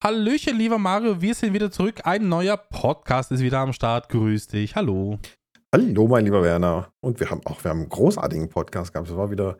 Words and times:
Hallöchen, 0.00 0.56
lieber 0.56 0.78
Mario, 0.78 1.20
wir 1.20 1.34
sind 1.34 1.54
wieder 1.54 1.72
zurück. 1.72 2.02
Ein 2.04 2.28
neuer 2.28 2.56
Podcast 2.56 3.32
ist 3.32 3.40
wieder 3.40 3.58
am 3.58 3.72
Start. 3.72 4.08
Grüß 4.08 4.46
dich. 4.46 4.76
Hallo. 4.76 5.18
Hallo, 5.74 6.06
mein 6.06 6.24
lieber 6.24 6.40
Werner. 6.40 6.92
Und 7.00 7.18
wir 7.18 7.30
haben 7.30 7.40
auch, 7.46 7.64
wir 7.64 7.72
haben 7.72 7.80
einen 7.80 7.88
großartigen 7.88 8.48
Podcast 8.48 8.92
gehabt. 8.92 9.10
Es 9.10 9.16
war 9.16 9.32
wieder 9.32 9.58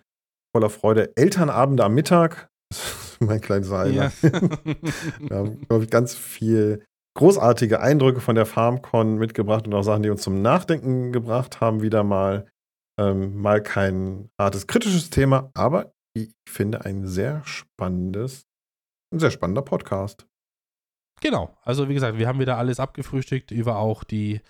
voller 0.54 0.70
Freude. 0.70 1.10
Elternabende 1.16 1.82
am 1.84 1.92
Mittag. 1.94 2.48
Mein 3.18 3.40
kleines 3.40 3.72
Highlight. 3.72 4.12
Ja. 4.22 4.30
wir 5.18 5.36
haben, 5.36 5.66
glaube 5.66 5.82
ich, 5.82 5.90
ganz 5.90 6.14
viel 6.14 6.84
großartige 7.16 7.80
Eindrücke 7.80 8.20
von 8.20 8.36
der 8.36 8.46
FarmCon 8.46 9.18
mitgebracht 9.18 9.66
und 9.66 9.74
auch 9.74 9.82
Sachen, 9.82 10.04
die 10.04 10.10
uns 10.10 10.22
zum 10.22 10.40
Nachdenken 10.40 11.10
gebracht 11.10 11.60
haben, 11.60 11.82
wieder 11.82 12.04
mal. 12.04 12.46
Ähm, 13.00 13.36
mal 13.40 13.62
kein 13.62 14.28
hartes, 14.40 14.66
kritisches 14.66 15.10
Thema, 15.10 15.50
aber 15.54 15.92
ich 16.14 16.32
finde 16.48 16.84
ein 16.84 17.06
sehr 17.06 17.42
spannendes, 17.44 18.47
ein 19.10 19.18
sehr 19.18 19.30
spannender 19.30 19.62
Podcast. 19.62 20.26
Genau, 21.20 21.56
also 21.62 21.88
wie 21.88 21.94
gesagt, 21.94 22.18
wir 22.18 22.28
haben 22.28 22.38
wieder 22.38 22.58
alles 22.58 22.78
abgefrühstückt 22.78 23.50
über 23.50 23.78
auch 23.78 24.04
die 24.04 24.40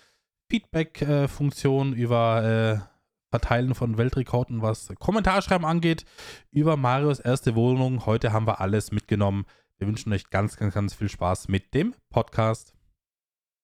Feedback-Funktion, 0.49 1.93
über 1.93 2.43
äh, 2.43 2.89
Verteilen 3.29 3.75
von 3.75 3.97
Weltrekorden, 3.97 4.61
was 4.61 4.91
Kommentarschreiben 4.99 5.65
angeht, 5.65 6.05
über 6.51 6.77
Marios 6.77 7.19
erste 7.19 7.55
Wohnung. 7.55 8.05
Heute 8.05 8.33
haben 8.33 8.47
wir 8.47 8.59
alles 8.59 8.91
mitgenommen. 8.91 9.45
Wir 9.77 9.87
wünschen 9.87 10.11
euch 10.13 10.29
ganz, 10.29 10.57
ganz, 10.57 10.73
ganz 10.73 10.93
viel 10.93 11.09
Spaß 11.09 11.47
mit 11.47 11.73
dem 11.73 11.95
Podcast. 12.09 12.73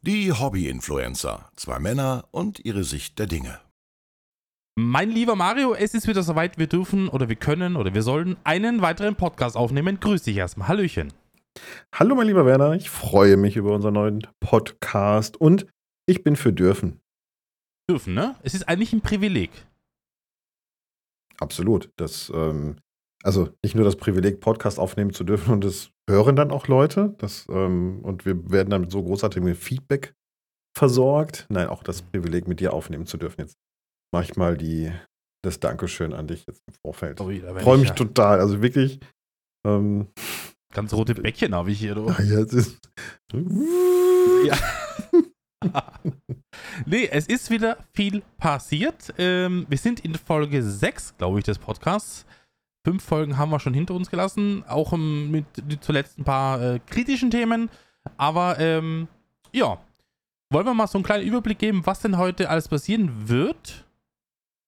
Die 0.01 0.31
Hobby-Influencer, 0.31 1.49
zwei 1.55 1.79
Männer 1.79 2.27
und 2.31 2.59
ihre 2.63 2.83
Sicht 2.83 3.17
der 3.17 3.25
Dinge. 3.25 3.64
Mein 4.77 5.09
lieber 5.09 5.37
Mario, 5.37 5.73
es 5.73 5.93
ist 5.93 6.05
wieder 6.05 6.21
soweit, 6.21 6.57
wir 6.57 6.67
dürfen 6.67 7.07
oder 7.07 7.29
wir 7.29 7.37
können 7.37 7.77
oder 7.77 7.93
wir 7.93 8.01
sollen 8.01 8.35
einen 8.43 8.81
weiteren 8.81 9.15
Podcast 9.15 9.55
aufnehmen. 9.55 10.01
Grüß 10.01 10.23
dich 10.23 10.35
erstmal. 10.35 10.67
Hallöchen. 10.67 11.13
Hallo, 11.93 12.13
mein 12.13 12.27
lieber 12.27 12.45
Werner. 12.45 12.73
Ich 12.73 12.89
freue 12.89 13.37
mich 13.37 13.55
über 13.55 13.73
unseren 13.73 13.93
neuen 13.93 14.27
Podcast 14.41 15.39
und 15.39 15.65
ich 16.07 16.25
bin 16.25 16.35
für 16.35 16.51
dürfen. 16.51 16.99
Dürfen, 17.89 18.15
ne? 18.15 18.35
Es 18.43 18.53
ist 18.53 18.67
eigentlich 18.67 18.91
ein 18.91 18.99
Privileg. 18.99 19.49
Absolut. 21.39 21.89
Das, 21.95 22.29
ähm, 22.35 22.75
also 23.23 23.47
nicht 23.63 23.75
nur 23.75 23.85
das 23.85 23.95
Privileg, 23.95 24.41
Podcast 24.41 24.77
aufnehmen 24.77 25.13
zu 25.13 25.23
dürfen 25.23 25.53
und 25.53 25.63
das 25.63 25.91
hören 26.09 26.35
dann 26.35 26.51
auch 26.51 26.67
Leute. 26.67 27.15
Das, 27.19 27.47
ähm, 27.49 28.01
und 28.03 28.25
wir 28.25 28.51
werden 28.51 28.71
dann 28.71 28.81
mit 28.81 28.91
so 28.91 29.01
großartigem 29.01 29.55
Feedback 29.55 30.15
versorgt. 30.77 31.45
Nein, 31.47 31.69
auch 31.69 31.81
das 31.81 32.01
Privileg, 32.01 32.49
mit 32.49 32.59
dir 32.59 32.73
aufnehmen 32.73 33.05
zu 33.05 33.15
dürfen. 33.15 33.39
Jetzt 33.39 33.57
mache 34.11 34.25
ich 34.25 34.35
mal 34.35 34.57
die, 34.57 34.91
das 35.43 35.59
Dankeschön 35.59 36.13
an 36.13 36.27
dich 36.27 36.45
jetzt 36.47 36.61
im 36.67 36.73
Vorfeld. 36.81 37.21
Oh, 37.21 37.31
Freue 37.59 37.77
mich 37.77 37.89
ja. 37.89 37.95
total. 37.95 38.39
Also 38.39 38.61
wirklich. 38.61 38.99
Ähm, 39.65 40.07
Ganz 40.73 40.93
rote 40.93 41.15
Bäckchen 41.15 41.55
habe 41.55 41.71
ich 41.71 41.79
hier, 41.79 41.95
du. 41.95 42.07
Ah, 42.09 42.21
ja, 42.21 42.39
es 42.39 42.53
ist. 42.53 42.89
ja. 44.45 44.57
nee, 46.85 47.07
es 47.09 47.27
ist 47.27 47.49
wieder 47.49 47.77
viel 47.93 48.21
passiert. 48.37 49.13
Ähm, 49.17 49.65
wir 49.69 49.77
sind 49.77 50.01
in 50.01 50.15
Folge 50.15 50.61
6, 50.61 51.17
glaube 51.17 51.39
ich, 51.39 51.45
des 51.45 51.59
Podcasts. 51.59 52.25
Fünf 52.85 53.03
Folgen 53.03 53.37
haben 53.37 53.51
wir 53.51 53.59
schon 53.59 53.73
hinter 53.73 53.95
uns 53.95 54.11
gelassen, 54.11 54.63
auch 54.67 54.91
um, 54.91 55.31
mit 55.31 55.45
zuletzt 55.81 56.19
ein 56.19 56.23
paar 56.23 56.61
äh, 56.61 56.79
kritischen 56.85 57.31
Themen. 57.31 57.69
Aber 58.17 58.59
ähm, 58.59 59.07
ja, 59.53 59.79
wollen 60.51 60.65
wir 60.65 60.73
mal 60.73 60.87
so 60.87 60.97
einen 60.97 61.05
kleinen 61.05 61.25
Überblick 61.25 61.57
geben, 61.57 61.85
was 61.85 62.01
denn 62.01 62.17
heute 62.17 62.49
alles 62.49 62.67
passieren 62.67 63.27
wird? 63.27 63.84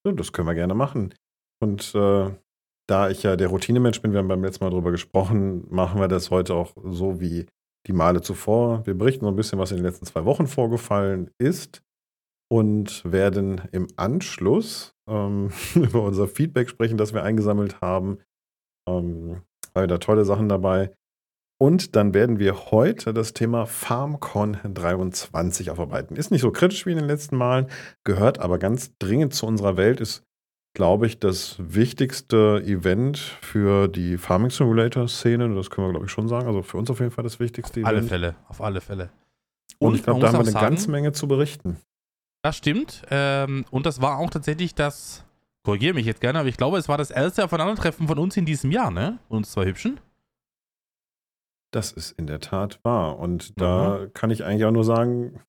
Ja, 0.08 0.14
das 0.14 0.32
können 0.32 0.48
wir 0.48 0.56
gerne 0.56 0.74
machen. 0.74 1.14
Und 1.62 1.94
äh, 1.94 2.32
da 2.90 3.10
ich 3.10 3.24
ja 3.24 3.36
der 3.36 3.50
Routinemensch 3.50 4.02
bin, 4.02 4.14
wir 4.14 4.20
haben 4.20 4.28
beim 4.28 4.44
letzten 4.44 4.64
Mal 4.64 4.70
darüber 4.70 4.92
gesprochen, 4.92 5.66
machen 5.70 6.00
wir 6.00 6.08
das 6.08 6.32
heute 6.32 6.56
auch 6.56 6.74
so 6.84 7.20
wie 7.20 7.48
die 7.88 7.94
Male 7.94 8.22
zuvor. 8.22 8.86
Wir 8.86 8.94
berichten 8.94 9.26
so 9.26 9.32
ein 9.32 9.36
bisschen, 9.36 9.60
was 9.60 9.72
in 9.72 9.78
den 9.78 9.86
letzten 9.86 10.06
zwei 10.06 10.24
Wochen 10.26 10.48
vorgefallen 10.48 11.30
ist 11.38 11.82
und 12.50 13.04
werden 13.10 13.62
im 13.72 13.88
Anschluss 13.98 14.96
ähm, 15.10 15.52
über 15.76 16.04
unser 16.04 16.28
Feedback 16.28 16.70
sprechen, 16.70 16.98
das 16.98 17.14
wir 17.14 17.24
eingesammelt 17.24 17.82
haben. 17.82 18.20
Ähm, 18.88 19.42
weil 19.74 19.88
da 19.88 19.98
tolle 19.98 20.24
Sachen 20.24 20.48
dabei. 20.48 20.94
Und 21.60 21.96
dann 21.96 22.14
werden 22.14 22.38
wir 22.38 22.72
heute 22.72 23.14
das 23.14 23.34
Thema 23.34 23.66
FarmCon 23.66 24.58
23 24.64 25.72
aufarbeiten. 25.72 26.16
Ist 26.16 26.30
nicht 26.30 26.42
so 26.42 26.52
kritisch 26.52 26.86
wie 26.86 26.92
in 26.92 26.98
den 26.98 27.08
letzten 27.08 27.36
Malen, 27.36 27.68
gehört 28.04 28.40
aber 28.40 28.60
ganz 28.60 28.96
dringend 29.00 29.34
zu 29.34 29.48
unserer 29.48 29.76
Welt, 29.76 30.00
ist 30.00 30.24
glaube 30.78 31.08
ich, 31.08 31.18
das 31.18 31.56
wichtigste 31.58 32.62
Event 32.64 33.18
für 33.18 33.88
die 33.88 34.20
Farming 34.20 34.52
Simulator-Szene. 34.52 35.56
Das 35.56 35.72
können 35.72 35.88
wir, 35.88 35.92
glaube 35.92 36.06
ich, 36.06 36.12
schon 36.12 36.28
sagen. 36.28 36.46
Also 36.46 36.62
für 36.62 36.78
uns 36.78 36.92
auf 36.92 37.00
jeden 37.00 37.10
Fall 37.10 37.24
das 37.24 37.40
wichtigste 37.40 37.82
auf 37.82 37.90
Event. 37.90 38.06
Auf 38.06 38.12
alle 38.12 38.20
Fälle, 38.22 38.36
auf 38.48 38.62
alle 38.62 38.82
Fälle. 38.82 39.10
Und, 39.80 39.88
und 39.88 39.96
ich 39.96 40.04
glaube, 40.04 40.20
da 40.20 40.28
haben 40.28 40.34
wir 40.34 40.40
eine 40.42 40.52
sagen, 40.52 40.66
ganze 40.68 40.92
Menge 40.92 41.14
zu 41.14 41.28
berichten. 41.28 41.78
Das 42.44 42.58
stimmt. 42.58 43.02
Ähm, 43.10 43.66
und 43.72 43.88
das 43.88 44.02
war 44.04 44.20
auch 44.20 44.30
tatsächlich 44.30 44.76
das, 44.76 45.26
korrigiere 45.64 45.96
mich 45.96 46.06
jetzt 46.06 46.22
gerne, 46.22 46.38
aber 46.38 46.48
ich 46.48 46.58
glaube, 46.58 46.78
es 46.78 46.88
war 46.88 47.00
das 47.00 47.10
erste 47.10 47.44
Aufeinandertreffen 47.44 48.08
von 48.08 48.20
uns 48.20 48.38
in 48.38 48.46
diesem 48.46 48.70
Jahr, 48.70 48.92
ne? 48.92 49.18
Uns 49.30 49.52
zwei 49.52 49.66
Hübschen. 49.66 50.00
Das 51.72 51.92
ist 51.92 52.12
in 52.12 52.28
der 52.28 52.40
Tat 52.40 52.80
wahr. 52.84 53.20
Und 53.20 53.60
da 53.60 54.00
mhm. 54.00 54.14
kann 54.14 54.32
ich 54.32 54.44
eigentlich 54.44 54.66
auch 54.66 54.72
nur 54.72 54.86
sagen, 54.86 55.40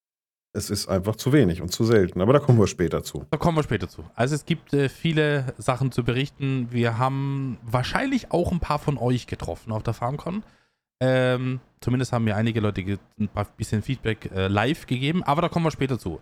es 0.52 0.70
ist 0.70 0.88
einfach 0.88 1.16
zu 1.16 1.32
wenig 1.32 1.62
und 1.62 1.70
zu 1.70 1.84
selten. 1.84 2.20
Aber 2.20 2.32
da 2.32 2.38
kommen 2.40 2.58
wir 2.58 2.66
später 2.66 3.02
zu. 3.02 3.24
Da 3.30 3.36
kommen 3.36 3.56
wir 3.56 3.62
später 3.62 3.88
zu. 3.88 4.04
Also 4.14 4.34
es 4.34 4.44
gibt 4.44 4.72
äh, 4.72 4.88
viele 4.88 5.54
Sachen 5.58 5.92
zu 5.92 6.04
berichten. 6.04 6.68
Wir 6.70 6.98
haben 6.98 7.58
wahrscheinlich 7.62 8.32
auch 8.32 8.50
ein 8.52 8.60
paar 8.60 8.78
von 8.78 8.98
euch 8.98 9.26
getroffen 9.26 9.72
auf 9.72 9.82
der 9.82 9.94
FarmCon. 9.94 10.42
Ähm, 11.00 11.60
zumindest 11.80 12.12
haben 12.12 12.24
mir 12.24 12.34
einige 12.34 12.60
Leute 12.60 12.98
ein 13.20 13.28
paar 13.28 13.46
bisschen 13.56 13.82
Feedback 13.82 14.30
äh, 14.34 14.48
live 14.48 14.86
gegeben, 14.86 15.22
aber 15.22 15.42
da 15.42 15.48
kommen 15.48 15.64
wir 15.64 15.70
später 15.70 15.98
zu. 15.98 16.20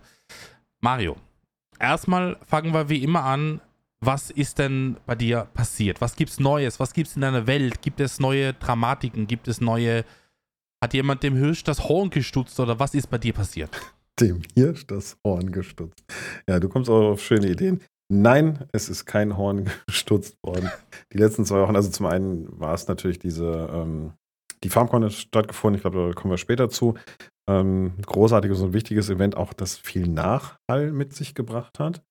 Mario, 0.81 1.15
erstmal 1.79 2.37
fangen 2.45 2.73
wir 2.73 2.89
wie 2.89 3.03
immer 3.03 3.23
an. 3.23 3.59
Was 3.99 4.29
ist 4.29 4.59
denn 4.59 4.97
bei 5.05 5.15
dir 5.15 5.47
passiert? 5.53 6.01
Was 6.01 6.15
gibt's 6.15 6.39
Neues? 6.39 6.79
Was 6.79 6.93
gibt's 6.93 7.15
in 7.15 7.21
deiner 7.21 7.47
Welt? 7.47 7.81
Gibt 7.81 7.99
es 7.99 8.19
neue 8.19 8.53
Dramatiken? 8.53 9.27
Gibt 9.27 9.47
es 9.47 9.59
neue. 9.59 10.05
Hat 10.83 10.93
jemand 10.93 11.23
dem 11.23 11.35
Hirsch 11.35 11.63
das 11.63 11.89
Horn 11.89 12.11
gestutzt 12.11 12.59
oder 12.59 12.79
was 12.79 12.93
ist 12.93 13.09
bei 13.09 13.17
dir 13.17 13.33
passiert? 13.33 13.71
dem 14.19 14.41
Hirsch 14.55 14.85
das 14.85 15.17
Horn 15.25 15.51
gestutzt. 15.51 16.03
Ja, 16.47 16.59
du 16.59 16.69
kommst 16.69 16.89
auch 16.89 17.11
auf 17.11 17.21
schöne 17.21 17.49
Ideen. 17.49 17.81
Nein, 18.09 18.67
es 18.71 18.87
ist 18.87 19.05
kein 19.05 19.35
Horn 19.35 19.69
gestutzt 19.87 20.37
worden. 20.43 20.71
Die 21.11 21.17
letzten 21.17 21.45
zwei 21.45 21.59
Wochen, 21.61 21.75
also 21.75 21.89
zum 21.89 22.05
einen 22.05 22.47
war 22.59 22.73
es 22.73 22.87
natürlich 22.87 23.19
diese, 23.19 23.69
ähm, 23.71 24.13
die 24.63 24.69
FarmCon 24.69 25.03
ist 25.03 25.17
stattgefunden, 25.17 25.77
ich 25.77 25.81
glaube, 25.81 26.07
da 26.07 26.13
kommen 26.13 26.31
wir 26.31 26.37
später 26.37 26.69
zu. 26.69 26.95
Ähm, 27.49 27.93
großartiges 28.05 28.61
und 28.61 28.73
wichtiges 28.73 29.09
Event, 29.09 29.35
auch 29.35 29.53
das 29.53 29.77
viel 29.77 30.07
Nachhall 30.07 30.91
mit 30.91 31.13
sich 31.13 31.33
gebracht 31.33 31.79
hat. 31.79 32.03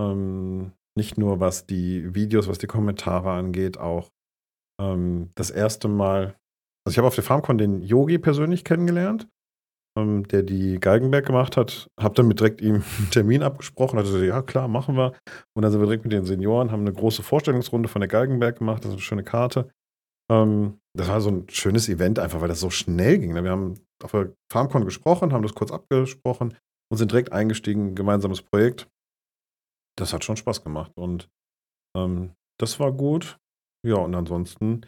Ähm, 0.00 0.72
nicht 0.98 1.16
nur 1.16 1.40
was 1.40 1.66
die 1.66 2.14
Videos, 2.14 2.48
was 2.48 2.58
die 2.58 2.66
Kommentare 2.66 3.30
angeht, 3.30 3.78
auch 3.78 4.10
ähm, 4.80 5.30
das 5.34 5.50
erste 5.50 5.88
Mal, 5.88 6.36
also 6.84 6.92
ich 6.92 6.98
habe 6.98 7.08
auf 7.08 7.14
der 7.14 7.24
FarmCon 7.24 7.56
den 7.56 7.82
Yogi 7.82 8.18
persönlich 8.18 8.64
kennengelernt 8.64 9.26
ähm, 9.98 10.26
der 10.28 10.42
die 10.42 10.78
Geigenberg 10.80 11.26
gemacht 11.26 11.56
hat. 11.56 11.90
Hab 11.98 12.14
dann 12.14 12.28
mit 12.28 12.40
direkt 12.40 12.60
ihm 12.60 12.82
einen 12.98 13.10
Termin 13.10 13.42
abgesprochen. 13.42 13.98
Hatte 13.98 14.08
gesagt, 14.08 14.26
ja 14.26 14.42
klar, 14.42 14.68
machen 14.68 14.96
wir. 14.96 15.14
Und 15.54 15.62
dann 15.62 15.72
sind 15.72 15.80
wir 15.80 15.86
direkt 15.86 16.04
mit 16.04 16.12
den 16.12 16.24
Senioren, 16.24 16.70
haben 16.70 16.82
eine 16.82 16.92
große 16.92 17.22
Vorstellungsrunde 17.22 17.88
von 17.88 18.00
der 18.00 18.08
Geigenberg 18.08 18.58
gemacht. 18.58 18.84
Das 18.84 18.90
ist 18.90 18.96
eine 18.96 19.02
schöne 19.02 19.24
Karte. 19.24 19.70
Ähm, 20.30 20.78
das 20.96 21.08
war 21.08 21.20
so 21.20 21.30
ein 21.30 21.46
schönes 21.48 21.88
Event 21.88 22.18
einfach, 22.18 22.40
weil 22.40 22.48
das 22.48 22.60
so 22.60 22.70
schnell 22.70 23.18
ging. 23.18 23.32
Ne? 23.32 23.44
Wir 23.44 23.50
haben 23.50 23.74
auf 24.02 24.12
der 24.12 24.32
FarmCon 24.52 24.84
gesprochen, 24.84 25.32
haben 25.32 25.42
das 25.42 25.54
kurz 25.54 25.70
abgesprochen 25.70 26.56
und 26.90 26.98
sind 26.98 27.10
direkt 27.10 27.32
eingestiegen, 27.32 27.94
gemeinsames 27.94 28.42
Projekt. 28.42 28.88
Das 29.98 30.12
hat 30.12 30.24
schon 30.24 30.36
Spaß 30.36 30.62
gemacht 30.62 30.92
und 30.96 31.28
ähm, 31.96 32.32
das 32.60 32.78
war 32.78 32.92
gut. 32.92 33.38
Ja, 33.86 33.96
und 33.96 34.14
ansonsten, 34.14 34.86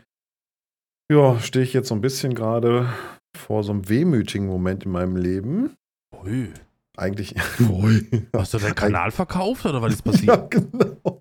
ja, 1.10 1.38
stehe 1.41 1.65
ich 1.65 1.72
jetzt 1.72 1.88
so 1.88 1.94
ein 1.94 2.00
bisschen 2.00 2.34
gerade 2.34 2.93
vor 3.37 3.65
so 3.65 3.72
einem 3.72 3.88
wehmütigen 3.88 4.47
Moment 4.47 4.84
in 4.84 4.92
meinem 4.92 5.16
Leben. 5.16 5.77
Ui. 6.22 6.53
Eigentlich. 6.97 7.34
Ui. 7.60 8.28
Hast 8.36 8.54
du 8.54 8.59
deinen 8.59 8.74
Kanal 8.74 9.10
verkauft 9.10 9.65
oder 9.66 9.80
was 9.83 9.95
ist 9.95 10.03
passiert? 10.04 10.28
ja, 10.28 10.47
genau. 10.47 11.21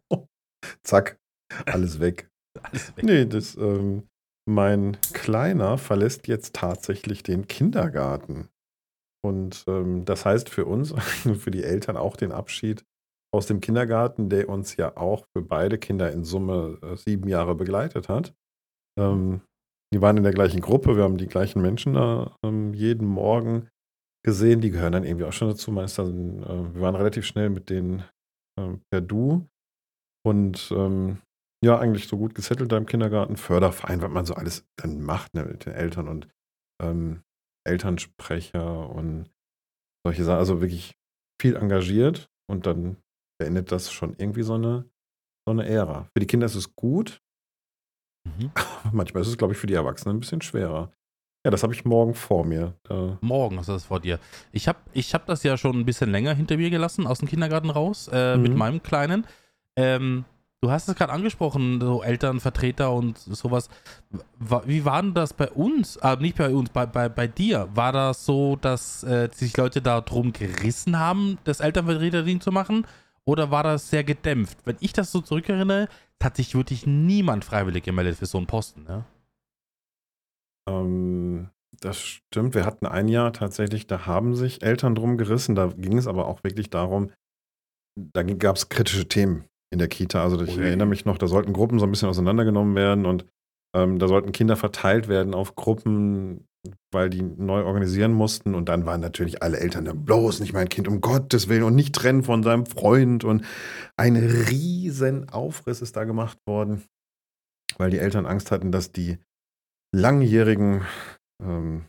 Zack, 0.83 1.17
alles 1.65 1.99
weg. 1.99 2.29
alles 2.61 2.95
weg. 2.95 3.03
Nee, 3.03 3.25
das, 3.25 3.55
ähm, 3.55 4.07
mein 4.47 4.97
Kleiner 5.13 5.77
verlässt 5.77 6.27
jetzt 6.27 6.55
tatsächlich 6.55 7.23
den 7.23 7.47
Kindergarten. 7.47 8.49
Und 9.21 9.65
ähm, 9.67 10.05
das 10.05 10.25
heißt 10.25 10.49
für 10.49 10.65
uns, 10.65 10.93
für 11.39 11.51
die 11.51 11.63
Eltern 11.63 11.97
auch 11.97 12.17
den 12.17 12.31
Abschied 12.31 12.83
aus 13.31 13.47
dem 13.47 13.59
Kindergarten, 13.59 14.29
der 14.29 14.49
uns 14.49 14.75
ja 14.75 14.97
auch 14.97 15.25
für 15.33 15.41
beide 15.41 15.77
Kinder 15.77 16.11
in 16.11 16.23
Summe 16.23 16.79
äh, 16.81 16.95
sieben 16.95 17.27
Jahre 17.27 17.55
begleitet 17.55 18.09
hat. 18.09 18.33
Ähm, 18.99 19.41
die 19.93 20.01
waren 20.01 20.17
in 20.17 20.23
der 20.23 20.33
gleichen 20.33 20.61
Gruppe, 20.61 20.95
wir 20.95 21.03
haben 21.03 21.17
die 21.17 21.27
gleichen 21.27 21.61
Menschen 21.61 21.93
da 21.93 22.35
ähm, 22.43 22.73
jeden 22.73 23.07
Morgen 23.07 23.69
gesehen. 24.23 24.61
Die 24.61 24.71
gehören 24.71 24.93
dann 24.93 25.03
irgendwie 25.03 25.25
auch 25.25 25.33
schon 25.33 25.49
dazu. 25.49 25.71
Meist 25.71 25.97
dann, 25.97 26.43
äh, 26.43 26.75
wir 26.75 26.81
waren 26.81 26.95
relativ 26.95 27.25
schnell 27.25 27.49
mit 27.49 27.69
denen 27.69 28.03
äh, 28.59 28.77
per 28.91 29.01
Du 29.01 29.47
und 30.25 30.71
ähm, 30.75 31.19
ja, 31.63 31.77
eigentlich 31.77 32.07
so 32.07 32.17
gut 32.17 32.35
gesettelt 32.35 32.71
da 32.71 32.77
im 32.77 32.85
Kindergarten. 32.85 33.35
Förderverein, 33.35 34.01
was 34.01 34.11
man 34.11 34.25
so 34.25 34.33
alles 34.33 34.65
dann 34.77 35.01
macht 35.01 35.33
ne, 35.33 35.43
mit 35.45 35.65
den 35.65 35.73
Eltern 35.73 36.07
und 36.07 36.27
ähm, 36.81 37.21
Elternsprecher 37.67 38.89
und 38.89 39.29
solche 40.05 40.23
Sachen. 40.23 40.39
Also 40.39 40.61
wirklich 40.61 40.95
viel 41.41 41.55
engagiert 41.55 42.29
und 42.49 42.65
dann 42.65 42.97
beendet 43.39 43.71
das 43.71 43.91
schon 43.91 44.15
irgendwie 44.17 44.43
so 44.43 44.53
eine, 44.53 44.85
so 45.45 45.51
eine 45.51 45.67
Ära. 45.67 46.07
Für 46.13 46.19
die 46.19 46.27
Kinder 46.27 46.45
ist 46.45 46.55
es 46.55 46.75
gut. 46.75 47.21
Mhm. 48.25 48.51
Manchmal 48.91 49.21
ist 49.21 49.29
es, 49.29 49.37
glaube 49.37 49.53
ich, 49.53 49.59
für 49.59 49.67
die 49.67 49.73
Erwachsenen 49.73 50.17
ein 50.17 50.19
bisschen 50.19 50.41
schwerer. 50.41 50.91
Ja, 51.45 51.51
das 51.51 51.63
habe 51.63 51.73
ich 51.73 51.85
morgen 51.85 52.13
vor 52.13 52.45
mir. 52.45 52.73
Da 52.83 53.17
morgen 53.21 53.57
hast 53.57 53.69
du 53.69 53.73
das 53.73 53.85
vor 53.85 54.01
dir. 54.01 54.19
Ich 54.51 54.67
habe 54.67 54.79
ich 54.91 55.13
hab 55.13 55.25
das 55.25 55.43
ja 55.43 55.57
schon 55.57 55.79
ein 55.79 55.85
bisschen 55.85 56.11
länger 56.11 56.33
hinter 56.33 56.57
mir 56.57 56.69
gelassen, 56.69 57.07
aus 57.07 57.19
dem 57.19 57.29
Kindergarten 57.29 57.69
raus, 57.69 58.09
äh, 58.11 58.35
mhm. 58.35 58.43
mit 58.43 58.55
meinem 58.57 58.83
Kleinen. 58.83 59.25
Ähm, 59.77 60.25
du 60.59 60.69
hast 60.69 60.89
es 60.89 60.95
gerade 60.95 61.13
angesprochen, 61.13 61.79
so 61.79 62.03
Elternvertreter 62.03 62.91
und 62.91 63.17
sowas. 63.19 63.69
Wie 64.65 64.83
war 64.83 65.01
denn 65.01 65.13
das 65.13 65.31
bei 65.31 65.49
uns? 65.49 65.97
Ah, 65.99 66.17
nicht 66.17 66.37
bei 66.37 66.53
uns, 66.53 66.71
bei, 66.71 66.85
bei, 66.85 67.07
bei 67.07 67.27
dir. 67.27 67.69
War 67.73 67.93
das 67.93 68.25
so, 68.25 68.57
dass 68.57 69.03
äh, 69.03 69.29
sich 69.33 69.55
Leute 69.55 69.81
da 69.81 70.01
drum 70.01 70.33
gerissen 70.33 70.99
haben, 70.99 71.37
das 71.45 71.61
Elternvertreterding 71.61 72.41
zu 72.41 72.51
machen? 72.51 72.85
Oder 73.25 73.51
war 73.51 73.63
das 73.63 73.89
sehr 73.89 74.03
gedämpft? 74.03 74.57
Wenn 74.65 74.77
ich 74.79 74.93
das 74.93 75.11
so 75.11 75.21
zurückerinnere, 75.21 75.87
hat 76.21 76.35
sich 76.35 76.55
wirklich 76.55 76.85
niemand 76.85 77.45
freiwillig 77.45 77.83
gemeldet 77.83 78.17
für 78.17 78.25
so 78.25 78.37
einen 78.37 78.47
Posten, 78.47 78.83
ne? 78.83 79.05
Ähm, 80.67 81.49
das 81.79 81.99
stimmt. 81.99 82.55
Wir 82.55 82.65
hatten 82.65 82.85
ein 82.85 83.07
Jahr 83.07 83.33
tatsächlich, 83.33 83.87
da 83.87 84.05
haben 84.05 84.35
sich 84.35 84.61
Eltern 84.63 84.95
drum 84.95 85.17
gerissen. 85.17 85.55
Da 85.55 85.67
ging 85.67 85.97
es 85.97 86.07
aber 86.07 86.27
auch 86.27 86.43
wirklich 86.43 86.69
darum, 86.69 87.11
da 87.95 88.23
gab 88.23 88.55
es 88.55 88.69
kritische 88.69 89.07
Themen 89.07 89.45
in 89.71 89.79
der 89.79 89.87
Kita. 89.87 90.21
Also 90.21 90.41
ich 90.41 90.57
Ui. 90.57 90.63
erinnere 90.63 90.87
mich 90.87 91.05
noch, 91.05 91.17
da 91.17 91.27
sollten 91.27 91.53
Gruppen 91.53 91.79
so 91.79 91.85
ein 91.85 91.91
bisschen 91.91 92.09
auseinandergenommen 92.09 92.75
werden 92.75 93.05
und 93.05 93.25
ähm, 93.75 93.99
da 93.99 94.07
sollten 94.07 94.31
Kinder 94.31 94.55
verteilt 94.55 95.07
werden 95.07 95.33
auf 95.33 95.55
Gruppen, 95.55 96.47
weil 96.91 97.09
die 97.09 97.21
neu 97.21 97.63
organisieren 97.63 98.13
mussten. 98.13 98.55
Und 98.55 98.69
dann 98.69 98.85
waren 98.85 99.01
natürlich 99.01 99.41
alle 99.41 99.59
Eltern 99.59 99.85
da, 99.85 99.93
bloß 99.93 100.39
nicht 100.39 100.53
mein 100.53 100.69
Kind, 100.69 100.87
um 100.87 101.01
Gottes 101.01 101.47
Willen, 101.47 101.63
und 101.63 101.75
nicht 101.75 101.95
trennen 101.95 102.23
von 102.23 102.43
seinem 102.43 102.65
Freund. 102.65 103.23
Und 103.23 103.45
ein 103.97 104.15
riesen 104.15 105.29
Aufriss 105.29 105.81
ist 105.81 105.95
da 105.95 106.03
gemacht 106.03 106.37
worden, 106.47 106.83
weil 107.77 107.91
die 107.91 107.99
Eltern 107.99 108.25
Angst 108.25 108.51
hatten, 108.51 108.71
dass 108.71 108.91
die 108.91 109.17
langjährigen, 109.95 110.83
ähm, 111.41 111.85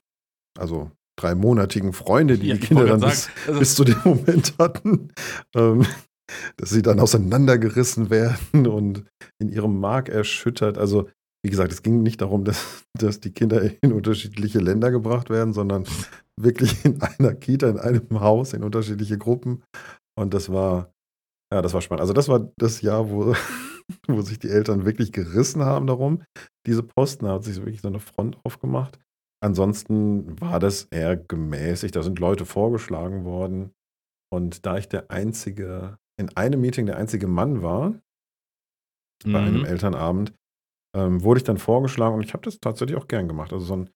also 0.58 0.90
dreimonatigen 1.18 1.92
Freunde, 1.92 2.38
die 2.38 2.48
ja, 2.48 2.54
die 2.54 2.60
Kinder 2.60 2.86
dann 2.86 3.00
bis, 3.00 3.28
also 3.46 3.58
bis, 3.58 3.74
zu 3.74 3.84
dem 3.84 4.00
Moment 4.04 4.54
hatten, 4.58 5.12
ähm, 5.54 5.86
dass 6.56 6.70
sie 6.70 6.82
dann 6.82 7.00
auseinandergerissen 7.00 8.08
werden 8.08 8.66
und 8.66 9.04
in 9.38 9.48
ihrem 9.48 9.78
Mark 9.78 10.08
erschüttert. 10.08 10.78
Also, 10.78 11.08
wie 11.44 11.50
gesagt, 11.50 11.72
es 11.72 11.82
ging 11.82 12.02
nicht 12.02 12.20
darum, 12.20 12.44
dass, 12.44 12.84
dass 12.98 13.20
die 13.20 13.32
Kinder 13.32 13.62
in 13.82 13.92
unterschiedliche 13.92 14.58
Länder 14.58 14.90
gebracht 14.90 15.30
werden, 15.30 15.52
sondern 15.52 15.84
wirklich 16.40 16.84
in 16.84 17.00
einer 17.00 17.34
Kita, 17.34 17.68
in 17.68 17.78
einem 17.78 18.20
Haus, 18.20 18.52
in 18.52 18.62
unterschiedliche 18.62 19.18
Gruppen. 19.18 19.62
Und 20.18 20.34
das 20.34 20.52
war, 20.52 20.92
ja, 21.52 21.62
das 21.62 21.74
war 21.74 21.80
spannend. 21.80 22.02
Also, 22.02 22.12
das 22.12 22.28
war 22.28 22.50
das 22.56 22.82
Jahr, 22.82 23.10
wo, 23.10 23.34
wo 24.08 24.20
sich 24.22 24.38
die 24.38 24.50
Eltern 24.50 24.84
wirklich 24.84 25.12
gerissen 25.12 25.62
haben 25.62 25.86
darum. 25.86 26.22
Diese 26.66 26.82
Posten, 26.82 27.24
da 27.24 27.34
hat 27.34 27.44
sich 27.44 27.56
wirklich 27.56 27.80
so 27.80 27.88
eine 27.88 28.00
Front 28.00 28.38
aufgemacht. 28.44 28.98
Ansonsten 29.42 30.38
war 30.40 30.60
das 30.60 30.84
eher 30.90 31.16
gemäßigt. 31.16 31.96
Da 31.96 32.02
sind 32.02 32.18
Leute 32.18 32.44
vorgeschlagen 32.44 33.24
worden. 33.24 33.72
Und 34.32 34.66
da 34.66 34.76
ich 34.76 34.88
der 34.88 35.10
einzige 35.10 35.96
in 36.20 36.36
einem 36.36 36.60
Meeting 36.60 36.86
der 36.86 36.98
einzige 36.98 37.26
Mann 37.26 37.62
war, 37.62 37.90
mhm. 39.24 39.32
bei 39.32 39.38
einem 39.38 39.60
mhm. 39.60 39.64
Elternabend, 39.64 40.34
ähm, 40.96 41.22
wurde 41.22 41.38
ich 41.38 41.44
dann 41.44 41.58
vorgeschlagen 41.58 42.16
und 42.16 42.24
ich 42.24 42.32
habe 42.32 42.44
das 42.44 42.58
tatsächlich 42.60 42.96
auch 42.96 43.08
gern 43.08 43.28
gemacht. 43.28 43.52
Also 43.52 43.64
so 43.64 43.76
ein 43.76 43.90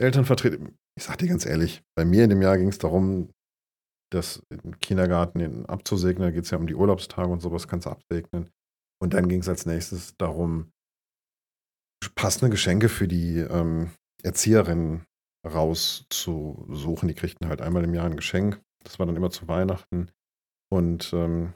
Elternvertreter, 0.00 0.58
ich 0.96 1.04
sag 1.04 1.18
dir 1.18 1.28
ganz 1.28 1.46
ehrlich, 1.46 1.82
bei 1.96 2.04
mir 2.04 2.24
in 2.24 2.30
dem 2.30 2.42
Jahr 2.42 2.58
ging 2.58 2.68
es 2.68 2.78
darum, 2.78 3.30
das 4.10 4.42
Kindergarten 4.80 5.66
abzusegnen. 5.66 6.28
Da 6.28 6.30
geht 6.30 6.44
es 6.44 6.50
ja 6.50 6.58
um 6.58 6.66
die 6.66 6.74
Urlaubstage 6.74 7.28
und 7.28 7.40
sowas 7.40 7.68
kannst 7.68 7.86
du 7.86 7.90
absegnen. 7.90 8.50
Und 9.00 9.14
dann 9.14 9.28
ging 9.28 9.40
es 9.40 9.48
als 9.48 9.66
nächstes 9.66 10.16
darum, 10.16 10.72
passende 12.14 12.50
Geschenke 12.50 12.88
für 12.88 13.06
die 13.06 13.38
ähm, 13.38 13.90
Erzieherinnen 14.22 15.04
rauszusuchen. 15.46 17.08
Die 17.08 17.14
kriegten 17.14 17.48
halt 17.48 17.60
einmal 17.60 17.84
im 17.84 17.94
Jahr 17.94 18.06
ein 18.06 18.16
Geschenk. 18.16 18.60
Das 18.84 18.98
war 18.98 19.06
dann 19.06 19.16
immer 19.16 19.30
zu 19.30 19.46
Weihnachten. 19.48 20.10
Und 20.70 21.12
ähm, 21.12 21.54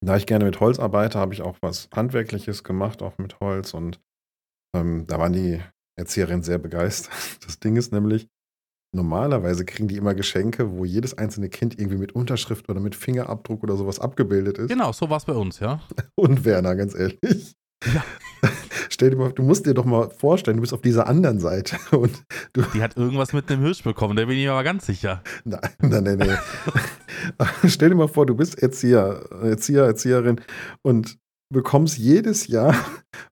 da 0.00 0.16
ich 0.16 0.26
gerne 0.26 0.44
mit 0.44 0.60
Holz 0.60 0.78
arbeite, 0.78 1.18
habe 1.18 1.34
ich 1.34 1.42
auch 1.42 1.56
was 1.60 1.88
Handwerkliches 1.94 2.64
gemacht, 2.64 3.02
auch 3.02 3.18
mit 3.18 3.40
Holz. 3.40 3.74
Und 3.74 4.00
ähm, 4.74 5.06
da 5.06 5.18
waren 5.18 5.32
die 5.32 5.60
Erzieherinnen 5.98 6.42
sehr 6.42 6.58
begeistert. 6.58 7.12
Das 7.46 7.58
Ding 7.60 7.76
ist 7.76 7.92
nämlich, 7.92 8.28
normalerweise 8.94 9.64
kriegen 9.64 9.88
die 9.88 9.96
immer 9.96 10.14
Geschenke, 10.14 10.76
wo 10.76 10.84
jedes 10.84 11.16
einzelne 11.16 11.48
Kind 11.48 11.78
irgendwie 11.78 11.98
mit 11.98 12.12
Unterschrift 12.12 12.68
oder 12.68 12.80
mit 12.80 12.94
Fingerabdruck 12.94 13.62
oder 13.62 13.76
sowas 13.76 14.00
abgebildet 14.00 14.58
ist. 14.58 14.68
Genau, 14.68 14.92
so 14.92 15.08
war 15.08 15.18
es 15.18 15.24
bei 15.24 15.32
uns, 15.32 15.60
ja. 15.60 15.80
Und 16.14 16.44
Werner, 16.44 16.76
ganz 16.76 16.94
ehrlich. 16.94 17.55
Ja. 17.84 18.04
Stell 18.90 19.10
dir 19.10 19.16
mal, 19.16 19.32
du 19.32 19.42
musst 19.42 19.66
dir 19.66 19.74
doch 19.74 19.84
mal 19.84 20.10
vorstellen, 20.10 20.56
du 20.56 20.60
bist 20.62 20.72
auf 20.72 20.82
dieser 20.82 21.06
anderen 21.06 21.40
Seite. 21.40 21.76
Und 21.96 22.24
du 22.52 22.62
Die 22.74 22.82
hat 22.82 22.96
irgendwas 22.96 23.32
mit 23.32 23.50
einem 23.50 23.62
Hirsch 23.62 23.82
bekommen, 23.82 24.16
da 24.16 24.24
bin 24.24 24.36
ich 24.38 24.44
mir 24.44 24.52
aber 24.52 24.64
ganz 24.64 24.86
sicher. 24.86 25.22
Nein, 25.44 25.60
nein, 25.80 26.04
nein, 26.04 26.18
nein. 26.18 26.38
Stell 27.66 27.90
dir 27.90 27.96
mal 27.96 28.08
vor, 28.08 28.26
du 28.26 28.34
bist 28.34 28.62
Erzieher, 28.62 29.24
Erzieher, 29.42 29.84
Erzieherin 29.84 30.40
und 30.82 31.18
bekommst 31.52 31.98
jedes 31.98 32.48
Jahr, 32.48 32.74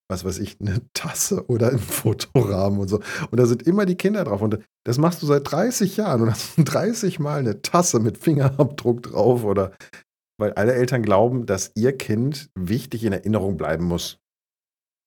was 0.08 0.24
weiß 0.24 0.38
ich, 0.38 0.60
eine 0.60 0.80
Tasse 0.92 1.46
oder 1.48 1.70
einen 1.70 1.80
Fotorahmen 1.80 2.78
und 2.78 2.88
so. 2.88 3.00
Und 3.30 3.40
da 3.40 3.46
sind 3.46 3.64
immer 3.64 3.86
die 3.86 3.96
Kinder 3.96 4.24
drauf. 4.24 4.40
Und 4.40 4.58
das 4.84 4.98
machst 4.98 5.22
du 5.22 5.26
seit 5.26 5.50
30 5.50 5.96
Jahren 5.96 6.22
und 6.22 6.30
hast 6.30 6.54
30 6.56 7.18
Mal 7.18 7.40
eine 7.40 7.62
Tasse 7.62 7.98
mit 8.00 8.18
Fingerabdruck 8.18 9.02
drauf 9.02 9.44
oder 9.44 9.72
weil 10.38 10.52
alle 10.54 10.74
Eltern 10.74 11.02
glauben, 11.02 11.46
dass 11.46 11.72
ihr 11.74 11.96
Kind 11.96 12.50
wichtig 12.54 13.04
in 13.04 13.12
Erinnerung 13.12 13.56
bleiben 13.56 13.84
muss. 13.84 14.18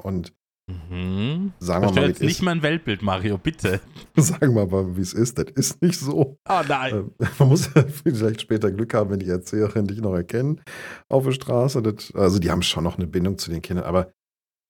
Und 0.07 0.33
Mhm. 0.69 1.53
Sagen 1.59 1.85
wir 1.85 1.93
mal, 1.93 2.09
jetzt 2.09 2.21
nicht 2.21 2.41
mein 2.41 2.61
Weltbild, 2.61 3.01
Mario, 3.01 3.37
bitte. 3.37 3.79
Sagen 4.17 4.53
wir 4.53 4.67
mal, 4.67 4.97
wie 4.97 5.01
es 5.01 5.13
ist. 5.13 5.37
Das 5.37 5.49
ist 5.55 5.81
nicht 5.81 5.97
so. 5.97 6.37
Oh 6.47 6.61
nein. 6.67 6.93
Ähm, 6.93 7.11
man 7.39 7.47
muss 7.47 7.69
vielleicht 8.03 8.41
später 8.41 8.69
Glück 8.71 8.93
haben, 8.93 9.09
wenn 9.09 9.19
die 9.19 9.29
Erzählerin 9.29 9.87
dich 9.87 10.01
noch 10.01 10.13
erkennen 10.13 10.61
auf 11.07 11.23
der 11.23 11.31
Straße. 11.31 11.81
Das, 11.81 12.13
also, 12.13 12.39
die 12.39 12.51
haben 12.51 12.63
schon 12.63 12.83
noch 12.83 12.97
eine 12.97 13.07
Bindung 13.07 13.37
zu 13.37 13.49
den 13.49 13.61
Kindern, 13.61 13.85
aber 13.85 14.11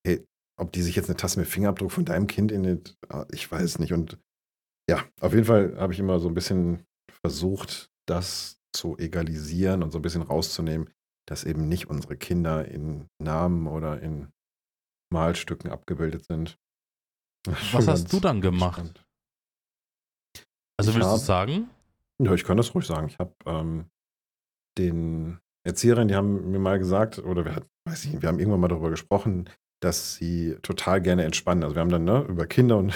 hey, 0.05 0.23
ob 0.59 0.71
die 0.71 0.83
sich 0.83 0.95
jetzt 0.95 1.09
eine 1.09 1.17
Tasse 1.17 1.39
mit 1.39 1.49
Fingerabdruck 1.49 1.91
von 1.91 2.05
deinem 2.05 2.27
Kind 2.27 2.51
in 2.51 2.61
den. 2.61 2.81
Ah, 3.09 3.25
ich 3.31 3.51
weiß 3.51 3.79
nicht. 3.79 3.91
Und 3.91 4.19
ja, 4.87 5.03
auf 5.19 5.33
jeden 5.33 5.45
Fall 5.45 5.77
habe 5.77 5.93
ich 5.93 5.99
immer 5.99 6.19
so 6.19 6.27
ein 6.27 6.35
bisschen 6.35 6.85
versucht, 7.23 7.89
das 8.07 8.59
zu 8.71 8.99
egalisieren 8.99 9.81
und 9.81 9.91
so 9.91 9.97
ein 9.97 10.03
bisschen 10.03 10.21
rauszunehmen, 10.21 10.91
dass 11.27 11.43
eben 11.43 11.67
nicht 11.67 11.89
unsere 11.89 12.17
Kinder 12.17 12.67
in 12.67 13.07
Namen 13.19 13.65
oder 13.65 13.99
in 13.99 14.27
Malstücken 15.09 15.71
abgebildet 15.71 16.25
sind. 16.25 16.57
Was 17.71 17.87
hast 17.87 18.11
du 18.11 18.19
dann 18.19 18.41
gemacht? 18.41 18.75
Spannend. 18.75 19.03
Also 20.79 20.93
willst 20.93 21.09
du 21.09 21.17
sagen? 21.17 21.69
Ja, 22.21 22.33
ich 22.33 22.43
kann 22.43 22.57
das 22.57 22.73
ruhig 22.73 22.85
sagen. 22.85 23.07
Ich 23.07 23.17
habe 23.19 23.33
ähm, 23.45 23.85
den 24.77 25.39
Erzieherinnen, 25.65 26.07
die 26.07 26.15
haben 26.15 26.51
mir 26.51 26.59
mal 26.59 26.79
gesagt, 26.79 27.19
oder 27.19 27.45
wir, 27.45 27.55
hat, 27.55 27.65
weiß 27.85 28.05
ich, 28.05 28.21
wir 28.21 28.29
haben 28.29 28.39
irgendwann 28.39 28.61
mal 28.61 28.67
darüber 28.67 28.89
gesprochen, 28.89 29.49
dass 29.81 30.15
sie 30.15 30.55
total 30.61 31.01
gerne 31.01 31.23
entspannen. 31.23 31.63
Also 31.63 31.75
wir 31.75 31.81
haben 31.81 31.89
dann 31.89 32.05
ne, 32.05 32.25
über 32.27 32.47
Kinder 32.47 32.77
und 32.77 32.93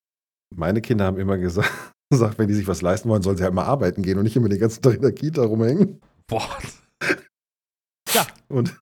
meine 0.54 0.80
Kinder 0.80 1.04
haben 1.06 1.18
immer 1.18 1.38
gesagt, 1.38 1.70
gesagt, 2.10 2.38
wenn 2.38 2.48
die 2.48 2.54
sich 2.54 2.68
was 2.68 2.82
leisten 2.82 3.08
wollen, 3.08 3.22
sollen 3.22 3.36
sie 3.36 3.44
halt 3.44 3.54
mal 3.54 3.64
arbeiten 3.64 4.02
gehen 4.02 4.18
und 4.18 4.24
nicht 4.24 4.36
immer 4.36 4.48
den 4.48 4.60
ganzen 4.60 4.82
Tag 4.82 4.94
in 4.94 5.02
der 5.02 5.12
Kita 5.12 5.42
rumhängen. 5.42 6.00
Boah. 6.26 6.58
Ja. 8.12 8.26
Und 8.48 8.78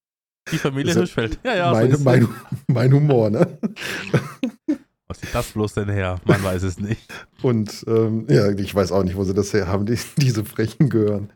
die 0.50 0.58
Familie 0.58 0.94
Hirschfeld. 0.94 1.38
Ja, 1.44 1.54
ja. 1.54 1.72
Meine, 1.72 1.96
so 1.96 2.04
mein, 2.04 2.28
mein 2.66 2.92
Humor, 2.92 3.30
ne? 3.30 3.58
Was 5.06 5.20
sieht 5.20 5.34
das 5.34 5.52
bloß 5.52 5.74
denn 5.74 5.90
her? 5.90 6.20
Man 6.24 6.42
weiß 6.42 6.62
es 6.62 6.80
nicht. 6.80 7.12
Und 7.42 7.84
ähm, 7.86 8.26
ja, 8.30 8.50
ich 8.50 8.74
weiß 8.74 8.92
auch 8.92 9.04
nicht, 9.04 9.16
wo 9.16 9.24
sie 9.24 9.34
das 9.34 9.52
her 9.52 9.66
haben, 9.66 9.84
die, 9.84 9.98
diese 10.16 10.44
Frechen 10.44 10.88
gehören. 10.88 11.30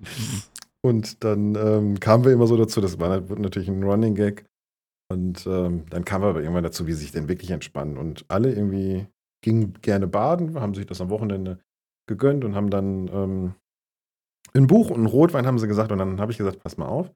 Und 0.82 1.24
dann 1.24 1.54
ähm, 1.56 2.00
kamen 2.00 2.24
wir 2.24 2.32
immer 2.32 2.46
so 2.46 2.56
dazu, 2.56 2.80
das 2.80 2.98
war 2.98 3.20
natürlich 3.20 3.68
ein 3.68 3.82
Running 3.82 4.14
Gag. 4.14 4.46
Und 5.08 5.46
ähm, 5.46 5.84
dann 5.90 6.04
kamen 6.04 6.24
wir 6.24 6.28
aber 6.30 6.40
irgendwann 6.40 6.64
dazu, 6.64 6.86
wie 6.86 6.92
sie 6.92 7.00
sich 7.00 7.12
denn 7.12 7.28
wirklich 7.28 7.50
entspannen. 7.50 7.96
Und 7.96 8.24
alle 8.28 8.52
irgendwie 8.52 9.06
gingen 9.42 9.74
gerne 9.82 10.06
baden, 10.06 10.58
haben 10.58 10.74
sich 10.74 10.86
das 10.86 11.00
am 11.00 11.10
Wochenende 11.10 11.58
gegönnt 12.08 12.44
und 12.44 12.54
haben 12.54 12.70
dann 12.70 13.08
ähm, 13.12 13.54
ein 14.54 14.66
Buch 14.66 14.90
und 14.90 15.02
ein 15.02 15.06
Rotwein, 15.06 15.46
haben 15.46 15.58
sie 15.58 15.68
gesagt. 15.68 15.92
Und 15.92 15.98
dann 15.98 16.20
habe 16.20 16.32
ich 16.32 16.38
gesagt, 16.38 16.62
pass 16.62 16.76
mal 16.76 16.86
auf, 16.86 17.12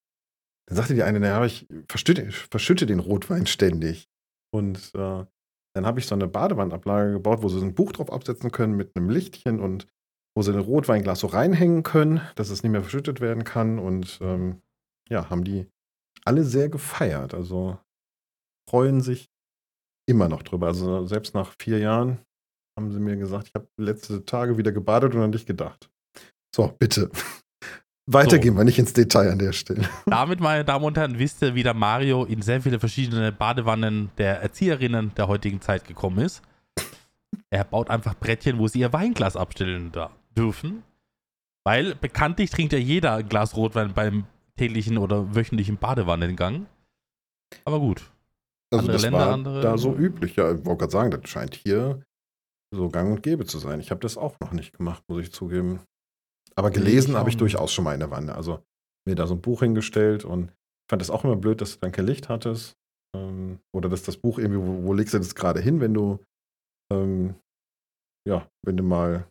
dann 0.71 0.77
sagte 0.77 0.95
die 0.95 1.03
eine, 1.03 1.19
naja, 1.19 1.45
ich 1.45 1.67
verschütte, 1.89 2.31
verschütte, 2.31 2.87
den 2.87 3.01
Rotwein 3.01 3.47
ständig. 3.47 4.09
Und 4.55 4.93
äh, 4.95 5.25
dann 5.75 5.87
habe 5.87 5.99
ich 5.99 6.07
so 6.07 6.15
eine 6.15 6.29
Badewandablage 6.29 7.15
gebaut, 7.15 7.43
wo 7.43 7.49
sie 7.49 7.61
ein 7.61 7.75
Buch 7.75 7.91
drauf 7.91 8.13
absetzen 8.13 8.53
können 8.53 8.77
mit 8.77 8.95
einem 8.95 9.11
Lichtchen 9.11 9.59
und 9.59 9.89
wo 10.37 10.43
sie 10.43 10.53
ein 10.53 10.61
Rotweinglas 10.61 11.19
so 11.19 11.27
reinhängen 11.27 11.83
können, 11.83 12.21
dass 12.37 12.51
es 12.51 12.63
nicht 12.63 12.71
mehr 12.71 12.83
verschüttet 12.83 13.21
werden 13.21 13.43
kann. 13.43 13.81
Und 13.81 14.21
ähm, 14.23 14.63
ja, 15.09 15.29
haben 15.29 15.43
die 15.43 15.67
alle 16.25 16.45
sehr 16.45 16.69
gefeiert. 16.69 17.35
Also 17.35 17.81
freuen 18.69 19.01
sich 19.01 19.29
immer 20.09 20.29
noch 20.29 20.45
drüber. 20.45 20.69
Also 20.69 21.05
selbst 21.05 21.35
nach 21.35 21.53
vier 21.61 21.79
Jahren 21.79 22.21
haben 22.79 22.93
sie 22.93 23.01
mir 23.01 23.17
gesagt, 23.17 23.49
ich 23.49 23.55
habe 23.55 23.67
letzte 23.77 24.25
Tage 24.25 24.57
wieder 24.57 24.71
gebadet 24.71 25.17
und 25.17 25.21
an 25.21 25.33
dich 25.33 25.47
gedacht. 25.47 25.91
So, 26.55 26.69
bitte. 26.79 27.11
Weiter 28.13 28.37
So. 28.37 28.41
gehen 28.41 28.57
wir 28.57 28.65
nicht 28.65 28.79
ins 28.79 28.93
Detail 28.93 29.31
an 29.31 29.39
der 29.39 29.53
Stelle. 29.53 29.89
Damit, 30.07 30.41
meine 30.41 30.65
Damen 30.65 30.85
und 30.85 30.97
Herren, 30.97 31.19
wisst 31.19 31.43
ihr, 31.43 31.55
wie 31.55 31.63
der 31.63 31.75
Mario 31.75 32.25
in 32.25 32.43
sehr 32.43 32.61
viele 32.61 32.79
verschiedene 32.81 33.31
Badewannen 33.33 34.11
der 34.19 34.41
Erzieherinnen 34.43 35.13
der 35.17 35.29
heutigen 35.29 35.61
Zeit 35.61 35.87
gekommen 35.87 36.19
ist. 36.19 36.43
Er 37.51 37.65
baut 37.65 37.91
einfach 37.91 38.15
Brettchen, 38.15 38.59
wo 38.59 38.69
sie 38.69 38.81
ihr 38.81 38.93
Weinglas 38.93 39.37
abstellen 39.37 39.91
da 39.93 40.11
dürfen. 40.37 40.83
Weil 41.65 41.95
bekanntlich 41.95 42.51
trinkt 42.51 42.73
ja 42.73 42.79
jeder 42.79 43.15
ein 43.17 43.29
Glas 43.29 43.55
Rotwein 43.57 43.93
beim 43.93 44.25
täglichen 44.57 44.99
oder 44.99 45.35
wöchentlichen 45.35 45.77
Badewannengang. 45.77 46.67
Aber 47.65 47.81
gut. 47.81 48.03
Also 48.73 48.81
Andere 48.81 48.93
das 48.93 49.03
Länder, 49.03 49.19
war 49.19 49.33
andere- 49.33 49.61
da 49.61 49.77
so 49.79 49.95
üblich. 49.95 50.37
Ja, 50.37 50.53
ich 50.53 50.65
wollte 50.65 50.79
gerade 50.79 50.93
sagen, 50.93 51.11
das 51.11 51.29
scheint 51.29 51.55
hier 51.55 52.01
so 52.73 52.89
gang 52.89 53.11
und 53.13 53.23
gäbe 53.23 53.45
zu 53.45 53.59
sein. 53.59 53.81
Ich 53.81 53.91
habe 53.91 54.01
das 54.01 54.17
auch 54.17 54.39
noch 54.41 54.53
nicht 54.53 54.77
gemacht, 54.77 55.03
muss 55.09 55.23
ich 55.23 55.33
zugeben. 55.33 55.81
Aber 56.57 56.71
gelesen 56.71 57.17
habe 57.17 57.29
ich 57.31 57.37
durchaus 57.37 57.73
schon 57.73 57.85
mal 57.85 57.95
in 57.95 58.01
der 58.01 58.11
Wanne. 58.11 58.35
Also 58.35 58.63
mir 59.09 59.15
da 59.15 59.27
so 59.27 59.35
ein 59.35 59.41
Buch 59.41 59.61
hingestellt 59.61 60.25
und 60.25 60.51
ich 60.51 60.91
fand 60.91 61.01
das 61.03 61.11
auch 61.11 61.25
immer 61.25 61.37
blöd, 61.37 61.61
dass 61.61 61.75
du 61.75 61.79
dann 61.81 61.93
kein 61.93 62.07
Licht 62.07 62.29
hattest. 62.29 62.77
Ähm, 63.17 63.59
oder 63.75 63.89
dass 63.89 64.03
das 64.03 64.17
Buch 64.17 64.39
irgendwie, 64.39 64.61
wo, 64.61 64.85
wo 64.85 64.93
legst 64.93 65.15
du 65.15 65.19
das 65.19 65.35
gerade 65.35 65.61
hin, 65.61 65.81
wenn 65.81 65.95
du, 65.95 66.19
ähm, 66.93 67.35
ja, 68.29 68.47
wenn 68.65 68.77
du 68.77 68.83
mal 68.83 69.27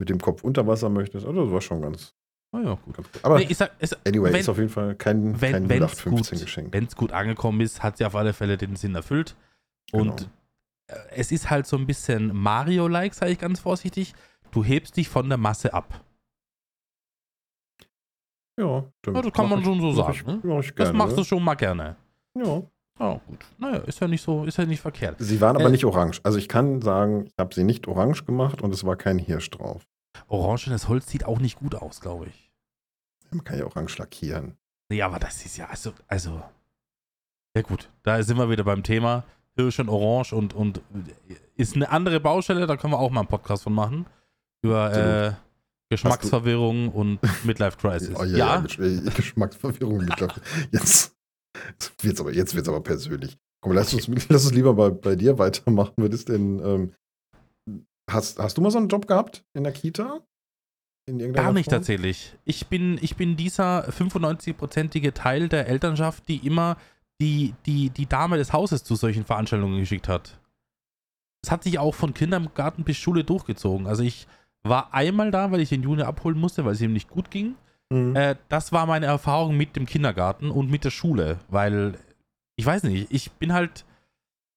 mit 0.00 0.08
dem 0.08 0.20
Kopf 0.20 0.44
unter 0.44 0.66
Wasser 0.66 0.88
möchtest. 0.88 1.26
Also 1.26 1.44
das 1.44 1.52
war 1.52 1.60
schon 1.60 1.82
ganz, 1.82 2.14
Oh 2.54 2.58
ja, 2.58 2.74
gut. 2.74 2.94
ganz 2.96 3.10
gut. 3.12 3.24
Aber 3.24 3.38
Nee, 3.38 3.52
sag, 3.54 3.72
es, 3.78 3.92
anyway, 4.06 4.32
wenn- 4.32 4.40
ist 4.40 4.48
auf 4.48 4.58
jeden 4.58 4.68
Fall 4.68 4.94
kein, 4.96 5.40
wenn 5.40 5.52
kein 5.52 5.68
wenn's 5.68 5.92
0815 6.04 6.38
gut, 6.38 6.44
Geschenk. 6.46 6.72
wenn's 6.74 6.96
gut 6.96 7.12
angekommen 7.12 7.60
ist, 7.60 7.82
hat 7.82 7.96
sie 7.96 8.04
auf 8.04 8.14
alle 8.14 8.32
Fälle 8.34 8.56
den 8.58 8.76
Sinn 8.76 8.94
erfüllt. 8.94 9.36
Und 9.92 10.16
Genau. 10.18 10.30
äh, 10.88 10.96
es 11.16 11.32
ist 11.32 11.50
halt 11.50 11.66
so 11.66 11.76
ein 11.76 11.86
bisschen 11.86 12.34
Mario-like, 12.36 13.14
sage 13.14 13.32
ich 13.32 13.38
ganz 13.38 13.60
vorsichtig. 13.60 14.12
Du 14.50 14.62
hebst 14.62 14.96
dich 14.96 15.08
von 15.08 15.28
der 15.28 15.38
Masse 15.38 15.72
ab. 15.72 16.04
Ja, 18.58 18.84
stimmt. 19.00 19.16
Ja, 19.16 19.22
das 19.22 19.32
kann 19.32 19.44
Mach 19.46 19.50
man 19.50 19.58
ich- 19.60 19.64
schon 19.64 19.80
so 19.80 19.86
mach 19.88 19.96
sagen, 19.96 20.12
Ich, 20.12 20.26
ne? 20.26 20.40
mach 20.42 20.58
ich 20.60 20.74
Das 20.74 20.92
machst 20.92 21.16
du 21.16 21.20
ne? 21.20 21.24
schon 21.24 21.42
mal 21.42 21.54
gerne. 21.54 21.96
Ja. 22.36 22.62
Ja, 23.00 23.20
gut. 23.26 23.38
Naja, 23.58 23.78
ist 23.78 23.98
ja 24.00 24.06
nicht 24.06 24.22
so, 24.22 24.44
ist 24.44 24.58
ja 24.58 24.66
nicht 24.66 24.80
verkehrt. 24.80 25.16
Sie 25.18 25.40
waren 25.40 25.56
aber 25.56 25.66
Äh, 25.66 25.70
nicht 25.70 25.84
orange. 25.84 26.20
Also 26.22 26.38
ich 26.38 26.48
kann 26.48 26.82
sagen, 26.82 27.24
ich 27.26 27.32
habe 27.38 27.54
sie 27.54 27.64
nicht 27.64 27.88
orange 27.88 28.24
gemacht 28.24 28.60
und 28.62 28.72
es 28.74 28.84
war 28.84 28.96
kein 28.96 29.18
Hirsch 29.18 29.50
drauf. 29.50 29.86
Orangenes 30.28 30.88
Holz 30.88 31.08
sieht 31.08 31.24
auch 31.24 31.38
nicht 31.40 31.58
gut 31.58 31.74
aus, 31.74 32.00
glaube 32.00 32.26
ich. 32.26 32.52
Man 33.30 33.42
kann 33.44 33.58
ja 33.58 33.64
orange 33.64 33.96
lackieren. 33.98 34.56
Nee, 34.90 35.00
aber 35.00 35.18
das 35.18 35.44
ist 35.44 35.56
ja, 35.56 35.66
also, 35.70 35.92
also. 36.06 36.42
Ja, 37.56 37.62
gut, 37.62 37.88
da 38.02 38.22
sind 38.22 38.36
wir 38.36 38.50
wieder 38.50 38.64
beim 38.64 38.82
Thema. 38.82 39.24
Hirsch 39.56 39.80
und 39.80 39.88
Orange 39.88 40.34
und, 40.34 40.54
und 40.54 40.80
ist 41.56 41.74
eine 41.76 41.90
andere 41.90 42.20
Baustelle, 42.20 42.66
da 42.66 42.76
können 42.76 42.92
wir 42.92 42.98
auch 42.98 43.10
mal 43.10 43.20
einen 43.20 43.28
Podcast 43.28 43.62
von 43.64 43.72
machen. 43.74 44.06
Über 44.62 44.92
äh. 44.94 45.32
Geschmacksverwirrung 45.92 46.88
und 46.90 47.18
Midlife 47.44 47.76
Crisis. 47.78 48.14
Oh, 48.18 48.24
ja, 48.24 48.36
ja. 48.36 48.56
Gesch- 48.60 48.80
äh, 48.82 49.10
Geschmacksverwirrung. 49.10 49.98
mit 49.98 50.16
Kaffee. 50.16 50.40
Jetzt, 50.70 51.14
jetzt 51.78 52.04
wird's 52.04 52.20
aber, 52.20 52.32
jetzt 52.32 52.54
wird's 52.54 52.68
aber 52.68 52.80
persönlich. 52.82 53.36
Komm, 53.60 53.72
lass 53.74 53.92
uns, 53.94 54.08
lass 54.28 54.44
uns 54.46 54.52
lieber 54.54 54.74
bei, 54.74 54.90
bei 54.90 55.16
dir 55.16 55.38
weitermachen. 55.38 55.92
Was 55.96 56.14
ist 56.14 56.28
denn, 56.28 56.60
ähm, 56.64 57.84
hast, 58.10 58.38
hast 58.38 58.56
du 58.56 58.62
mal 58.62 58.70
so 58.70 58.78
einen 58.78 58.88
Job 58.88 59.06
gehabt 59.06 59.44
in 59.54 59.64
der 59.64 59.72
Kita? 59.72 60.20
In 61.08 61.18
Gar 61.32 61.52
nicht 61.52 61.64
Form? 61.68 61.78
tatsächlich. 61.78 62.36
Ich 62.44 62.68
bin, 62.68 62.98
ich 63.02 63.16
bin 63.16 63.36
dieser 63.36 63.88
95-prozentige 63.88 65.12
Teil 65.12 65.48
der 65.48 65.66
Elternschaft, 65.66 66.28
die 66.28 66.46
immer 66.46 66.76
die, 67.20 67.54
die, 67.66 67.90
die 67.90 68.06
Dame 68.06 68.36
des 68.36 68.52
Hauses 68.52 68.84
zu 68.84 68.94
solchen 68.94 69.24
Veranstaltungen 69.24 69.78
geschickt 69.80 70.08
hat. 70.08 70.38
Das 71.44 71.50
hat 71.50 71.64
sich 71.64 71.78
auch 71.80 71.94
von 71.94 72.14
Kindergarten 72.14 72.84
bis 72.84 72.96
Schule 72.98 73.24
durchgezogen. 73.24 73.88
Also 73.88 74.04
ich 74.04 74.28
war 74.62 74.94
einmal 74.94 75.30
da, 75.30 75.50
weil 75.50 75.60
ich 75.60 75.68
den 75.68 75.82
Juni 75.82 76.02
abholen 76.02 76.38
musste, 76.38 76.64
weil 76.64 76.72
es 76.72 76.80
ihm 76.80 76.92
nicht 76.92 77.08
gut 77.08 77.30
ging. 77.30 77.54
Mhm. 77.90 78.16
Äh, 78.16 78.36
das 78.48 78.72
war 78.72 78.86
meine 78.86 79.06
Erfahrung 79.06 79.56
mit 79.56 79.76
dem 79.76 79.86
Kindergarten 79.86 80.50
und 80.50 80.70
mit 80.70 80.84
der 80.84 80.90
Schule, 80.90 81.38
weil 81.48 81.98
ich 82.56 82.64
weiß 82.64 82.84
nicht, 82.84 83.08
ich 83.10 83.32
bin 83.32 83.52
halt, 83.52 83.84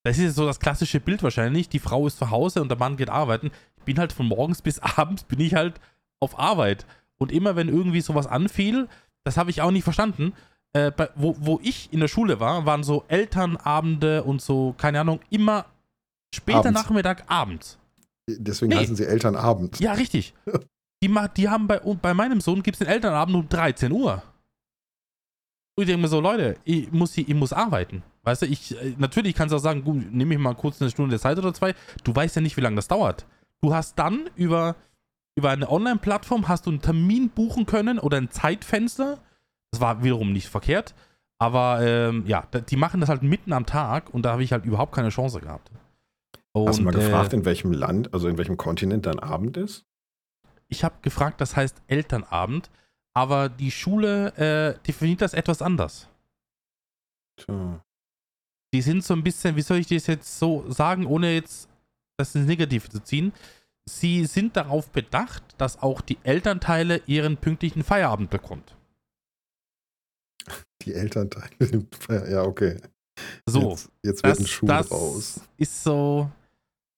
das 0.04 0.18
ist 0.18 0.36
so 0.36 0.46
das 0.46 0.60
klassische 0.60 1.00
Bild 1.00 1.22
wahrscheinlich, 1.22 1.68
die 1.68 1.78
Frau 1.78 2.06
ist 2.06 2.18
zu 2.18 2.30
Hause 2.30 2.62
und 2.62 2.68
der 2.68 2.78
Mann 2.78 2.96
geht 2.96 3.10
arbeiten. 3.10 3.50
Ich 3.78 3.84
bin 3.84 3.98
halt 3.98 4.12
von 4.12 4.26
morgens 4.26 4.62
bis 4.62 4.78
abends 4.96 5.24
bin 5.24 5.40
ich 5.40 5.54
halt 5.54 5.80
auf 6.20 6.38
Arbeit 6.38 6.86
und 7.18 7.32
immer 7.32 7.56
wenn 7.56 7.68
irgendwie 7.68 8.00
sowas 8.00 8.26
anfiel, 8.26 8.88
das 9.24 9.36
habe 9.36 9.50
ich 9.50 9.60
auch 9.60 9.70
nicht 9.70 9.84
verstanden. 9.84 10.32
Äh, 10.72 10.90
bei, 10.90 11.08
wo, 11.14 11.36
wo 11.38 11.60
ich 11.62 11.92
in 11.92 12.00
der 12.00 12.08
Schule 12.08 12.38
war, 12.38 12.64
waren 12.66 12.84
so 12.84 13.04
Elternabende 13.08 14.22
und 14.22 14.40
so, 14.40 14.74
keine 14.78 15.00
Ahnung, 15.00 15.20
immer 15.30 15.66
später 16.34 16.58
Abends. 16.60 16.80
Nachmittag, 16.80 17.24
abends. 17.28 17.78
Deswegen 18.28 18.70
nee. 18.70 18.78
heißen 18.78 18.96
sie 18.96 19.06
Elternabend. 19.06 19.78
Ja, 19.80 19.92
richtig. 19.92 20.34
Die, 21.02 21.14
die 21.36 21.48
haben 21.48 21.66
bei, 21.66 21.78
bei 21.78 22.14
meinem 22.14 22.40
Sohn 22.40 22.62
gibt 22.62 22.76
es 22.76 22.78
den 22.78 22.88
Elternabend 22.88 23.36
um 23.36 23.48
13 23.48 23.92
Uhr. 23.92 24.22
Und 25.76 25.82
ich 25.82 25.88
denke 25.88 26.02
mir 26.02 26.08
so, 26.08 26.20
Leute, 26.20 26.56
ich 26.64 26.90
muss, 26.90 27.12
hier, 27.12 27.28
ich 27.28 27.34
muss 27.34 27.52
arbeiten. 27.52 28.02
Weißt 28.22 28.42
du, 28.42 28.46
ich, 28.46 28.74
äh, 28.80 28.94
natürlich 28.96 29.34
kannst 29.34 29.52
du 29.52 29.56
auch 29.56 29.62
sagen, 29.62 29.84
gut, 29.84 30.10
nehme 30.10 30.34
ich 30.34 30.40
mal 30.40 30.54
kurz 30.54 30.80
eine 30.80 30.90
Stunde 30.90 31.18
Zeit 31.20 31.38
oder 31.38 31.52
zwei. 31.52 31.74
Du 32.02 32.16
weißt 32.16 32.34
ja 32.34 32.42
nicht, 32.42 32.56
wie 32.56 32.62
lange 32.62 32.76
das 32.76 32.88
dauert. 32.88 33.26
Du 33.60 33.74
hast 33.74 33.98
dann 33.98 34.30
über, 34.36 34.74
über 35.36 35.50
eine 35.50 35.70
Online-Plattform 35.70 36.48
hast 36.48 36.64
du 36.66 36.70
einen 36.70 36.80
Termin 36.80 37.28
buchen 37.28 37.66
können 37.66 37.98
oder 37.98 38.16
ein 38.16 38.30
Zeitfenster. 38.30 39.18
Das 39.70 39.80
war 39.82 40.02
wiederum 40.02 40.32
nicht 40.32 40.48
verkehrt. 40.48 40.94
Aber 41.38 41.82
ähm, 41.82 42.24
ja, 42.26 42.46
die 42.70 42.76
machen 42.76 43.00
das 43.00 43.10
halt 43.10 43.22
mitten 43.22 43.52
am 43.52 43.66
Tag 43.66 44.12
und 44.14 44.22
da 44.22 44.32
habe 44.32 44.42
ich 44.42 44.52
halt 44.52 44.64
überhaupt 44.64 44.94
keine 44.94 45.10
Chance 45.10 45.40
gehabt. 45.40 45.70
Hast 46.66 46.78
du 46.78 46.82
mal 46.84 46.94
Und, 46.94 47.00
gefragt, 47.00 47.32
äh, 47.32 47.36
in 47.36 47.44
welchem 47.44 47.72
Land, 47.72 48.14
also 48.14 48.28
in 48.28 48.38
welchem 48.38 48.56
Kontinent 48.56 49.06
dein 49.06 49.18
Abend 49.18 49.56
ist? 49.56 49.84
ich 50.68 50.82
habe 50.82 50.96
gefragt, 51.02 51.40
das 51.40 51.54
heißt 51.54 51.80
Elternabend, 51.86 52.70
aber 53.14 53.48
die 53.48 53.70
Schule 53.70 54.32
äh, 54.36 54.78
definiert 54.86 55.20
das 55.22 55.32
etwas 55.32 55.62
anders. 55.62 56.08
Tja. 57.36 57.80
Die 58.74 58.82
sind 58.82 59.04
so 59.04 59.14
ein 59.14 59.22
bisschen, 59.22 59.54
wie 59.56 59.62
soll 59.62 59.78
ich 59.78 59.86
das 59.86 60.06
jetzt 60.08 60.38
so 60.38 60.68
sagen, 60.70 61.06
ohne 61.06 61.32
jetzt 61.34 61.68
das 62.16 62.34
ins 62.34 62.46
Negative 62.46 62.88
zu 62.88 63.00
ziehen. 63.00 63.32
Sie 63.88 64.26
sind 64.26 64.56
darauf 64.56 64.90
bedacht, 64.90 65.42
dass 65.58 65.80
auch 65.82 66.00
die 66.00 66.18
Elternteile 66.24 67.00
ihren 67.06 67.36
pünktlichen 67.36 67.84
Feierabend 67.84 68.30
bekommt. 68.30 68.74
Die 70.82 70.94
Elternteile. 70.94 71.86
Ja, 72.30 72.42
okay. 72.42 72.80
So, 73.46 73.70
Jetzt, 73.70 73.90
jetzt 74.02 74.22
wird 74.24 74.32
das, 74.32 74.38
ein 74.40 74.46
Schuh 74.46 74.66
das 74.66 74.90
raus. 74.90 75.40
ist 75.56 75.84
so. 75.84 76.30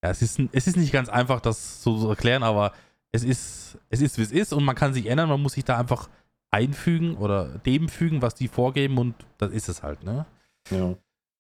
Ja, 0.03 0.11
es 0.11 0.23
ist, 0.23 0.41
es 0.53 0.67
ist 0.67 0.77
nicht 0.77 0.93
ganz 0.93 1.09
einfach, 1.09 1.41
das 1.41 1.83
so 1.83 1.99
zu 1.99 2.09
erklären, 2.09 2.43
aber 2.43 2.73
es 3.13 3.25
ist, 3.25 3.79
es 3.89 4.01
ist, 4.01 4.19
wie 4.19 4.23
es 4.23 4.33
ist 4.33 4.53
und 4.53 4.65
man 4.65 4.77
kann 4.77 4.93
sich 4.95 5.07
ändern, 5.07 5.29
man 5.29 5.43
muss 5.43 5.55
sich 5.55 5.65
da 5.65 5.79
einfach 5.79 6.09
einfügen 6.51 7.17
oder 7.17 7.59
dem 7.59 7.89
fügen, 7.89 8.23
was 8.23 8.35
die 8.35 8.49
vorgeben 8.49 8.99
und 8.99 9.15
das 9.39 9.53
ist 9.53 9.69
es 9.69 9.83
halt, 9.83 10.05
ne? 10.05 10.27
Ja. 10.71 10.95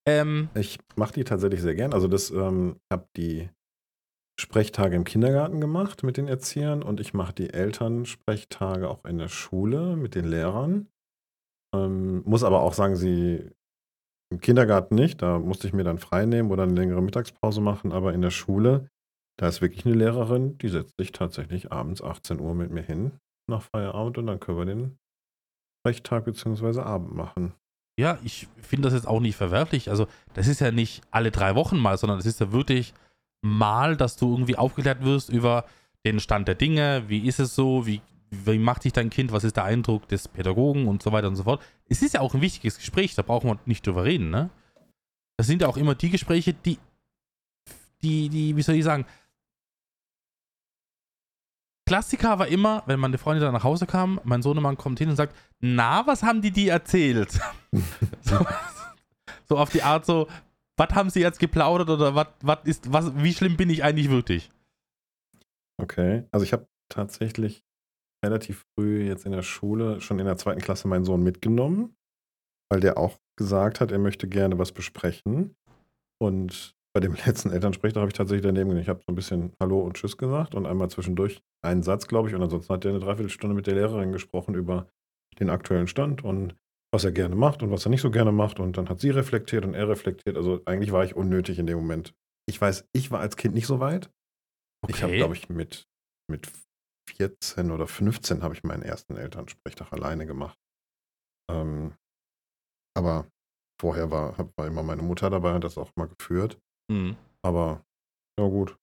Ähm, 0.06 0.48
Ich 0.54 0.78
mache 0.96 1.12
die 1.12 1.24
tatsächlich 1.24 1.62
sehr 1.62 1.74
gern. 1.74 1.92
Also 1.92 2.08
das, 2.08 2.30
ähm, 2.30 2.76
ich 2.84 2.90
habe 2.90 3.08
die 3.16 3.48
Sprechtage 4.40 4.96
im 4.96 5.04
Kindergarten 5.04 5.60
gemacht 5.60 6.02
mit 6.02 6.16
den 6.16 6.28
Erziehern 6.28 6.82
und 6.82 7.00
ich 7.00 7.12
mache 7.14 7.32
die 7.32 7.50
Elternsprechtage 7.50 8.88
auch 8.88 9.04
in 9.04 9.18
der 9.18 9.28
Schule 9.28 9.96
mit 9.96 10.14
den 10.14 10.24
Lehrern. 10.24 10.88
Ähm, 11.74 12.22
muss 12.24 12.44
aber 12.44 12.60
auch 12.60 12.72
sagen, 12.72 12.96
sie 12.96 13.50
im 14.30 14.40
Kindergarten 14.40 14.94
nicht. 14.94 15.22
Da 15.22 15.38
musste 15.38 15.66
ich 15.66 15.72
mir 15.72 15.84
dann 15.84 15.98
frei 15.98 16.26
nehmen 16.26 16.50
oder 16.50 16.64
eine 16.64 16.74
längere 16.74 17.02
Mittagspause 17.02 17.60
machen. 17.60 17.92
Aber 17.92 18.12
in 18.12 18.22
der 18.22 18.30
Schule, 18.30 18.88
da 19.38 19.48
ist 19.48 19.62
wirklich 19.62 19.86
eine 19.86 19.94
Lehrerin, 19.94 20.58
die 20.58 20.68
setzt 20.68 20.96
sich 20.98 21.12
tatsächlich 21.12 21.72
abends 21.72 22.02
18 22.02 22.40
Uhr 22.40 22.54
mit 22.54 22.70
mir 22.70 22.82
hin 22.82 23.12
nach 23.48 23.62
Feierabend 23.62 24.18
und 24.18 24.26
dann 24.26 24.40
können 24.40 24.58
wir 24.58 24.66
den 24.66 24.98
Sprechtag 25.80 26.24
bzw. 26.24 26.80
Abend 26.80 27.14
machen. 27.14 27.54
ja, 27.98 28.18
ich 28.22 28.48
finde 28.60 28.88
das 28.88 28.94
jetzt 28.94 29.08
auch 29.08 29.20
nicht 29.20 29.36
verwerflich. 29.36 29.90
Also, 29.90 30.06
das 30.34 30.46
ist 30.46 30.60
ja 30.60 30.70
nicht 30.70 31.02
alle 31.10 31.30
drei 31.30 31.54
Wochen 31.54 31.78
mal, 31.78 31.96
sondern 31.98 32.18
es 32.18 32.26
ist 32.26 32.40
ja 32.40 32.52
wirklich 32.52 32.94
mal, 33.42 33.96
dass 33.96 34.16
du 34.16 34.30
irgendwie 34.32 34.56
aufgeklärt 34.56 35.02
wirst 35.04 35.30
über 35.30 35.64
den 36.04 36.20
Stand 36.20 36.48
der 36.48 36.54
Dinge, 36.54 37.04
wie 37.08 37.26
ist 37.26 37.40
es 37.40 37.54
so, 37.54 37.86
wie, 37.86 38.00
wie 38.30 38.58
macht 38.58 38.82
sich 38.82 38.92
dein 38.92 39.10
Kind, 39.10 39.32
was 39.32 39.44
ist 39.44 39.56
der 39.56 39.64
Eindruck 39.64 40.08
des 40.08 40.28
Pädagogen 40.28 40.86
und 40.86 41.02
so 41.02 41.12
weiter 41.12 41.28
und 41.28 41.36
so 41.36 41.44
fort. 41.44 41.62
Es 41.88 42.02
ist 42.02 42.14
ja 42.14 42.20
auch 42.20 42.34
ein 42.34 42.40
wichtiges 42.40 42.76
Gespräch, 42.76 43.14
da 43.14 43.22
brauchen 43.22 43.48
wir 43.48 43.58
nicht 43.64 43.86
drüber 43.86 44.04
reden, 44.04 44.30
ne? 44.30 44.50
Das 45.36 45.46
sind 45.46 45.62
ja 45.62 45.68
auch 45.68 45.76
immer 45.76 45.94
die 45.94 46.10
Gespräche, 46.10 46.52
die, 46.52 46.78
die, 48.02 48.28
die, 48.28 48.56
wie 48.56 48.62
soll 48.62 48.74
ich 48.74 48.84
sagen, 48.84 49.06
Klassiker 51.86 52.38
war 52.38 52.48
immer, 52.48 52.82
wenn 52.84 53.00
meine 53.00 53.16
Freundin 53.16 53.44
dann 53.44 53.54
nach 53.54 53.64
Hause 53.64 53.86
kam, 53.86 54.20
mein 54.22 54.42
Sohnemann 54.42 54.76
kommt 54.76 54.98
hin 54.98 55.08
und 55.08 55.16
sagt, 55.16 55.34
na, 55.60 56.06
was 56.06 56.22
haben 56.22 56.42
die 56.42 56.50
die 56.50 56.68
erzählt? 56.68 57.40
so, 58.20 58.44
so 59.48 59.56
auf 59.56 59.70
die 59.70 59.82
Art 59.82 60.04
so, 60.04 60.28
was 60.76 60.90
haben 60.90 61.08
sie 61.08 61.20
jetzt 61.20 61.40
geplaudert 61.40 61.88
oder 61.88 62.14
was, 62.14 62.28
was 62.42 62.58
ist, 62.64 62.92
was, 62.92 63.12
wie 63.16 63.32
schlimm 63.32 63.56
bin 63.56 63.70
ich 63.70 63.84
eigentlich 63.84 64.10
wirklich? 64.10 64.50
Okay, 65.78 66.24
also 66.30 66.44
ich 66.44 66.52
habe 66.52 66.68
tatsächlich 66.90 67.64
relativ 68.24 68.64
früh 68.74 69.06
jetzt 69.06 69.26
in 69.26 69.32
der 69.32 69.42
Schule, 69.42 70.00
schon 70.00 70.18
in 70.18 70.26
der 70.26 70.36
zweiten 70.36 70.60
Klasse, 70.60 70.88
meinen 70.88 71.04
Sohn 71.04 71.22
mitgenommen, 71.22 71.96
weil 72.70 72.80
der 72.80 72.98
auch 72.98 73.18
gesagt 73.36 73.80
hat, 73.80 73.92
er 73.92 73.98
möchte 73.98 74.28
gerne 74.28 74.58
was 74.58 74.72
besprechen. 74.72 75.54
Und 76.20 76.74
bei 76.94 77.00
dem 77.00 77.14
letzten 77.26 77.50
Elternsprechtag 77.50 78.00
habe 78.00 78.10
ich 78.10 78.16
tatsächlich 78.16 78.42
daneben 78.42 78.70
gegangen. 78.70 78.82
Ich 78.82 78.88
habe 78.88 79.00
so 79.00 79.12
ein 79.12 79.14
bisschen 79.14 79.52
Hallo 79.60 79.80
und 79.80 79.94
Tschüss 79.96 80.16
gesagt 80.16 80.54
und 80.54 80.66
einmal 80.66 80.90
zwischendurch 80.90 81.40
einen 81.64 81.82
Satz, 81.82 82.08
glaube 82.08 82.28
ich. 82.28 82.34
Und 82.34 82.42
ansonsten 82.42 82.72
hat 82.72 82.84
er 82.84 82.90
eine 82.90 83.00
Dreiviertelstunde 83.00 83.54
mit 83.54 83.66
der 83.66 83.74
Lehrerin 83.74 84.12
gesprochen 84.12 84.54
über 84.54 84.88
den 85.38 85.50
aktuellen 85.50 85.86
Stand 85.86 86.24
und 86.24 86.56
was 86.92 87.04
er 87.04 87.12
gerne 87.12 87.36
macht 87.36 87.62
und 87.62 87.70
was 87.70 87.86
er 87.86 87.90
nicht 87.90 88.00
so 88.00 88.10
gerne 88.10 88.32
macht. 88.32 88.60
Und 88.60 88.76
dann 88.76 88.88
hat 88.88 89.00
sie 89.00 89.10
reflektiert 89.10 89.64
und 89.64 89.74
er 89.74 89.88
reflektiert. 89.88 90.36
Also 90.36 90.62
eigentlich 90.64 90.92
war 90.92 91.04
ich 91.04 91.14
unnötig 91.14 91.58
in 91.58 91.66
dem 91.66 91.78
Moment. 91.78 92.14
Ich 92.46 92.60
weiß, 92.60 92.88
ich 92.92 93.10
war 93.10 93.20
als 93.20 93.36
Kind 93.36 93.54
nicht 93.54 93.66
so 93.66 93.78
weit. 93.78 94.10
Okay. 94.82 94.94
Ich 94.94 95.02
habe, 95.02 95.16
glaube 95.16 95.34
ich, 95.34 95.48
mit, 95.48 95.86
mit 96.30 96.48
14 97.16 97.70
oder 97.70 97.86
15 97.86 98.42
habe 98.42 98.54
ich 98.54 98.64
meinen 98.64 98.82
ersten 98.82 99.16
Elternsprechtag 99.16 99.92
alleine 99.92 100.26
gemacht. 100.26 100.58
Ähm, 101.50 101.94
aber 102.96 103.26
vorher 103.80 104.10
war, 104.10 104.36
war 104.56 104.66
immer 104.66 104.82
meine 104.82 105.02
Mutter 105.02 105.30
dabei, 105.30 105.54
hat 105.54 105.64
das 105.64 105.78
auch 105.78 105.90
mal 105.96 106.08
geführt. 106.08 106.58
Mhm. 106.90 107.16
Aber, 107.42 107.84
ja 108.38 108.46
gut. 108.46 108.76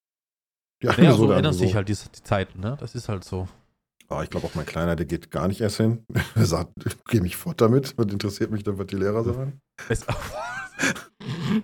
Ja, 0.84 0.94
ja 1.00 1.14
so 1.14 1.32
ändern 1.32 1.54
sich 1.54 1.76
halt 1.76 1.90
die, 1.90 1.94
die 1.96 2.24
Zeiten, 2.24 2.60
ne? 2.60 2.78
Das 2.80 2.96
ist 2.96 3.10
halt 3.10 3.24
so. 3.24 3.48
Oh, 4.10 4.22
ich 4.22 4.30
glaube 4.30 4.46
auch 4.46 4.56
mein 4.56 4.66
Kleiner, 4.66 4.96
der 4.96 5.06
geht 5.06 5.32
gar 5.32 5.48
nicht 5.48 5.62
erst 5.62 5.78
hin. 5.78 6.06
Er 6.36 6.46
sagt, 6.46 6.74
geh 7.08 7.22
mich 7.22 7.38
fort 7.38 7.62
damit. 7.62 7.98
Was 7.98 8.12
interessiert 8.12 8.52
mich 8.52 8.64
dann, 8.64 8.78
was 8.78 8.88
die 8.88 8.98
Lehrer 8.98 9.24
sagen? 9.24 9.62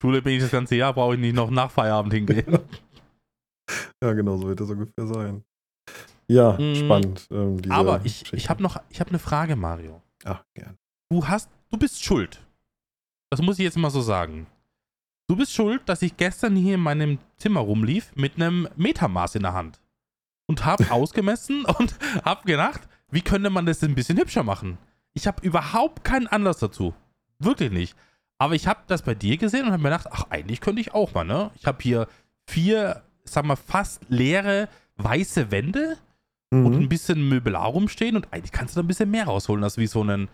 Schule 0.00 0.22
bin 0.22 0.34
ich 0.34 0.42
das 0.42 0.50
ganze 0.50 0.76
Jahr, 0.76 0.92
brauche 0.92 1.14
ich 1.14 1.20
nicht 1.20 1.34
noch 1.34 1.50
nach 1.50 1.70
Feierabend 1.70 2.12
hingehen. 2.12 2.58
ja, 4.04 4.12
genau, 4.12 4.36
so 4.36 4.48
wird 4.48 4.60
das 4.60 4.70
ungefähr 4.70 5.06
sein. 5.06 5.44
Ja, 6.28 6.52
mhm. 6.58 6.74
spannend. 6.76 7.28
Ähm, 7.30 7.60
Aber 7.70 8.00
ich, 8.04 8.32
ich 8.32 8.48
habe 8.48 8.62
noch 8.62 8.80
ich 8.90 9.00
hab 9.00 9.08
eine 9.08 9.18
Frage, 9.18 9.56
Mario. 9.56 10.02
Ach, 10.24 10.44
gern. 10.54 10.78
Du 11.10 11.26
hast, 11.26 11.50
du 11.70 11.78
bist 11.78 12.02
schuld. 12.02 12.42
Das 13.30 13.42
muss 13.42 13.58
ich 13.58 13.64
jetzt 13.64 13.76
mal 13.76 13.90
so 13.90 14.00
sagen. 14.00 14.46
Du 15.26 15.36
bist 15.36 15.52
schuld, 15.52 15.82
dass 15.86 16.02
ich 16.02 16.16
gestern 16.16 16.54
hier 16.56 16.74
in 16.74 16.80
meinem 16.80 17.18
Zimmer 17.36 17.60
rumlief 17.60 18.12
mit 18.14 18.36
einem 18.36 18.68
Metermaß 18.76 19.36
in 19.36 19.42
der 19.42 19.54
Hand. 19.54 19.80
Und 20.46 20.64
habe 20.64 20.90
ausgemessen 20.90 21.64
und 21.64 21.96
habe 22.24 22.44
gedacht, 22.44 22.82
wie 23.10 23.22
könnte 23.22 23.50
man 23.50 23.66
das 23.66 23.82
ein 23.82 23.94
bisschen 23.94 24.18
hübscher 24.18 24.42
machen? 24.42 24.78
Ich 25.14 25.26
habe 25.26 25.46
überhaupt 25.46 26.04
keinen 26.04 26.26
Anlass 26.26 26.58
dazu. 26.58 26.94
Wirklich 27.38 27.70
nicht. 27.70 27.96
Aber 28.38 28.54
ich 28.54 28.66
habe 28.66 28.80
das 28.86 29.02
bei 29.02 29.14
dir 29.14 29.36
gesehen 29.36 29.66
und 29.66 29.72
habe 29.72 29.82
mir 29.82 29.90
gedacht, 29.90 30.08
ach, 30.10 30.26
eigentlich 30.30 30.60
könnte 30.60 30.80
ich 30.80 30.92
auch 30.92 31.14
mal, 31.14 31.24
ne? 31.24 31.50
Ich 31.54 31.66
habe 31.66 31.78
hier 31.82 32.08
vier, 32.46 33.02
sag 33.24 33.44
mal, 33.44 33.56
fast 33.56 34.02
leere 34.08 34.68
weiße 34.96 35.50
Wände 35.50 35.96
mhm. 36.50 36.66
und 36.66 36.74
ein 36.74 36.88
bisschen 36.88 37.28
Möbelar 37.28 37.66
rumstehen 37.66 38.16
und 38.16 38.32
eigentlich 38.32 38.52
kannst 38.52 38.74
du 38.74 38.80
da 38.80 38.84
ein 38.84 38.88
bisschen 38.88 39.10
mehr 39.10 39.24
rausholen, 39.24 39.64
als 39.64 39.78
wie 39.78 39.86
so 39.86 40.00
einen, 40.00 40.28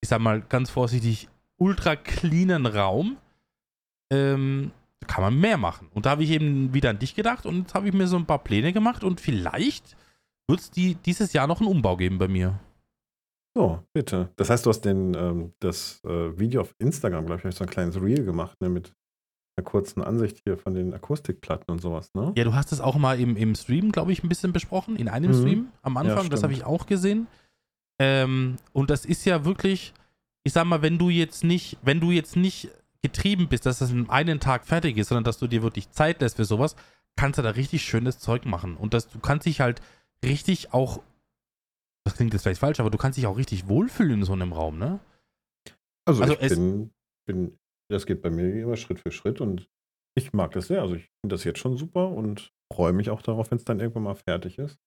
ich 0.00 0.08
sag 0.08 0.20
mal 0.20 0.40
ganz 0.40 0.70
vorsichtig, 0.70 1.28
ultra 1.56 1.96
cleanen 1.96 2.66
Raum 2.66 3.16
ähm, 4.10 4.72
kann 5.06 5.22
man 5.22 5.38
mehr 5.38 5.56
machen. 5.56 5.88
Und 5.94 6.06
da 6.06 6.10
habe 6.10 6.24
ich 6.24 6.30
eben 6.30 6.74
wieder 6.74 6.90
an 6.90 6.98
dich 6.98 7.14
gedacht 7.14 7.46
und 7.46 7.58
jetzt 7.60 7.74
habe 7.74 7.88
ich 7.88 7.94
mir 7.94 8.06
so 8.06 8.16
ein 8.16 8.26
paar 8.26 8.42
Pläne 8.42 8.72
gemacht 8.72 9.04
und 9.04 9.20
vielleicht 9.20 9.96
wird 10.48 10.60
es 10.60 10.70
die, 10.70 10.94
dieses 10.96 11.32
Jahr 11.32 11.46
noch 11.46 11.60
einen 11.60 11.70
Umbau 11.70 11.96
geben 11.96 12.18
bei 12.18 12.28
mir. 12.28 12.58
So, 13.56 13.82
bitte. 13.92 14.30
Das 14.36 14.50
heißt, 14.50 14.64
du 14.64 14.70
hast 14.70 14.82
den, 14.82 15.14
ähm, 15.14 15.52
das 15.58 16.00
äh, 16.04 16.38
Video 16.38 16.60
auf 16.60 16.74
Instagram, 16.78 17.26
glaube 17.26 17.48
ich, 17.48 17.54
so 17.54 17.64
ein 17.64 17.70
kleines 17.70 18.00
Reel 18.00 18.24
gemacht, 18.24 18.60
ne, 18.60 18.68
mit 18.68 18.92
einer 19.56 19.64
kurzen 19.64 20.02
Ansicht 20.02 20.40
hier 20.44 20.56
von 20.56 20.74
den 20.74 20.94
Akustikplatten 20.94 21.70
und 21.70 21.80
sowas, 21.80 22.14
ne? 22.14 22.32
Ja, 22.36 22.44
du 22.44 22.54
hast 22.54 22.72
es 22.72 22.80
auch 22.80 22.96
mal 22.96 23.20
im, 23.20 23.36
im 23.36 23.54
Stream, 23.54 23.92
glaube 23.92 24.12
ich, 24.12 24.22
ein 24.22 24.28
bisschen 24.28 24.52
besprochen, 24.52 24.96
in 24.96 25.08
einem 25.08 25.32
mhm. 25.32 25.40
Stream 25.40 25.68
am 25.82 25.96
Anfang, 25.96 26.24
ja, 26.24 26.28
das 26.28 26.42
habe 26.42 26.52
ich 26.52 26.64
auch 26.64 26.86
gesehen. 26.86 27.26
Ähm, 28.00 28.56
und 28.72 28.90
das 28.90 29.04
ist 29.04 29.24
ja 29.26 29.44
wirklich, 29.44 29.92
ich 30.44 30.52
sag 30.52 30.64
mal, 30.64 30.82
wenn 30.82 30.98
du 30.98 31.10
jetzt 31.10 31.44
nicht, 31.44 31.76
wenn 31.82 32.00
du 32.00 32.10
jetzt 32.10 32.36
nicht 32.36 32.70
getrieben 33.02 33.48
bist, 33.48 33.66
dass 33.66 33.78
das 33.78 33.90
in 33.90 34.08
einem 34.10 34.40
Tag 34.40 34.66
fertig 34.66 34.96
ist, 34.96 35.08
sondern 35.08 35.24
dass 35.24 35.38
du 35.38 35.46
dir 35.46 35.62
wirklich 35.62 35.90
Zeit 35.90 36.20
lässt 36.20 36.36
für 36.36 36.44
sowas, 36.44 36.76
kannst 37.16 37.38
du 37.38 37.42
da 37.42 37.50
richtig 37.50 37.82
schönes 37.82 38.18
Zeug 38.18 38.46
machen. 38.46 38.76
Und 38.76 38.94
das, 38.94 39.08
du 39.08 39.18
kannst 39.18 39.46
dich 39.46 39.60
halt 39.60 39.80
richtig 40.24 40.72
auch, 40.72 41.02
das 42.04 42.14
klingt 42.14 42.32
jetzt 42.32 42.42
vielleicht 42.42 42.60
falsch, 42.60 42.80
aber 42.80 42.90
du 42.90 42.98
kannst 42.98 43.18
dich 43.18 43.26
auch 43.26 43.36
richtig 43.36 43.68
wohlfühlen 43.68 44.20
in 44.20 44.24
so 44.24 44.32
einem 44.32 44.52
Raum, 44.52 44.78
ne? 44.78 45.00
Also, 46.06 46.22
also 46.22 46.34
ich 46.40 46.48
bin, 46.48 46.90
bin, 47.26 47.58
das 47.90 48.06
geht 48.06 48.22
bei 48.22 48.30
mir 48.30 48.54
immer 48.54 48.76
Schritt 48.76 49.00
für 49.00 49.10
Schritt 49.10 49.40
und 49.40 49.68
ich 50.14 50.32
mag 50.32 50.52
das 50.52 50.68
sehr. 50.68 50.82
Also 50.82 50.94
ich 50.94 51.10
finde 51.20 51.34
das 51.34 51.44
jetzt 51.44 51.58
schon 51.58 51.76
super 51.76 52.08
und 52.08 52.52
freue 52.72 52.92
mich 52.92 53.10
auch 53.10 53.22
darauf, 53.22 53.50
wenn 53.50 53.58
es 53.58 53.64
dann 53.64 53.80
irgendwann 53.80 54.04
mal 54.04 54.14
fertig 54.14 54.58
ist. 54.58 54.78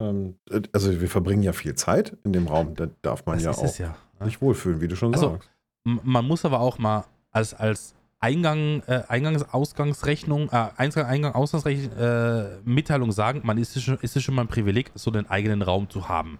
Ähm, 0.00 0.38
also 0.72 1.00
wir 1.00 1.08
verbringen 1.08 1.42
ja 1.42 1.52
viel 1.52 1.74
Zeit 1.74 2.16
in 2.24 2.32
dem 2.32 2.46
Raum, 2.46 2.74
da 2.74 2.88
darf 3.02 3.26
man 3.26 3.36
das 3.36 3.44
ja 3.44 3.50
auch 3.52 3.78
ja, 3.78 3.96
ne? 4.18 4.26
sich 4.26 4.40
wohlfühlen, 4.40 4.80
wie 4.80 4.88
du 4.88 4.96
schon 4.96 5.14
also, 5.14 5.32
sagst. 5.32 5.50
Man 5.84 6.24
muss 6.24 6.44
aber 6.44 6.60
auch 6.60 6.78
mal 6.78 7.04
als, 7.30 7.54
als 7.54 7.94
Eingang, 8.20 8.82
äh, 8.86 9.02
Eingangs-Ausgangsrechnung, 9.08 10.48
äh, 10.50 10.68
Eingang, 10.76 11.06
Eingang 11.06 11.34
Ausgangsrechnung, 11.34 11.96
äh, 11.98 12.58
Mitteilung 12.64 13.10
sagen, 13.10 13.40
man 13.44 13.58
ist 13.58 13.74
es, 13.76 13.82
schon, 13.82 13.98
ist 13.98 14.16
es 14.16 14.22
schon 14.22 14.36
mal 14.36 14.42
ein 14.42 14.48
Privileg, 14.48 14.92
so 14.94 15.10
einen 15.10 15.28
eigenen 15.28 15.60
Raum 15.62 15.90
zu 15.90 16.08
haben. 16.08 16.38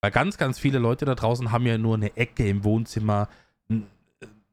Weil 0.00 0.10
ganz, 0.10 0.36
ganz 0.36 0.58
viele 0.58 0.78
Leute 0.78 1.04
da 1.04 1.14
draußen 1.14 1.52
haben 1.52 1.66
ja 1.66 1.78
nur 1.78 1.94
eine 1.94 2.16
Ecke 2.16 2.48
im 2.48 2.64
Wohnzimmer, 2.64 3.28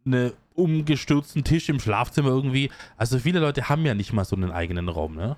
einen 0.06 0.34
umgestürzten 0.62 1.44
Tisch 1.44 1.70
im 1.70 1.80
Schlafzimmer 1.80 2.30
irgendwie. 2.30 2.72
Also 2.98 3.20
viele 3.20 3.40
Leute 3.40 3.70
haben 3.70 3.86
ja 3.86 3.94
nicht 3.94 4.14
mal 4.14 4.26
so 4.26 4.36
einen 4.36 4.52
eigenen 4.52 4.90
Raum, 4.90 5.16
ne? 5.16 5.38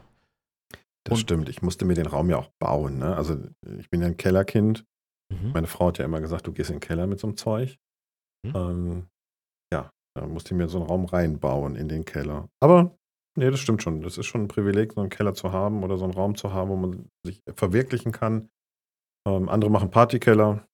Das 1.06 1.18
Und 1.18 1.22
stimmt. 1.22 1.50
Ich 1.50 1.62
musste 1.62 1.86
mir 1.86 1.96
den 1.96 2.06
Raum 2.06 2.30
ja 2.30 2.38
auch 2.38 2.50
bauen, 2.60 3.00
ne? 3.00 3.16
Also 3.16 3.38
ich 3.78 3.90
bin 3.90 4.02
ja 4.02 4.08
ein 4.08 4.18
Kellerkind. 4.18 4.86
Mhm. 5.30 5.52
Meine 5.54 5.68
Frau 5.68 5.88
hat 5.88 5.98
ja 5.98 6.06
immer 6.06 6.22
gesagt, 6.22 6.48
du 6.48 6.54
gehst 6.54 6.70
in 6.70 6.78
den 6.78 6.82
Keller 6.82 7.08
mit 7.08 7.20
so 7.20 7.28
einem 7.28 7.38
Zeug. 7.38 7.78
Mhm. 8.46 8.56
Ähm, 8.56 9.08
ja, 9.74 9.92
da 10.16 10.28
musste 10.28 10.54
ich 10.54 10.58
mir 10.58 10.68
so 10.68 10.80
einen 10.80 10.88
Raum 10.88 11.06
reinbauen 11.06 11.76
in 11.76 11.88
den 11.88 12.06
Keller. 12.06 12.50
Aber, 12.62 12.96
nee, 13.38 13.50
das 13.50 13.60
stimmt 13.60 13.84
schon. 13.84 14.02
Das 14.02 14.18
ist 14.18 14.26
schon 14.26 14.44
ein 14.44 14.48
Privileg, 14.48 14.94
so 14.94 15.02
einen 15.02 15.10
Keller 15.10 15.34
zu 15.34 15.52
haben 15.52 15.84
oder 15.84 15.98
so 15.98 16.06
einen 16.06 16.14
Raum 16.14 16.36
zu 16.36 16.54
haben, 16.54 16.70
wo 16.70 16.76
man 16.76 17.10
sich 17.26 17.42
verwirklichen 17.56 18.12
kann. 18.12 18.50
Ähm, 19.28 19.50
andere 19.50 19.72
machen 19.72 19.92
Partykeller. 19.92 20.66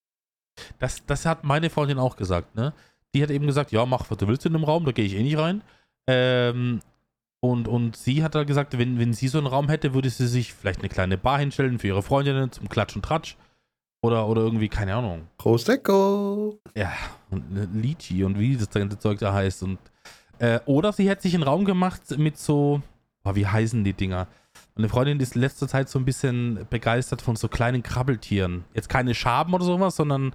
Das, 0.80 1.06
das 1.06 1.26
hat 1.26 1.44
meine 1.44 1.70
Freundin 1.70 2.00
auch 2.00 2.16
gesagt, 2.16 2.56
ne? 2.56 2.74
Die 3.14 3.24
hat 3.24 3.32
eben 3.32 3.48
gesagt, 3.48 3.72
ja, 3.72 3.86
mach, 3.86 4.10
was 4.10 4.18
du 4.18 4.28
willst 4.28 4.46
in 4.46 4.54
dem 4.54 4.64
Raum, 4.64 4.86
da 4.86 4.92
gehe 4.92 5.06
ich 5.06 5.16
eh 5.16 5.24
nicht 5.24 5.38
rein. 5.38 5.64
Ähm, 6.08 6.82
und, 7.42 7.68
und 7.68 7.96
sie 7.96 8.24
hat 8.24 8.36
da 8.36 8.44
gesagt, 8.44 8.78
wenn, 8.78 9.00
wenn 9.00 9.14
sie 9.14 9.28
so 9.28 9.38
einen 9.38 9.48
Raum 9.48 9.70
hätte, 9.70 9.94
würde 9.94 10.10
sie 10.10 10.28
sich 10.28 10.54
vielleicht 10.54 10.80
eine 10.80 10.90
kleine 10.90 11.18
Bar 11.18 11.40
hinstellen 11.40 11.80
für 11.80 11.88
ihre 11.88 12.04
Freundinnen 12.04 12.52
zum 12.52 12.68
Klatsch 12.68 12.96
und 12.96 13.04
Tratsch. 13.04 13.38
Oder, 14.02 14.28
oder 14.28 14.42
irgendwie, 14.42 14.70
keine 14.70 14.96
Ahnung. 14.96 15.28
Prosecco. 15.38 16.60
Ja, 16.76 16.92
und 17.32 17.44
Litchi 17.74 18.24
und 18.24 18.40
wie 18.40 18.56
das 18.56 18.70
ganze 18.70 18.98
Zeug 18.98 19.20
da 19.20 19.34
heißt. 19.34 19.64
Und, 19.64 19.80
äh, 20.40 20.60
oder 20.66 20.94
sie 20.94 21.10
hätte 21.10 21.24
sich 21.24 21.34
einen 21.34 21.44
Raum 21.44 21.66
gemacht 21.66 22.18
mit 22.18 22.38
so, 22.38 22.82
oh, 23.26 23.36
wie 23.36 23.48
heißen 23.48 23.84
die 23.84 23.94
Dinger? 23.94 24.28
Meine 24.76 24.90
Freundin 24.90 25.20
ist 25.20 25.36
in 25.36 25.42
letzter 25.42 25.68
Zeit 25.68 25.90
so 25.90 26.00
ein 26.00 26.06
bisschen 26.06 26.66
begeistert 26.70 27.22
von 27.22 27.36
so 27.36 27.50
kleinen 27.50 27.84
Krabbeltieren. 27.84 28.64
Jetzt 28.74 28.88
keine 28.88 29.14
Schaben 29.14 29.54
oder 29.54 29.66
sowas, 29.66 29.96
sondern 29.98 30.34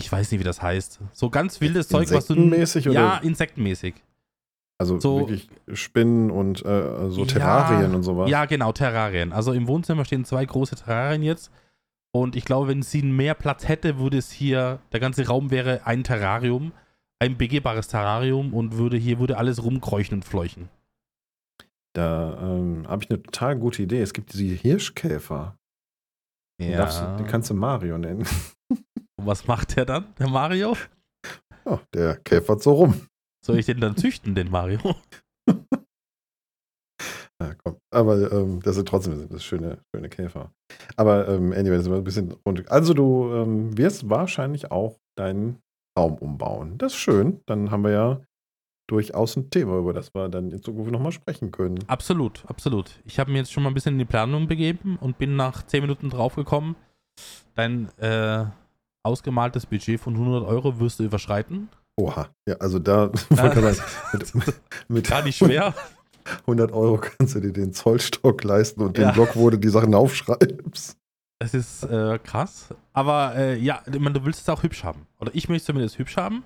ich 0.00 0.10
weiß 0.10 0.30
nicht, 0.30 0.40
wie 0.40 0.44
das 0.44 0.60
heißt. 0.60 1.00
So 1.12 1.30
ganz 1.30 1.60
wildes 1.60 1.88
Zeug, 1.88 2.10
was 2.10 2.26
du. 2.26 2.34
Insektenmäßig 2.34 2.88
oder? 2.88 3.00
Ja, 3.00 3.16
insektenmäßig. 3.18 3.94
Also 4.78 4.98
so, 4.98 5.20
wirklich 5.20 5.48
Spinnen 5.72 6.30
und 6.30 6.64
äh, 6.64 7.10
so 7.10 7.24
Terrarien 7.24 7.90
ja, 7.90 7.96
und 7.96 8.02
sowas. 8.02 8.28
Ja, 8.28 8.44
genau, 8.44 8.72
Terrarien. 8.72 9.32
Also 9.32 9.52
im 9.52 9.68
Wohnzimmer 9.68 10.04
stehen 10.04 10.24
zwei 10.24 10.44
große 10.44 10.76
Terrarien 10.76 11.22
jetzt. 11.22 11.52
Und 12.12 12.36
ich 12.36 12.44
glaube, 12.44 12.68
wenn 12.68 12.82
sie 12.82 13.02
mehr 13.02 13.34
Platz 13.34 13.68
hätte, 13.68 13.98
würde 13.98 14.18
es 14.18 14.30
hier, 14.30 14.80
der 14.92 15.00
ganze 15.00 15.26
Raum 15.26 15.50
wäre 15.50 15.86
ein 15.86 16.04
Terrarium, 16.04 16.72
ein 17.20 17.36
begehbares 17.36 17.88
Terrarium 17.88 18.52
und 18.52 18.76
würde 18.76 18.96
hier 18.96 19.18
würde 19.18 19.36
alles 19.36 19.62
rumkräuchen 19.62 20.18
und 20.18 20.24
fleuchen. 20.24 20.68
Da 21.92 22.38
ähm, 22.42 22.86
habe 22.88 23.04
ich 23.04 23.10
eine 23.10 23.22
total 23.22 23.56
gute 23.56 23.82
Idee. 23.82 24.00
Es 24.00 24.12
gibt 24.12 24.32
diese 24.32 24.54
Hirschkäfer. 24.54 25.56
Ja. 26.60 26.86
Den, 26.86 27.18
den 27.18 27.26
kannst 27.26 27.50
du 27.50 27.54
Mario 27.54 27.96
nennen. 27.98 28.26
Und 29.24 29.30
was 29.30 29.46
macht 29.46 29.76
der 29.76 29.86
dann, 29.86 30.14
der 30.18 30.28
Mario? 30.28 30.76
Ja, 31.64 31.80
der 31.94 32.16
käfert 32.16 32.62
so 32.62 32.74
rum. 32.74 33.08
Soll 33.42 33.58
ich 33.58 33.64
den 33.64 33.80
dann 33.80 33.96
züchten, 33.96 34.34
den 34.34 34.50
Mario? 34.50 34.78
Ja, 37.42 37.52
komm. 37.64 37.76
Aber 37.90 38.30
ähm, 38.30 38.62
das 38.62 38.76
sind 38.76 38.86
trotzdem 38.86 39.28
das 39.28 39.42
schöne, 39.42 39.78
schöne 39.92 40.08
Käfer. 40.08 40.52
Aber 40.94 41.26
ähm, 41.28 41.52
anyway, 41.52 41.76
das 41.76 41.86
ist 41.86 41.92
ein 41.92 42.04
bisschen 42.04 42.32
rund. 42.46 42.70
Also 42.70 42.94
du 42.94 43.34
ähm, 43.34 43.76
wirst 43.76 44.08
wahrscheinlich 44.08 44.70
auch 44.70 45.00
deinen 45.18 45.58
Raum 45.98 46.14
umbauen. 46.14 46.78
Das 46.78 46.92
ist 46.92 47.00
schön. 47.00 47.40
Dann 47.46 47.72
haben 47.72 47.82
wir 47.82 47.90
ja 47.90 48.20
durchaus 48.88 49.36
ein 49.36 49.50
Thema, 49.50 49.78
über 49.78 49.92
das 49.92 50.14
wir 50.14 50.28
dann 50.28 50.52
in 50.52 50.62
Zukunft 50.62 50.92
nochmal 50.92 51.10
sprechen 51.10 51.50
können. 51.50 51.80
Absolut, 51.88 52.44
absolut. 52.46 53.00
Ich 53.04 53.18
habe 53.18 53.32
mir 53.32 53.38
jetzt 53.38 53.52
schon 53.52 53.64
mal 53.64 53.70
ein 53.70 53.74
bisschen 53.74 53.94
in 53.94 53.98
die 53.98 54.04
Planung 54.04 54.46
begeben 54.46 54.96
und 55.00 55.18
bin 55.18 55.34
nach 55.34 55.66
10 55.66 55.80
Minuten 55.82 56.10
draufgekommen, 56.10 56.76
dein 57.56 57.88
äh, 57.98 58.44
ausgemaltes 59.04 59.66
Budget 59.66 60.00
von 60.00 60.14
100 60.14 60.44
Euro 60.44 60.80
wirst 60.80 60.98
du 60.98 61.04
überschreiten. 61.04 61.68
Oha, 61.96 62.28
ja, 62.48 62.56
also 62.56 62.78
da 62.78 63.10
mit, 63.30 64.60
mit, 64.88 65.08
gar 65.08 65.22
nicht 65.22 65.38
schwer. 65.38 65.74
100 66.40 66.72
Euro 66.72 66.98
kannst 66.98 67.34
du 67.34 67.40
dir 67.40 67.52
den 67.52 67.72
Zollstock 67.72 68.42
leisten 68.42 68.82
und 68.82 68.98
ja. 68.98 69.10
den 69.10 69.14
Block, 69.14 69.36
wo 69.36 69.50
du 69.50 69.58
die 69.58 69.68
Sachen 69.68 69.94
aufschreibst. 69.94 70.96
Das 71.38 71.52
ist 71.52 71.82
äh, 71.84 72.18
krass. 72.22 72.74
Aber 72.92 73.36
äh, 73.36 73.58
ja, 73.58 73.82
meine, 73.98 74.14
du 74.14 74.24
willst 74.24 74.40
es 74.40 74.48
auch 74.48 74.62
hübsch 74.62 74.84
haben. 74.84 75.06
Oder 75.20 75.34
ich 75.34 75.48
möchte 75.48 75.62
es 75.62 75.66
zumindest 75.66 75.98
hübsch 75.98 76.16
haben. 76.16 76.42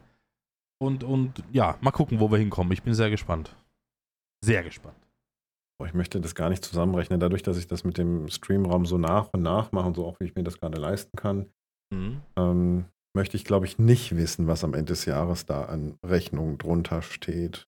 Und, 0.79 1.05
und 1.05 1.43
ja, 1.53 1.77
mal 1.81 1.91
gucken, 1.91 2.21
wo 2.21 2.31
wir 2.31 2.39
hinkommen. 2.39 2.73
Ich 2.73 2.83
bin 2.83 2.95
sehr 2.95 3.11
gespannt. 3.11 3.55
Sehr 4.45 4.63
gespannt. 4.63 4.97
Ich 5.87 5.95
möchte 5.95 6.21
das 6.21 6.35
gar 6.35 6.49
nicht 6.49 6.65
zusammenrechnen, 6.65 7.21
dadurch, 7.21 7.45
dass 7.45 7.57
ich 7.57 7.69
das 7.69 7.85
mit 7.85 7.99
dem 7.99 8.29
Streamraum 8.29 8.85
so 8.85 8.99
nach 8.99 9.29
und 9.33 9.43
nach 9.43 9.71
mache 9.71 9.87
und 9.87 9.95
so 9.95 10.07
auch, 10.07 10.19
wie 10.19 10.25
ich 10.25 10.35
mir 10.35 10.43
das 10.43 10.59
gerade 10.59 10.81
leisten 10.81 11.17
kann, 11.17 11.47
Mhm. 11.91 12.21
ähm, 12.37 12.85
möchte 13.17 13.37
ich, 13.37 13.45
glaube 13.45 13.67
ich, 13.67 13.79
nicht 13.79 14.17
wissen, 14.17 14.47
was 14.47 14.63
am 14.65 14.75
Ende 14.75 14.93
des 14.93 15.05
Jahres 15.05 15.47
da 15.47 15.65
an 15.65 15.97
Rechnungen 16.05 16.59
drunter 16.59 17.03
steht. 17.03 17.67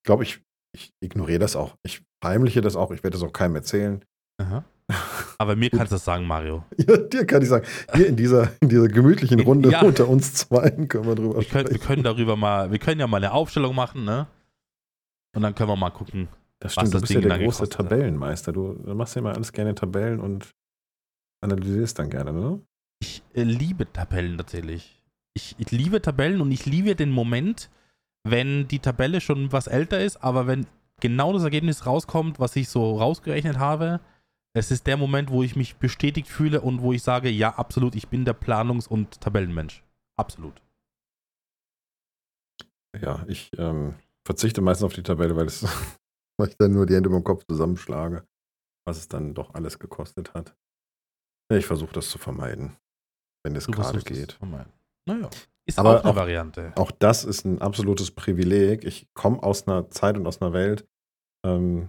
Ich 0.00 0.04
glaube, 0.06 0.22
ich, 0.24 0.40
ich 0.74 0.90
ignoriere 1.00 1.38
das 1.38 1.54
auch. 1.56 1.76
Ich 1.84 2.02
heimliche 2.24 2.60
das 2.60 2.74
auch. 2.76 2.90
Ich 2.90 3.02
werde 3.04 3.16
das 3.18 3.22
auch 3.22 3.32
keinem 3.32 3.56
erzählen. 3.56 4.04
Aha. 4.40 4.64
Aber 5.38 5.54
mir 5.54 5.70
kannst 5.70 5.92
du 5.92 5.96
das 5.96 6.04
sagen, 6.04 6.26
Mario. 6.26 6.64
Ja, 6.78 6.96
dir 6.96 7.26
kann 7.26 7.42
ich 7.42 7.48
sagen, 7.48 7.66
hier 7.94 8.06
in 8.08 8.16
dieser, 8.16 8.50
in 8.60 8.68
dieser 8.70 8.88
gemütlichen 8.88 9.40
Runde 9.40 9.70
Ja. 9.72 9.82
unter 9.82 10.08
uns 10.08 10.32
zweien 10.34 10.88
können 10.88 11.06
wir 11.06 11.14
drüber 11.14 11.36
Wir 11.38 11.44
können, 11.44 11.68
wir 11.68 11.74
sprechen. 11.76 11.86
können 11.86 12.02
darüber 12.02 12.36
mal, 12.36 12.72
wir 12.72 12.78
können 12.78 12.98
ja 13.00 13.06
mal 13.06 13.18
eine 13.18 13.32
Aufstellung 13.32 13.74
machen, 13.74 14.04
ne? 14.04 14.26
Und 15.36 15.42
dann 15.42 15.54
können 15.54 15.68
wir 15.68 15.76
mal 15.76 15.90
gucken. 15.90 16.28
Das 16.60 16.76
was 16.76 16.88
stimmt, 16.88 16.88
du 16.88 16.92
das 16.92 17.00
bist 17.02 17.14
Ding 17.14 17.22
ja 17.22 17.36
der 17.36 17.44
große. 17.44 17.68
Tabellenmeister. 17.68 18.52
Du, 18.52 18.72
du 18.72 18.94
machst 18.94 19.14
ja 19.14 19.20
immer 19.20 19.34
alles 19.34 19.52
gerne 19.52 19.74
Tabellen 19.74 20.18
und 20.20 20.50
analysierst 21.44 21.98
dann 21.98 22.10
gerne, 22.10 22.32
ne? 22.32 22.60
Ich 23.00 23.22
äh, 23.34 23.42
liebe 23.42 23.90
Tabellen 23.92 24.38
tatsächlich. 24.38 25.02
Ich, 25.34 25.54
ich 25.58 25.70
liebe 25.70 26.02
Tabellen 26.02 26.40
und 26.40 26.50
ich 26.50 26.66
liebe 26.66 26.96
den 26.96 27.10
Moment, 27.10 27.70
wenn 28.24 28.68
die 28.68 28.80
Tabelle 28.80 29.20
schon 29.20 29.52
was 29.52 29.66
älter 29.66 30.00
ist, 30.00 30.16
aber 30.18 30.46
wenn 30.46 30.66
genau 31.00 31.32
das 31.32 31.44
Ergebnis 31.44 31.86
rauskommt, 31.86 32.40
was 32.40 32.56
ich 32.56 32.68
so 32.68 32.98
rausgerechnet 32.98 33.58
habe, 33.58 34.00
es 34.54 34.70
ist 34.70 34.86
der 34.86 34.96
Moment, 34.96 35.30
wo 35.30 35.42
ich 35.42 35.56
mich 35.56 35.76
bestätigt 35.76 36.28
fühle 36.28 36.60
und 36.60 36.82
wo 36.82 36.92
ich 36.92 37.02
sage, 37.02 37.30
ja, 37.30 37.54
absolut, 37.54 37.94
ich 37.94 38.08
bin 38.08 38.24
der 38.24 38.34
Planungs- 38.34 38.88
und 38.88 39.20
Tabellenmensch. 39.20 39.84
Absolut. 40.16 40.60
Ja, 43.00 43.24
ich 43.28 43.50
ähm, 43.58 43.94
verzichte 44.26 44.60
meistens 44.60 44.86
auf 44.86 44.94
die 44.94 45.02
Tabelle, 45.02 45.36
weil, 45.36 45.46
es, 45.46 45.62
weil 46.38 46.48
ich 46.48 46.56
dann 46.56 46.72
nur 46.72 46.86
die 46.86 46.94
Hände 46.94 47.10
den 47.10 47.22
Kopf 47.22 47.44
zusammenschlage, 47.48 48.26
was 48.84 48.98
es 48.98 49.08
dann 49.08 49.34
doch 49.34 49.54
alles 49.54 49.78
gekostet 49.78 50.34
hat. 50.34 50.56
Ich 51.52 51.66
versuche 51.66 51.92
das 51.92 52.10
zu 52.10 52.18
vermeiden, 52.18 52.76
wenn 53.52 53.56
es 53.56 53.66
gerade 53.66 53.98
geht. 54.00 54.32
vermeiden. 54.32 54.72
Naja. 55.08 55.28
Ist 55.66 55.78
Aber 55.78 55.96
auch 55.98 56.02
eine 56.02 56.12
auch- 56.12 56.16
Variante. 56.16 56.72
Auch 56.76 56.90
das 56.90 57.24
ist 57.24 57.44
ein 57.44 57.60
absolutes 57.60 58.10
Privileg. 58.10 58.84
Ich 58.84 59.06
komme 59.14 59.42
aus 59.42 59.66
einer 59.68 59.90
Zeit 59.90 60.16
und 60.16 60.26
aus 60.26 60.40
einer 60.40 60.52
Welt, 60.52 60.86
ähm, 61.46 61.88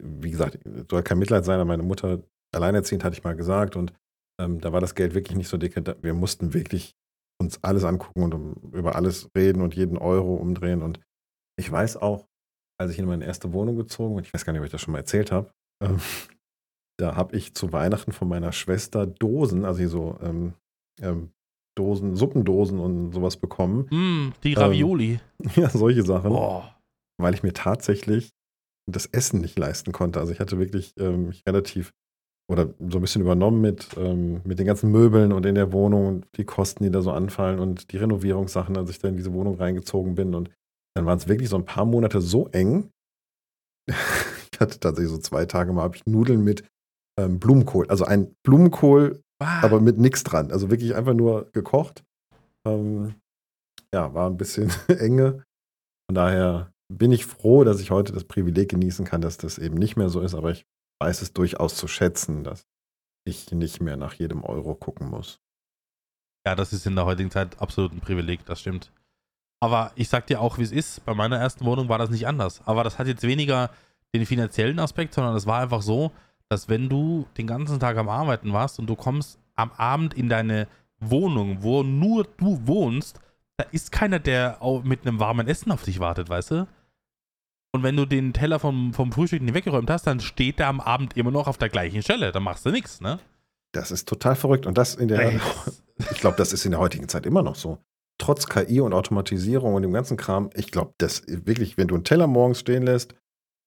wie 0.00 0.30
gesagt, 0.30 0.58
soll 0.90 1.02
kein 1.02 1.18
Mitleid 1.18 1.44
sein, 1.44 1.56
aber 1.56 1.64
meine 1.66 1.82
Mutter 1.82 2.22
alleinerziehend, 2.54 3.02
hatte 3.04 3.16
ich 3.16 3.24
mal 3.24 3.34
gesagt, 3.36 3.74
und 3.76 3.92
ähm, 4.40 4.60
da 4.60 4.72
war 4.72 4.80
das 4.80 4.94
Geld 4.94 5.14
wirklich 5.14 5.36
nicht 5.36 5.48
so 5.48 5.56
dicke. 5.56 5.82
Da- 5.82 5.96
Wir 6.00 6.14
mussten 6.14 6.54
wirklich 6.54 6.94
uns 7.40 7.62
alles 7.62 7.84
angucken 7.84 8.22
und 8.22 8.34
um, 8.34 8.52
über 8.72 8.94
alles 8.94 9.28
reden 9.36 9.62
und 9.62 9.74
jeden 9.74 9.98
Euro 9.98 10.34
umdrehen. 10.36 10.82
Und 10.82 11.00
ich 11.58 11.70
weiß 11.70 11.96
auch, 11.96 12.26
als 12.80 12.92
ich 12.92 12.98
in 13.00 13.06
meine 13.06 13.24
erste 13.24 13.52
Wohnung 13.52 13.76
gezogen 13.76 14.14
bin, 14.14 14.24
ich 14.24 14.32
weiß 14.32 14.44
gar 14.44 14.52
nicht, 14.52 14.60
ob 14.60 14.66
ich 14.66 14.72
das 14.72 14.80
schon 14.80 14.92
mal 14.92 14.98
erzählt 14.98 15.32
habe, 15.32 15.50
ähm, 15.82 15.98
da 17.00 17.16
habe 17.16 17.36
ich 17.36 17.54
zu 17.54 17.72
Weihnachten 17.72 18.12
von 18.12 18.28
meiner 18.28 18.52
Schwester 18.52 19.06
Dosen, 19.06 19.64
also 19.64 19.78
hier 19.80 19.88
so 19.88 20.18
ähm, 20.22 20.54
ähm, 21.02 21.30
Dosen, 21.76 22.16
Suppendosen 22.16 22.80
und 22.80 23.12
sowas 23.12 23.36
bekommen. 23.36 23.86
Mm, 23.90 24.32
die 24.42 24.52
Ähm, 24.52 24.58
Ravioli. 24.58 25.20
Ja, 25.56 25.70
solche 25.70 26.02
Sachen. 26.02 26.30
Boah. 26.30 26.76
Weil 27.20 27.34
ich 27.34 27.42
mir 27.42 27.52
tatsächlich 27.52 28.30
das 28.90 29.06
Essen 29.06 29.40
nicht 29.40 29.58
leisten 29.58 29.92
konnte. 29.92 30.18
Also 30.18 30.32
ich 30.32 30.40
hatte 30.40 30.58
wirklich 30.58 30.94
ähm, 30.98 31.28
mich 31.28 31.42
relativ 31.46 31.92
oder 32.50 32.74
so 32.78 32.98
ein 32.98 33.02
bisschen 33.02 33.20
übernommen 33.20 33.60
mit, 33.60 33.90
ähm, 33.98 34.40
mit 34.44 34.58
den 34.58 34.66
ganzen 34.66 34.90
Möbeln 34.90 35.32
und 35.32 35.44
in 35.44 35.54
der 35.54 35.72
Wohnung 35.72 36.06
und 36.06 36.26
die 36.36 36.44
Kosten, 36.44 36.82
die 36.82 36.90
da 36.90 37.02
so 37.02 37.12
anfallen 37.12 37.58
und 37.58 37.92
die 37.92 37.98
Renovierungssachen, 37.98 38.76
als 38.76 38.90
ich 38.90 38.98
da 38.98 39.08
in 39.08 39.16
diese 39.16 39.34
Wohnung 39.34 39.56
reingezogen 39.56 40.14
bin. 40.14 40.34
Und 40.34 40.50
dann 40.94 41.04
waren 41.04 41.18
es 41.18 41.28
wirklich 41.28 41.50
so 41.50 41.56
ein 41.56 41.66
paar 41.66 41.84
Monate 41.84 42.20
so 42.20 42.48
eng. 42.48 42.90
ich 43.88 44.60
hatte 44.60 44.80
tatsächlich 44.80 45.12
so 45.12 45.18
zwei 45.18 45.44
Tage 45.44 45.72
mal, 45.72 45.82
habe 45.82 45.96
ich 45.96 46.06
Nudeln 46.06 46.42
mit 46.42 46.64
ähm, 47.20 47.38
Blumenkohl. 47.38 47.86
Also 47.88 48.04
ein 48.04 48.34
Blumenkohl 48.42 49.20
Ah, 49.40 49.62
aber 49.62 49.80
mit 49.80 49.98
nichts 49.98 50.24
dran. 50.24 50.50
Also 50.50 50.70
wirklich 50.70 50.94
einfach 50.94 51.14
nur 51.14 51.50
gekocht. 51.52 52.04
Ähm, 52.66 53.14
ja, 53.94 54.12
war 54.14 54.28
ein 54.28 54.36
bisschen 54.36 54.72
enge. 54.88 55.44
Von 56.08 56.14
daher 56.14 56.72
bin 56.92 57.12
ich 57.12 57.26
froh, 57.26 57.64
dass 57.64 57.80
ich 57.80 57.90
heute 57.90 58.12
das 58.12 58.24
Privileg 58.24 58.70
genießen 58.70 59.04
kann, 59.04 59.20
dass 59.20 59.36
das 59.36 59.58
eben 59.58 59.76
nicht 59.76 59.96
mehr 59.96 60.08
so 60.08 60.20
ist. 60.20 60.34
Aber 60.34 60.50
ich 60.50 60.66
weiß 61.00 61.22
es 61.22 61.32
durchaus 61.32 61.76
zu 61.76 61.86
schätzen, 61.86 62.44
dass 62.44 62.66
ich 63.24 63.52
nicht 63.52 63.80
mehr 63.80 63.96
nach 63.96 64.14
jedem 64.14 64.42
Euro 64.42 64.74
gucken 64.74 65.08
muss. 65.08 65.40
Ja, 66.46 66.54
das 66.54 66.72
ist 66.72 66.86
in 66.86 66.96
der 66.96 67.04
heutigen 67.04 67.30
Zeit 67.30 67.60
absolut 67.60 67.92
ein 67.92 68.00
Privileg, 68.00 68.44
das 68.46 68.60
stimmt. 68.60 68.90
Aber 69.60 69.92
ich 69.96 70.08
sag 70.08 70.26
dir 70.26 70.40
auch, 70.40 70.58
wie 70.58 70.62
es 70.62 70.72
ist. 70.72 71.04
Bei 71.04 71.14
meiner 71.14 71.36
ersten 71.36 71.64
Wohnung 71.64 71.88
war 71.88 71.98
das 71.98 72.10
nicht 72.10 72.26
anders. 72.26 72.62
Aber 72.64 72.84
das 72.84 72.98
hat 72.98 73.06
jetzt 73.06 73.24
weniger 73.24 73.70
den 74.14 74.24
finanziellen 74.24 74.78
Aspekt, 74.78 75.14
sondern 75.14 75.36
es 75.36 75.46
war 75.46 75.60
einfach 75.60 75.82
so, 75.82 76.12
dass 76.48 76.68
wenn 76.68 76.88
du 76.88 77.26
den 77.36 77.46
ganzen 77.46 77.78
Tag 77.78 77.96
am 77.96 78.08
Arbeiten 78.08 78.52
warst 78.52 78.78
und 78.78 78.86
du 78.86 78.96
kommst 78.96 79.38
am 79.54 79.70
Abend 79.72 80.14
in 80.14 80.28
deine 80.28 80.66
Wohnung, 81.00 81.58
wo 81.62 81.82
nur 81.82 82.24
du 82.36 82.66
wohnst, 82.66 83.20
da 83.56 83.66
ist 83.72 83.92
keiner, 83.92 84.18
der 84.18 84.58
mit 84.84 85.06
einem 85.06 85.20
warmen 85.20 85.48
Essen 85.48 85.72
auf 85.72 85.82
dich 85.82 86.00
wartet, 86.00 86.28
weißt 86.28 86.52
du? 86.52 86.68
Und 87.72 87.82
wenn 87.82 87.96
du 87.96 88.06
den 88.06 88.32
Teller 88.32 88.58
vom, 88.58 88.94
vom 88.94 89.12
Frühstück 89.12 89.42
nicht 89.42 89.54
weggeräumt 89.54 89.90
hast, 89.90 90.06
dann 90.06 90.20
steht 90.20 90.58
der 90.58 90.68
am 90.68 90.80
Abend 90.80 91.16
immer 91.16 91.30
noch 91.30 91.48
auf 91.48 91.58
der 91.58 91.68
gleichen 91.68 92.02
Stelle. 92.02 92.32
Da 92.32 92.40
machst 92.40 92.64
du 92.64 92.70
nichts, 92.70 93.00
ne? 93.00 93.18
Das 93.72 93.90
ist 93.90 94.08
total 94.08 94.36
verrückt. 94.36 94.64
Und 94.64 94.78
das 94.78 94.94
in 94.94 95.08
der, 95.08 95.32
ich 96.10 96.18
glaube, 96.18 96.36
das 96.38 96.52
ist 96.54 96.64
in 96.64 96.70
der 96.70 96.80
heutigen 96.80 97.08
Zeit 97.08 97.26
immer 97.26 97.42
noch 97.42 97.56
so. 97.56 97.78
Trotz 98.16 98.48
KI 98.48 98.80
und 98.80 98.94
Automatisierung 98.94 99.74
und 99.74 99.82
dem 99.82 99.92
ganzen 99.92 100.16
Kram, 100.16 100.50
ich 100.54 100.70
glaube, 100.70 100.94
das 100.98 101.22
wirklich, 101.26 101.76
wenn 101.76 101.88
du 101.88 101.94
einen 101.94 102.04
Teller 102.04 102.26
morgens 102.26 102.60
stehen 102.60 102.84
lässt 102.84 103.14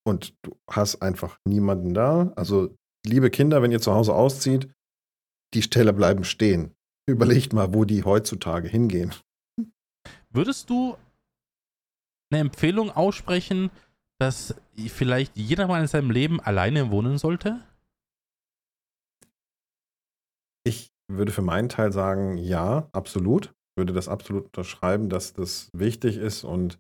und 0.04 0.36
du 0.42 0.56
hast 0.70 1.02
einfach 1.02 1.38
niemanden 1.46 1.94
da, 1.94 2.32
also 2.36 2.76
liebe 3.06 3.30
Kinder, 3.30 3.62
wenn 3.62 3.72
ihr 3.72 3.82
zu 3.82 3.94
Hause 3.94 4.14
auszieht, 4.14 4.70
die 5.54 5.62
Teller 5.62 5.94
bleiben 5.94 6.24
stehen. 6.24 6.76
Überlegt 7.08 7.54
mal, 7.54 7.74
wo 7.74 7.84
die 7.86 8.04
heutzutage 8.04 8.68
hingehen. 8.68 9.14
Würdest 10.30 10.70
du 10.70 10.96
eine 12.32 12.40
Empfehlung 12.40 12.90
aussprechen, 12.90 13.70
dass 14.20 14.56
vielleicht 14.88 15.36
jeder 15.36 15.68
mal 15.68 15.82
in 15.82 15.88
seinem 15.88 16.12
Leben 16.12 16.40
alleine 16.40 16.92
wohnen 16.92 17.18
sollte? 17.18 17.60
Ich 20.64 20.94
würde 21.12 21.32
für 21.32 21.42
meinen 21.42 21.70
Teil 21.70 21.92
sagen, 21.92 22.38
ja, 22.38 22.88
absolut. 22.94 23.54
Würde 23.76 23.94
das 23.94 24.08
absolut 24.08 24.46
unterschreiben, 24.46 25.10
dass 25.10 25.34
das 25.34 25.70
wichtig 25.74 26.18
ist 26.18 26.44
und 26.44 26.80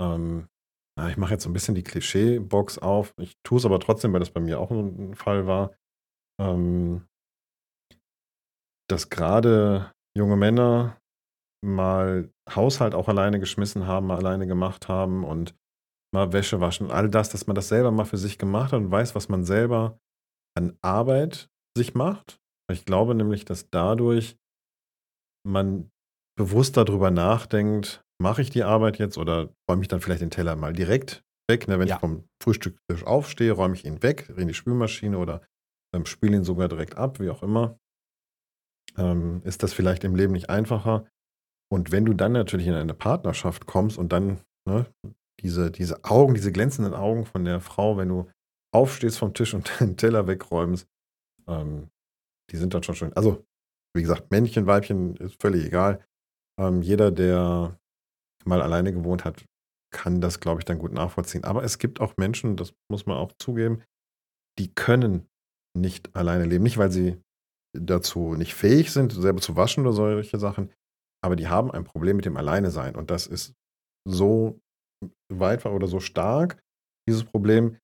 ähm, 0.00 0.48
na, 0.96 1.10
ich 1.10 1.16
mache 1.16 1.32
jetzt 1.32 1.42
so 1.42 1.50
ein 1.50 1.52
bisschen 1.52 1.74
die 1.74 1.82
Klischee-Box 1.82 2.78
auf. 2.78 3.12
Ich 3.18 3.36
tue 3.42 3.58
es 3.58 3.64
aber 3.64 3.80
trotzdem, 3.80 4.12
weil 4.12 4.20
das 4.20 4.30
bei 4.30 4.40
mir 4.40 4.60
auch 4.60 4.70
ein 4.70 5.14
Fall 5.14 5.46
war, 5.46 5.74
ähm, 6.40 7.06
dass 8.88 9.10
gerade 9.10 9.92
junge 10.16 10.36
Männer 10.36 10.98
mal 11.64 12.30
Haushalt 12.48 12.94
auch 12.94 13.08
alleine 13.08 13.40
geschmissen 13.40 13.86
haben, 13.86 14.06
mal 14.06 14.18
alleine 14.18 14.46
gemacht 14.46 14.88
haben 14.88 15.24
und 15.24 15.56
mal 16.14 16.32
Wäsche 16.32 16.60
waschen. 16.60 16.90
All 16.90 17.08
das, 17.08 17.30
dass 17.30 17.46
man 17.46 17.56
das 17.56 17.68
selber 17.68 17.90
mal 17.90 18.04
für 18.04 18.18
sich 18.18 18.38
gemacht 18.38 18.72
hat 18.72 18.80
und 18.80 18.90
weiß, 18.90 19.14
was 19.14 19.28
man 19.28 19.44
selber 19.44 19.98
an 20.56 20.78
Arbeit 20.82 21.48
sich 21.76 21.94
macht. 21.94 22.38
Ich 22.70 22.84
glaube 22.84 23.14
nämlich, 23.14 23.44
dass 23.44 23.68
dadurch 23.70 24.36
man 25.46 25.90
bewusst 26.38 26.76
darüber 26.76 27.10
nachdenkt, 27.10 28.03
mache 28.20 28.42
ich 28.42 28.50
die 28.50 28.62
Arbeit 28.62 28.98
jetzt 28.98 29.18
oder 29.18 29.50
räume 29.70 29.82
ich 29.82 29.88
dann 29.88 30.00
vielleicht 30.00 30.22
den 30.22 30.30
Teller 30.30 30.56
mal 30.56 30.72
direkt 30.72 31.24
weg. 31.48 31.68
Ne? 31.68 31.78
Wenn 31.78 31.88
Ja. 31.88 31.96
ich 31.96 32.00
vom 32.00 32.24
Frühstückstisch 32.42 33.04
aufstehe, 33.04 33.52
räume 33.52 33.74
ich 33.74 33.84
ihn 33.84 34.02
weg 34.02 34.32
in 34.36 34.48
die 34.48 34.54
Spülmaschine 34.54 35.18
oder 35.18 35.42
ähm, 35.94 36.06
spüle 36.06 36.36
ihn 36.36 36.44
sogar 36.44 36.68
direkt 36.68 36.96
ab, 36.96 37.20
wie 37.20 37.30
auch 37.30 37.42
immer. 37.42 37.78
Ähm, 38.96 39.42
ist 39.44 39.62
das 39.62 39.72
vielleicht 39.72 40.04
im 40.04 40.14
Leben 40.14 40.32
nicht 40.32 40.50
einfacher? 40.50 41.06
Und 41.72 41.90
wenn 41.90 42.04
du 42.04 42.14
dann 42.14 42.32
natürlich 42.32 42.66
in 42.66 42.74
eine 42.74 42.94
Partnerschaft 42.94 43.66
kommst 43.66 43.98
und 43.98 44.12
dann 44.12 44.40
ne, 44.68 44.86
diese, 45.40 45.70
diese 45.70 46.04
Augen, 46.04 46.34
diese 46.34 46.52
glänzenden 46.52 46.94
Augen 46.94 47.26
von 47.26 47.44
der 47.44 47.60
Frau, 47.60 47.96
wenn 47.96 48.08
du 48.08 48.30
aufstehst 48.72 49.18
vom 49.18 49.34
Tisch 49.34 49.54
und 49.54 49.70
den 49.80 49.96
Teller 49.96 50.26
wegräumst, 50.26 50.86
ähm, 51.48 51.90
die 52.50 52.56
sind 52.56 52.74
dann 52.74 52.82
schon 52.82 52.94
schön. 52.94 53.12
Also, 53.14 53.44
wie 53.96 54.02
gesagt, 54.02 54.30
Männchen, 54.30 54.66
Weibchen 54.66 55.16
ist 55.16 55.40
völlig 55.40 55.64
egal. 55.64 56.04
Ähm, 56.60 56.82
jeder, 56.82 57.10
der 57.10 57.78
mal 58.46 58.62
alleine 58.62 58.92
gewohnt 58.92 59.24
hat, 59.24 59.44
kann 59.92 60.20
das, 60.20 60.40
glaube 60.40 60.60
ich, 60.60 60.64
dann 60.64 60.78
gut 60.78 60.92
nachvollziehen. 60.92 61.44
Aber 61.44 61.62
es 61.62 61.78
gibt 61.78 62.00
auch 62.00 62.16
Menschen, 62.16 62.56
das 62.56 62.74
muss 62.90 63.06
man 63.06 63.16
auch 63.16 63.32
zugeben, 63.38 63.82
die 64.58 64.72
können 64.74 65.28
nicht 65.76 66.14
alleine 66.16 66.44
leben. 66.44 66.64
Nicht, 66.64 66.78
weil 66.78 66.90
sie 66.90 67.20
dazu 67.76 68.34
nicht 68.34 68.54
fähig 68.54 68.92
sind, 68.92 69.12
selber 69.12 69.40
zu 69.40 69.56
waschen 69.56 69.86
oder 69.86 69.92
solche 69.92 70.38
Sachen, 70.38 70.72
aber 71.24 71.36
die 71.36 71.48
haben 71.48 71.70
ein 71.70 71.84
Problem 71.84 72.16
mit 72.16 72.24
dem 72.24 72.36
Alleine-Sein. 72.36 72.96
Und 72.96 73.10
das 73.10 73.26
ist 73.26 73.54
so 74.06 74.60
weit 75.32 75.64
oder 75.64 75.86
so 75.86 76.00
stark, 76.00 76.62
dieses 77.08 77.24
Problem, 77.24 77.78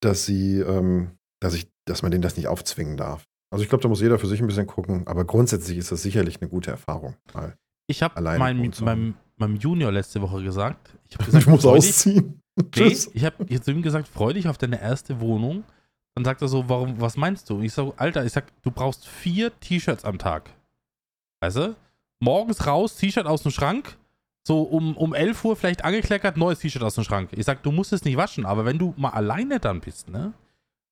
dass 0.00 0.24
sie, 0.24 0.60
ähm, 0.60 1.18
dass 1.42 1.54
ich, 1.54 1.68
dass 1.86 2.02
man 2.02 2.10
denen 2.10 2.22
das 2.22 2.36
nicht 2.36 2.48
aufzwingen 2.48 2.96
darf. 2.96 3.24
Also 3.52 3.62
ich 3.62 3.68
glaube, 3.68 3.82
da 3.82 3.88
muss 3.88 4.00
jeder 4.00 4.18
für 4.18 4.26
sich 4.26 4.40
ein 4.40 4.46
bisschen 4.46 4.66
gucken, 4.66 5.06
aber 5.06 5.24
grundsätzlich 5.24 5.78
ist 5.78 5.90
das 5.90 6.02
sicherlich 6.02 6.40
eine 6.40 6.48
gute 6.48 6.70
Erfahrung. 6.70 7.16
Mal 7.34 7.56
Ich 7.88 8.02
habe 8.02 8.20
meinem, 8.20 8.70
meinem, 8.80 9.14
meinem 9.36 9.56
Junior 9.56 9.90
letzte 9.90 10.20
Woche 10.22 10.42
gesagt, 10.42 10.94
ich 11.08 11.14
habe 11.14 11.24
Ich 11.28 11.30
gesagt, 11.32 11.46
muss 11.48 11.66
ausziehen. 11.66 12.40
Nee, 12.76 12.96
ich 13.14 13.24
habe 13.24 13.46
jetzt 13.48 13.66
zu 13.66 13.70
ihm 13.70 13.82
gesagt, 13.82 14.08
freu 14.08 14.32
dich 14.32 14.48
auf 14.48 14.58
deine 14.58 14.80
erste 14.80 15.20
Wohnung. 15.20 15.62
Dann 16.16 16.24
sagt 16.24 16.42
er 16.42 16.48
so, 16.48 16.68
warum, 16.68 17.00
was 17.00 17.16
meinst 17.16 17.48
du? 17.48 17.60
Ich 17.60 17.72
sag, 17.72 17.92
Alter, 17.98 18.24
ich 18.24 18.32
sag, 18.32 18.46
du 18.62 18.72
brauchst 18.72 19.06
vier 19.06 19.56
T-Shirts 19.60 20.04
am 20.04 20.18
Tag. 20.18 20.50
Weißt 21.40 21.56
du? 21.56 21.76
Morgens 22.18 22.66
raus, 22.66 22.96
T-Shirt 22.96 23.26
aus 23.26 23.44
dem 23.44 23.52
Schrank. 23.52 23.96
So 24.44 24.62
um, 24.62 24.96
um 24.96 25.14
11 25.14 25.44
Uhr 25.44 25.54
vielleicht 25.54 25.84
angekleckert, 25.84 26.36
neues 26.36 26.58
T-Shirt 26.58 26.82
aus 26.82 26.96
dem 26.96 27.04
Schrank. 27.04 27.30
Ich 27.32 27.44
sag, 27.44 27.62
du 27.62 27.70
musst 27.70 27.92
es 27.92 28.04
nicht 28.04 28.16
waschen, 28.16 28.44
aber 28.44 28.64
wenn 28.64 28.78
du 28.78 28.92
mal 28.96 29.10
alleine 29.10 29.60
dann 29.60 29.80
bist, 29.80 30.08
ne? 30.08 30.32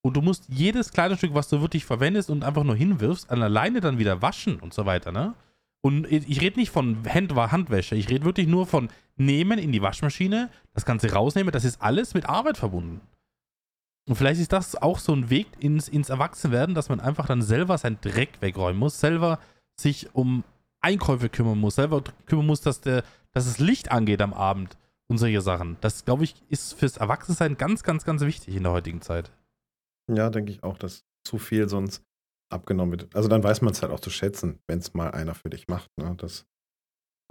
Und 0.01 0.15
du 0.15 0.21
musst 0.21 0.45
jedes 0.47 0.93
Kleidungsstück, 0.93 1.33
was 1.33 1.49
du 1.49 1.59
wirklich 1.59 1.83
verwendest 1.83 2.29
und 2.29 2.45
einfach 2.45 2.63
nur 2.63 2.77
hinwirfst, 2.77 3.29
an 3.29 3.43
alleine 3.43 3.81
dann 3.81 3.97
wieder 3.97 4.21
waschen 4.21 4.59
und 4.59 4.73
so 4.73 4.85
weiter, 4.85 5.11
ne? 5.11 5.33
Und 5.81 6.11
ich 6.11 6.41
rede 6.41 6.59
nicht 6.59 6.71
von 6.71 7.05
Hand 7.07 7.33
Handwäsche, 7.35 7.95
ich 7.95 8.09
rede 8.09 8.25
wirklich 8.25 8.47
nur 8.47 8.65
von 8.65 8.89
nehmen 9.15 9.59
in 9.59 9.71
die 9.71 9.81
Waschmaschine, 9.81 10.49
das 10.73 10.85
Ganze 10.85 11.13
rausnehmen, 11.13 11.51
das 11.51 11.65
ist 11.65 11.81
alles 11.81 12.13
mit 12.13 12.27
Arbeit 12.27 12.57
verbunden. 12.57 13.01
Und 14.07 14.15
vielleicht 14.15 14.39
ist 14.39 14.53
das 14.53 14.75
auch 14.75 14.99
so 14.99 15.13
ein 15.13 15.29
Weg 15.29 15.47
ins, 15.59 15.89
ins 15.89 16.09
Erwachsenwerden, 16.09 16.75
dass 16.75 16.89
man 16.89 16.99
einfach 16.99 17.27
dann 17.27 17.41
selber 17.41 17.77
seinen 17.77 17.99
Dreck 18.01 18.41
wegräumen 18.41 18.79
muss, 18.79 18.99
selber 18.99 19.39
sich 19.79 20.13
um 20.15 20.43
Einkäufe 20.79 21.29
kümmern 21.29 21.57
muss, 21.57 21.75
selber 21.75 22.03
kümmern 22.25 22.45
muss, 22.45 22.61
dass, 22.61 22.81
der, 22.81 23.03
dass 23.33 23.45
das 23.45 23.59
Licht 23.59 23.91
angeht 23.91 24.21
am 24.21 24.33
Abend 24.33 24.77
und 25.07 25.17
solche 25.17 25.41
Sachen. 25.41 25.77
Das, 25.81 26.05
glaube 26.05 26.23
ich, 26.23 26.35
ist 26.49 26.73
fürs 26.73 26.97
Erwachsensein 26.97 27.57
ganz, 27.57 27.83
ganz, 27.83 28.05
ganz 28.05 28.21
wichtig 28.21 28.55
in 28.55 28.63
der 28.63 28.71
heutigen 28.71 29.01
Zeit. 29.01 29.31
Ja, 30.09 30.29
denke 30.29 30.51
ich 30.51 30.63
auch, 30.63 30.77
dass 30.77 31.03
zu 31.25 31.37
viel 31.37 31.67
sonst 31.67 32.06
abgenommen 32.49 32.99
wird. 32.99 33.15
Also 33.15 33.27
dann 33.29 33.43
weiß 33.43 33.61
man 33.61 33.73
es 33.73 33.81
halt 33.81 33.91
auch 33.91 33.99
zu 33.99 34.09
schätzen, 34.09 34.59
wenn 34.67 34.79
es 34.79 34.93
mal 34.93 35.11
einer 35.11 35.35
für 35.35 35.49
dich 35.49 35.67
macht. 35.67 35.89
Ne? 35.97 36.15
Das, 36.17 36.45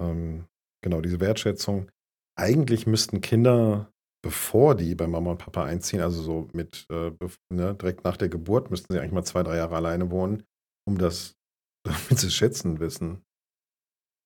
ähm, 0.00 0.46
genau, 0.83 1.00
diese 1.00 1.20
Wertschätzung. 1.20 1.90
Eigentlich 2.38 2.87
müssten 2.87 3.20
Kinder, 3.22 3.90
bevor 4.22 4.74
die 4.74 4.94
bei 4.94 5.07
Mama 5.07 5.31
und 5.33 5.38
Papa 5.38 5.64
einziehen, 5.64 6.02
also 6.02 6.22
so 6.22 6.48
mit 6.52 6.87
äh, 6.90 7.12
ne, 7.50 7.74
direkt 7.74 8.05
nach 8.05 8.16
der 8.18 8.29
Geburt, 8.29 8.70
müssten 8.70 8.92
sie 8.92 8.98
eigentlich 9.00 9.12
mal 9.12 9.24
zwei, 9.24 9.42
drei 9.42 9.57
Jahre 9.57 9.76
alleine 9.76 10.11
wohnen, 10.11 10.42
um 10.87 10.98
das, 10.98 11.35
damit 11.85 12.18
sie 12.18 12.31
schätzen 12.31 12.79
wissen. 12.79 13.22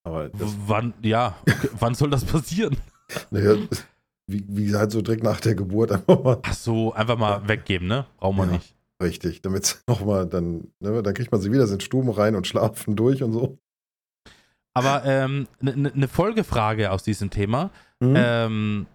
Aber 0.05 0.29
das, 0.29 0.53
Wann, 0.65 0.93
ja, 1.03 1.37
okay, 1.41 1.69
wann 1.79 1.95
soll 1.95 2.09
das 2.09 2.25
passieren? 2.25 2.75
naja, 3.29 3.55
wie, 4.27 4.43
wie 4.47 4.75
halt 4.75 4.91
so 4.91 5.01
direkt 5.01 5.23
nach 5.23 5.39
der 5.41 5.55
Geburt 5.55 5.91
einfach 5.91 6.23
mal 6.23 6.39
Ach 6.43 6.53
so, 6.53 6.93
einfach 6.93 7.17
mal 7.17 7.47
weggeben, 7.47 7.87
ne? 7.87 8.05
Brauchen 8.17 8.37
wir 8.37 8.45
Ja. 8.45 8.51
nicht. 8.53 8.75
Richtig, 9.01 9.41
damit 9.41 9.83
nochmal 9.87 10.27
dann, 10.27 10.71
ne, 10.79 11.01
dann 11.01 11.13
kriegt 11.13 11.31
man 11.31 11.41
sie 11.41 11.51
wieder 11.51 11.67
in 11.69 11.79
Stuben 11.79 12.09
rein 12.09 12.35
und 12.35 12.47
schlafen 12.47 12.95
durch 12.95 13.23
und 13.23 13.33
so. 13.33 13.57
Aber 14.73 15.01
eine 15.01 15.25
ähm, 15.25 15.47
ne, 15.59 15.91
ne 15.93 16.07
Folgefrage 16.07 16.91
aus 16.91 17.03
diesem 17.03 17.29
Thema. 17.29 17.71
Mhm. 17.99 18.13
Ähm, 18.15 18.87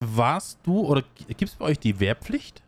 warst 0.00 0.60
du 0.64 0.80
oder 0.86 1.02
gibt 1.26 1.42
es 1.42 1.56
bei 1.56 1.64
euch 1.64 1.78
die 1.80 1.98
Wehrpflicht? 1.98 2.62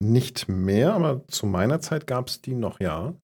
Nicht 0.00 0.48
mehr, 0.48 0.94
aber 0.94 1.26
zu 1.26 1.46
meiner 1.46 1.80
Zeit 1.80 2.06
gab 2.06 2.28
es 2.28 2.40
die 2.40 2.54
noch, 2.54 2.80
ja. 2.80 3.14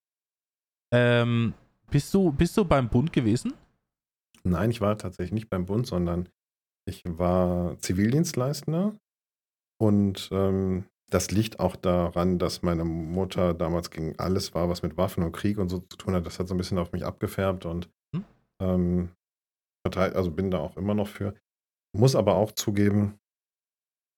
Ähm, 0.93 1.55
bist, 1.91 2.13
du, 2.13 2.33
bist 2.33 2.57
du 2.57 2.65
beim 2.65 2.89
Bund 2.89 3.13
gewesen? 3.13 3.55
Nein, 4.43 4.71
ich 4.71 4.81
war 4.81 4.99
tatsächlich 4.99 5.33
nicht 5.33 5.49
beim 5.49 5.67
Bund, 5.67 5.87
sondern 5.87 6.29
ich 6.87 7.03
war 7.07 7.79
Zivildienstleistender. 7.79 8.95
Und 9.81 10.29
ähm, 10.33 10.85
das 11.15 11.31
liegt 11.31 11.61
auch 11.61 11.77
daran, 11.77 12.41
dass 12.41 12.63
meine 12.63 12.85
Mutter 12.85 13.55
damals 13.55 13.91
gegen 13.91 14.19
alles 14.19 14.53
war, 14.53 14.69
was 14.69 14.83
mit 14.83 14.97
Waffen 14.97 15.23
und 15.23 15.31
Krieg 15.31 15.59
und 15.59 15.69
so 15.69 15.79
zu 15.79 15.97
tun 15.97 16.13
hat. 16.13 16.27
Das 16.27 16.41
hat 16.41 16.49
so 16.49 16.55
ein 16.55 16.59
bisschen 16.59 16.77
auf 16.77 16.91
mich 16.91 17.05
abgefärbt 17.05 17.67
und 17.67 17.89
Hm. 18.15 18.25
ähm, 18.61 19.09
also 19.87 20.33
bin 20.33 20.51
da 20.51 20.59
auch 20.59 20.77
immer 20.77 20.95
noch 20.95 21.07
für. 21.07 21.35
Muss 21.97 22.17
aber 22.17 22.35
auch 22.35 22.51
zugeben, 22.51 23.21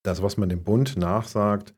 das, 0.06 0.22
was 0.22 0.38
man 0.38 0.48
dem 0.48 0.64
Bund 0.64 0.96
nachsagt, 0.96 1.74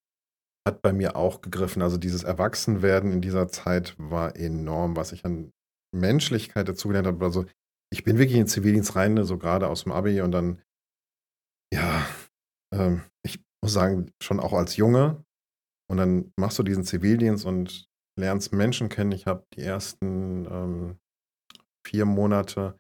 hat 0.67 0.83
bei 0.83 0.93
mir 0.93 1.17
auch 1.17 1.41
gegriffen. 1.41 1.83
Also 1.83 1.97
dieses 1.97 2.23
Erwachsenwerden 2.23 3.11
in 3.11 3.21
dieser 3.21 3.49
Zeit 3.49 3.97
war 3.99 4.37
enorm, 4.37 4.95
was 4.95 5.11
ich 5.11 5.25
an 5.25 5.51
Menschlichkeit 5.93 6.69
dazugelernt 6.69 7.09
habe. 7.09 7.25
Also 7.25 7.47
ich 7.93 8.05
bin 8.05 8.19
wirklich 8.19 8.37
in 8.37 8.43
den 8.43 8.49
Zivildienst 8.49 8.95
rein, 8.95 9.15
ne, 9.15 9.25
so 9.25 9.37
gerade 9.37 9.69
aus 9.69 9.83
dem 9.83 9.93
Abi 9.93 10.21
und 10.21 10.31
dann, 10.31 10.63
ja, 11.75 12.07
ähm, 12.73 13.03
muss 13.63 13.73
sagen, 13.73 14.11
schon 14.23 14.41
auch 14.41 14.53
als 14.53 14.77
Junge. 14.77 15.23
Und 15.91 15.97
dann 15.97 16.33
machst 16.39 16.59
du 16.59 16.63
diesen 16.63 16.85
Zivildienst 16.85 17.45
und 17.45 17.87
lernst 18.19 18.53
Menschen 18.53 18.89
kennen. 18.89 19.13
Ich 19.13 19.27
habe 19.27 19.45
die 19.55 19.63
ersten 19.63 20.47
ähm, 20.51 20.99
vier 21.87 22.05
Monate 22.05 22.79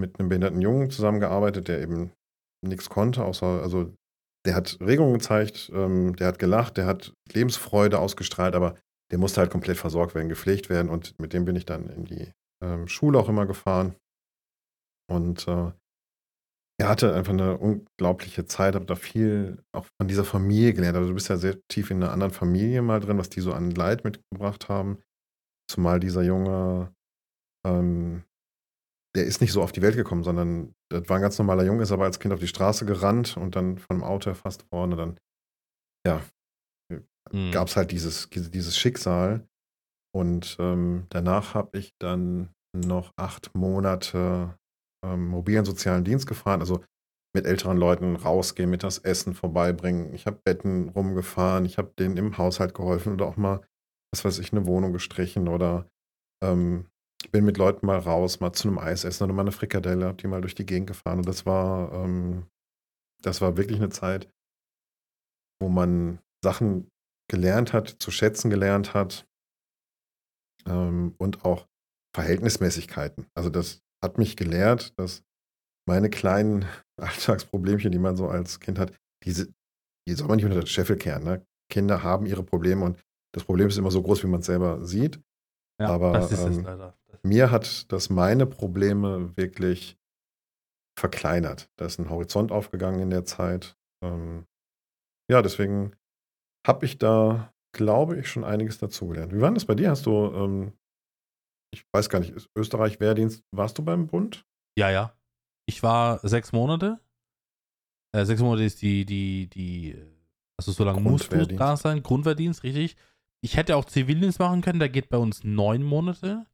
mit 0.00 0.18
einem 0.18 0.28
behinderten 0.28 0.60
Jungen 0.60 0.90
zusammengearbeitet, 0.90 1.68
der 1.68 1.80
eben 1.80 2.12
nichts 2.66 2.88
konnte, 2.88 3.24
außer, 3.24 3.62
also 3.62 3.92
der 4.46 4.54
hat 4.54 4.78
Regungen 4.80 5.14
gezeigt, 5.14 5.70
ähm, 5.74 6.16
der 6.16 6.28
hat 6.28 6.38
gelacht, 6.38 6.76
der 6.76 6.86
hat 6.86 7.12
Lebensfreude 7.32 7.98
ausgestrahlt, 7.98 8.54
aber 8.54 8.78
der 9.10 9.18
musste 9.18 9.40
halt 9.40 9.50
komplett 9.50 9.76
versorgt 9.76 10.14
werden, 10.14 10.28
gepflegt 10.28 10.68
werden 10.70 10.88
und 10.88 11.18
mit 11.20 11.32
dem 11.32 11.44
bin 11.44 11.56
ich 11.56 11.66
dann 11.66 11.88
in 11.88 12.04
die 12.04 12.32
ähm, 12.62 12.88
Schule 12.88 13.18
auch 13.18 13.28
immer 13.28 13.46
gefahren. 13.46 13.96
Und 15.10 15.48
äh, 15.48 15.72
er 16.80 16.88
hatte 16.88 17.14
einfach 17.14 17.32
eine 17.32 17.58
unglaubliche 17.58 18.46
Zeit, 18.46 18.74
habe 18.74 18.86
da 18.86 18.94
viel 18.94 19.62
auch 19.74 19.86
von 20.00 20.08
dieser 20.08 20.24
Familie 20.24 20.72
gelernt. 20.74 20.96
Also 20.96 21.08
du 21.08 21.14
bist 21.14 21.28
ja 21.28 21.36
sehr 21.36 21.58
tief 21.68 21.90
in 21.90 22.02
einer 22.02 22.12
anderen 22.12 22.32
Familie 22.32 22.82
mal 22.82 23.00
drin, 23.00 23.18
was 23.18 23.28
die 23.30 23.40
so 23.40 23.52
an 23.52 23.70
Leid 23.72 24.04
mitgebracht 24.04 24.68
haben. 24.68 24.98
Zumal 25.70 26.00
dieser 26.00 26.22
Junge, 26.22 26.94
ähm, 27.66 28.24
der 29.16 29.24
ist 29.24 29.40
nicht 29.40 29.52
so 29.52 29.62
auf 29.62 29.72
die 29.72 29.82
Welt 29.82 29.96
gekommen, 29.96 30.22
sondern 30.22 30.74
das 30.90 31.08
war 31.08 31.16
ein 31.16 31.22
ganz 31.22 31.38
normaler 31.38 31.64
Junge, 31.64 31.82
ist 31.82 31.92
aber 31.92 32.04
als 32.04 32.20
Kind 32.20 32.32
auf 32.32 32.40
die 32.40 32.46
Straße 32.46 32.86
gerannt 32.86 33.36
und 33.36 33.56
dann 33.56 33.78
von 33.78 33.96
einem 33.96 34.04
Auto 34.04 34.30
erfasst 34.30 34.70
worden. 34.70 34.92
Und 34.92 34.98
dann, 34.98 35.18
ja, 36.06 36.22
Mhm. 37.32 37.50
gab 37.50 37.68
es 37.68 37.76
halt 37.76 37.90
dieses, 37.90 38.30
diese- 38.30 38.50
dieses 38.50 38.78
Schicksal. 38.78 39.46
Und 40.14 40.56
ähm, 40.60 41.06
danach 41.10 41.54
habe 41.54 41.76
ich 41.78 41.92
dann 42.00 42.50
noch 42.74 43.12
acht 43.16 43.54
Monate 43.54 44.57
ähm, 45.04 45.28
mobilen 45.28 45.64
sozialen 45.64 46.04
Dienst 46.04 46.26
gefahren, 46.26 46.60
also 46.60 46.82
mit 47.34 47.46
älteren 47.46 47.76
Leuten 47.76 48.16
rausgehen, 48.16 48.70
mit 48.70 48.82
das 48.82 48.98
Essen 48.98 49.34
vorbeibringen. 49.34 50.14
Ich 50.14 50.26
habe 50.26 50.40
Betten 50.42 50.88
rumgefahren, 50.88 51.64
ich 51.66 51.78
habe 51.78 51.92
denen 51.98 52.16
im 52.16 52.38
Haushalt 52.38 52.74
geholfen 52.74 53.12
oder 53.12 53.26
auch 53.26 53.36
mal, 53.36 53.60
was 54.12 54.24
weiß 54.24 54.38
ich, 54.38 54.52
eine 54.52 54.66
Wohnung 54.66 54.92
gestrichen 54.92 55.48
oder 55.48 55.88
ähm, 56.42 56.86
bin 57.32 57.44
mit 57.44 57.58
Leuten 57.58 57.86
mal 57.86 57.98
raus, 57.98 58.40
mal 58.40 58.52
zu 58.52 58.68
einem 58.68 58.78
Eis 58.78 59.04
essen 59.04 59.24
oder 59.24 59.34
mal 59.34 59.42
eine 59.42 59.52
Frikadelle, 59.52 60.06
habe 60.06 60.16
die 60.16 60.26
mal 60.26 60.40
durch 60.40 60.54
die 60.54 60.66
Gegend 60.66 60.86
gefahren. 60.86 61.18
Und 61.18 61.28
das 61.28 61.46
war, 61.46 61.92
ähm, 61.92 62.46
das 63.22 63.40
war 63.40 63.56
wirklich 63.56 63.78
eine 63.78 63.90
Zeit, 63.90 64.32
wo 65.60 65.68
man 65.68 66.20
Sachen 66.42 66.88
gelernt 67.30 67.72
hat, 67.72 67.88
zu 67.88 68.10
schätzen 68.10 68.50
gelernt 68.50 68.94
hat 68.94 69.26
ähm, 70.66 71.14
und 71.18 71.44
auch 71.44 71.66
Verhältnismäßigkeiten. 72.14 73.26
Also 73.34 73.50
das 73.50 73.82
hat 74.02 74.18
mich 74.18 74.36
gelehrt, 74.36 74.98
dass 74.98 75.22
meine 75.86 76.10
kleinen 76.10 76.66
Alltagsproblemchen, 77.00 77.92
die 77.92 77.98
man 77.98 78.16
so 78.16 78.28
als 78.28 78.60
Kind 78.60 78.78
hat, 78.78 78.92
diese, 79.24 79.48
die 80.06 80.14
soll 80.14 80.28
man 80.28 80.36
nicht 80.36 80.46
unter 80.46 80.60
den 80.60 80.66
Scheffel 80.66 80.96
kehren. 80.96 81.24
Ne? 81.24 81.46
Kinder 81.70 82.02
haben 82.02 82.26
ihre 82.26 82.42
Probleme 82.42 82.84
und 82.84 83.00
das 83.34 83.44
Problem 83.44 83.68
ist 83.68 83.76
immer 83.76 83.90
so 83.90 84.02
groß, 84.02 84.22
wie 84.22 84.28
man 84.28 84.40
es 84.40 84.46
selber 84.46 84.84
sieht. 84.84 85.20
Ja, 85.80 85.88
aber, 85.90 86.12
das 86.12 86.32
ist 86.32 86.40
es 86.40 86.56
ähm, 86.58 86.64
leider. 86.64 86.98
Mir 87.22 87.50
hat 87.50 87.90
das 87.92 88.10
meine 88.10 88.46
Probleme 88.46 89.36
wirklich 89.36 89.96
verkleinert. 90.98 91.70
Da 91.76 91.86
ist 91.86 91.98
ein 91.98 92.10
Horizont 92.10 92.52
aufgegangen 92.52 93.00
in 93.00 93.10
der 93.10 93.24
Zeit. 93.24 93.76
Ähm, 94.02 94.46
ja, 95.30 95.42
deswegen 95.42 95.92
habe 96.66 96.84
ich 96.84 96.98
da, 96.98 97.52
glaube 97.72 98.18
ich, 98.18 98.28
schon 98.28 98.44
einiges 98.44 98.78
dazugelernt. 98.78 99.32
Wie 99.32 99.40
war 99.40 99.52
das 99.52 99.66
bei 99.66 99.74
dir? 99.74 99.90
Hast 99.90 100.06
du, 100.06 100.12
ähm, 100.12 100.72
ich 101.70 101.84
weiß 101.92 102.08
gar 102.08 102.20
nicht, 102.20 102.30
ist 102.30 102.48
Österreich 102.56 103.00
Wehrdienst, 103.00 103.44
warst 103.50 103.78
du 103.78 103.84
beim 103.84 104.06
Bund? 104.06 104.44
Ja, 104.76 104.90
ja. 104.90 105.14
Ich 105.66 105.82
war 105.82 106.26
sechs 106.26 106.52
Monate. 106.52 107.00
Äh, 108.12 108.24
sechs 108.24 108.40
Monate 108.40 108.64
ist 108.64 108.80
die, 108.80 109.04
die, 109.04 109.48
die, 109.48 109.90
äh, 109.90 110.06
also 110.56 110.72
so 110.72 110.84
lange 110.84 111.00
musst 111.00 111.32
du 111.32 111.46
da 111.46 111.76
sein, 111.76 112.02
Grundwehrdienst, 112.02 112.62
richtig. 112.62 112.96
Ich 113.40 113.56
hätte 113.56 113.76
auch 113.76 113.84
Zivildienst 113.84 114.38
machen 114.38 114.62
können, 114.62 114.78
der 114.78 114.88
geht 114.88 115.10
bei 115.10 115.18
uns 115.18 115.44
neun 115.44 115.82
Monate. 115.82 116.46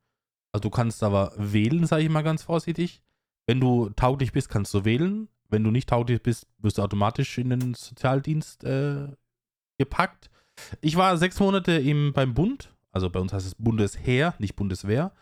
Also 0.53 0.63
du 0.63 0.71
kannst 0.71 1.03
aber 1.03 1.33
wählen, 1.37 1.87
sage 1.87 2.03
ich 2.03 2.11
mal 2.11 2.23
ganz 2.23 2.43
vorsichtig. 2.43 3.03
Wenn 3.47 3.61
du 3.61 3.91
tauglich 3.91 4.33
bist, 4.33 4.49
kannst 4.49 4.75
du 4.75 4.85
wählen. 4.85 5.29
Wenn 5.49 5.65
du 5.65 5.71
nicht 5.71 5.89
tauglich 5.89 6.23
bist, 6.23 6.47
wirst 6.59 6.79
du 6.79 6.83
automatisch 6.83 7.39
in 7.39 7.51
den 7.51 7.75
Sozialdienst 7.75 8.65
äh, 8.65 9.09
gepackt. 9.79 10.31
Ich 10.81 10.97
war 10.97 11.17
sechs 11.17 11.39
Monate 11.41 11.73
im, 11.73 12.13
beim 12.13 12.35
Bund, 12.35 12.74
also 12.95 13.11
bei 13.11 13.19
uns 13.19 13.33
heißt 13.33 13.47
es 13.47 13.57
Bundesheer, 13.57 14.35
nicht 14.39 14.55
Bundeswehr. 14.55 15.13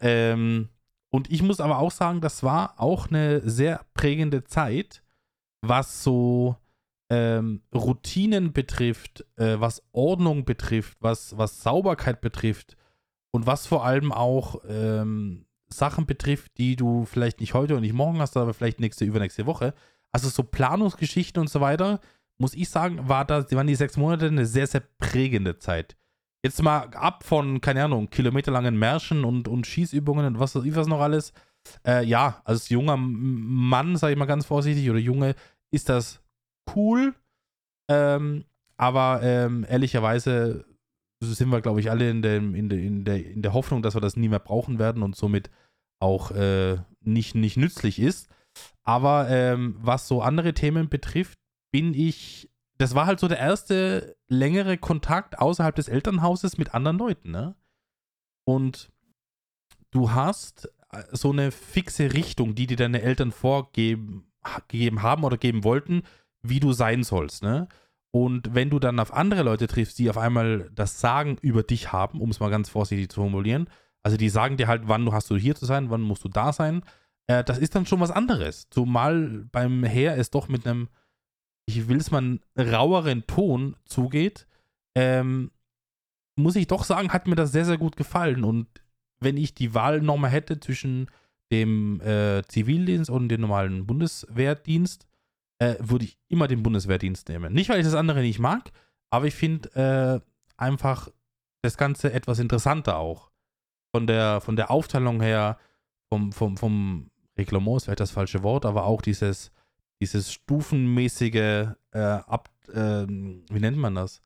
Ähm, 0.00 0.68
und 1.10 1.30
ich 1.30 1.42
muss 1.42 1.60
aber 1.60 1.78
auch 1.78 1.92
sagen, 1.92 2.20
das 2.20 2.42
war 2.42 2.74
auch 2.80 3.08
eine 3.08 3.40
sehr 3.48 3.84
prägende 3.94 4.44
Zeit, 4.44 5.02
was 5.62 6.02
so 6.02 6.56
ähm, 7.08 7.62
Routinen 7.72 8.52
betrifft, 8.52 9.24
äh, 9.36 9.58
was 9.60 9.82
Ordnung 9.92 10.44
betrifft, 10.44 10.98
was, 11.00 11.38
was 11.38 11.62
Sauberkeit 11.62 12.20
betrifft 12.20 12.76
und 13.30 13.46
was 13.46 13.66
vor 13.66 13.84
allem 13.84 14.12
auch 14.12 14.60
ähm, 14.68 15.46
Sachen 15.68 16.04
betrifft, 16.04 16.58
die 16.58 16.74
du 16.74 17.04
vielleicht 17.04 17.40
nicht 17.40 17.54
heute 17.54 17.76
und 17.76 17.82
nicht 17.82 17.94
morgen 17.94 18.20
hast, 18.20 18.36
aber 18.36 18.54
vielleicht 18.54 18.80
nächste, 18.80 19.04
übernächste 19.04 19.46
Woche. 19.46 19.72
Also 20.10 20.28
so 20.28 20.42
Planungsgeschichten 20.42 21.40
und 21.40 21.48
so 21.48 21.60
weiter, 21.60 22.00
muss 22.38 22.54
ich 22.54 22.68
sagen, 22.68 23.08
war 23.08 23.24
das, 23.24 23.52
waren 23.52 23.66
die 23.66 23.74
sechs 23.74 23.96
Monate 23.96 24.26
eine 24.26 24.46
sehr, 24.46 24.66
sehr 24.66 24.82
prägende 24.98 25.58
Zeit. 25.58 25.96
Jetzt 26.44 26.62
mal 26.62 26.88
ab 26.94 27.24
von, 27.24 27.60
keine 27.60 27.84
Ahnung, 27.84 28.10
kilometerlangen 28.10 28.78
Märschen 28.78 29.24
und, 29.24 29.48
und 29.48 29.66
Schießübungen 29.66 30.24
und 30.26 30.40
was 30.40 30.54
was 30.54 30.86
noch 30.86 31.00
alles. 31.00 31.32
Äh, 31.86 32.04
ja, 32.04 32.40
als 32.44 32.68
junger 32.68 32.96
Mann, 32.96 33.96
sage 33.96 34.12
ich 34.12 34.18
mal 34.18 34.26
ganz 34.26 34.46
vorsichtig, 34.46 34.88
oder 34.88 35.00
Junge, 35.00 35.34
ist 35.72 35.88
das 35.88 36.22
cool. 36.74 37.14
Ähm, 37.90 38.44
aber 38.76 39.20
ähm, 39.22 39.66
ehrlicherweise 39.68 40.64
sind 41.20 41.50
wir, 41.50 41.60
glaube 41.60 41.80
ich, 41.80 41.90
alle 41.90 42.08
in 42.08 42.22
der, 42.22 42.36
in, 42.36 42.68
der, 42.68 42.78
in, 42.78 43.04
der, 43.04 43.26
in 43.26 43.42
der 43.42 43.52
Hoffnung, 43.52 43.82
dass 43.82 43.94
wir 43.94 44.00
das 44.00 44.16
nie 44.16 44.28
mehr 44.28 44.38
brauchen 44.38 44.78
werden 44.78 45.02
und 45.02 45.16
somit 45.16 45.50
auch 46.00 46.30
äh, 46.30 46.78
nicht, 47.00 47.34
nicht 47.34 47.56
nützlich 47.56 47.98
ist. 47.98 48.28
Aber 48.84 49.28
ähm, 49.28 49.76
was 49.80 50.06
so 50.06 50.22
andere 50.22 50.54
Themen 50.54 50.88
betrifft, 50.88 51.38
bin 51.72 51.94
ich, 51.94 52.50
das 52.78 52.94
war 52.94 53.06
halt 53.06 53.20
so 53.20 53.28
der 53.28 53.38
erste 53.38 54.16
längere 54.28 54.78
Kontakt 54.78 55.38
außerhalb 55.38 55.74
des 55.74 55.88
Elternhauses 55.88 56.58
mit 56.58 56.74
anderen 56.74 56.98
Leuten, 56.98 57.30
ne? 57.30 57.54
Und 58.44 58.90
du 59.90 60.12
hast 60.12 60.72
äh, 60.90 61.02
so 61.12 61.32
eine 61.32 61.50
fixe 61.50 62.12
Richtung, 62.14 62.54
die 62.54 62.66
dir 62.66 62.76
deine 62.76 63.02
Eltern 63.02 63.32
vorgegeben 63.32 65.02
haben 65.02 65.24
oder 65.24 65.36
geben 65.36 65.64
wollten, 65.64 66.02
wie 66.42 66.60
du 66.60 66.72
sein 66.72 67.02
sollst, 67.02 67.42
ne? 67.42 67.68
Und 68.10 68.54
wenn 68.54 68.70
du 68.70 68.78
dann 68.78 69.00
auf 69.00 69.12
andere 69.12 69.42
Leute 69.42 69.66
triffst, 69.66 69.98
die 69.98 70.08
auf 70.08 70.16
einmal 70.16 70.70
das 70.74 71.00
Sagen 71.00 71.36
über 71.42 71.62
dich 71.62 71.92
haben, 71.92 72.20
um 72.20 72.30
es 72.30 72.40
mal 72.40 72.50
ganz 72.50 72.70
vorsichtig 72.70 73.10
zu 73.10 73.20
formulieren, 73.20 73.68
also 74.02 74.16
die 74.16 74.30
sagen 74.30 74.56
dir 74.56 74.68
halt, 74.68 74.82
wann 74.86 75.12
hast 75.12 75.28
du 75.30 75.36
hier 75.36 75.54
zu 75.54 75.66
sein, 75.66 75.90
wann 75.90 76.00
musst 76.00 76.24
du 76.24 76.28
da 76.28 76.52
sein, 76.52 76.82
äh, 77.26 77.44
das 77.44 77.58
ist 77.58 77.74
dann 77.74 77.86
schon 77.86 78.00
was 78.00 78.10
anderes. 78.10 78.68
Zumal 78.70 79.46
beim 79.52 79.84
Heer 79.84 80.16
es 80.16 80.30
doch 80.30 80.48
mit 80.48 80.66
einem, 80.66 80.88
ich 81.68 81.86
will 81.86 81.98
es 81.98 82.10
mal, 82.10 82.40
raueren 82.58 83.26
Ton 83.26 83.76
zugeht, 83.84 84.46
ähm, 84.94 85.50
muss 86.34 86.56
ich 86.56 86.66
doch 86.66 86.82
sagen, 86.82 87.12
hat 87.12 87.26
mir 87.26 87.34
das 87.34 87.52
sehr, 87.52 87.66
sehr 87.66 87.76
gut 87.76 87.96
gefallen. 87.96 88.42
Und 88.42 88.68
wenn 89.20 89.36
ich 89.36 89.54
die 89.54 89.74
Wahl 89.74 90.00
nochmal 90.00 90.30
hätte 90.30 90.60
zwischen 90.60 91.10
dem 91.52 92.00
äh, 92.00 92.42
Zivildienst 92.48 93.10
und 93.10 93.28
dem 93.28 93.42
normalen 93.42 93.86
Bundeswehrdienst, 93.86 95.06
äh, 95.58 95.74
würde 95.80 96.06
ich 96.06 96.16
immer 96.28 96.48
den 96.48 96.62
Bundeswehrdienst 96.62 97.28
nehmen. 97.28 97.52
Nicht, 97.52 97.68
weil 97.68 97.80
ich 97.80 97.86
das 97.86 97.94
andere 97.94 98.20
nicht 98.20 98.38
mag, 98.38 98.70
aber 99.10 99.26
ich 99.26 99.34
finde 99.34 100.22
äh, 100.24 100.26
einfach 100.56 101.10
das 101.60 101.76
Ganze 101.76 102.14
etwas 102.14 102.38
interessanter 102.38 102.96
auch. 102.96 103.30
Von 103.94 104.06
der, 104.06 104.40
von 104.40 104.56
der 104.56 104.70
Aufteilung 104.70 105.20
her, 105.20 105.58
vom, 106.08 106.32
vom, 106.32 106.56
vom 106.56 107.10
Reglement 107.36 107.76
ist 107.76 107.84
vielleicht 107.84 108.00
das 108.00 108.10
falsche 108.10 108.42
Wort, 108.42 108.64
aber 108.64 108.84
auch 108.84 109.02
dieses, 109.02 109.50
dieses 110.00 110.32
stufenmäßige 110.32 111.34
äh, 111.92 111.98
Ab, 111.98 112.50
äh, 112.68 113.06
wie 113.06 113.60
nennt 113.60 113.78
man 113.78 113.94
das? 113.94 114.22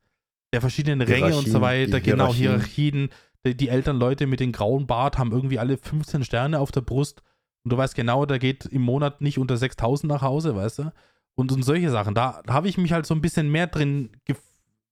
Der 0.53 0.61
verschiedenen 0.61 1.01
Ränge 1.01 1.37
und 1.37 1.49
so 1.49 1.61
weiter, 1.61 2.01
genau, 2.01 2.35
Hierarchien. 2.35 3.09
Die, 3.45 3.57
die 3.57 3.69
Elternleute 3.69 4.27
mit 4.27 4.41
dem 4.41 4.53
grauen 4.53 4.87
Bart 4.87 5.19
haben 5.19 5.33
irgendwie 5.33 5.59
alle 5.59 5.79
15 5.79 6.25
Sterne 6.25 6.61
auf 6.61 6.71
der 6.71 6.83
Brust 6.83 7.23
und 7.65 7.73
du 7.73 7.77
weißt 7.77 7.95
genau, 7.95 8.27
da 8.27 8.39
geht 8.39 8.67
im 8.67 8.83
Monat 8.83 9.21
nicht 9.21 9.39
unter 9.39 9.57
6000 9.57 10.13
nach 10.13 10.23
Hause, 10.23 10.55
weißt 10.55 10.79
du? 10.81 10.93
und, 11.35 11.53
und 11.53 11.63
solche 11.63 11.91
Sachen. 11.91 12.15
Da, 12.15 12.43
da 12.45 12.53
habe 12.53 12.69
ich 12.69 12.79
mich 12.79 12.93
halt 12.93 13.07
so 13.07 13.15
ein 13.15 13.21
bisschen 13.21 13.51
mehr 13.51 13.67
drin 13.67 14.11
gef 14.25 14.41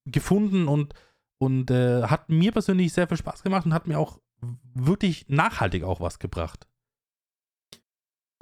gefunden 0.07 0.66
und, 0.66 0.95
und 1.38 1.71
äh, 1.71 2.05
hat 2.05 2.31
mir 2.31 2.53
persönlich 2.53 2.93
sehr 2.93 3.07
viel 3.07 3.19
Spaß 3.19 3.43
gemacht 3.43 3.66
und 3.66 3.75
hat 3.75 3.87
mir 3.87 3.99
auch 3.99 4.19
wirklich 4.75 5.29
nachhaltig 5.29 5.85
auch 5.85 6.01
was 6.01 6.19
gebracht. 6.19 6.66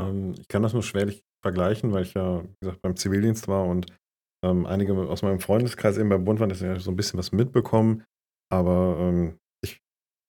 Ähm, 0.01 0.35
ich 0.39 0.49
kann 0.49 0.63
das 0.63 0.73
nur 0.73 0.83
schwerlich 0.83 1.25
vergleichen, 1.43 1.93
weil 1.93 2.03
ich 2.03 2.15
ja, 2.15 2.43
wie 2.43 2.55
gesagt, 2.61 2.83
beim 2.83 2.97
Zivildienst 2.97 3.49
war 3.49 3.67
und 3.67 3.87
ähm, 4.45 4.67
einige 4.67 4.95
aus 4.95 5.23
meinem 5.23 5.41
Freundeskreis 5.41 5.99
eben 5.99 6.09
beim 6.09 6.25
Bund 6.25 6.41
waren, 6.41 6.53
habe 6.53 6.77
ich 6.77 6.83
so 6.83 6.91
ein 6.91 6.97
bisschen 6.97 7.19
was 7.19 7.33
mitbekommen. 7.33 8.05
Aber 8.51 8.97
ähm, 9.01 9.39
ich, 9.65 9.81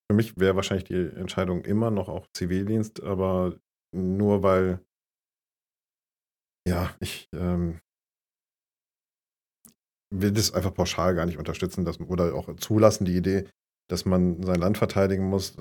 für 0.10 0.16
mich 0.16 0.38
wäre 0.38 0.56
wahrscheinlich 0.56 0.86
die 0.86 1.10
Entscheidung 1.16 1.64
immer 1.64 1.92
noch 1.92 2.10
auch 2.10 2.28
Zivildienst, 2.36 3.04
aber 3.04 3.60
nur 3.96 4.44
weil 4.44 4.80
ja, 6.68 6.96
ich 7.00 7.28
ähm, 7.34 7.80
will 10.14 10.32
das 10.32 10.54
einfach 10.54 10.74
pauschal 10.74 11.16
gar 11.16 11.26
nicht 11.26 11.38
unterstützen 11.38 11.86
dass, 11.86 12.00
oder 12.00 12.34
auch 12.36 12.56
zulassen, 12.58 13.06
die 13.06 13.16
Idee, 13.16 13.48
dass 13.90 14.06
man 14.06 14.42
sein 14.44 14.60
Land 14.60 14.78
verteidigen 14.78 15.30
muss. 15.30 15.56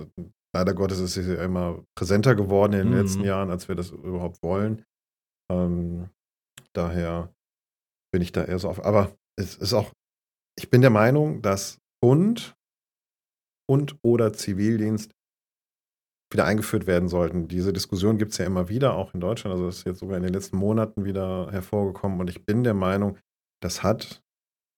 Leider 0.54 0.74
Gottes 0.74 0.98
ist 0.98 1.16
es 1.16 1.26
ja 1.26 1.42
immer 1.42 1.84
präsenter 1.96 2.34
geworden 2.34 2.72
in 2.74 2.78
den 2.78 2.90
mhm. 2.90 3.00
letzten 3.00 3.24
Jahren, 3.24 3.50
als 3.50 3.68
wir 3.68 3.74
das 3.74 3.90
überhaupt 3.90 4.42
wollen. 4.42 4.84
Ähm, 5.50 6.10
daher 6.72 7.32
bin 8.12 8.22
ich 8.22 8.32
da 8.32 8.44
eher 8.44 8.58
so 8.58 8.68
auf. 8.68 8.84
Aber 8.84 9.16
es 9.36 9.56
ist 9.56 9.72
auch, 9.72 9.92
ich 10.58 10.70
bin 10.70 10.80
der 10.80 10.90
Meinung, 10.90 11.42
dass 11.42 11.78
Bund 12.02 12.54
und 13.68 13.96
oder 14.02 14.32
Zivildienst 14.32 15.12
wieder 16.32 16.44
eingeführt 16.44 16.86
werden 16.86 17.08
sollten. 17.08 17.48
Diese 17.48 17.72
Diskussion 17.72 18.18
gibt 18.18 18.32
es 18.32 18.38
ja 18.38 18.44
immer 18.44 18.68
wieder, 18.68 18.94
auch 18.94 19.14
in 19.14 19.20
Deutschland. 19.20 19.52
Also 19.52 19.66
das 19.66 19.78
ist 19.78 19.84
jetzt 19.86 20.00
sogar 20.00 20.16
in 20.18 20.22
den 20.22 20.32
letzten 20.32 20.58
Monaten 20.58 21.04
wieder 21.04 21.50
hervorgekommen. 21.50 22.20
Und 22.20 22.28
ich 22.28 22.44
bin 22.44 22.64
der 22.64 22.74
Meinung, 22.74 23.18
das 23.62 23.82
hat 23.82 24.22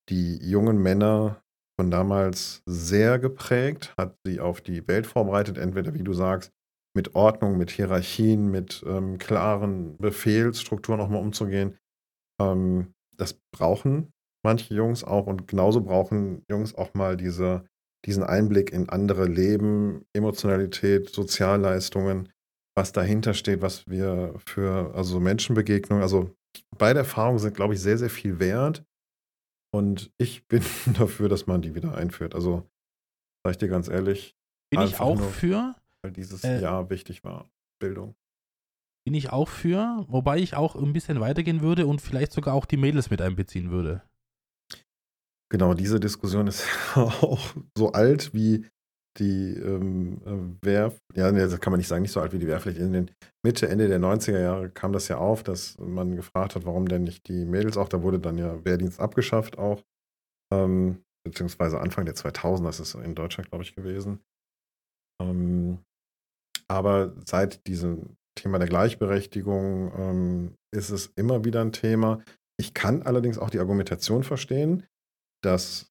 die 0.09 0.37
jungen 0.39 0.79
Männer 0.79 1.43
von 1.81 1.91
damals 1.91 2.63
sehr 2.67 3.19
geprägt, 3.19 3.95
hat 3.97 4.15
sie 4.23 4.39
auf 4.39 4.61
die 4.61 4.87
Welt 4.87 5.07
vorbereitet, 5.07 5.57
entweder, 5.57 5.95
wie 5.95 6.03
du 6.03 6.13
sagst, 6.13 6.53
mit 6.95 7.15
Ordnung, 7.15 7.57
mit 7.57 7.71
Hierarchien, 7.71 8.51
mit 8.51 8.85
ähm, 8.87 9.17
klaren 9.17 9.97
Befehlsstrukturen 9.97 11.01
auch 11.01 11.09
mal 11.09 11.23
umzugehen. 11.23 11.79
Ähm, 12.39 12.93
das 13.17 13.41
brauchen 13.57 14.13
manche 14.45 14.75
Jungs 14.75 15.05
auch 15.05 15.27
und 15.27 15.49
genauso 15.49 15.81
brauchen 15.81 16.45
Jungs 16.51 16.75
auch 16.75 16.93
mal 16.93 17.17
diese 17.17 17.65
diesen 18.05 18.25
Einblick 18.25 18.75
in 18.75 18.91
andere 18.91 19.25
Leben, 19.25 20.05
Emotionalität, 20.15 21.09
Sozialleistungen, 21.09 22.31
was 22.77 22.93
dahinter 22.93 23.33
steht, 23.33 23.63
was 23.63 23.89
wir 23.89 24.35
für 24.47 24.95
also 24.95 25.19
Menschenbegegnungen, 25.19 26.03
also 26.03 26.35
beide 26.77 26.99
Erfahrungen 26.99 27.39
sind, 27.39 27.55
glaube 27.55 27.73
ich, 27.73 27.81
sehr, 27.81 27.97
sehr 27.97 28.11
viel 28.11 28.39
wert. 28.39 28.85
Und 29.73 30.13
ich 30.19 30.47
bin 30.49 30.63
dafür, 30.95 31.29
dass 31.29 31.47
man 31.47 31.63
die 31.63 31.75
wieder 31.75 31.95
einführt. 31.95 32.35
Also, 32.35 32.69
sage 33.45 33.53
ich 33.53 33.59
dir 33.59 33.69
ganz 33.69 33.89
ehrlich. 33.89 34.37
Bin 34.71 34.83
ich 34.83 35.01
auch 35.01 35.19
nur, 35.19 35.31
für. 35.31 35.75
Weil 36.03 36.13
dieses 36.13 36.45
äh, 36.45 36.61
Jahr 36.61 36.91
wichtig 36.91 37.25
war. 37.25 37.51
Bildung. 37.81 38.15
Bin 39.05 39.15
ich 39.15 39.31
auch 39.31 39.49
für, 39.49 40.05
wobei 40.09 40.39
ich 40.39 40.55
auch 40.55 40.77
ein 40.77 40.93
bisschen 40.93 41.21
weitergehen 41.21 41.63
würde 41.63 41.87
und 41.87 42.01
vielleicht 42.01 42.33
sogar 42.33 42.55
auch 42.55 42.67
die 42.67 42.77
Mädels 42.77 43.11
mit 43.11 43.23
einbeziehen 43.23 43.71
würde. 43.71 44.03
Genau, 45.51 45.75
diese 45.75 45.99
Diskussion 45.99 46.47
ist 46.47 46.65
auch 46.95 47.55
so 47.77 47.93
alt 47.93 48.33
wie 48.35 48.67
die 49.19 49.55
ähm, 49.55 50.21
äh, 50.25 50.67
Wehr, 50.67 50.93
ja, 51.15 51.31
das 51.33 51.61
kann 51.61 51.73
man 51.73 51.79
nicht 51.79 51.89
sagen, 51.89 52.03
nicht 52.03 52.13
so 52.13 52.21
alt 52.21 52.33
wie 52.33 52.39
die 52.39 52.47
Wehrpflicht. 52.47 52.79
In 52.79 52.93
den 52.93 53.11
Mitte, 53.45 53.69
Ende 53.69 53.89
der 53.89 53.99
90er 53.99 54.41
Jahre 54.41 54.71
kam 54.71 54.93
das 54.93 55.09
ja 55.09 55.19
auf, 55.19 55.43
dass 55.43 55.79
man 55.79 56.17
gefragt 56.17 56.55
hat, 56.55 56.65
warum 56.65 56.87
denn 56.87 57.03
nicht 57.03 57.29
die 57.29 57.45
Mädels 57.45 57.77
auch, 57.77 57.89
da 57.89 58.03
wurde 58.03 58.21
dann 58.21 58.39
ja 58.39 58.65
Wehrdienst 58.65 59.01
abgeschafft 59.01 59.59
auch, 59.59 59.83
ähm, 60.53 61.03
beziehungsweise 61.25 61.81
Anfang 61.81 62.05
der 62.05 62.15
2000er 62.15 62.65
das 62.65 62.81
ist 62.81 62.95
in 62.95 63.15
Deutschland, 63.15 63.51
glaube 63.51 63.65
ich, 63.65 63.75
gewesen. 63.75 64.21
Ähm, 65.21 65.79
aber 66.69 67.15
seit 67.27 67.67
diesem 67.67 68.17
Thema 68.39 68.59
der 68.59 68.69
Gleichberechtigung 68.69 69.93
ähm, 69.97 70.55
ist 70.73 70.91
es 70.91 71.13
immer 71.17 71.45
wieder 71.45 71.61
ein 71.61 71.73
Thema. 71.73 72.23
Ich 72.59 72.75
kann 72.75 73.03
allerdings 73.03 73.39
auch 73.39 73.51
die 73.51 73.59
Argumentation 73.59 74.23
verstehen, 74.23 74.87
dass 75.43 75.91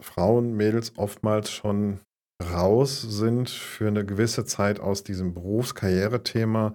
Frauen, 0.00 0.54
Mädels 0.54 0.96
oftmals 0.96 1.50
schon 1.50 2.00
raus 2.42 3.02
sind 3.02 3.50
für 3.50 3.88
eine 3.88 4.04
gewisse 4.04 4.44
Zeit 4.44 4.80
aus 4.80 5.02
diesem 5.02 5.34
Berufskarriere-Thema, 5.34 6.74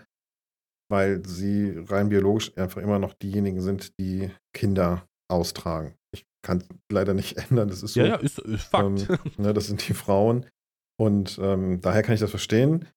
weil 0.89 1.25
sie 1.25 1.77
rein 1.87 2.09
biologisch 2.09 2.57
einfach 2.57 2.81
immer 2.81 2.99
noch 2.99 3.13
diejenigen 3.13 3.61
sind, 3.61 3.97
die 3.99 4.31
Kinder 4.53 5.07
austragen. 5.29 5.95
Ich 6.13 6.25
kann 6.45 6.59
es 6.59 6.67
leider 6.91 7.13
nicht 7.13 7.37
ändern, 7.49 7.67
das 7.67 7.83
ist 7.83 7.93
so. 7.93 8.01
Ja, 8.01 8.07
ja, 8.07 8.15
ist, 8.15 8.39
ist 8.39 8.63
Fakt. 8.63 9.09
Ähm, 9.09 9.17
ne, 9.37 9.53
das 9.53 9.67
sind 9.67 9.87
die 9.87 9.93
Frauen. 9.93 10.45
Und 10.99 11.37
ähm, 11.41 11.79
daher 11.81 12.01
kann 12.01 12.15
ich 12.15 12.21
das 12.21 12.31
verstehen. 12.31 12.87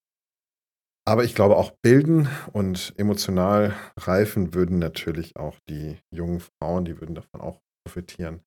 Aber 1.07 1.25
ich 1.25 1.35
glaube, 1.35 1.57
auch 1.57 1.73
bilden 1.83 2.29
und 2.53 2.95
emotional 2.97 3.75
reifen 3.97 4.55
würden 4.55 4.79
natürlich 4.79 5.37
auch 5.37 5.59
die 5.69 5.99
jungen 6.15 6.41
Frauen, 6.41 6.85
die 6.85 7.01
würden 7.01 7.15
davon 7.15 7.41
auch 7.41 7.61
profitieren. 7.85 8.43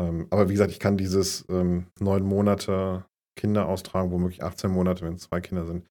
Ähm, 0.00 0.26
aber 0.30 0.48
wie 0.48 0.52
gesagt, 0.52 0.70
ich 0.70 0.78
kann 0.78 0.96
dieses 0.96 1.44
ähm, 1.48 1.86
neun 1.98 2.22
Monate 2.22 3.06
Kinder 3.36 3.68
austragen, 3.68 4.10
womöglich 4.10 4.42
18 4.42 4.70
Monate, 4.70 5.04
wenn 5.04 5.14
es 5.14 5.22
zwei 5.22 5.40
Kinder 5.40 5.66
sind. 5.66 5.86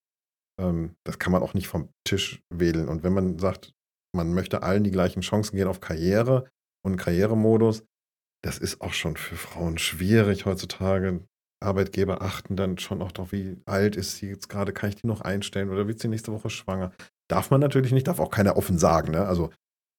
Ähm, 0.59 0.95
das 1.05 1.19
kann 1.19 1.31
man 1.31 1.43
auch 1.43 1.53
nicht 1.53 1.67
vom 1.67 1.89
Tisch 2.03 2.41
wählen. 2.49 2.87
Und 2.87 3.03
wenn 3.03 3.13
man 3.13 3.39
sagt, 3.39 3.73
man 4.15 4.33
möchte 4.33 4.63
allen 4.63 4.83
die 4.83 4.91
gleichen 4.91 5.21
Chancen 5.21 5.55
gehen 5.55 5.67
auf 5.67 5.81
Karriere 5.81 6.49
und 6.85 6.97
Karrieremodus, 6.97 7.83
das 8.43 8.57
ist 8.57 8.81
auch 8.81 8.93
schon 8.93 9.17
für 9.17 9.35
Frauen 9.35 9.77
schwierig 9.77 10.45
heutzutage. 10.45 11.25
Arbeitgeber 11.63 12.21
achten 12.21 12.55
dann 12.55 12.77
schon 12.77 13.01
auch 13.01 13.11
darauf, 13.11 13.31
wie 13.31 13.57
alt 13.65 13.95
ist 13.95 14.17
sie 14.17 14.27
jetzt 14.27 14.49
gerade, 14.49 14.73
kann 14.73 14.89
ich 14.89 14.95
die 14.95 15.07
noch 15.07 15.21
einstellen 15.21 15.69
oder 15.69 15.87
wird 15.87 15.99
sie 15.99 16.07
nächste 16.07 16.31
Woche 16.31 16.49
schwanger? 16.49 16.91
Darf 17.27 17.49
man 17.49 17.59
natürlich 17.59 17.91
nicht, 17.91 18.07
darf 18.07 18.19
auch 18.19 18.29
keiner 18.29 18.55
offen 18.55 18.77
sagen, 18.77 19.11
ne? 19.11 19.25
Also 19.25 19.51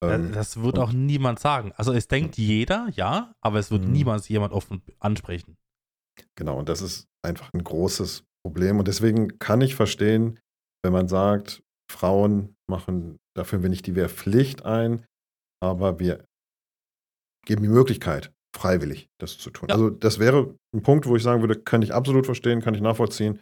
ähm, 0.05 0.33
das 0.33 0.63
wird 0.63 0.79
auch 0.79 0.93
niemand 0.93 1.41
sagen. 1.41 1.73
Also 1.77 1.93
es 1.93 2.07
denkt 2.07 2.37
jeder, 2.37 2.89
ja, 2.93 3.33
aber 3.41 3.59
es 3.59 3.71
wird 3.71 3.83
mhm. 3.83 3.93
niemals 3.93 4.29
jemand 4.29 4.53
offen 4.53 4.83
ansprechen. 5.01 5.57
Genau, 6.37 6.59
und 6.59 6.69
das 6.69 6.83
ist 6.83 7.07
einfach 7.25 7.53
ein 7.53 7.65
großes 7.65 8.25
Problem. 8.45 8.79
Und 8.79 8.89
deswegen 8.89 9.39
kann 9.39 9.61
ich 9.61 9.75
verstehen, 9.75 10.39
wenn 10.85 10.93
man 10.93 11.09
sagt, 11.09 11.63
Frauen 11.91 12.57
machen, 12.69 13.19
dafür 13.37 13.63
wir 13.63 13.69
nicht 13.69 13.87
die 13.87 13.95
Wehrpflicht 13.95 14.65
ein, 14.65 15.05
aber 15.63 15.99
wir 15.99 16.25
geben 17.45 17.63
die 17.63 17.69
Möglichkeit, 17.69 18.33
freiwillig 18.55 19.09
das 19.19 19.39
zu 19.39 19.51
tun. 19.51 19.69
Ja. 19.69 19.75
Also 19.75 19.91
das 19.91 20.19
wäre 20.19 20.55
ein 20.75 20.83
Punkt, 20.83 21.07
wo 21.07 21.17
ich 21.17 21.23
sagen 21.23 21.41
würde, 21.41 21.61
kann 21.61 21.83
ich 21.83 21.95
absolut 21.95 22.27
verstehen, 22.27 22.61
kann 22.61 22.75
ich 22.75 22.81
nachvollziehen. 22.81 23.41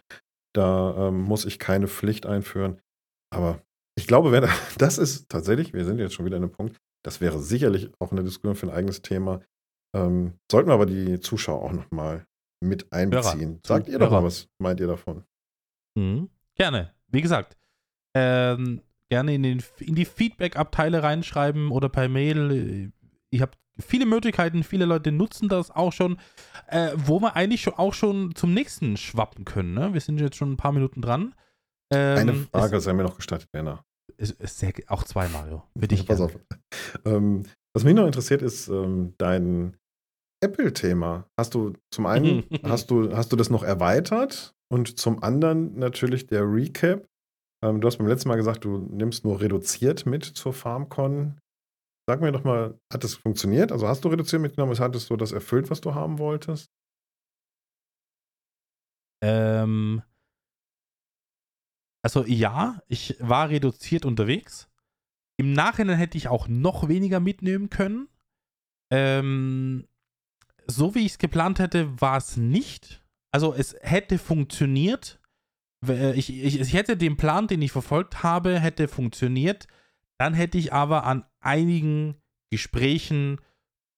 Da 0.55 1.09
ähm, 1.09 1.22
muss 1.22 1.45
ich 1.45 1.59
keine 1.59 1.89
Pflicht 1.89 2.27
einführen. 2.27 2.81
Aber 3.33 3.62
ich 3.97 4.07
glaube, 4.07 4.33
wenn, 4.33 4.49
das 4.79 4.99
ist 4.99 5.29
tatsächlich, 5.29 5.72
wir 5.72 5.85
sind 5.85 5.99
jetzt 5.99 6.14
schon 6.14 6.27
wieder 6.27 6.37
an 6.37 6.45
einem 6.45 6.53
Punkt, 6.53 6.77
das 7.05 7.20
wäre 7.20 7.39
sicherlich 7.41 7.91
auch 7.99 8.12
eine 8.12 8.25
Diskussion 8.25 8.57
für 8.57 8.66
ein 8.66 8.75
eigenes 8.75 9.03
Thema. 9.03 9.43
Ähm, 9.95 10.35
sollten 10.51 10.68
wir 10.68 10.75
aber 10.75 10.87
die 10.87 11.20
Zuschauer 11.20 11.62
auch 11.62 11.72
nochmal 11.72 12.27
mit 12.65 12.93
einbeziehen. 12.93 13.61
Sagt 13.65 13.89
ihr 13.89 13.99
doch 13.99 14.11
mal, 14.11 14.25
was 14.25 14.49
meint 14.59 14.81
ihr 14.81 14.87
davon? 14.87 15.25
Mhm. 15.95 16.29
Gerne. 16.57 16.95
Wie 17.09 17.23
gesagt, 17.23 17.57
ähm, 18.15 18.81
gerne 19.09 19.35
in, 19.35 19.43
den, 19.43 19.62
in 19.81 19.95
die 19.95 20.05
Feedback-Abteile 20.05 21.03
reinschreiben 21.03 21.71
oder 21.71 21.89
per 21.89 22.09
Mail. 22.09 22.93
Ich 23.31 23.43
habe 23.43 23.53
viele 23.79 24.07
Möglichkeiten, 24.07 24.62
viele 24.62 24.85
Leute 24.85 25.12
nutzen 25.12 25.49
das 25.49 25.71
auch 25.71 25.93
schon, 25.93 26.19
äh, 26.69 26.93
wo 26.97 27.21
wir 27.21 27.37
eigentlich 27.37 27.62
schon, 27.62 27.75
auch 27.75 27.95
schon 27.95 28.35
zum 28.35 28.55
nächsten 28.55 28.97
schwappen 28.97 29.45
können. 29.45 29.75
Ne? 29.75 29.93
Wir 29.93 30.01
sind 30.01 30.21
jetzt 30.21 30.37
schon 30.37 30.53
ein 30.53 30.57
paar 30.57 30.73
Minuten 30.73 31.03
dran. 31.03 31.35
Ähm, 31.93 32.19
Eine 32.19 32.35
Frage 32.35 32.81
sei 32.81 32.93
mir 32.93 33.03
noch 33.03 33.17
gestattet, 33.17 33.49
Werner. 33.53 33.85
Ist, 34.17 34.41
ist 34.41 34.59
sehr, 34.59 34.73
auch 34.89 35.05
zwei, 35.05 35.29
Mario. 35.29 35.65
Für 35.79 35.89
dich. 35.89 36.07
Pass 36.07 36.21
auf. 36.21 36.39
Ähm, 37.05 37.45
was 37.73 37.85
mich 37.85 37.95
noch 37.95 38.07
interessiert, 38.07 38.43
ist 38.43 38.69
ähm, 38.69 39.15
dein 39.19 39.77
Apple-Thema. 40.45 41.26
Hast 41.38 41.55
du 41.55 41.72
zum 41.90 42.07
einen, 42.07 42.45
hast, 42.62 42.90
du, 42.90 43.14
hast 43.16 43.32
du 43.32 43.36
das 43.36 43.51
noch 43.51 43.62
erweitert? 43.62 44.55
Und 44.72 44.99
zum 44.99 45.22
anderen 45.22 45.78
natürlich 45.78 46.26
der 46.26 46.42
Recap. 46.42 47.07
Ähm, 47.62 47.80
du 47.80 47.86
hast 47.86 47.99
beim 47.99 48.07
letzten 48.07 48.28
Mal 48.28 48.36
gesagt, 48.36 48.64
du 48.64 48.78
nimmst 48.78 49.24
nur 49.24 49.40
reduziert 49.40 50.07
mit 50.07 50.24
zur 50.24 50.53
FarmCon. 50.53 51.38
Sag 52.07 52.20
mir 52.20 52.32
doch 52.32 52.45
mal, 52.45 52.78
hat 52.92 53.05
das 53.05 53.14
funktioniert? 53.14 53.72
Also 53.72 53.88
hast 53.88 54.05
du 54.05 54.09
reduziert 54.09 54.42
mitgenommen? 54.42 54.78
Hattest 54.78 55.09
du 55.11 55.16
das 55.16 55.32
erfüllt, 55.32 55.70
was 55.70 55.80
du 55.80 55.95
haben 55.95 56.18
wolltest? 56.18 56.70
Ähm, 59.22 60.03
also 62.05 62.24
ja, 62.26 62.80
ich 62.86 63.16
war 63.20 63.49
reduziert 63.49 64.05
unterwegs. 64.05 64.68
Im 65.38 65.53
Nachhinein 65.53 65.97
hätte 65.97 66.18
ich 66.18 66.28
auch 66.28 66.49
noch 66.49 66.88
weniger 66.88 67.20
mitnehmen 67.20 67.70
können. 67.70 68.09
Ähm, 68.92 69.88
so 70.67 70.95
wie 70.95 71.01
ich 71.01 71.12
es 71.12 71.19
geplant 71.19 71.59
hätte, 71.59 72.01
war 72.01 72.17
es 72.17 72.37
nicht. 72.37 73.03
Also 73.31 73.55
es 73.55 73.77
hätte 73.81 74.19
funktioniert. 74.19 75.21
Ich, 76.15 76.31
ich, 76.31 76.61
ich 76.61 76.73
hätte 76.73 76.97
den 76.97 77.17
Plan, 77.17 77.47
den 77.47 77.61
ich 77.61 77.73
verfolgt 77.73 78.23
habe, 78.23 78.59
hätte 78.59 78.89
funktioniert. 78.89 79.67
Dann 80.19 80.35
hätte 80.35 80.57
ich 80.57 80.73
aber 80.73 81.05
an 81.05 81.25
einigen 81.41 82.17
Gesprächen, 82.51 83.41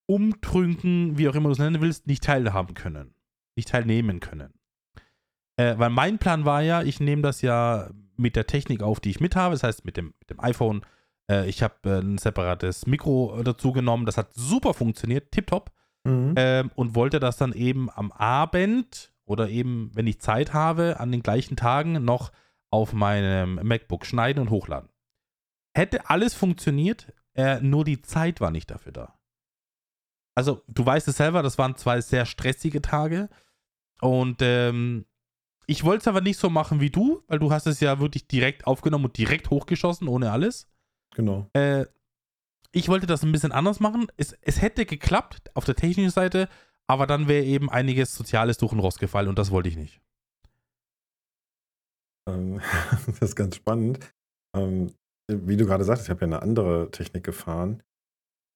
Umtrünken, 0.07 1.19
wie 1.19 1.29
auch 1.29 1.35
immer 1.35 1.49
du 1.49 1.53
es 1.53 1.59
nennen 1.59 1.81
willst, 1.81 2.07
nicht 2.07 2.25
teilhaben 2.25 2.75
können. 2.75 3.15
Nicht 3.57 3.69
teilnehmen 3.69 4.21
können. 4.21 4.55
Äh, 5.57 5.79
weil 5.79 5.91
mein 5.91 6.19
Plan 6.19 6.45
war 6.45 6.63
ja, 6.63 6.83
ich 6.83 7.01
nehme 7.01 7.23
das 7.23 7.43
ja 7.43 7.91
mit 8.17 8.37
der 8.37 8.47
Technik 8.47 8.83
auf, 8.83 9.01
die 9.01 9.11
ich 9.11 9.21
mit 9.21 9.37
habe, 9.37 9.55
das 9.55 9.63
heißt 9.63 9.85
mit 9.85 9.97
dem, 9.97 10.15
mit 10.21 10.31
dem 10.31 10.41
iPhone. 10.41 10.83
Äh, 11.31 11.49
ich 11.49 11.63
habe 11.63 11.75
äh, 11.85 11.99
ein 11.99 12.19
separates 12.19 12.87
Mikro 12.87 13.43
dazu 13.43 13.73
genommen, 13.73 14.07
das 14.07 14.17
hat 14.17 14.33
super 14.35 14.75
funktioniert, 14.75 15.33
tipptopp. 15.33 15.73
Mhm. 16.07 16.35
Ähm, 16.37 16.71
und 16.75 16.95
wollte 16.95 17.21
das 17.21 17.37
dann 17.37 17.53
eben 17.53 17.91
am 17.91 18.13
Abend 18.13 19.13
oder 19.25 19.49
eben, 19.49 19.91
wenn 19.95 20.07
ich 20.07 20.21
Zeit 20.21 20.53
habe, 20.53 21.01
an 21.01 21.11
den 21.11 21.23
gleichen 21.23 21.57
Tagen 21.57 22.05
noch 22.05 22.33
auf 22.71 22.93
meinem 22.93 23.57
MacBook 23.63 24.07
schneiden 24.07 24.41
und 24.41 24.51
hochladen. 24.51 24.89
Hätte 25.75 26.09
alles 26.09 26.35
funktioniert, 26.35 27.13
äh, 27.35 27.61
nur 27.61 27.85
die 27.85 28.01
Zeit 28.03 28.41
war 28.41 28.51
nicht 28.51 28.71
dafür 28.71 28.93
da. 28.93 29.19
Also, 30.35 30.63
du 30.69 30.85
weißt 30.85 31.09
es 31.09 31.17
selber, 31.17 31.43
das 31.43 31.59
waren 31.59 31.77
zwei 31.77 32.01
sehr 32.01 32.27
stressige 32.27 32.83
Tage. 32.83 33.29
Und 34.01 34.39
ähm, 34.43 35.07
ich 35.67 35.83
wollte 35.83 36.01
es 36.01 36.09
aber 36.09 36.21
nicht 36.21 36.39
so 36.39 36.51
machen 36.51 36.81
wie 36.81 36.91
du, 36.91 37.23
weil 37.27 37.39
du 37.39 37.51
hast 37.51 37.67
es 37.67 37.81
ja 37.81 37.99
wirklich 37.99 38.29
direkt 38.29 38.67
aufgenommen 38.67 39.07
und 39.07 39.19
direkt 39.19 39.51
hochgeschossen, 39.51 40.09
ohne 40.09 40.31
alles. 40.31 40.71
Genau. 41.15 41.49
Äh, 41.55 41.87
ich 42.77 42.89
wollte 42.91 43.07
das 43.07 43.23
ein 43.23 43.33
bisschen 43.33 43.53
anders 43.53 43.81
machen. 43.81 44.07
Es, 44.19 44.37
es 44.43 44.61
hätte 44.61 44.85
geklappt 44.85 45.51
auf 45.55 45.65
der 45.65 45.77
technischen 45.77 46.11
Seite, 46.11 46.47
aber 46.87 47.07
dann 47.07 47.27
wäre 47.27 47.43
eben 47.43 47.71
einiges 47.71 48.15
Soziales 48.15 48.59
durch 48.59 48.73
den 48.73 48.81
Rost 48.81 49.01
gefallen 49.01 49.29
und 49.29 49.39
das 49.39 49.51
wollte 49.51 49.71
ich 49.71 49.79
nicht. 49.79 50.03
Ähm, 52.29 52.61
das 53.07 53.31
ist 53.31 53.37
ganz 53.37 53.57
spannend. 53.57 53.99
Ähm, 54.55 54.93
wie 55.31 55.57
du 55.57 55.65
gerade 55.65 55.85
sagst, 55.85 56.05
ich 56.05 56.11
habe 56.11 56.21
ja 56.21 56.27
eine 56.27 56.43
andere 56.43 56.91
Technik 56.91 57.25
gefahren. 57.25 57.83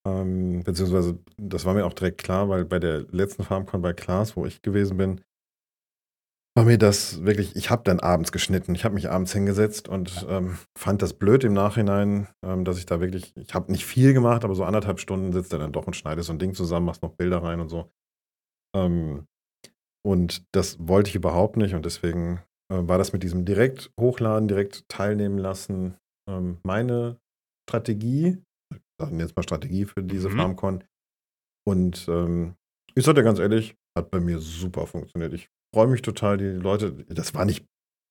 Ähm, 0.07 0.65
beziehungsweise, 0.65 1.19
das 1.39 1.65
war 1.65 1.73
mir 1.73 1.87
auch 1.87 1.95
direkt 1.95 2.19
klar, 2.19 2.51
weil 2.51 2.67
bei 2.67 2.79
der 2.79 3.07
letzten 3.11 3.43
FarmCon 3.43 3.81
bei 3.81 3.95
Klaas, 3.95 4.37
wo 4.37 4.45
ich 4.45 4.61
gewesen 4.61 4.99
bin, 4.99 5.23
war 6.61 6.67
mir 6.67 6.77
das 6.77 7.25
wirklich, 7.25 7.57
ich 7.57 7.71
habe 7.71 7.85
dann 7.85 8.01
abends 8.01 8.33
geschnitten. 8.33 8.75
Ich 8.75 8.85
habe 8.85 8.95
mich 8.95 9.09
abends 9.09 9.33
hingesetzt 9.33 9.89
und 9.89 10.27
ähm, 10.29 10.59
fand 10.77 11.01
das 11.01 11.15
blöd 11.15 11.43
im 11.43 11.55
Nachhinein, 11.55 12.29
ähm, 12.45 12.67
dass 12.67 12.77
ich 12.77 12.85
da 12.85 13.01
wirklich, 13.01 13.35
ich 13.39 13.55
habe 13.55 13.73
nicht 13.73 13.87
viel 13.87 14.13
gemacht, 14.13 14.45
aber 14.45 14.55
so 14.55 14.65
anderthalb 14.65 15.01
Stunden 15.01 15.33
sitzt 15.33 15.55
er 15.55 15.59
dann 15.59 15.73
doch 15.73 15.87
und 15.87 15.97
schneidet 15.97 16.23
so 16.23 16.35
ein 16.35 16.39
Ding 16.39 16.53
zusammen, 16.53 16.85
machst 16.85 17.03
noch 17.03 17.15
Bilder 17.15 17.43
rein 17.43 17.61
und 17.61 17.71
so. 17.71 17.91
Ähm, 18.77 19.27
und 20.07 20.45
das 20.55 20.77
wollte 20.87 21.09
ich 21.09 21.15
überhaupt 21.15 21.57
nicht 21.57 21.75
und 21.75 21.87
deswegen 21.87 22.43
äh, 22.71 22.87
war 22.87 22.99
das 22.99 23.15
mit 23.15 23.23
diesem 23.23 23.47
direkt 23.47 23.91
hochladen, 23.99 24.47
direkt 24.47 24.87
teilnehmen 24.91 25.39
lassen 25.39 25.97
ähm, 26.29 26.59
meine 26.63 27.19
Strategie. 27.67 28.37
Sagen 29.01 29.19
jetzt 29.19 29.35
mal 29.35 29.45
Strategie 29.45 29.87
für 29.87 30.03
diese 30.03 30.29
mhm. 30.29 30.37
FarmCon. 30.37 30.85
Und 31.67 32.07
ähm, 32.09 32.55
ich 32.95 33.07
sage 33.07 33.21
dir 33.21 33.25
ganz 33.25 33.39
ehrlich, 33.39 33.77
hat 33.97 34.11
bei 34.11 34.21
mir 34.21 34.41
super 34.41 34.87
funktioniert. 34.87 35.33
Ich 35.33 35.49
freue 35.73 35.89
mich 35.89 36.03
total, 36.03 36.39
die 36.39 36.45
Leute, 36.45 36.93
das 37.09 37.35
war 37.35 37.45
nicht 37.45 37.65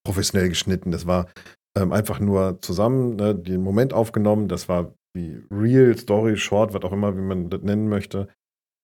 professionell 0.06 0.50
geschnitten, 0.50 0.92
das 0.92 1.06
war 1.06 1.28
ähm, 1.76 1.92
einfach 1.92 2.20
nur 2.20 2.62
zusammen, 2.62 3.16
ne, 3.16 3.36
den 3.36 3.62
Moment 3.62 3.94
aufgenommen, 3.94 4.48
das 4.48 4.70
war 4.70 4.94
wie 5.14 5.42
Real, 5.52 5.98
Story, 5.98 6.38
Short, 6.38 6.74
was 6.74 6.84
auch 6.84 6.92
immer, 6.92 7.16
wie 7.16 7.22
man 7.22 7.50
das 7.50 7.62
nennen 7.62 7.90
möchte. 7.90 8.28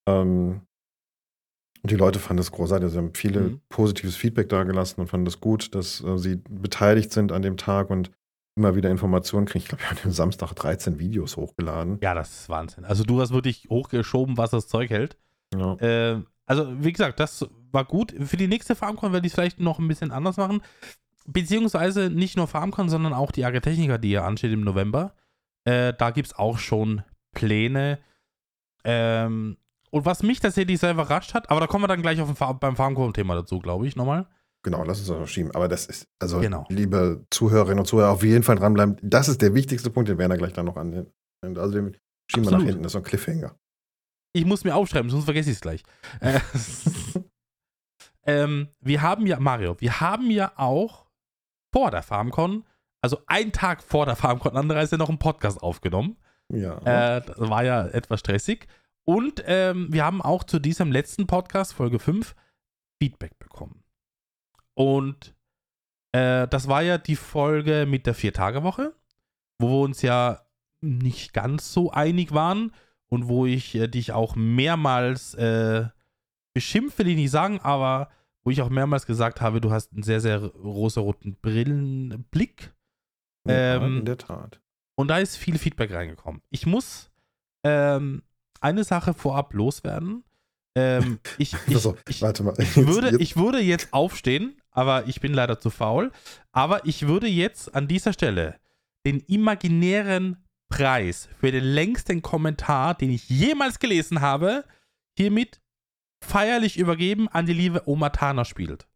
Ähm, 0.08 0.62
und 1.84 1.92
die 1.92 1.98
Leute 1.98 2.18
fanden 2.18 2.42
es 2.42 2.52
großartig. 2.52 2.90
Sie 2.90 2.98
haben 2.98 3.14
viele 3.14 3.42
mhm. 3.42 3.62
positives 3.70 4.16
Feedback 4.16 4.50
dagelassen 4.50 5.02
und 5.02 5.08
fanden 5.08 5.28
es 5.28 5.40
gut, 5.40 5.76
dass 5.76 6.04
äh, 6.04 6.18
sie 6.18 6.38
beteiligt 6.50 7.12
sind 7.12 7.32
an 7.32 7.44
dem 7.44 7.58
Tag 7.58 7.92
und 7.92 8.10
immer 8.58 8.76
wieder 8.76 8.90
Informationen 8.90 9.46
kriegen. 9.46 9.64
Ich 9.64 9.70
glaube, 9.70 9.84
wir 9.84 9.90
haben 9.92 10.00
am 10.04 10.12
Samstag 10.12 10.54
13 10.54 10.98
Videos 10.98 11.38
hochgeladen. 11.38 12.00
Ja, 12.02 12.16
das 12.16 12.42
ist 12.42 12.50
Wahnsinn. 12.50 12.86
Also 12.86 13.04
du 13.04 13.22
hast 13.22 13.34
wirklich 13.34 13.68
hochgeschoben, 13.70 14.38
was 14.38 14.50
das 14.50 14.68
Zeug 14.68 14.90
hält. 14.90 15.18
Ja. 15.54 15.76
Äh, 15.76 16.24
also, 16.48 16.84
wie 16.84 16.92
gesagt, 16.92 17.20
das 17.20 17.48
war 17.76 17.86
gut. 17.86 18.16
Für 18.20 18.38
die 18.38 18.48
nächste 18.48 18.76
FarmCon 18.76 19.14
werde 19.14 19.28
ich 19.28 19.34
es 19.34 19.36
vielleicht 19.36 19.60
noch 19.60 19.78
ein 19.78 19.88
bisschen 19.88 20.12
anders 20.12 20.38
machen. 20.38 20.64
Beziehungsweise 21.28 22.10
nicht 22.10 22.38
nur 22.38 22.48
FarmCon, 22.48 22.90
sondern 22.90 23.14
auch 23.14 23.32
die 23.32 23.46
Agritechnica, 23.46 24.00
die 24.00 24.12
ja 24.12 24.26
ansteht 24.26 24.52
im 24.52 24.62
November. 24.62 25.14
Äh, 25.64 25.94
da 25.98 26.10
gibt 26.10 26.28
es 26.30 26.36
auch 26.36 26.58
schon 26.58 27.04
Pläne. 27.34 28.00
Ähm, 28.84 29.58
und 29.92 30.06
was 30.06 30.24
mich 30.24 30.40
tatsächlich 30.40 30.80
sehr 30.80 30.92
überrascht 30.92 31.34
hat, 31.34 31.50
aber 31.52 31.60
da 31.60 31.68
kommen 31.68 31.84
wir 31.84 31.88
dann 31.88 32.02
gleich 32.02 32.20
auf 32.20 32.32
den, 32.32 32.60
beim 32.60 32.76
FarmCon-Thema 32.76 33.36
dazu, 33.36 33.60
glaube 33.60 33.88
ich, 33.88 33.96
nochmal. 33.96 34.28
Genau, 34.64 34.84
lass 34.84 35.00
uns 35.00 35.08
das 35.08 35.20
noch 35.20 35.28
schieben. 35.28 35.54
Aber 35.54 35.68
das 35.68 35.86
ist, 35.86 36.08
also, 36.20 36.40
genau. 36.40 36.66
liebe 36.70 37.26
Zuhörerinnen 37.30 37.80
und 37.80 37.86
Zuhörer, 37.86 38.10
auf 38.10 38.24
jeden 38.24 38.44
Fall 38.44 38.56
dranbleiben. 38.56 38.98
Das 39.04 39.28
ist 39.28 39.42
der 39.42 39.54
wichtigste 39.54 39.92
Punkt, 39.92 40.10
den 40.10 40.18
Werner 40.18 40.38
gleich 40.38 40.54
dann 40.54 40.66
noch 40.66 40.76
an. 40.76 41.06
Also, 41.42 41.72
den 41.72 41.96
schieben 42.28 42.48
Absolut. 42.48 42.52
wir 42.52 42.52
nach 42.52 42.66
hinten. 42.66 42.84
Das 42.84 42.90
ist 42.90 42.94
so 42.94 42.98
ein 43.00 43.04
Cliffhanger. 43.04 43.56
Ich 44.34 44.46
muss 44.46 44.64
mir 44.64 44.76
aufschreiben, 44.76 45.10
sonst 45.10 45.26
vergesse 45.26 45.50
ich 45.50 45.56
es 45.56 45.62
gleich. 45.62 45.84
Äh, 48.26 48.44
ähm, 48.44 48.70
wir 48.82 49.02
haben 49.02 49.26
ja, 49.28 49.40
Mario, 49.40 49.80
wir 49.80 50.02
haben 50.02 50.30
ja 50.30 50.52
auch 50.58 51.06
vor 51.72 51.92
der 51.92 52.04
FarmCon, 52.04 52.64
also 53.02 53.22
einen 53.28 53.52
Tag 53.52 53.84
vor 53.84 54.06
der 54.06 54.16
FarmCon 54.16 54.58
Anreise, 54.58 54.98
noch 54.98 55.10
einen 55.10 55.20
Podcast 55.20 55.62
aufgenommen. 55.62 56.18
Ja. 56.52 56.78
Äh, 57.18 57.22
das 57.22 57.38
war 57.38 57.64
ja 57.64 57.88
etwas 57.88 58.20
stressig. 58.20 58.68
Und 59.06 59.44
ähm, 59.46 59.88
wir 59.92 60.04
haben 60.04 60.22
auch 60.22 60.44
zu 60.44 60.60
diesem 60.60 60.92
letzten 60.92 61.28
Podcast, 61.28 61.74
Folge 61.74 62.00
5, 62.00 62.36
Feedback 63.00 63.38
bekommen. 63.38 63.84
Und 64.74 65.36
äh, 66.12 66.48
das 66.48 66.68
war 66.68 66.82
ja 66.82 66.98
die 66.98 67.16
Folge 67.16 67.86
mit 67.88 68.08
der 68.08 68.16
Vier-Tage-Woche, 68.16 68.94
wo 69.60 69.70
wir 69.70 69.84
uns 69.84 70.02
ja 70.02 70.42
nicht 70.82 71.34
ganz 71.34 71.72
so 71.72 71.92
einig 71.92 72.34
waren 72.34 72.72
und 73.08 73.28
wo 73.28 73.46
ich 73.46 73.76
äh, 73.76 73.88
dich 73.88 74.12
auch 74.12 74.36
mehrmals 74.36 75.34
äh, 75.36 75.86
beschimpft, 76.56 76.98
will 76.98 77.08
ich 77.10 77.16
nicht 77.16 77.30
sagen, 77.32 77.60
aber 77.62 78.10
wo 78.44 78.50
ich 78.50 78.62
auch 78.62 78.70
mehrmals 78.70 79.06
gesagt 79.06 79.42
habe, 79.42 79.62
du 79.62 79.72
hast 79.72 79.94
einen 79.94 80.02
sehr, 80.04 80.22
sehr 80.22 80.40
rosaroten 80.44 81.36
Brillenblick. 81.42 82.74
Ja, 83.48 83.76
Ähm, 83.76 84.00
in 84.00 84.06
der 84.06 84.18
Tat. 84.18 84.60
Und 84.96 85.10
da 85.10 85.18
ist 85.20 85.36
viel 85.38 85.58
Feedback 85.60 85.92
reingekommen. 85.92 86.42
Ich 86.50 86.66
muss 86.66 87.12
ähm, 87.64 88.24
eine 88.62 88.84
Sache 88.84 89.14
vorab 89.14 89.54
loswerden. 89.54 90.24
Ähm, 90.76 91.20
ich, 91.38 91.54
ich, 91.68 91.76
Also, 91.76 91.96
ich, 92.08 92.22
warte 92.22 92.44
mal. 92.44 92.54
ich, 92.58 92.76
Jetzt- 92.76 92.88
würde, 92.88 93.10
jetzt- 93.12 93.22
ich 93.22 93.36
würde 93.38 93.60
jetzt 93.60 93.94
aufstehen, 93.94 94.60
aber 94.72 95.08
ich 95.08 95.20
bin 95.22 95.34
leider 95.34 95.60
zu 95.60 95.70
faul. 95.70 96.12
Aber 96.52 96.86
ich 96.86 97.08
würde 97.08 97.28
jetzt 97.28 97.76
an 97.76 97.88
dieser 97.88 98.14
Stelle 98.14 98.60
den 99.06 99.20
imaginären 99.22 100.38
Preis 100.70 101.30
für 101.40 101.52
den 101.52 101.64
längsten 101.64 102.22
Kommentar, 102.22 102.96
den 102.96 103.12
ich 103.12 103.30
jemals 103.30 103.78
gelesen 103.80 104.22
habe, 104.22 104.66
hiermit 105.18 105.62
feierlich 106.26 106.78
übergeben 106.78 107.28
an 107.30 107.46
die 107.46 107.54
liebe 107.54 107.88
Oma 107.88 108.10
Tana 108.10 108.46
spielt. 108.46 108.88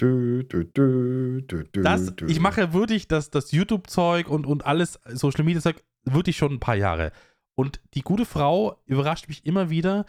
Dü, 0.00 0.44
dü, 0.44 0.64
dü, 0.64 1.42
dü, 1.42 1.82
Das, 1.82 2.12
ich 2.26 2.40
mache 2.40 2.72
wirklich 2.72 3.06
das, 3.06 3.30
das 3.30 3.52
YouTube-Zeug 3.52 4.28
und, 4.28 4.46
und 4.46 4.64
alles 4.64 4.98
Social 5.06 5.44
Media-Zeug 5.44 5.82
wirklich 6.04 6.36
schon 6.36 6.52
ein 6.54 6.60
paar 6.60 6.76
Jahre. 6.76 7.12
Und 7.54 7.80
die 7.94 8.02
gute 8.02 8.24
Frau 8.24 8.80
überrascht 8.86 9.28
mich 9.28 9.44
immer 9.44 9.68
wieder 9.68 10.06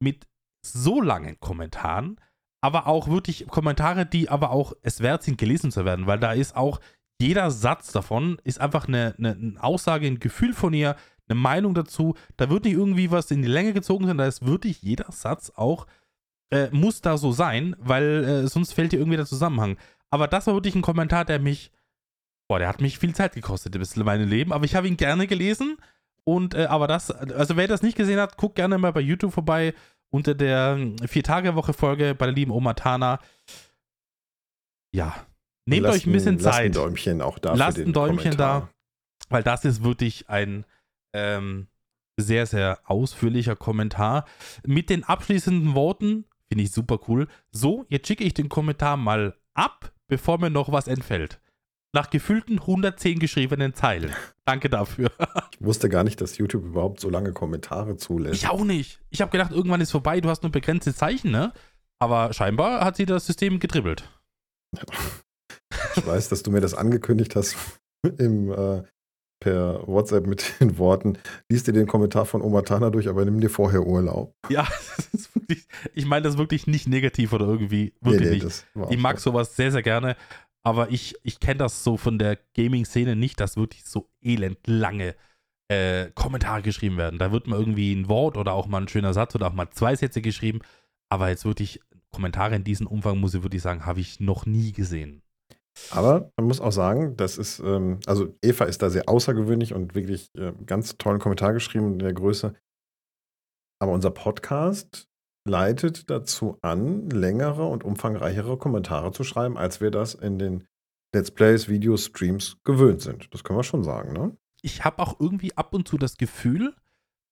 mit 0.00 0.28
so 0.64 1.00
langen 1.00 1.40
Kommentaren, 1.40 2.20
aber 2.60 2.86
auch 2.86 3.08
wirklich 3.08 3.48
Kommentare, 3.48 4.06
die 4.06 4.28
aber 4.28 4.50
auch 4.50 4.74
es 4.82 5.00
wert 5.00 5.24
sind, 5.24 5.38
gelesen 5.38 5.72
zu 5.72 5.84
werden, 5.84 6.06
weil 6.06 6.20
da 6.20 6.32
ist 6.32 6.54
auch 6.54 6.80
jeder 7.20 7.50
Satz 7.50 7.92
davon 7.92 8.38
ist 8.44 8.60
einfach 8.60 8.88
eine, 8.88 9.14
eine, 9.18 9.32
eine 9.32 9.62
Aussage, 9.62 10.06
ein 10.06 10.18
Gefühl 10.18 10.52
von 10.52 10.72
ihr, 10.72 10.96
eine 11.28 11.38
Meinung 11.38 11.74
dazu. 11.74 12.14
Da 12.36 12.50
wird 12.50 12.64
nicht 12.64 12.74
irgendwie 12.74 13.10
was 13.10 13.30
in 13.30 13.42
die 13.42 13.48
Länge 13.48 13.72
gezogen, 13.72 14.06
sondern 14.06 14.18
da 14.18 14.26
ist 14.26 14.44
wirklich 14.44 14.82
jeder 14.82 15.10
Satz 15.12 15.52
auch, 15.54 15.86
äh, 16.52 16.68
muss 16.70 17.00
da 17.00 17.16
so 17.16 17.32
sein, 17.32 17.74
weil 17.78 18.24
äh, 18.24 18.46
sonst 18.46 18.74
fällt 18.74 18.92
dir 18.92 18.98
irgendwie 18.98 19.16
der 19.16 19.26
Zusammenhang. 19.26 19.78
Aber 20.10 20.28
das 20.28 20.46
war 20.46 20.54
wirklich 20.54 20.74
ein 20.74 20.82
Kommentar, 20.82 21.24
der 21.24 21.38
mich, 21.38 21.72
boah, 22.48 22.58
der 22.58 22.68
hat 22.68 22.82
mich 22.82 22.98
viel 22.98 23.14
Zeit 23.14 23.34
gekostet, 23.34 23.74
ein 23.74 23.78
bisschen 23.78 24.04
mein 24.04 24.28
Leben, 24.28 24.52
aber 24.52 24.66
ich 24.66 24.74
habe 24.74 24.86
ihn 24.86 24.98
gerne 24.98 25.26
gelesen. 25.26 25.78
Und, 26.24 26.54
äh, 26.54 26.66
aber 26.66 26.86
das, 26.86 27.10
also 27.10 27.56
wer 27.56 27.66
das 27.66 27.82
nicht 27.82 27.96
gesehen 27.96 28.20
hat, 28.20 28.36
guckt 28.36 28.54
gerne 28.56 28.76
mal 28.78 28.92
bei 28.92 29.00
YouTube 29.00 29.32
vorbei 29.32 29.74
unter 30.10 30.34
der 30.34 30.78
Vier-Tage-Woche-Folge 31.06 32.14
bei 32.14 32.26
der 32.26 32.34
lieben 32.34 32.52
Oma 32.52 32.74
Tana. 32.74 33.18
Ja, 34.94 35.26
nehmt 35.64 35.84
Lasst 35.84 35.96
euch 35.96 36.06
ein 36.06 36.12
bisschen 36.12 36.38
lasst 36.38 36.56
Zeit 36.56 36.66
Ein 36.66 36.72
Däumchen 36.72 37.22
auch 37.22 37.38
da. 37.38 37.54
Lasst 37.54 37.78
für 37.78 37.84
den 37.84 37.90
ein 37.90 37.92
Däumchen 37.94 38.18
Kommentar. 38.18 38.68
weil 39.30 39.42
das 39.42 39.64
ist 39.64 39.82
wirklich 39.82 40.28
ein 40.28 40.66
ähm, 41.14 41.68
sehr, 42.20 42.44
sehr 42.44 42.78
ausführlicher 42.84 43.56
Kommentar. 43.56 44.26
Mit 44.66 44.90
den 44.90 45.02
abschließenden 45.02 45.74
Worten, 45.74 46.26
finde 46.52 46.64
ich 46.64 46.72
super 46.72 47.00
cool. 47.08 47.28
So, 47.50 47.86
jetzt 47.88 48.06
schicke 48.06 48.24
ich 48.24 48.34
den 48.34 48.50
Kommentar 48.50 48.98
mal 48.98 49.38
ab, 49.54 49.90
bevor 50.06 50.38
mir 50.38 50.50
noch 50.50 50.70
was 50.70 50.86
entfällt. 50.86 51.40
Nach 51.94 52.10
gefühlten 52.10 52.58
110 52.58 53.18
geschriebenen 53.20 53.72
Zeilen. 53.72 54.12
Danke 54.44 54.68
dafür. 54.68 55.10
Ich 55.54 55.66
wusste 55.66 55.88
gar 55.88 56.02
nicht, 56.02 56.20
dass 56.20 56.38
YouTube 56.38 56.64
überhaupt 56.64 56.98
so 56.98 57.08
lange 57.08 57.32
Kommentare 57.32 57.96
zulässt. 57.96 58.34
Ich 58.34 58.48
auch 58.48 58.64
nicht. 58.64 59.00
Ich 59.10 59.20
habe 59.20 59.30
gedacht, 59.30 59.52
irgendwann 59.52 59.80
ist 59.80 59.92
vorbei, 59.92 60.20
du 60.20 60.28
hast 60.28 60.42
nur 60.42 60.50
begrenzte 60.50 60.92
Zeichen, 60.92 61.30
ne? 61.30 61.52
Aber 62.00 62.32
scheinbar 62.32 62.84
hat 62.84 62.96
sie 62.96 63.06
das 63.06 63.26
System 63.26 63.60
gedribbelt. 63.60 64.10
Ich 65.94 66.04
weiß, 66.04 66.30
dass 66.30 66.42
du 66.42 66.50
mir 66.50 66.60
das 66.60 66.74
angekündigt 66.74 67.36
hast 67.36 67.56
im, 68.18 68.50
äh, 68.50 68.82
per 69.42 69.86
WhatsApp 69.88 70.26
mit 70.26 70.60
den 70.60 70.78
Worten, 70.78 71.18
liest 71.48 71.66
dir 71.66 71.72
den 71.72 71.88
Kommentar 71.88 72.26
von 72.26 72.42
Oma 72.42 72.62
Tana 72.62 72.90
durch, 72.90 73.08
aber 73.08 73.24
nimm 73.24 73.40
dir 73.40 73.50
vorher 73.50 73.84
Urlaub. 73.84 74.34
Ja, 74.48 74.68
wirklich, 75.34 75.66
ich 75.94 76.06
meine 76.06 76.22
das 76.22 76.38
wirklich 76.38 76.68
nicht 76.68 76.88
negativ 76.88 77.32
oder 77.32 77.46
irgendwie. 77.46 77.92
Wirklich 78.00 78.30
nicht. 78.30 78.44
das 78.44 78.64
war 78.74 78.90
Ich 78.90 78.98
mag 78.98 79.18
so. 79.18 79.32
sowas 79.32 79.56
sehr, 79.56 79.72
sehr 79.72 79.82
gerne, 79.82 80.16
aber 80.62 80.90
ich, 80.90 81.16
ich 81.24 81.40
kenne 81.40 81.58
das 81.58 81.82
so 81.82 81.96
von 81.96 82.18
der 82.18 82.38
Gaming-Szene 82.54 83.16
nicht, 83.16 83.40
dass 83.40 83.56
wirklich 83.56 83.84
so 83.84 84.08
elend 84.22 84.58
lange 84.66 85.16
äh, 85.68 86.10
Kommentare 86.14 86.62
geschrieben 86.62 86.96
werden. 86.96 87.18
Da 87.18 87.32
wird 87.32 87.48
mal 87.48 87.58
irgendwie 87.58 87.92
ein 87.92 88.08
Wort 88.08 88.36
oder 88.36 88.52
auch 88.52 88.68
mal 88.68 88.82
ein 88.82 88.88
schöner 88.88 89.12
Satz 89.12 89.34
oder 89.34 89.48
auch 89.48 89.54
mal 89.54 89.70
zwei 89.70 89.96
Sätze 89.96 90.22
geschrieben, 90.22 90.60
aber 91.08 91.30
jetzt 91.30 91.44
wirklich 91.44 91.80
Kommentare 92.12 92.54
in 92.54 92.62
diesem 92.62 92.86
Umfang, 92.86 93.18
muss 93.18 93.34
ich 93.34 93.42
wirklich 93.42 93.62
sagen, 93.62 93.86
habe 93.86 94.00
ich 94.00 94.20
noch 94.20 94.46
nie 94.46 94.70
gesehen. 94.70 95.22
Aber 95.90 96.30
man 96.36 96.46
muss 96.46 96.60
auch 96.60 96.72
sagen, 96.72 97.16
das 97.16 97.38
ist, 97.38 97.60
ähm, 97.60 98.00
also 98.06 98.34
Eva 98.42 98.64
ist 98.64 98.82
da 98.82 98.90
sehr 98.90 99.08
außergewöhnlich 99.08 99.74
und 99.74 99.94
wirklich 99.94 100.30
äh, 100.36 100.52
ganz 100.66 100.96
tollen 100.98 101.18
Kommentar 101.18 101.52
geschrieben 101.52 101.94
in 101.94 101.98
der 101.98 102.12
Größe. 102.12 102.54
Aber 103.80 103.92
unser 103.92 104.10
Podcast 104.10 105.08
leitet 105.44 106.08
dazu 106.08 106.58
an, 106.62 107.10
längere 107.10 107.66
und 107.66 107.84
umfangreichere 107.84 108.56
Kommentare 108.56 109.12
zu 109.12 109.24
schreiben, 109.24 109.58
als 109.58 109.80
wir 109.80 109.90
das 109.90 110.14
in 110.14 110.38
den 110.38 110.64
Let's 111.14 111.30
Plays, 111.30 111.68
Videos, 111.68 112.06
Streams 112.06 112.58
gewöhnt 112.64 113.02
sind. 113.02 113.32
Das 113.34 113.44
können 113.44 113.58
wir 113.58 113.64
schon 113.64 113.84
sagen, 113.84 114.12
ne? 114.12 114.36
Ich 114.62 114.84
habe 114.84 115.02
auch 115.02 115.18
irgendwie 115.18 115.56
ab 115.56 115.74
und 115.74 115.88
zu 115.88 115.98
das 115.98 116.16
Gefühl, 116.16 116.74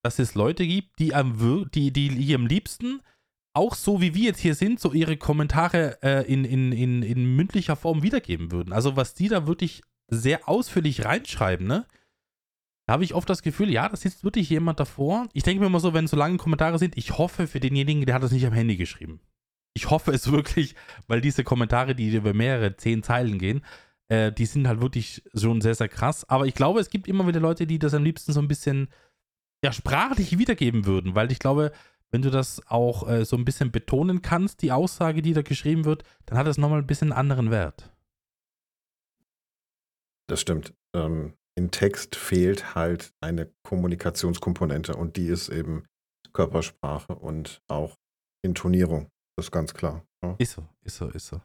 dass 0.02 0.18
es 0.18 0.34
Leute 0.34 0.66
gibt, 0.66 0.98
die 0.98 1.14
am, 1.14 1.70
die, 1.72 1.92
die, 1.92 2.08
die 2.08 2.34
am 2.34 2.46
liebsten 2.46 3.00
auch 3.52 3.74
so 3.74 4.00
wie 4.00 4.14
wir 4.14 4.24
jetzt 4.24 4.40
hier 4.40 4.54
sind, 4.54 4.80
so 4.80 4.92
ihre 4.92 5.16
Kommentare 5.16 5.98
äh, 6.02 6.32
in, 6.32 6.44
in, 6.44 6.72
in, 6.72 7.02
in 7.02 7.36
mündlicher 7.36 7.76
Form 7.76 8.02
wiedergeben 8.02 8.52
würden. 8.52 8.72
Also 8.72 8.96
was 8.96 9.14
die 9.14 9.28
da 9.28 9.46
wirklich 9.46 9.82
sehr 10.08 10.48
ausführlich 10.48 11.04
reinschreiben, 11.04 11.66
ne? 11.66 11.86
Da 12.86 12.94
habe 12.94 13.04
ich 13.04 13.14
oft 13.14 13.30
das 13.30 13.42
Gefühl, 13.42 13.70
ja, 13.70 13.88
da 13.88 13.96
sitzt 13.96 14.24
wirklich 14.24 14.50
jemand 14.50 14.80
davor. 14.80 15.28
Ich 15.32 15.44
denke 15.44 15.60
mir 15.60 15.66
immer 15.66 15.78
so, 15.78 15.94
wenn 15.94 16.08
so 16.08 16.16
lange 16.16 16.38
Kommentare 16.38 16.78
sind, 16.78 16.96
ich 16.96 17.18
hoffe 17.18 17.46
für 17.46 17.60
denjenigen, 17.60 18.04
der 18.04 18.16
hat 18.16 18.22
das 18.22 18.32
nicht 18.32 18.46
am 18.46 18.52
Handy 18.52 18.76
geschrieben. 18.76 19.20
Ich 19.74 19.90
hoffe 19.90 20.10
es 20.10 20.30
wirklich, 20.32 20.74
weil 21.06 21.20
diese 21.20 21.44
Kommentare, 21.44 21.94
die 21.94 22.14
über 22.14 22.34
mehrere 22.34 22.76
zehn 22.76 23.02
Zeilen 23.04 23.38
gehen, 23.38 23.64
äh, 24.08 24.32
die 24.32 24.46
sind 24.46 24.66
halt 24.66 24.80
wirklich 24.80 25.22
schon 25.34 25.60
sehr, 25.60 25.76
sehr 25.76 25.88
krass. 25.88 26.28
Aber 26.28 26.46
ich 26.46 26.54
glaube, 26.54 26.80
es 26.80 26.90
gibt 26.90 27.06
immer 27.06 27.26
wieder 27.28 27.40
Leute, 27.40 27.66
die 27.66 27.78
das 27.78 27.94
am 27.94 28.02
liebsten 28.02 28.32
so 28.32 28.40
ein 28.40 28.48
bisschen 28.48 28.88
ja, 29.64 29.72
sprachlich 29.72 30.38
wiedergeben 30.38 30.86
würden, 30.86 31.14
weil 31.14 31.30
ich 31.30 31.38
glaube, 31.38 31.72
wenn 32.10 32.22
du 32.22 32.30
das 32.30 32.60
auch 32.66 33.08
äh, 33.08 33.24
so 33.24 33.36
ein 33.36 33.44
bisschen 33.44 33.70
betonen 33.70 34.22
kannst, 34.22 34.62
die 34.62 34.72
Aussage, 34.72 35.22
die 35.22 35.32
da 35.32 35.42
geschrieben 35.42 35.84
wird, 35.84 36.02
dann 36.26 36.38
hat 36.38 36.46
das 36.46 36.58
nochmal 36.58 36.80
ein 36.80 36.86
bisschen 36.86 37.12
einen 37.12 37.18
anderen 37.18 37.50
Wert. 37.50 37.90
Das 40.28 40.40
stimmt. 40.40 40.74
Ähm, 40.94 41.34
in 41.56 41.70
Text 41.70 42.16
fehlt 42.16 42.74
halt 42.74 43.12
eine 43.20 43.50
Kommunikationskomponente 43.64 44.94
und 44.96 45.16
die 45.16 45.26
ist 45.26 45.48
eben 45.48 45.84
Körpersprache 46.32 47.14
und 47.14 47.60
auch 47.68 47.96
Intonierung. 48.42 49.08
Das 49.36 49.46
ist 49.46 49.50
ganz 49.50 49.74
klar. 49.74 50.04
Ja. 50.22 50.34
Ist 50.38 50.52
so, 50.52 50.66
ist 50.82 50.96
so, 50.96 51.08
ist 51.08 51.26
so. 51.26 51.40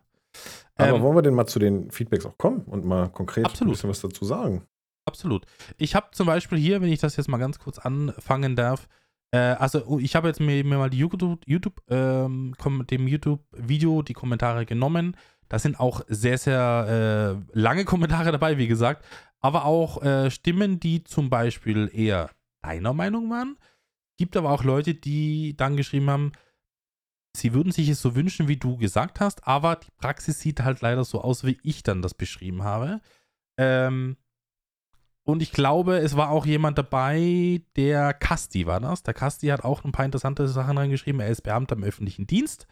Aber 0.75 0.97
Ähm, 0.97 1.01
wollen 1.01 1.15
wir 1.15 1.21
denn 1.21 1.33
mal 1.33 1.47
zu 1.47 1.59
den 1.59 1.91
Feedbacks 1.91 2.25
auch 2.25 2.37
kommen 2.37 2.61
und 2.65 2.85
mal 2.85 3.09
konkret 3.09 3.45
Absolut. 3.45 3.69
ein 3.69 3.73
bisschen 3.73 3.89
was 3.89 4.01
dazu 4.01 4.25
sagen? 4.25 4.65
Absolut. 5.05 5.45
Ich 5.77 5.95
habe 5.95 6.07
zum 6.11 6.25
Beispiel 6.27 6.57
hier, 6.57 6.81
wenn 6.81 6.91
ich 6.91 6.99
das 6.99 7.15
jetzt 7.15 7.27
mal 7.27 7.37
ganz 7.37 7.59
kurz 7.59 7.77
anfangen 7.77 8.55
darf, 8.55 8.87
äh, 9.31 9.37
also 9.37 9.85
oh, 9.85 9.99
ich 9.99 10.15
habe 10.15 10.27
jetzt 10.27 10.39
mir, 10.39 10.63
mir 10.63 10.77
mal 10.77 10.89
die 10.89 10.99
YouTube, 10.99 11.41
YouTube 11.45 11.81
ähm, 11.89 12.55
dem 12.89 13.07
YouTube-Video 13.07 14.01
die 14.01 14.13
Kommentare 14.13 14.65
genommen. 14.65 15.17
Da 15.49 15.59
sind 15.59 15.79
auch 15.79 16.01
sehr, 16.07 16.37
sehr 16.37 17.37
äh, 17.53 17.59
lange 17.59 17.85
Kommentare 17.85 18.31
dabei, 18.31 18.57
wie 18.57 18.67
gesagt, 18.67 19.05
aber 19.41 19.65
auch 19.65 20.01
äh, 20.01 20.31
Stimmen, 20.31 20.79
die 20.79 21.03
zum 21.03 21.29
Beispiel 21.29 21.89
eher 21.93 22.31
deiner 22.63 22.93
Meinung 22.93 23.29
waren. 23.29 23.57
Gibt 24.17 24.37
aber 24.37 24.51
auch 24.51 24.63
Leute, 24.63 24.95
die 24.95 25.55
dann 25.55 25.77
geschrieben 25.77 26.09
haben, 26.09 26.31
sie 27.35 27.53
würden 27.53 27.71
sich 27.71 27.89
es 27.89 28.01
so 28.01 28.15
wünschen, 28.15 28.47
wie 28.47 28.57
du 28.57 28.77
gesagt 28.77 29.19
hast, 29.19 29.45
aber 29.45 29.75
die 29.75 29.91
Praxis 29.97 30.39
sieht 30.39 30.61
halt 30.61 30.81
leider 30.81 31.03
so 31.03 31.21
aus, 31.21 31.43
wie 31.43 31.59
ich 31.63 31.83
dann 31.83 32.01
das 32.01 32.13
beschrieben 32.13 32.63
habe. 32.63 33.01
Ähm, 33.57 34.17
und 35.25 35.41
ich 35.41 35.51
glaube, 35.51 35.97
es 35.97 36.15
war 36.15 36.29
auch 36.29 36.45
jemand 36.45 36.77
dabei, 36.77 37.61
der 37.75 38.13
Kasti 38.13 38.67
war 38.67 38.79
das. 38.79 39.01
Der 39.01 39.15
Kasti 39.15 39.47
hat 39.47 39.63
auch 39.63 39.83
ein 39.83 39.91
paar 39.91 40.05
interessante 40.05 40.47
Sachen 40.47 40.77
reingeschrieben. 40.77 41.19
Er 41.19 41.29
ist 41.29 41.41
Beamter 41.41 41.75
im 41.75 41.83
öffentlichen 41.83 42.27
Dienst. 42.27 42.67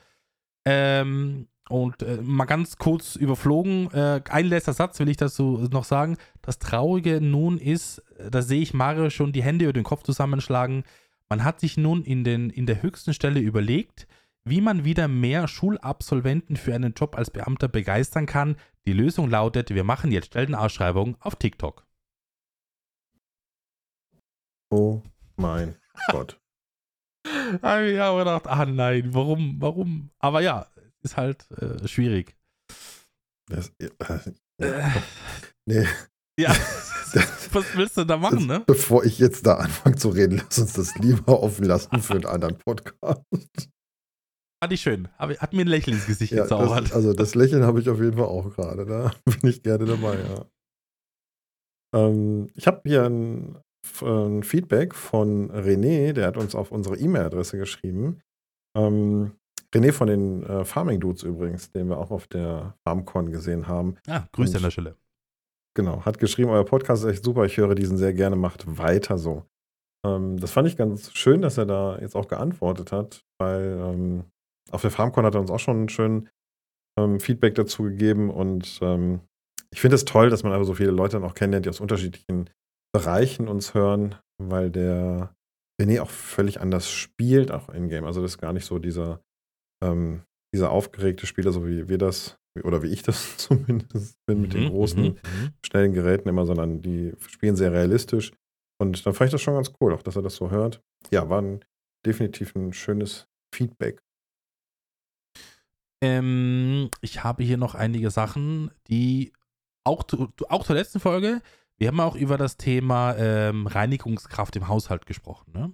Ähm, 0.64 1.48
und 1.68 2.04
äh, 2.04 2.20
mal 2.22 2.46
ganz 2.46 2.78
kurz 2.78 3.16
überflogen, 3.16 3.90
äh, 3.92 4.22
ein 4.30 4.46
letzter 4.46 4.74
Satz 4.74 5.00
will 5.00 5.10
ich 5.10 5.18
dazu 5.18 5.68
noch 5.72 5.84
sagen. 5.84 6.18
Das 6.44 6.60
Traurige 6.60 7.22
nun 7.22 7.58
ist, 7.58 8.04
äh, 8.20 8.30
da 8.30 8.44
sehe 8.44 8.62
ich 8.62 8.76
Mario 8.76 9.10
schon 9.10 9.32
die 9.32 9.44
Hände 9.44 9.66
über 9.66 9.74
den 9.74 9.84
Kopf 9.84 10.04
zusammenschlagen. 10.04 10.84
Man 11.30 11.44
hat 11.44 11.60
sich 11.60 11.76
nun 11.76 12.04
in, 12.04 12.24
den, 12.24 12.52
in 12.52 12.68
der 12.68 12.84
höchsten 12.84 13.16
Stelle 13.16 13.40
überlegt, 13.40 14.08
wie 14.46 14.62
man 14.62 14.86
wieder 14.86 15.08
mehr 15.08 15.48
Schulabsolventen 15.48 16.56
für 16.56 16.76
einen 16.76 16.94
Job 16.94 17.18
als 17.18 17.32
Beamter 17.32 17.68
begeistern 17.68 18.28
kann. 18.28 18.58
Die 18.86 18.94
Lösung 18.94 19.28
lautet, 19.30 19.74
wir 19.74 19.84
machen 19.84 20.12
jetzt 20.12 20.28
Stellenausschreibungen 20.28 21.16
auf 21.20 21.38
TikTok. 21.38 21.88
Oh 24.74 25.04
mein 25.36 25.76
Gott. 26.10 26.42
habe 27.62 27.92
ich 27.92 28.00
auch 28.02 28.18
gedacht, 28.18 28.48
ah 28.48 28.66
nein, 28.66 29.14
warum, 29.14 29.58
warum? 29.60 30.10
Aber 30.18 30.42
ja, 30.42 30.66
ist 31.04 31.16
halt 31.16 31.46
äh, 31.52 31.88
schwierig. 31.88 32.36
Das, 33.48 33.72
äh, 33.80 33.90
Äh, 34.58 34.90
nee, 35.68 35.86
ja, 36.40 36.50
was 37.52 37.76
willst 37.78 37.98
du 37.98 38.04
da 38.04 38.18
machen, 38.18 38.48
ne? 38.48 38.64
bevor 38.66 39.04
ich 39.04 39.20
jetzt 39.20 39.46
da 39.46 39.58
anfange 39.58 39.96
zu 39.96 40.10
reden, 40.10 40.38
lass 40.44 40.58
uns 40.58 40.74
das 40.74 40.96
lieber 40.96 41.42
offen 41.44 41.66
lassen 41.66 42.02
für 42.02 42.14
einen 42.14 42.26
anderen 42.26 42.58
Podcast. 42.58 43.22
Fand 44.64 44.74
ich 44.74 44.82
schön. 44.82 45.08
Hat 45.20 45.54
mir 45.54 45.62
ein 45.62 45.68
Lächeln 45.68 45.98
ins 45.98 46.08
Gesicht 46.08 46.34
Ja, 46.34 46.44
gezaubert. 46.44 46.86
das, 46.86 46.94
also 46.94 47.14
das 47.14 47.36
Lächeln 47.36 47.64
habe 47.64 47.80
ich 47.80 47.90
auf 47.90 48.00
jeden 48.00 48.14
Fall 48.18 48.26
auch 48.26 48.50
gerade. 48.56 48.86
Da 48.86 49.14
bin 49.26 49.50
ich 49.52 49.62
gerne 49.62 49.86
dabei, 49.86 50.18
ja. 50.20 50.46
Ähm, 51.96 52.50
ich 52.56 52.66
habe 52.66 52.82
hier 52.86 53.04
ein, 53.04 53.58
ein 54.02 54.44
Feedback 54.44 54.96
von 54.96 55.52
René, 55.52 56.14
der 56.14 56.28
hat 56.28 56.38
uns 56.38 56.56
auf 56.56 56.72
unsere 56.72 56.98
E-Mail-Adresse 56.98 57.58
geschrieben. 57.58 58.20
Ähm, 58.78 59.32
René 59.74 59.92
von 59.92 60.08
den 60.08 60.44
äh, 60.44 60.66
Farming 60.66 61.00
Dudes 61.00 61.24
übrigens, 61.24 61.72
den 61.72 61.90
wir 61.90 61.98
auch 61.98 62.12
auf 62.12 62.28
der 62.28 62.76
FarmCon 62.88 63.32
gesehen 63.32 63.68
haben. 63.68 63.96
ah, 64.08 64.24
Grüße 64.32 64.52
Und- 64.52 64.58
an 64.58 64.64
der 64.64 64.72
Stelle. 64.72 64.96
Genau, 65.76 66.06
hat 66.06 66.20
geschrieben, 66.20 66.52
euer 66.52 66.66
Podcast 66.66 67.04
ist 67.04 67.10
echt 67.10 67.24
super, 67.24 67.46
ich 67.46 67.58
höre 67.58 67.74
diesen 67.74 67.98
sehr 67.98 68.14
gerne, 68.14 68.36
macht 68.36 68.78
weiter 68.78 69.18
so. 69.18 69.44
Ähm, 70.06 70.40
das 70.40 70.52
fand 70.52 70.68
ich 70.68 70.78
ganz 70.78 71.12
schön, 71.14 71.42
dass 71.42 71.58
er 71.58 71.66
da 71.66 71.98
jetzt 72.00 72.16
auch 72.16 72.28
geantwortet 72.28 72.92
hat, 72.92 73.26
weil 73.40 73.80
ähm, 73.82 74.24
auf 74.72 74.82
der 74.82 74.92
FarmCon 74.92 75.26
hat 75.26 75.34
er 75.34 75.42
uns 75.42 75.50
auch 75.50 75.60
schon 75.60 75.78
einen 75.78 75.90
schönen 75.90 76.30
ähm, 77.00 77.20
Feedback 77.20 77.56
dazu 77.56 77.84
gegeben 77.84 78.30
und 78.30 78.78
ähm, 78.84 79.22
ich 79.72 79.82
finde 79.82 79.96
es 79.96 80.06
toll, 80.06 80.30
dass 80.30 80.44
man 80.44 80.54
aber 80.54 80.64
so 80.66 80.76
viele 80.76 80.92
Leute 80.92 81.18
dann 81.20 81.28
auch 81.28 81.34
kennenlernt, 81.34 81.66
die 81.66 81.70
aus 81.72 81.80
unterschiedlichen 81.82 82.52
Bereichen 82.94 83.48
uns 83.48 83.74
hören, 83.74 84.16
weil 84.38 84.70
der 84.70 85.36
René 85.82 86.02
auch 86.02 86.10
völlig 86.10 86.62
anders 86.62 86.90
spielt, 86.90 87.52
auch 87.52 87.70
in-game. 87.70 88.06
Also 88.06 88.22
das 88.22 88.34
ist 88.34 88.38
gar 88.38 88.54
nicht 88.54 88.66
so 88.66 88.80
dieser, 88.80 89.24
ähm, 89.84 90.24
dieser 90.54 90.70
aufgeregte 90.70 91.26
Spieler, 91.26 91.52
so 91.52 91.66
wie 91.68 91.90
wir 91.90 91.98
das, 91.98 92.38
oder 92.64 92.84
wie 92.84 92.88
ich 92.88 93.04
das 93.04 93.38
zumindest 93.38 94.18
bin, 94.26 94.42
mit 94.42 94.54
den 94.54 94.66
Mhm, 94.66 94.70
großen 94.70 95.04
mhm, 95.04 95.10
mhm. 95.10 95.54
schnellen 95.66 95.94
Geräten 95.94 96.30
immer, 96.30 96.46
sondern 96.46 96.82
die 96.82 97.14
spielen 97.28 97.56
sehr 97.56 97.72
realistisch. 97.72 98.32
Und 98.80 99.06
dann 99.06 99.14
fand 99.14 99.30
ich 99.30 99.32
das 99.32 99.42
schon 99.42 99.56
ganz 99.56 99.72
cool, 99.82 99.94
auch 99.94 100.04
dass 100.04 100.16
er 100.16 100.22
das 100.22 100.36
so 100.36 100.52
hört. 100.52 100.82
Ja, 101.10 101.30
war 101.30 101.42
ein, 101.42 101.64
definitiv 102.06 102.56
ein 102.56 102.74
schönes 102.74 103.28
Feedback. 103.54 104.02
Ähm, 106.04 106.90
ich 107.02 107.24
habe 107.24 107.44
hier 107.44 107.58
noch 107.58 107.76
einige 107.76 108.12
Sachen, 108.12 108.72
die 108.88 109.32
auch, 109.86 110.04
zu, 110.04 110.32
auch 110.50 110.66
zur 110.66 110.76
letzten 110.76 111.00
Folge, 111.00 111.42
wir 111.78 111.88
haben 111.88 112.00
auch 112.00 112.16
über 112.16 112.38
das 112.38 112.58
Thema 112.58 113.16
ähm, 113.18 113.68
Reinigungskraft 113.68 114.56
im 114.56 114.68
Haushalt 114.68 115.06
gesprochen. 115.06 115.52
Ne? 115.54 115.74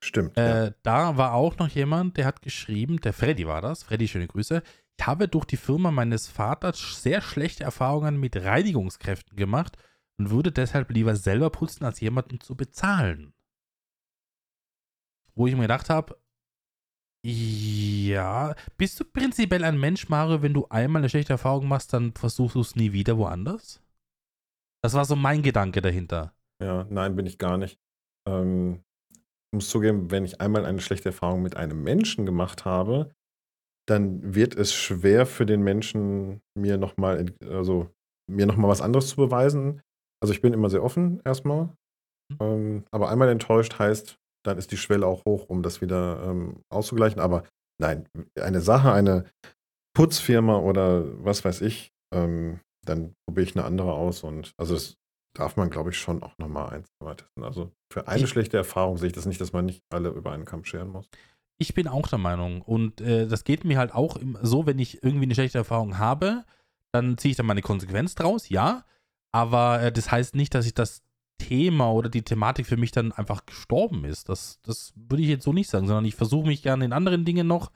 Stimmt. 0.00 0.36
ja. 0.36 0.66
Äh, 0.66 0.72
da 0.82 1.16
war 1.16 1.32
auch 1.34 1.56
noch 1.58 1.68
jemand, 1.68 2.16
der 2.16 2.26
hat 2.26 2.42
geschrieben, 2.42 3.00
der 3.00 3.12
Freddy 3.12 3.46
war 3.46 3.60
das. 3.60 3.84
Freddy, 3.84 4.08
schöne 4.08 4.26
Grüße. 4.26 4.62
Ich 4.98 5.06
habe 5.06 5.28
durch 5.28 5.44
die 5.44 5.56
Firma 5.56 5.90
meines 5.90 6.28
Vaters 6.28 7.02
sehr 7.02 7.20
schlechte 7.20 7.64
Erfahrungen 7.64 8.18
mit 8.18 8.36
Reinigungskräften 8.36 9.36
gemacht 9.36 9.76
und 10.18 10.30
würde 10.30 10.52
deshalb 10.52 10.90
lieber 10.90 11.16
selber 11.16 11.50
putzen, 11.50 11.84
als 11.84 12.00
jemanden 12.00 12.40
zu 12.40 12.56
bezahlen. 12.56 13.32
Wo 15.34 15.46
ich 15.46 15.54
mir 15.54 15.62
gedacht 15.62 15.88
habe, 15.88 16.18
ja, 17.24 18.54
bist 18.76 18.98
du 18.98 19.04
prinzipiell 19.04 19.64
ein 19.64 19.78
Mensch, 19.78 20.08
Mario, 20.08 20.42
wenn 20.42 20.54
du 20.54 20.66
einmal 20.68 21.00
eine 21.00 21.08
schlechte 21.08 21.34
Erfahrung 21.34 21.68
machst, 21.68 21.92
dann 21.92 22.12
versuchst 22.12 22.56
du 22.56 22.60
es 22.60 22.76
nie 22.76 22.92
wieder 22.92 23.16
woanders? 23.16 23.81
Das 24.82 24.94
war 24.94 25.04
so 25.04 25.16
mein 25.16 25.42
Gedanke 25.42 25.80
dahinter. 25.80 26.34
Ja, 26.62 26.86
nein, 26.90 27.16
bin 27.16 27.26
ich 27.26 27.38
gar 27.38 27.56
nicht. 27.56 27.78
Ähm, 28.28 28.82
ich 29.14 29.56
muss 29.56 29.68
zugeben, 29.68 30.10
wenn 30.10 30.24
ich 30.24 30.40
einmal 30.40 30.64
eine 30.64 30.80
schlechte 30.80 31.10
Erfahrung 31.10 31.42
mit 31.42 31.56
einem 31.56 31.82
Menschen 31.82 32.26
gemacht 32.26 32.64
habe, 32.64 33.14
dann 33.88 34.34
wird 34.34 34.54
es 34.54 34.74
schwer 34.74 35.26
für 35.26 35.46
den 35.46 35.62
Menschen, 35.62 36.40
mir 36.56 36.78
nochmal, 36.78 37.32
also 37.48 37.88
mir 38.30 38.46
nochmal 38.46 38.70
was 38.70 38.80
anderes 38.80 39.08
zu 39.08 39.16
beweisen. 39.16 39.82
Also 40.22 40.32
ich 40.32 40.40
bin 40.40 40.52
immer 40.52 40.70
sehr 40.70 40.84
offen 40.84 41.20
erstmal. 41.24 41.64
Mhm. 42.30 42.38
Ähm, 42.40 42.84
aber 42.90 43.10
einmal 43.10 43.28
enttäuscht 43.28 43.78
heißt, 43.78 44.16
dann 44.44 44.58
ist 44.58 44.72
die 44.72 44.76
Schwelle 44.76 45.06
auch 45.06 45.24
hoch, 45.24 45.48
um 45.48 45.62
das 45.62 45.80
wieder 45.80 46.22
ähm, 46.24 46.62
auszugleichen. 46.70 47.20
Aber 47.20 47.44
nein, 47.80 48.08
eine 48.40 48.60
Sache, 48.60 48.92
eine 48.92 49.24
Putzfirma 49.94 50.58
oder 50.58 51.04
was 51.24 51.44
weiß 51.44 51.60
ich, 51.62 51.92
ähm, 52.14 52.60
dann 52.84 53.14
probiere 53.26 53.46
ich 53.46 53.56
eine 53.56 53.64
andere 53.64 53.92
aus. 53.92 54.22
Und 54.22 54.52
also 54.56 54.74
das 54.74 54.96
darf 55.34 55.56
man, 55.56 55.70
glaube 55.70 55.90
ich, 55.90 55.98
schon 55.98 56.22
auch 56.22 56.36
nochmal 56.38 56.70
eins 56.70 56.88
testen. 57.00 57.44
Also 57.44 57.72
für 57.92 58.06
eine 58.08 58.24
Ich- 58.24 58.30
schlechte 58.30 58.56
Erfahrung 58.56 58.98
sehe 58.98 59.08
ich 59.08 59.12
das 59.14 59.26
nicht, 59.26 59.40
dass 59.40 59.52
man 59.52 59.64
nicht 59.66 59.82
alle 59.90 60.10
über 60.10 60.32
einen 60.32 60.44
Kamm 60.44 60.64
scheren 60.64 60.88
muss. 60.88 61.08
Ich 61.58 61.74
bin 61.74 61.86
auch 61.88 62.08
der 62.08 62.18
Meinung. 62.18 62.60
Und 62.62 63.00
äh, 63.00 63.26
das 63.28 63.44
geht 63.44 63.64
mir 63.64 63.78
halt 63.78 63.94
auch 63.94 64.16
im, 64.16 64.36
so, 64.42 64.66
wenn 64.66 64.78
ich 64.78 65.02
irgendwie 65.02 65.24
eine 65.24 65.34
schlechte 65.34 65.58
Erfahrung 65.58 65.98
habe, 65.98 66.44
dann 66.92 67.16
ziehe 67.18 67.30
ich 67.30 67.36
dann 67.36 67.46
meine 67.46 67.62
Konsequenz 67.62 68.14
draus, 68.14 68.48
ja. 68.48 68.84
Aber 69.32 69.80
äh, 69.80 69.92
das 69.92 70.10
heißt 70.10 70.34
nicht, 70.34 70.54
dass 70.54 70.66
ich 70.66 70.74
das 70.74 71.02
Thema 71.38 71.90
oder 71.92 72.08
die 72.08 72.22
Thematik 72.22 72.66
für 72.66 72.76
mich 72.76 72.90
dann 72.92 73.12
einfach 73.12 73.46
gestorben 73.46 74.04
ist. 74.04 74.28
Das, 74.28 74.60
das 74.62 74.92
würde 74.96 75.22
ich 75.22 75.28
jetzt 75.28 75.44
so 75.44 75.52
nicht 75.52 75.70
sagen, 75.70 75.86
sondern 75.86 76.04
ich 76.04 76.14
versuche 76.14 76.46
mich 76.46 76.62
gerne 76.62 76.84
in 76.84 76.92
anderen 76.92 77.24
Dingen 77.24 77.46
noch. 77.46 77.70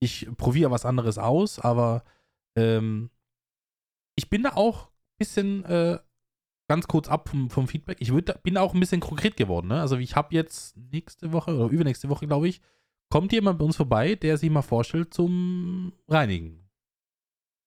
Ich 0.00 0.28
probiere 0.36 0.70
was 0.70 0.84
anderes 0.86 1.18
aus, 1.18 1.58
aber 1.58 2.02
ähm, 2.56 3.10
ich 4.16 4.30
bin 4.30 4.42
da 4.42 4.50
auch 4.54 4.86
ein 4.86 5.18
bisschen 5.18 5.64
äh, 5.64 5.98
ganz 6.68 6.88
kurz 6.88 7.08
ab 7.08 7.28
vom, 7.28 7.50
vom 7.50 7.68
Feedback. 7.68 7.98
Ich 8.00 8.12
würd, 8.12 8.42
bin 8.42 8.54
da 8.54 8.62
auch 8.62 8.74
ein 8.74 8.80
bisschen 8.80 9.00
konkret 9.00 9.36
geworden. 9.36 9.68
Ne? 9.68 9.80
Also 9.80 9.96
ich 9.96 10.16
habe 10.16 10.34
jetzt 10.34 10.76
nächste 10.76 11.32
Woche 11.32 11.54
oder 11.54 11.72
übernächste 11.72 12.08
Woche, 12.08 12.26
glaube 12.26 12.48
ich, 12.48 12.60
kommt 13.10 13.32
jemand 13.32 13.58
bei 13.58 13.64
uns 13.64 13.76
vorbei, 13.76 14.14
der 14.14 14.38
sich 14.38 14.50
mal 14.50 14.62
vorstellt 14.62 15.12
zum 15.12 15.92
Reinigen. 16.08 16.68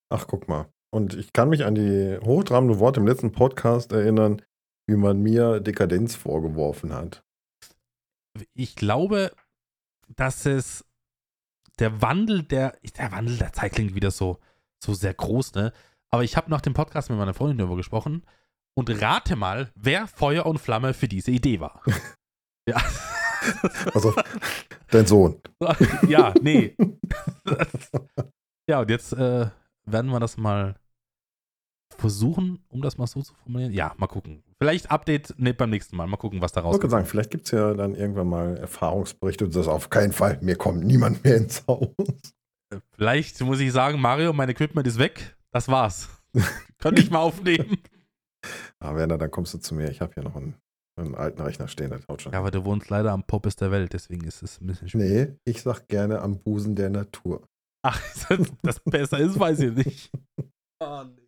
Ach, 0.10 0.26
guck 0.28 0.48
mal. 0.48 0.72
Und 0.90 1.14
ich 1.14 1.34
kann 1.34 1.50
mich 1.50 1.66
an 1.66 1.76
die 1.76 2.18
hochtrabende 2.24 2.80
Worte 2.80 3.00
im 3.00 3.08
letzten 3.08 3.32
Podcast 3.32 3.92
erinnern, 3.92 4.42
wie 4.88 4.96
man 4.96 5.22
mir 5.22 5.60
Dekadenz 5.60 6.16
vorgeworfen 6.16 6.94
hat. 6.94 7.24
Ich 8.54 8.76
glaube, 8.76 9.32
dass 10.16 10.46
es 10.46 10.86
der 11.80 12.02
Wandel 12.02 12.44
der, 12.44 12.78
der 12.98 13.12
Wandel 13.12 13.38
der 13.38 13.54
Zeit 13.54 13.74
klingt 13.74 13.96
wieder 13.96 14.12
so, 14.12 14.40
so 14.84 14.94
sehr 14.94 15.14
groß, 15.14 15.56
ne? 15.56 15.74
Aber 16.12 16.24
ich 16.24 16.38
habe 16.38 16.50
nach 16.50 16.62
dem 16.62 16.74
Podcast 16.74 17.10
mit 17.10 17.20
meiner 17.20 17.34
Freundin 17.34 17.58
darüber 17.58 17.76
gesprochen 17.76 18.24
und 18.78 18.90
rate 19.02 19.36
mal, 19.36 19.72
wer 19.76 20.08
Feuer 20.08 20.46
und 20.46 20.60
Flamme 20.60 20.94
für 20.94 21.08
diese 21.08 21.32
Idee 21.32 21.60
war. 21.60 21.82
ja. 22.70 22.82
Also, 23.94 24.14
dein 24.90 25.06
Sohn. 25.06 25.42
ja, 26.08 26.34
nee. 26.42 26.76
ja, 28.70 28.82
und 28.82 28.90
jetzt 28.90 29.14
äh, 29.14 29.50
werden 29.86 30.12
wir 30.12 30.20
das 30.20 30.38
mal 30.38 30.76
versuchen, 31.98 32.60
um 32.68 32.82
das 32.82 32.98
mal 32.98 33.08
so 33.08 33.22
zu 33.22 33.34
formulieren. 33.34 33.74
Ja, 33.74 33.94
mal 33.98 34.08
gucken. 34.08 34.44
Vielleicht 34.60 34.92
Update 34.92 35.34
ne, 35.38 35.54
beim 35.54 35.70
nächsten 35.70 35.96
Mal. 35.96 36.08
Mal 36.08 36.18
gucken, 36.18 36.42
was 36.42 36.52
da 36.52 36.62
Ich 36.62 36.66
wollte 36.66 36.76
rauskommt. 36.76 36.92
sagen, 36.92 37.06
vielleicht 37.06 37.32
gibt 37.32 37.46
es 37.46 37.52
ja 37.52 37.74
dann 37.74 37.96
irgendwann 37.96 38.28
mal 38.28 38.58
Erfahrungsberichte 38.58 39.46
und 39.46 39.56
das 39.56 39.68
auf 39.68 39.90
keinen 39.90 40.14
Fall, 40.14 40.40
mir 40.42 40.56
kommt 40.56 40.84
niemand 40.84 41.24
mehr 41.24 41.38
ins 41.38 41.66
Haus. 41.68 41.90
Vielleicht 42.92 43.40
muss 43.42 43.60
ich 43.60 43.72
sagen, 43.72 44.02
Mario, 44.02 44.34
mein 44.34 44.50
Equipment 44.50 44.86
ist 44.88 45.00
weg. 45.00 45.37
Das 45.52 45.68
war's. 45.68 46.10
Könnte 46.80 47.02
ich 47.02 47.12
mal 47.12 47.20
aufnehmen. 47.20 47.78
Ah, 48.80 48.96
Werner, 48.96 49.18
dann 49.18 49.32
kommst 49.32 49.54
du 49.56 49.58
zu 49.58 49.74
mir. 49.74 49.90
Ich 49.90 50.00
habe 50.00 50.14
hier 50.14 50.24
noch 50.24 50.36
einen, 50.36 50.56
einen 50.96 51.16
alten 51.16 51.42
Rechner 51.42 51.68
stehen, 51.68 51.90
der 51.90 52.00
haut 52.08 52.22
schon. 52.22 52.32
Ja, 52.32 52.40
aber 52.40 52.52
du 52.52 52.64
wohnst 52.64 52.90
leider 52.90 53.12
am 53.12 53.24
Poppes 53.24 53.56
der 53.58 53.72
Welt, 53.72 53.92
deswegen 53.92 54.26
ist 54.26 54.42
es 54.44 54.62
ein 54.62 54.68
bisschen 54.68 54.88
schwierig. 54.88 55.30
nee, 55.30 55.36
ich 55.44 55.64
sag 55.64 55.88
gerne 55.88 56.22
am 56.22 56.40
Busen 56.40 56.76
der 56.76 56.90
Natur. 56.92 57.46
Ach, 57.84 58.00
das 58.62 58.80
besser 58.82 59.18
ist, 59.18 59.38
weiß 59.38 59.60
ich 59.62 59.74
nicht. 59.74 60.12
Oh, 60.80 61.04
nee. 61.04 61.28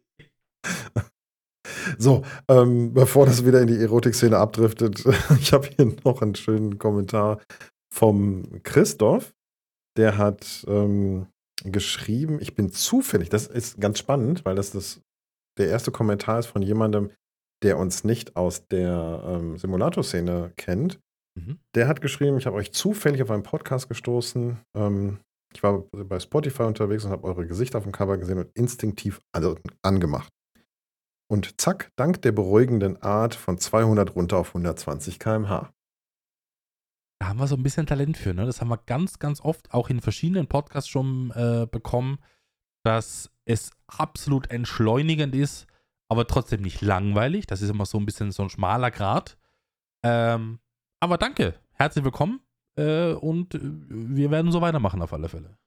So, 1.98 2.24
ähm, 2.48 2.94
bevor 2.94 3.26
das 3.26 3.46
wieder 3.46 3.62
in 3.62 3.68
die 3.68 3.82
Erotik-Szene 3.82 4.38
abdriftet, 4.38 5.04
ich 5.40 5.52
habe 5.52 5.68
hier 5.68 5.94
noch 6.04 6.22
einen 6.22 6.36
schönen 6.36 6.78
Kommentar 6.78 7.40
vom 7.94 8.62
Christoph. 8.64 9.34
Der 9.98 10.18
hat 10.18 10.66
ähm, 10.68 11.28
geschrieben, 11.66 12.40
ich 12.42 12.56
bin 12.56 12.72
zufällig, 12.72 13.30
das 13.30 13.48
ist 13.48 13.80
ganz 13.80 14.00
spannend, 14.00 14.46
weil 14.46 14.56
das, 14.56 14.72
das 14.72 15.02
der 15.58 15.68
erste 15.68 15.92
Kommentar 15.92 16.40
ist 16.40 16.48
von 16.48 16.62
jemandem, 16.62 17.12
der 17.64 17.78
uns 17.78 18.04
nicht 18.04 18.36
aus 18.36 18.68
der 18.68 19.24
ähm, 19.26 19.58
Simulator-Szene 19.58 20.54
kennt. 20.56 21.00
Mhm. 21.36 21.60
Der 21.76 21.88
hat 21.88 22.02
geschrieben, 22.02 22.38
ich 22.38 22.46
habe 22.46 22.56
euch 22.56 22.72
zufällig 22.72 23.22
auf 23.22 23.32
einen 23.32 23.44
Podcast 23.44 23.90
gestoßen. 23.90 24.58
Ähm, 24.76 25.20
ich 25.54 25.64
war 25.64 25.84
bei 25.92 26.20
Spotify 26.20 26.64
unterwegs 26.64 27.04
und 27.04 27.12
habe 27.12 27.28
eure 27.28 27.46
Gesichter 27.46 27.80
auf 27.80 27.84
dem 27.84 27.92
Cover 27.92 28.18
gesehen 28.18 28.38
und 28.38 28.50
instinktiv 28.56 29.20
also 29.34 29.58
angemacht. 29.82 30.30
Und 31.32 31.60
zack, 31.60 31.92
dank 31.96 32.22
der 32.22 32.32
beruhigenden 32.32 33.02
Art 33.02 33.36
von 33.36 33.58
200 33.58 34.16
runter 34.16 34.38
auf 34.38 34.50
120 34.50 35.20
km/h. 35.20 35.72
Da 37.20 37.28
haben 37.28 37.40
wir 37.40 37.48
so 37.48 37.56
ein 37.56 37.64
bisschen 37.64 37.86
Talent 37.86 38.18
für, 38.18 38.34
ne? 38.34 38.46
Das 38.46 38.62
haben 38.62 38.70
wir 38.70 38.78
ganz, 38.78 39.20
ganz 39.20 39.42
oft 39.42 39.74
auch 39.74 39.90
in 39.90 40.00
verschiedenen 40.00 40.48
Podcasts 40.48 40.90
schon 40.90 41.32
äh, 41.32 41.68
bekommen, 41.70 42.20
dass 42.84 43.30
es 43.46 43.72
absolut 43.88 44.50
entschleunigend 44.50 45.36
ist, 45.36 45.68
aber 46.10 46.28
trotzdem 46.28 46.62
nicht 46.62 46.82
langweilig. 46.82 47.46
Das 47.46 47.62
ist 47.62 47.70
immer 47.70 47.86
so 47.86 47.98
ein 47.98 48.06
bisschen 48.06 48.32
so 48.32 48.44
ein 48.44 48.50
schmaler 48.50 48.90
Grad. 48.90 49.38
Ähm, 50.04 50.60
aber 51.02 51.18
danke, 51.18 51.60
herzlich 51.74 52.06
willkommen 52.06 52.40
äh, 52.78 53.12
und 53.12 53.54
äh, 53.54 53.60
wir 53.62 54.32
werden 54.32 54.52
so 54.54 54.62
weitermachen 54.62 55.02
auf 55.02 55.12
alle 55.12 55.28
Fälle. 55.28 55.58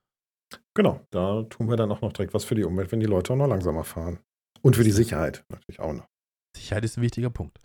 Genau, 0.75 1.07
da 1.11 1.43
tun 1.45 1.69
wir 1.69 1.77
dann 1.77 1.93
auch 1.93 2.01
noch 2.01 2.15
direkt 2.15 2.33
was 2.33 2.45
für 2.45 2.55
die 2.55 2.65
Umwelt, 2.65 2.93
wenn 2.93 3.01
die 3.01 3.07
Leute 3.07 3.33
auch 3.33 3.37
noch 3.37 3.47
langsamer 3.47 3.85
fahren. 3.85 4.21
Und 4.63 4.77
für 4.77 4.85
die 4.85 4.91
Sicherheit 4.91 5.45
natürlich 5.49 5.81
auch 5.81 5.93
noch. 5.93 6.09
Sicherheit 6.57 6.85
ist 6.85 6.97
ein 6.97 7.03
wichtiger 7.03 7.31
Punkt. 7.31 7.59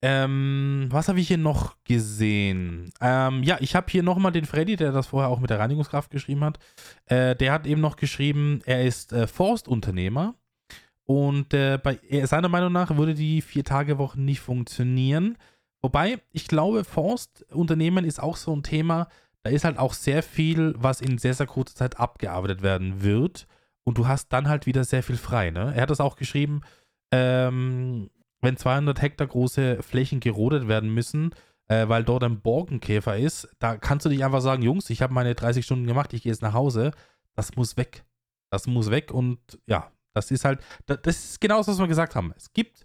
Ähm, 0.00 0.86
was 0.90 1.08
habe 1.08 1.18
ich 1.18 1.28
hier 1.28 1.38
noch 1.38 1.76
gesehen? 1.84 2.92
Ähm, 3.00 3.42
ja, 3.42 3.56
ich 3.60 3.74
habe 3.74 3.90
hier 3.90 4.02
nochmal 4.02 4.30
den 4.30 4.44
Freddy, 4.44 4.76
der 4.76 4.92
das 4.92 5.08
vorher 5.08 5.28
auch 5.28 5.40
mit 5.40 5.50
der 5.50 5.58
Reinigungskraft 5.58 6.10
geschrieben 6.10 6.44
hat. 6.44 6.58
Äh, 7.06 7.34
der 7.34 7.52
hat 7.52 7.66
eben 7.66 7.80
noch 7.80 7.96
geschrieben, 7.96 8.60
er 8.64 8.84
ist 8.84 9.12
äh, 9.12 9.26
Forstunternehmer 9.26 10.34
und 11.04 11.52
äh, 11.54 11.78
bei 11.82 11.98
seiner 12.26 12.48
Meinung 12.48 12.72
nach 12.72 12.96
würde 12.96 13.14
die 13.14 13.42
Vier-Tage-Woche 13.42 14.20
nicht 14.20 14.40
funktionieren. 14.40 15.36
Wobei, 15.80 16.20
ich 16.32 16.46
glaube, 16.46 16.84
Forstunternehmen 16.84 18.04
ist 18.04 18.22
auch 18.22 18.36
so 18.36 18.54
ein 18.54 18.62
Thema, 18.62 19.08
da 19.42 19.50
ist 19.50 19.64
halt 19.64 19.78
auch 19.78 19.94
sehr 19.94 20.22
viel, 20.22 20.74
was 20.76 21.00
in 21.00 21.18
sehr, 21.18 21.34
sehr 21.34 21.46
kurzer 21.46 21.74
Zeit 21.74 21.98
abgearbeitet 21.98 22.62
werden 22.62 23.02
wird. 23.02 23.46
Und 23.84 23.96
du 23.96 24.06
hast 24.06 24.32
dann 24.32 24.48
halt 24.48 24.66
wieder 24.66 24.84
sehr 24.84 25.02
viel 25.02 25.16
frei. 25.16 25.50
Ne? 25.50 25.72
Er 25.74 25.82
hat 25.82 25.90
das 25.90 26.00
auch 26.00 26.16
geschrieben, 26.16 26.60
ähm, 27.10 28.10
wenn 28.40 28.56
200 28.56 29.00
Hektar 29.00 29.26
große 29.26 29.82
Flächen 29.82 30.20
gerodet 30.20 30.68
werden 30.68 30.92
müssen, 30.92 31.34
äh, 31.68 31.88
weil 31.88 32.04
dort 32.04 32.24
ein 32.24 32.40
Borkenkäfer 32.40 33.16
ist, 33.16 33.48
da 33.58 33.76
kannst 33.76 34.06
du 34.06 34.10
nicht 34.10 34.24
einfach 34.24 34.40
sagen, 34.40 34.62
Jungs, 34.62 34.90
ich 34.90 35.02
habe 35.02 35.12
meine 35.12 35.34
30 35.34 35.64
Stunden 35.64 35.86
gemacht, 35.86 36.12
ich 36.12 36.22
gehe 36.22 36.32
jetzt 36.32 36.42
nach 36.42 36.54
Hause. 36.54 36.92
Das 37.34 37.54
muss 37.56 37.76
weg. 37.76 38.04
Das 38.50 38.66
muss 38.66 38.90
weg 38.90 39.12
und 39.12 39.38
ja, 39.66 39.92
das 40.14 40.30
ist 40.30 40.44
halt, 40.44 40.60
das 40.86 41.00
ist 41.06 41.40
genau 41.40 41.58
das, 41.58 41.68
was 41.68 41.78
wir 41.78 41.86
gesagt 41.86 42.16
haben. 42.16 42.32
Es 42.36 42.52
gibt 42.52 42.84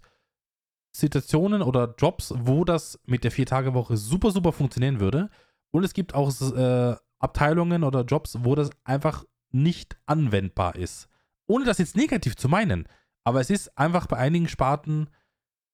Situationen 0.94 1.62
oder 1.62 1.94
Jobs, 1.98 2.32
wo 2.36 2.64
das 2.64 3.00
mit 3.06 3.24
der 3.24 3.30
Vier-Tage-Woche 3.30 3.96
super, 3.96 4.30
super 4.30 4.52
funktionieren 4.52 5.00
würde. 5.00 5.30
Und 5.72 5.82
es 5.82 5.92
gibt 5.92 6.14
auch 6.14 6.30
äh, 6.40 6.94
Abteilungen 7.18 7.82
oder 7.82 8.02
Jobs, 8.02 8.38
wo 8.42 8.54
das 8.54 8.70
einfach 8.84 9.24
nicht 9.50 9.96
anwendbar 10.06 10.76
ist. 10.76 11.08
Ohne 11.46 11.64
das 11.64 11.78
jetzt 11.78 11.96
negativ 11.96 12.36
zu 12.36 12.48
meinen. 12.48 12.86
Aber 13.24 13.40
es 13.40 13.50
ist 13.50 13.76
einfach 13.76 14.06
bei 14.06 14.18
einigen 14.18 14.48
Sparten 14.48 15.08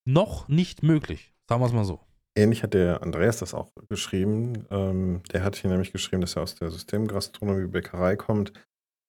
noch 0.04 0.48
nicht 0.48 0.82
möglich. 0.82 1.34
Sagen 1.48 1.62
wir 1.62 1.66
es 1.66 1.72
mal 1.72 1.84
so. 1.84 2.00
Ähnlich 2.36 2.62
hat 2.62 2.74
der 2.74 3.02
Andreas 3.02 3.38
das 3.38 3.54
auch 3.54 3.70
geschrieben. 3.88 4.66
Ähm, 4.70 5.22
der 5.32 5.42
hat 5.42 5.56
hier 5.56 5.70
nämlich 5.70 5.92
geschrieben, 5.92 6.20
dass 6.20 6.36
er 6.36 6.42
aus 6.42 6.54
der 6.54 6.70
Systemgastronomie 6.70 7.66
Bäckerei 7.66 8.16
kommt. 8.16 8.52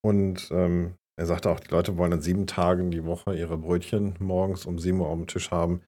Und 0.03 0.49
ähm, 0.51 0.95
er 1.17 1.27
sagte 1.27 1.51
auch, 1.51 1.59
die 1.59 1.69
Leute 1.69 1.97
wollen 1.97 2.13
an 2.13 2.21
sieben 2.21 2.47
Tagen 2.47 2.89
die 2.89 3.05
Woche 3.05 3.37
ihre 3.37 3.57
Brötchen 3.57 4.15
morgens 4.19 4.65
um 4.65 4.79
sieben 4.79 4.99
Uhr 5.01 5.07
auf 5.07 5.17
dem 5.17 5.27
Tisch 5.27 5.51
haben. 5.51 5.81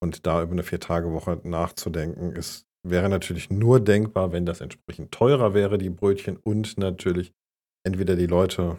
Und 0.00 0.26
da 0.26 0.42
über 0.42 0.52
eine 0.52 0.62
Vier-Tage-Woche 0.62 1.40
nachzudenken, 1.42 2.32
ist, 2.32 2.66
wäre 2.86 3.08
natürlich 3.08 3.50
nur 3.50 3.80
denkbar, 3.80 4.30
wenn 4.30 4.46
das 4.46 4.60
entsprechend 4.60 5.10
teurer 5.10 5.54
wäre, 5.54 5.78
die 5.78 5.90
Brötchen, 5.90 6.36
und 6.36 6.78
natürlich 6.78 7.32
entweder 7.84 8.14
die 8.14 8.26
Leute 8.26 8.78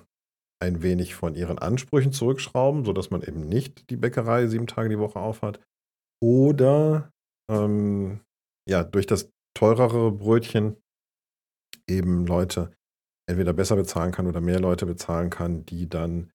ein 0.60 0.82
wenig 0.82 1.16
von 1.16 1.36
ihren 1.36 1.60
Ansprüchen 1.60 2.12
zurückschrauben, 2.12 2.86
sodass 2.86 3.12
man 3.12 3.22
eben 3.22 3.48
nicht 3.48 3.90
die 3.90 3.98
Bäckerei 3.98 4.48
sieben 4.48 4.68
Tage 4.68 4.90
die 4.90 5.00
Woche 5.00 5.20
aufhat. 5.20 5.60
Oder 6.22 7.12
ähm, 7.50 8.22
ja, 8.68 8.84
durch 8.84 9.06
das 9.06 9.30
teurere 9.56 10.12
Brötchen 10.12 10.78
eben 11.88 12.26
Leute 12.26 12.72
entweder 13.30 13.54
besser 13.54 13.76
bezahlen 13.76 14.12
kann 14.12 14.28
oder 14.28 14.42
mehr 14.42 14.60
Leute 14.60 14.86
bezahlen 14.86 15.30
kann, 15.30 15.66
die 15.66 15.88
dann 15.88 16.32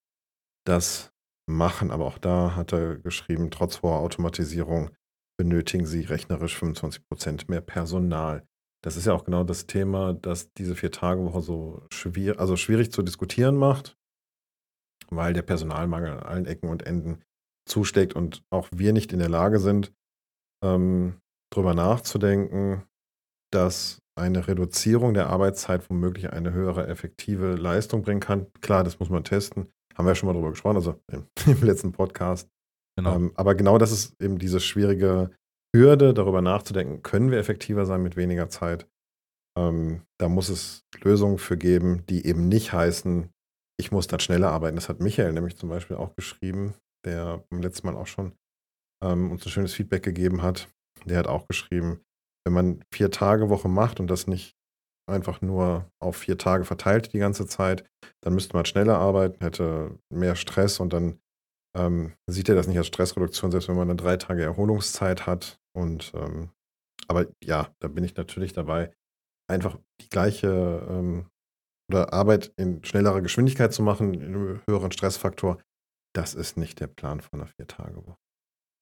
das 0.65 1.11
machen. 1.49 1.91
Aber 1.91 2.05
auch 2.05 2.17
da 2.17 2.55
hat 2.55 2.71
er 2.71 2.97
geschrieben, 2.97 3.51
trotz 3.51 3.81
hoher 3.81 3.99
Automatisierung 3.99 4.91
benötigen 5.37 5.85
sie 5.85 6.01
rechnerisch 6.01 6.57
25% 6.57 7.49
mehr 7.49 7.61
Personal. 7.61 8.47
Das 8.83 8.95
ist 8.95 9.05
ja 9.05 9.13
auch 9.13 9.23
genau 9.23 9.43
das 9.43 9.65
Thema, 9.65 10.13
das 10.13 10.53
diese 10.53 10.75
Vier-Tage-Woche 10.75 11.41
so 11.41 11.85
schwierig, 11.91 12.39
also 12.39 12.55
schwierig 12.55 12.91
zu 12.91 13.01
diskutieren 13.01 13.55
macht 13.55 13.97
weil 15.15 15.33
der 15.33 15.41
Personalmangel 15.41 16.11
an 16.11 16.19
allen 16.23 16.45
Ecken 16.45 16.69
und 16.69 16.85
Enden 16.85 17.21
zusteckt 17.67 18.15
und 18.15 18.43
auch 18.49 18.67
wir 18.73 18.93
nicht 18.93 19.13
in 19.13 19.19
der 19.19 19.29
Lage 19.29 19.59
sind, 19.59 19.93
ähm, 20.63 21.19
darüber 21.51 21.73
nachzudenken, 21.73 22.83
dass 23.51 23.99
eine 24.15 24.47
Reduzierung 24.47 25.13
der 25.13 25.27
Arbeitszeit 25.27 25.89
womöglich 25.89 26.31
eine 26.31 26.53
höhere 26.53 26.87
effektive 26.87 27.55
Leistung 27.55 28.03
bringen 28.03 28.19
kann. 28.19 28.47
Klar, 28.61 28.83
das 28.83 28.99
muss 28.99 29.09
man 29.09 29.23
testen. 29.23 29.69
Haben 29.95 30.05
wir 30.05 30.11
ja 30.11 30.15
schon 30.15 30.27
mal 30.27 30.33
drüber 30.33 30.51
gesprochen, 30.51 30.75
also 30.75 30.99
im, 31.11 31.25
im 31.45 31.63
letzten 31.63 31.91
Podcast. 31.91 32.49
Genau. 32.97 33.15
Ähm, 33.15 33.31
aber 33.35 33.55
genau 33.55 33.77
das 33.77 33.91
ist 33.91 34.21
eben 34.21 34.37
diese 34.37 34.59
schwierige 34.59 35.31
Hürde, 35.75 36.13
darüber 36.13 36.41
nachzudenken, 36.41 37.01
können 37.01 37.31
wir 37.31 37.39
effektiver 37.39 37.85
sein 37.85 38.03
mit 38.03 38.15
weniger 38.15 38.49
Zeit. 38.49 38.87
Ähm, 39.57 40.01
da 40.19 40.29
muss 40.29 40.49
es 40.49 40.85
Lösungen 41.01 41.39
für 41.39 41.57
geben, 41.57 42.05
die 42.07 42.25
eben 42.25 42.47
nicht 42.47 42.73
heißen, 42.73 43.29
ich 43.79 43.91
muss 43.91 44.07
dann 44.07 44.19
schneller 44.19 44.51
arbeiten. 44.51 44.75
Das 44.75 44.89
hat 44.89 44.99
Michael 44.99 45.33
nämlich 45.33 45.57
zum 45.57 45.69
Beispiel 45.69 45.97
auch 45.97 46.15
geschrieben, 46.15 46.75
der 47.05 47.43
beim 47.49 47.61
letzten 47.61 47.87
Mal 47.87 47.95
auch 47.95 48.07
schon 48.07 48.33
ähm, 49.03 49.31
uns 49.31 49.45
ein 49.45 49.49
schönes 49.49 49.73
Feedback 49.73 50.03
gegeben 50.03 50.41
hat. 50.41 50.69
Der 51.05 51.17
hat 51.17 51.27
auch 51.27 51.47
geschrieben, 51.47 52.01
wenn 52.45 52.53
man 52.53 52.83
vier 52.93 53.11
Tage 53.11 53.49
Woche 53.49 53.67
macht 53.67 53.99
und 53.99 54.07
das 54.07 54.27
nicht 54.27 54.55
einfach 55.09 55.41
nur 55.41 55.89
auf 56.01 56.17
vier 56.17 56.37
Tage 56.37 56.65
verteilt 56.65 57.13
die 57.13 57.19
ganze 57.19 57.45
Zeit, 57.45 57.85
dann 58.21 58.33
müsste 58.33 58.55
man 58.55 58.65
schneller 58.65 58.97
arbeiten, 58.99 59.43
hätte 59.43 59.99
mehr 60.09 60.35
Stress 60.35 60.79
und 60.79 60.93
dann 60.93 61.19
ähm, 61.75 62.13
sieht 62.29 62.49
er 62.49 62.55
das 62.55 62.67
nicht 62.67 62.77
als 62.77 62.87
Stressreduktion, 62.87 63.51
selbst 63.51 63.67
wenn 63.67 63.75
man 63.75 63.87
dann 63.87 63.97
drei 63.97 64.17
Tage 64.17 64.43
Erholungszeit 64.43 65.25
hat. 65.25 65.59
Und 65.75 66.13
ähm, 66.15 66.51
aber 67.07 67.27
ja, 67.43 67.73
da 67.79 67.87
bin 67.87 68.03
ich 68.03 68.15
natürlich 68.15 68.53
dabei, 68.53 68.93
einfach 69.49 69.77
die 70.01 70.09
gleiche 70.09 70.87
ähm, 70.89 71.25
oder 71.93 72.11
Arbeit 72.11 72.51
in 72.57 72.83
schnellerer 72.83 73.21
Geschwindigkeit 73.21 73.71
zu 73.73 73.83
machen, 73.83 74.15
in 74.15 74.23
einem 74.23 74.61
höheren 74.67 74.91
Stressfaktor, 74.91 75.59
das 76.13 76.33
ist 76.33 76.57
nicht 76.57 76.79
der 76.79 76.87
Plan 76.87 77.21
von 77.21 77.39
einer 77.39 77.47
Vier-Tage-Woche. 77.47 78.17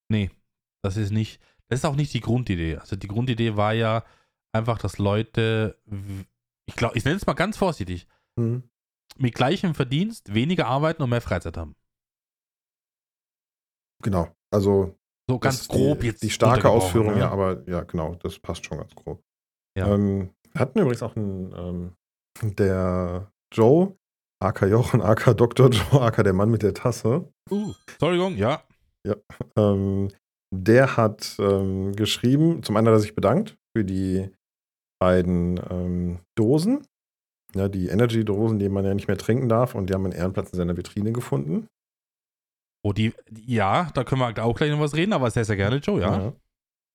Nee, 0.09 0.31
das 0.83 0.97
ist 0.97 1.11
nicht, 1.11 1.41
das 1.67 1.79
ist 1.79 1.85
auch 1.85 1.95
nicht 1.95 2.13
die 2.13 2.21
Grundidee. 2.21 2.77
Also 2.77 2.95
die 2.95 3.07
Grundidee 3.07 3.55
war 3.55 3.73
ja 3.73 4.03
einfach, 4.53 4.79
dass 4.79 4.97
Leute, 4.97 5.77
ich 6.65 6.75
glaube, 6.75 6.97
ich 6.97 7.05
nenne 7.05 7.17
es 7.17 7.25
mal 7.25 7.33
ganz 7.33 7.57
vorsichtig, 7.57 8.07
mhm. 8.37 8.63
mit 9.17 9.35
gleichem 9.35 9.75
Verdienst 9.75 10.33
weniger 10.33 10.67
arbeiten 10.67 11.03
und 11.03 11.09
mehr 11.09 11.21
Freizeit 11.21 11.57
haben. 11.57 11.75
Genau, 14.03 14.33
also 14.51 14.97
so 15.29 15.37
ganz 15.37 15.67
grob 15.67 15.99
die, 15.99 16.07
jetzt. 16.07 16.23
Die 16.23 16.29
starke 16.29 16.69
Ausführung, 16.69 17.13
ne? 17.13 17.19
ja, 17.19 17.29
aber 17.29 17.63
ja, 17.69 17.81
genau, 17.83 18.15
das 18.15 18.39
passt 18.39 18.65
schon 18.65 18.79
ganz 18.79 18.95
grob. 18.95 19.23
Ja. 19.77 19.93
Ähm, 19.93 20.33
hatten 20.55 20.79
übrigens 20.79 21.03
auch 21.03 21.15
einen 21.15 21.53
ähm, 21.55 21.95
der 22.41 23.31
Joe, 23.53 23.95
aka 24.41 24.65
Jochen, 24.65 25.01
aka 25.01 25.33
Dr. 25.33 25.69
Joe, 25.69 26.01
aka 26.01 26.23
der 26.23 26.33
Mann 26.33 26.51
mit 26.51 26.63
der 26.63 26.73
Tasse. 26.73 27.31
Uh, 27.49 27.73
Entschuldigung, 27.87 28.35
ja. 28.37 28.63
Ja. 29.05 29.15
Ähm, 29.57 30.09
der 30.53 30.97
hat 30.97 31.37
ähm, 31.39 31.95
geschrieben, 31.95 32.61
zum 32.63 32.77
einen 32.77 32.87
hat 32.87 32.95
er 32.95 32.99
sich 32.99 33.15
bedankt 33.15 33.57
für 33.75 33.85
die 33.85 34.29
beiden 35.01 35.59
ähm, 35.69 36.19
Dosen. 36.37 36.85
Ja, 37.55 37.67
die 37.67 37.87
Energy-Dosen, 37.87 38.59
die 38.59 38.69
man 38.69 38.85
ja 38.85 38.93
nicht 38.93 39.07
mehr 39.07 39.17
trinken 39.17 39.49
darf 39.49 39.75
und 39.75 39.89
die 39.89 39.93
haben 39.93 40.05
einen 40.05 40.13
Ehrenplatz 40.13 40.51
in 40.51 40.57
seiner 40.57 40.77
Vitrine 40.77 41.11
gefunden. 41.11 41.67
Oh, 42.83 42.93
die, 42.93 43.13
ja, 43.45 43.91
da 43.93 44.03
können 44.03 44.21
wir 44.21 44.43
auch 44.43 44.55
gleich 44.55 44.71
noch 44.71 44.79
was 44.79 44.95
reden, 44.95 45.13
aber 45.13 45.29
sehr, 45.29 45.45
sehr 45.45 45.57
gerne, 45.57 45.77
Joe, 45.77 46.01
ja. 46.01 46.17
ja. 46.17 46.33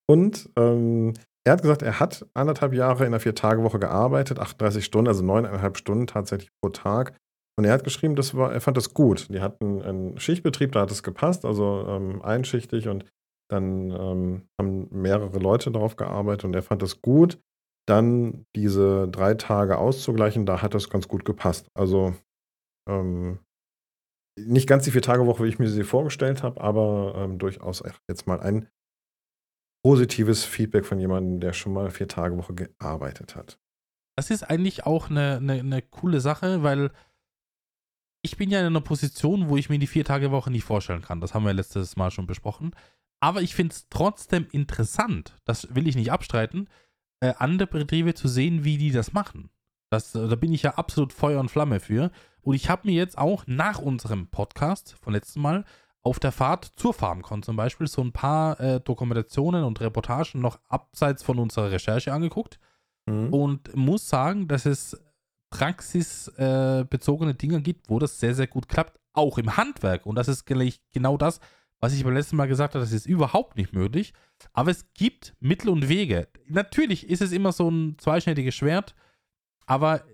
Und 0.09 0.49
ähm, 0.57 1.15
er 1.47 1.53
hat 1.53 1.63
gesagt, 1.63 1.83
er 1.83 2.01
hat 2.01 2.27
anderthalb 2.35 2.75
Jahre 2.75 3.05
in 3.05 3.09
einer 3.09 3.21
Vier-Tage-Woche 3.21 3.79
gearbeitet, 3.79 4.41
38 4.41 4.85
Stunden, 4.85 5.07
also 5.07 5.25
neuneinhalb 5.25 5.77
Stunden 5.77 6.09
tatsächlich 6.09 6.51
pro 6.61 6.71
Tag. 6.71 7.17
Und 7.57 7.65
er 7.65 7.73
hat 7.73 7.85
geschrieben, 7.85 8.17
das 8.17 8.35
war, 8.35 8.53
er 8.53 8.61
fand 8.61 8.77
das 8.77 8.95
gut. 8.95 9.29
Die 9.33 9.41
hatten 9.41 9.81
einen 9.81 10.19
Schichtbetrieb, 10.19 10.73
da 10.73 10.81
hat 10.81 10.91
es 10.91 11.05
gepasst, 11.05 11.45
also 11.45 11.87
ähm, 11.89 12.21
einschichtig 12.21 12.89
und 12.89 13.05
dann 13.49 13.93
ähm, 13.93 14.49
haben 14.61 14.89
mehrere 14.91 15.39
Leute 15.39 15.71
darauf 15.71 15.95
gearbeitet 15.95 16.45
und 16.45 16.55
er 16.55 16.63
fand 16.63 16.83
das 16.83 17.01
gut. 17.01 17.39
Dann 17.89 18.45
diese 18.57 19.07
drei 19.07 19.35
Tage 19.35 19.79
auszugleichen, 19.79 20.47
da 20.47 20.63
hat 20.63 20.75
das 20.75 20.91
ganz 20.91 21.07
gut 21.07 21.25
gepasst. 21.25 21.69
Also 21.75 22.17
ähm, 22.91 23.39
nicht 24.37 24.69
ganz 24.69 24.83
die 24.83 24.91
Vier-Tage-Woche, 24.91 25.45
wie 25.45 25.49
ich 25.49 25.61
mir 25.61 25.69
sie 25.69 25.85
vorgestellt 25.85 26.43
habe, 26.43 26.61
aber 26.61 27.15
ähm, 27.17 27.39
durchaus 27.39 27.85
jetzt 28.11 28.27
mal 28.27 28.41
ein 28.41 28.67
positives 29.87 30.45
Feedback 30.45 30.85
von 30.85 30.99
jemandem, 30.99 31.39
der 31.39 31.53
schon 31.53 31.73
mal 31.73 31.91
vier 31.91 32.09
Tage 32.09 32.37
Woche 32.37 32.55
gearbeitet 32.55 33.37
hat. 33.37 33.61
Das 34.17 34.31
ist 34.31 34.43
eigentlich 34.43 34.85
auch 34.85 35.11
eine, 35.11 35.37
eine, 35.37 35.61
eine 35.61 35.81
coole 35.81 36.21
Sache, 36.21 36.65
weil 36.65 36.91
ich 38.21 38.37
bin 38.37 38.51
ja 38.51 38.59
in 38.59 38.67
einer 38.67 38.81
Position, 38.81 39.49
wo 39.49 39.57
ich 39.57 39.69
mir 39.69 39.79
die 39.79 39.87
vier 39.87 40.05
Tage 40.05 40.33
Woche 40.33 40.51
nicht 40.51 40.65
vorstellen 40.65 41.03
kann. 41.03 41.21
Das 41.21 41.35
haben 41.35 41.45
wir 41.45 41.53
letztes 41.53 41.95
Mal 41.95 42.11
schon 42.11 42.27
besprochen. 42.27 42.73
Aber 43.21 43.43
ich 43.43 43.55
finde 43.55 43.75
es 43.75 43.87
trotzdem 43.89 44.49
interessant, 44.51 45.37
das 45.45 45.73
will 45.77 45.87
ich 45.87 45.95
nicht 45.95 46.11
abstreiten, 46.11 46.69
äh, 47.21 47.35
andere 47.39 47.69
Betriebe 47.69 48.15
zu 48.15 48.27
sehen, 48.27 48.65
wie 48.65 48.79
die 48.79 48.91
das 48.91 49.13
machen. 49.13 49.51
Das, 49.91 50.17
äh, 50.17 50.27
da 50.27 50.35
bin 50.35 50.53
ich 50.53 50.63
ja 50.63 50.75
absolut 50.75 51.13
Feuer 51.13 51.39
und 51.39 51.49
Flamme 51.49 51.79
für. 51.79 52.11
Und 52.41 52.57
ich 52.57 52.69
habe 52.69 52.89
mir 52.89 52.95
jetzt 52.95 53.17
auch 53.17 53.47
nach 53.47 53.79
unserem 53.79 54.27
Podcast 54.27 54.97
von 55.01 55.13
letztem 55.13 55.43
Mal 55.43 55.65
auf 56.07 56.21
der 56.21 56.31
Fahrt 56.31 56.71
zur 56.77 56.95
FarmCon 56.95 57.43
zum 57.43 57.57
Beispiel 57.57 57.89
so 57.89 58.01
ein 58.01 58.13
paar 58.13 58.61
äh, 58.61 58.79
Dokumentationen 58.81 59.65
und 59.65 59.81
Reportagen 59.81 60.41
noch 60.41 60.61
abseits 60.69 61.25
von 61.25 61.41
unserer 61.41 61.73
Recherche 61.73 62.13
angeguckt 62.13 62.61
mhm. 63.07 63.35
und 63.35 63.75
muss 63.75 64.09
sagen, 64.09 64.47
dass 64.47 64.67
es 64.67 64.97
praxisbezogene 65.51 67.33
äh, 67.33 67.35
Dinge 67.35 67.61
gibt, 67.61 67.91
wo 67.91 67.99
das 67.99 68.21
sehr, 68.21 68.37
sehr 68.37 68.47
gut 68.47 68.69
klappt, 68.69 69.01
auch 69.15 69.37
im 69.37 69.57
Handwerk. 69.57 70.07
Und 70.07 70.15
das 70.15 70.29
ist 70.29 70.47
genau 70.47 71.17
das, 71.17 71.41
was 71.81 71.93
ich 71.93 72.05
beim 72.05 72.15
letzten 72.15 72.37
Mal 72.37 72.47
gesagt 72.47 72.75
habe, 72.75 72.85
das 72.85 72.93
ist 72.93 73.07
überhaupt 73.07 73.57
nicht 73.57 73.73
möglich. 73.73 74.13
Aber 74.53 74.71
es 74.71 74.87
gibt 74.95 75.35
Mittel 75.41 75.71
und 75.71 75.89
Wege. 75.89 76.29
Natürlich 76.47 77.11
ist 77.11 77.21
es 77.21 77.33
immer 77.33 77.51
so 77.51 77.69
ein 77.69 77.99
zweischneidiges 77.99 78.55
Schwert, 78.55 78.95
aber 79.67 80.05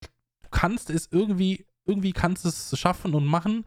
du 0.00 0.48
kannst 0.50 0.90
es 0.90 1.06
irgendwie, 1.12 1.64
irgendwie 1.84 2.12
kannst 2.12 2.44
es 2.44 2.76
schaffen 2.76 3.14
und 3.14 3.24
machen. 3.24 3.64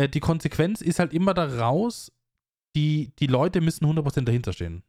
Äh, 0.00 0.08
die 0.08 0.20
Konsequenz 0.20 0.80
ist 0.80 0.98
halt 0.98 1.12
immer 1.12 1.34
daraus, 1.34 2.10
die, 2.74 3.12
die 3.18 3.26
Leute 3.26 3.60
müssen 3.60 3.84
100% 3.84 4.24
dahinter 4.24 4.52
stehen. 4.52 4.82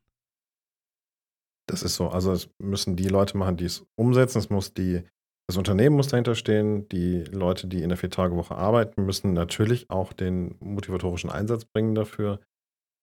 Das 1.68 1.84
ist 1.84 1.96
so. 1.96 2.10
Also 2.10 2.32
es 2.32 2.50
müssen 2.60 2.96
die 2.96 3.08
Leute 3.08 3.38
machen, 3.38 3.58
die 3.58 3.66
es 3.66 3.86
umsetzen. 4.00 4.40
Es 4.40 4.50
muss 4.50 4.74
die, 4.74 5.04
das 5.48 5.58
Unternehmen 5.58 5.96
muss 5.96 6.08
dahinter 6.08 6.36
stehen. 6.36 6.88
Die 6.90 7.24
Leute, 7.26 7.68
die 7.68 7.82
in 7.82 7.90
der 7.90 7.98
Vier-Tage-Woche 7.98 8.56
arbeiten, 8.56 9.06
müssen 9.06 9.34
natürlich 9.34 9.90
auch 9.90 10.14
den 10.14 10.56
motivatorischen 10.60 11.30
Einsatz 11.30 11.66
bringen 11.66 11.96
dafür. 11.96 12.40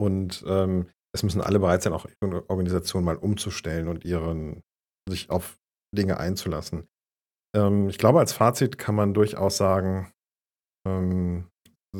Und 0.00 0.44
ähm, 0.46 0.88
es 1.14 1.22
müssen 1.22 1.40
alle 1.40 1.58
bereit 1.58 1.82
sein, 1.82 1.92
auch 1.92 2.06
ihre 2.22 2.48
Organisation 2.48 3.04
mal 3.04 3.16
umzustellen 3.16 3.88
und 3.88 4.04
ihren, 4.04 4.62
sich 5.08 5.30
auf 5.30 5.58
Dinge 5.96 6.18
einzulassen. 6.18 6.86
Ähm, 7.56 7.88
ich 7.88 7.98
glaube, 7.98 8.20
als 8.20 8.32
Fazit 8.32 8.78
kann 8.78 8.94
man 8.94 9.14
durchaus 9.14 9.56
sagen, 9.56 10.12
ähm, 10.86 11.48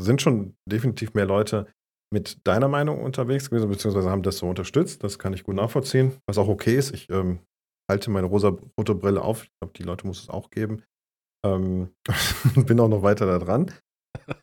sind 0.02 0.22
schon 0.22 0.56
definitiv 0.68 1.14
mehr 1.14 1.26
Leute 1.26 1.66
mit 2.12 2.46
deiner 2.46 2.68
Meinung 2.68 3.02
unterwegs 3.02 3.50
gewesen, 3.50 3.68
beziehungsweise 3.68 4.10
haben 4.10 4.22
das 4.22 4.38
so 4.38 4.48
unterstützt. 4.48 5.04
Das 5.04 5.18
kann 5.18 5.32
ich 5.32 5.44
gut 5.44 5.56
nachvollziehen, 5.56 6.16
was 6.26 6.38
auch 6.38 6.48
okay 6.48 6.76
ist. 6.76 6.94
Ich 6.94 7.10
ähm, 7.10 7.40
halte 7.90 8.10
meine 8.10 8.26
rosa-rote 8.26 8.94
Brille 8.94 9.22
auf. 9.22 9.44
Ich 9.44 9.50
glaube, 9.60 9.74
die 9.76 9.82
Leute 9.82 10.06
muss 10.06 10.22
es 10.22 10.28
auch 10.28 10.50
geben. 10.50 10.82
Ähm, 11.44 11.90
bin 12.54 12.80
auch 12.80 12.88
noch 12.88 13.02
weiter 13.02 13.26
da 13.26 13.38
dran. 13.38 13.72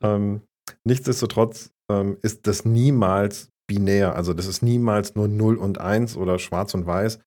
ähm, 0.02 0.42
nichtsdestotrotz 0.84 1.72
ähm, 1.92 2.18
ist 2.22 2.48
das 2.48 2.66
niemals 2.66 3.50
binär. 3.68 4.16
Also 4.16 4.34
das 4.34 4.46
ist 4.46 4.62
niemals 4.62 5.16
nur 5.16 5.28
0 5.28 5.58
und 5.58 5.80
1 5.80 6.18
oder 6.18 6.38
schwarz 6.40 6.74
und 6.74 6.86
weiß, 6.86 7.20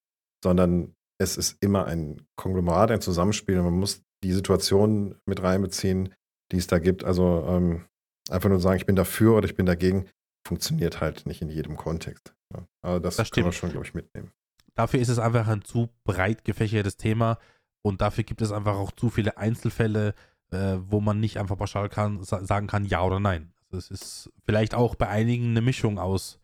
sondern 0.43 0.95
es 1.21 1.37
ist 1.37 1.57
immer 1.61 1.87
ein 1.87 2.23
Konglomerat, 2.37 2.93
ein 2.93 3.01
Zusammenspiel. 3.01 3.61
Man 3.61 3.75
muss 3.75 4.03
die 4.23 4.33
Situation 4.33 5.17
mit 5.27 5.43
reinbeziehen, 5.43 6.15
die 6.53 6.59
es 6.59 6.69
da 6.69 6.79
gibt. 6.79 7.05
Also 7.05 7.45
ähm, 7.49 7.85
einfach 8.31 8.49
nur 8.49 8.61
sagen, 8.61 8.77
ich 8.77 8.87
bin 8.87 8.97
dafür 8.97 9.37
oder 9.37 9.47
ich 9.47 9.55
bin 9.55 9.67
dagegen, 9.67 10.07
funktioniert 10.47 11.01
halt 11.01 11.27
nicht 11.27 11.43
in 11.43 11.51
jedem 11.51 11.77
Kontext. 11.77 12.35
Ja. 12.53 12.67
Aber 12.83 13.01
das, 13.01 13.17
Das 13.17 13.31
können 13.31 13.47
wir 13.47 13.53
schon, 13.53 13.71
glaube 13.71 13.87
ich, 13.87 13.95
mitnehmen. 13.95 14.33
Dafür 14.75 15.01
ist 15.01 15.09
es 15.09 15.19
einfach 15.19 15.49
ein 15.49 15.63
zu 15.63 15.89
breit 16.05 16.45
gefächertes 16.45 16.97
Thema 16.97 17.39
und 17.83 18.01
dafür 18.01 18.25
gibt 18.25 18.43
es 18.43 18.53
einfach 18.53 18.77
auch 18.77 18.93
zu 18.93 19.11
viele 19.11 19.37
Einzelfälle, 19.37 20.15
äh, 20.51 20.77
wo 20.81 21.01
man 21.01 21.21
nicht 21.21 21.39
einfach 21.39 21.59
pauschal 21.59 21.89
kann, 21.89 22.23
sa 22.23 22.45
sagen 22.45 22.67
kann, 22.67 22.85
ja 22.85 23.03
oder 23.03 23.21
nein. 23.21 23.53
Also 23.71 23.79
es 23.79 23.91
ist 23.91 24.33
vielleicht 24.45 24.75
auch 24.75 24.95
bei 24.95 25.09
einigen 25.09 25.51
eine 25.51 25.61
Mischung 25.61 25.99
aus, 25.99 26.39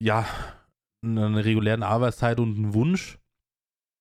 ja, 0.00 0.26
einer 1.02 1.44
regulären 1.44 1.82
Arbeitszeit 1.82 2.40
und 2.40 2.56
einem 2.56 2.74
Wunsch. 2.74 3.18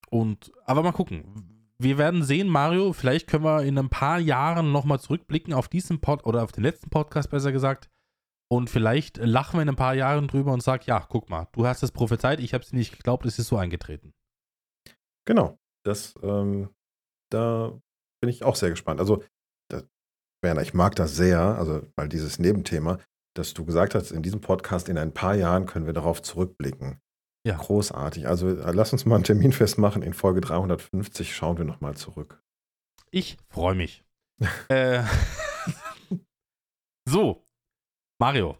Und, 0.09 0.51
aber 0.65 0.83
mal 0.83 0.91
gucken. 0.91 1.60
Wir 1.83 1.97
werden 1.97 2.21
sehen, 2.21 2.47
Mario, 2.47 2.93
vielleicht 2.93 3.25
können 3.25 3.43
wir 3.43 3.63
in 3.63 3.75
ein 3.75 3.89
paar 3.89 4.19
Jahren 4.19 4.71
nochmal 4.71 4.99
zurückblicken 4.99 5.51
auf 5.51 5.67
diesen 5.67 5.99
Pod 5.99 6.27
oder 6.27 6.43
auf 6.43 6.51
den 6.51 6.63
letzten 6.63 6.91
Podcast 6.91 7.31
besser 7.31 7.51
gesagt. 7.51 7.89
Und 8.51 8.69
vielleicht 8.69 9.17
lachen 9.17 9.57
wir 9.57 9.63
in 9.63 9.69
ein 9.69 9.75
paar 9.75 9.95
Jahren 9.95 10.27
drüber 10.27 10.53
und 10.53 10.61
sagen, 10.61 10.83
ja, 10.85 10.99
guck 10.99 11.31
mal, 11.31 11.47
du 11.53 11.65
hast 11.65 11.81
es 11.81 11.91
prophezeit, 11.91 12.39
ich 12.39 12.53
habe 12.53 12.63
es 12.63 12.71
nicht 12.71 12.97
geglaubt, 12.97 13.25
es 13.25 13.39
ist 13.39 13.47
so 13.47 13.57
eingetreten. 13.57 14.13
Genau. 15.25 15.57
Das, 15.83 16.13
ähm, 16.21 16.69
da 17.31 17.79
bin 18.21 18.29
ich 18.29 18.43
auch 18.43 18.55
sehr 18.55 18.69
gespannt. 18.69 18.99
Also, 18.99 19.23
das, 19.67 19.83
Werner, 20.43 20.61
ich 20.61 20.75
mag 20.75 20.95
das 20.95 21.15
sehr, 21.15 21.39
also 21.39 21.81
mal 21.97 22.09
dieses 22.09 22.37
Nebenthema, 22.37 22.99
dass 23.35 23.55
du 23.55 23.65
gesagt 23.65 23.95
hast, 23.95 24.11
in 24.11 24.21
diesem 24.21 24.41
Podcast 24.41 24.87
in 24.87 24.99
ein 24.99 25.15
paar 25.15 25.33
Jahren 25.33 25.65
können 25.65 25.87
wir 25.87 25.93
darauf 25.93 26.21
zurückblicken. 26.21 27.01
Ja. 27.45 27.57
Großartig. 27.57 28.27
Also 28.27 28.49
äh, 28.49 28.71
lass 28.71 28.93
uns 28.93 29.05
mal 29.05 29.15
einen 29.15 29.23
Termin 29.23 29.51
festmachen. 29.51 30.03
In 30.03 30.13
Folge 30.13 30.41
350 30.41 31.35
schauen 31.35 31.57
wir 31.57 31.65
nochmal 31.65 31.95
zurück. 31.95 32.41
Ich 33.09 33.37
freue 33.49 33.75
mich. 33.75 34.03
äh, 34.69 35.03
so, 37.07 37.43
Mario. 38.19 38.57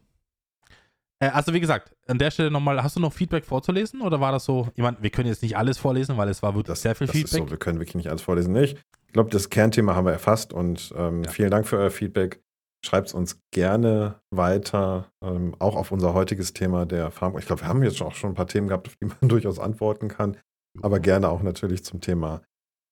Äh, 1.20 1.28
also 1.30 1.54
wie 1.54 1.60
gesagt, 1.60 1.96
an 2.08 2.18
der 2.18 2.32
Stelle 2.32 2.52
nochmal, 2.52 2.82
hast 2.82 2.96
du 2.96 3.00
noch 3.00 3.14
Feedback 3.14 3.46
vorzulesen 3.46 4.02
oder 4.02 4.20
war 4.20 4.32
das 4.32 4.46
so? 4.46 4.68
Ich 4.76 4.82
meine, 4.84 4.98
wir 5.02 5.10
können 5.12 5.28
jetzt 5.30 5.44
nicht 5.44 5.56
alles 5.58 5.78
vorlesen, 5.78 6.18
weil 6.18 6.30
es 6.30 6.42
war 6.42 6.54
wirklich 6.54 6.68
Das, 6.68 6.82
sehr 6.82 6.96
viel 6.96 7.08
das 7.08 7.16
ist 7.16 7.22
Feedback. 7.30 7.48
so, 7.48 7.52
wir 7.52 7.58
können 7.58 7.80
wirklich 7.80 7.96
nicht 7.96 8.10
alles 8.10 8.22
vorlesen. 8.24 8.54
Nicht. 8.54 8.78
Ich 9.08 9.14
glaube, 9.14 9.30
das 9.30 9.50
Kernthema 9.50 9.94
haben 9.96 10.06
wir 10.06 10.14
erfasst 10.14 10.54
und 10.54 10.94
ähm, 10.98 11.24
Ja. 11.24 11.30
vielen 11.32 11.52
Dank 11.52 11.68
für 11.68 11.78
euer 11.78 11.92
Feedback. 11.92 12.42
Schreibt 12.84 13.08
es 13.08 13.14
uns 13.14 13.40
gerne 13.54 14.22
weiter, 14.32 15.12
ähm, 15.24 15.56
auch 15.60 15.76
auf 15.76 15.92
unser 15.92 16.14
heutiges 16.14 16.54
Thema 16.54 16.86
der 16.86 17.12
Farm. 17.12 17.38
Ich 17.38 17.46
glaube, 17.46 17.62
wir 17.62 17.68
haben 17.68 17.84
jetzt 17.84 18.02
auch 18.02 18.16
schon 18.16 18.32
ein 18.32 18.36
paar 18.36 18.48
Themen 18.48 18.68
gehabt, 18.68 18.88
auf 18.88 18.96
die 18.96 19.06
man 19.06 19.18
durchaus 19.30 19.60
antworten 19.60 20.08
kann, 20.08 20.38
aber 20.82 21.00
gerne 21.00 21.30
auch 21.30 21.44
natürlich 21.44 21.84
zum 21.84 22.02
Thema 22.02 22.42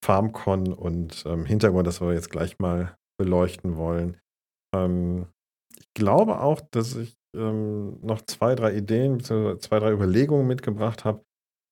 FarmCon 0.05 0.73
und 0.73 1.23
ähm, 1.25 1.45
Hintergrund, 1.45 1.87
das 1.87 2.01
wir 2.01 2.13
jetzt 2.13 2.29
gleich 2.29 2.59
mal 2.59 2.95
beleuchten 3.19 3.77
wollen. 3.77 4.17
Ähm, 4.75 5.27
ich 5.75 5.93
glaube 5.93 6.39
auch, 6.39 6.61
dass 6.61 6.95
ich 6.95 7.17
ähm, 7.35 7.99
noch 8.01 8.21
zwei, 8.21 8.55
drei 8.55 8.75
Ideen, 8.75 9.19
zwei, 9.21 9.55
drei 9.79 9.91
Überlegungen 9.91 10.47
mitgebracht 10.47 11.05
habe, 11.05 11.23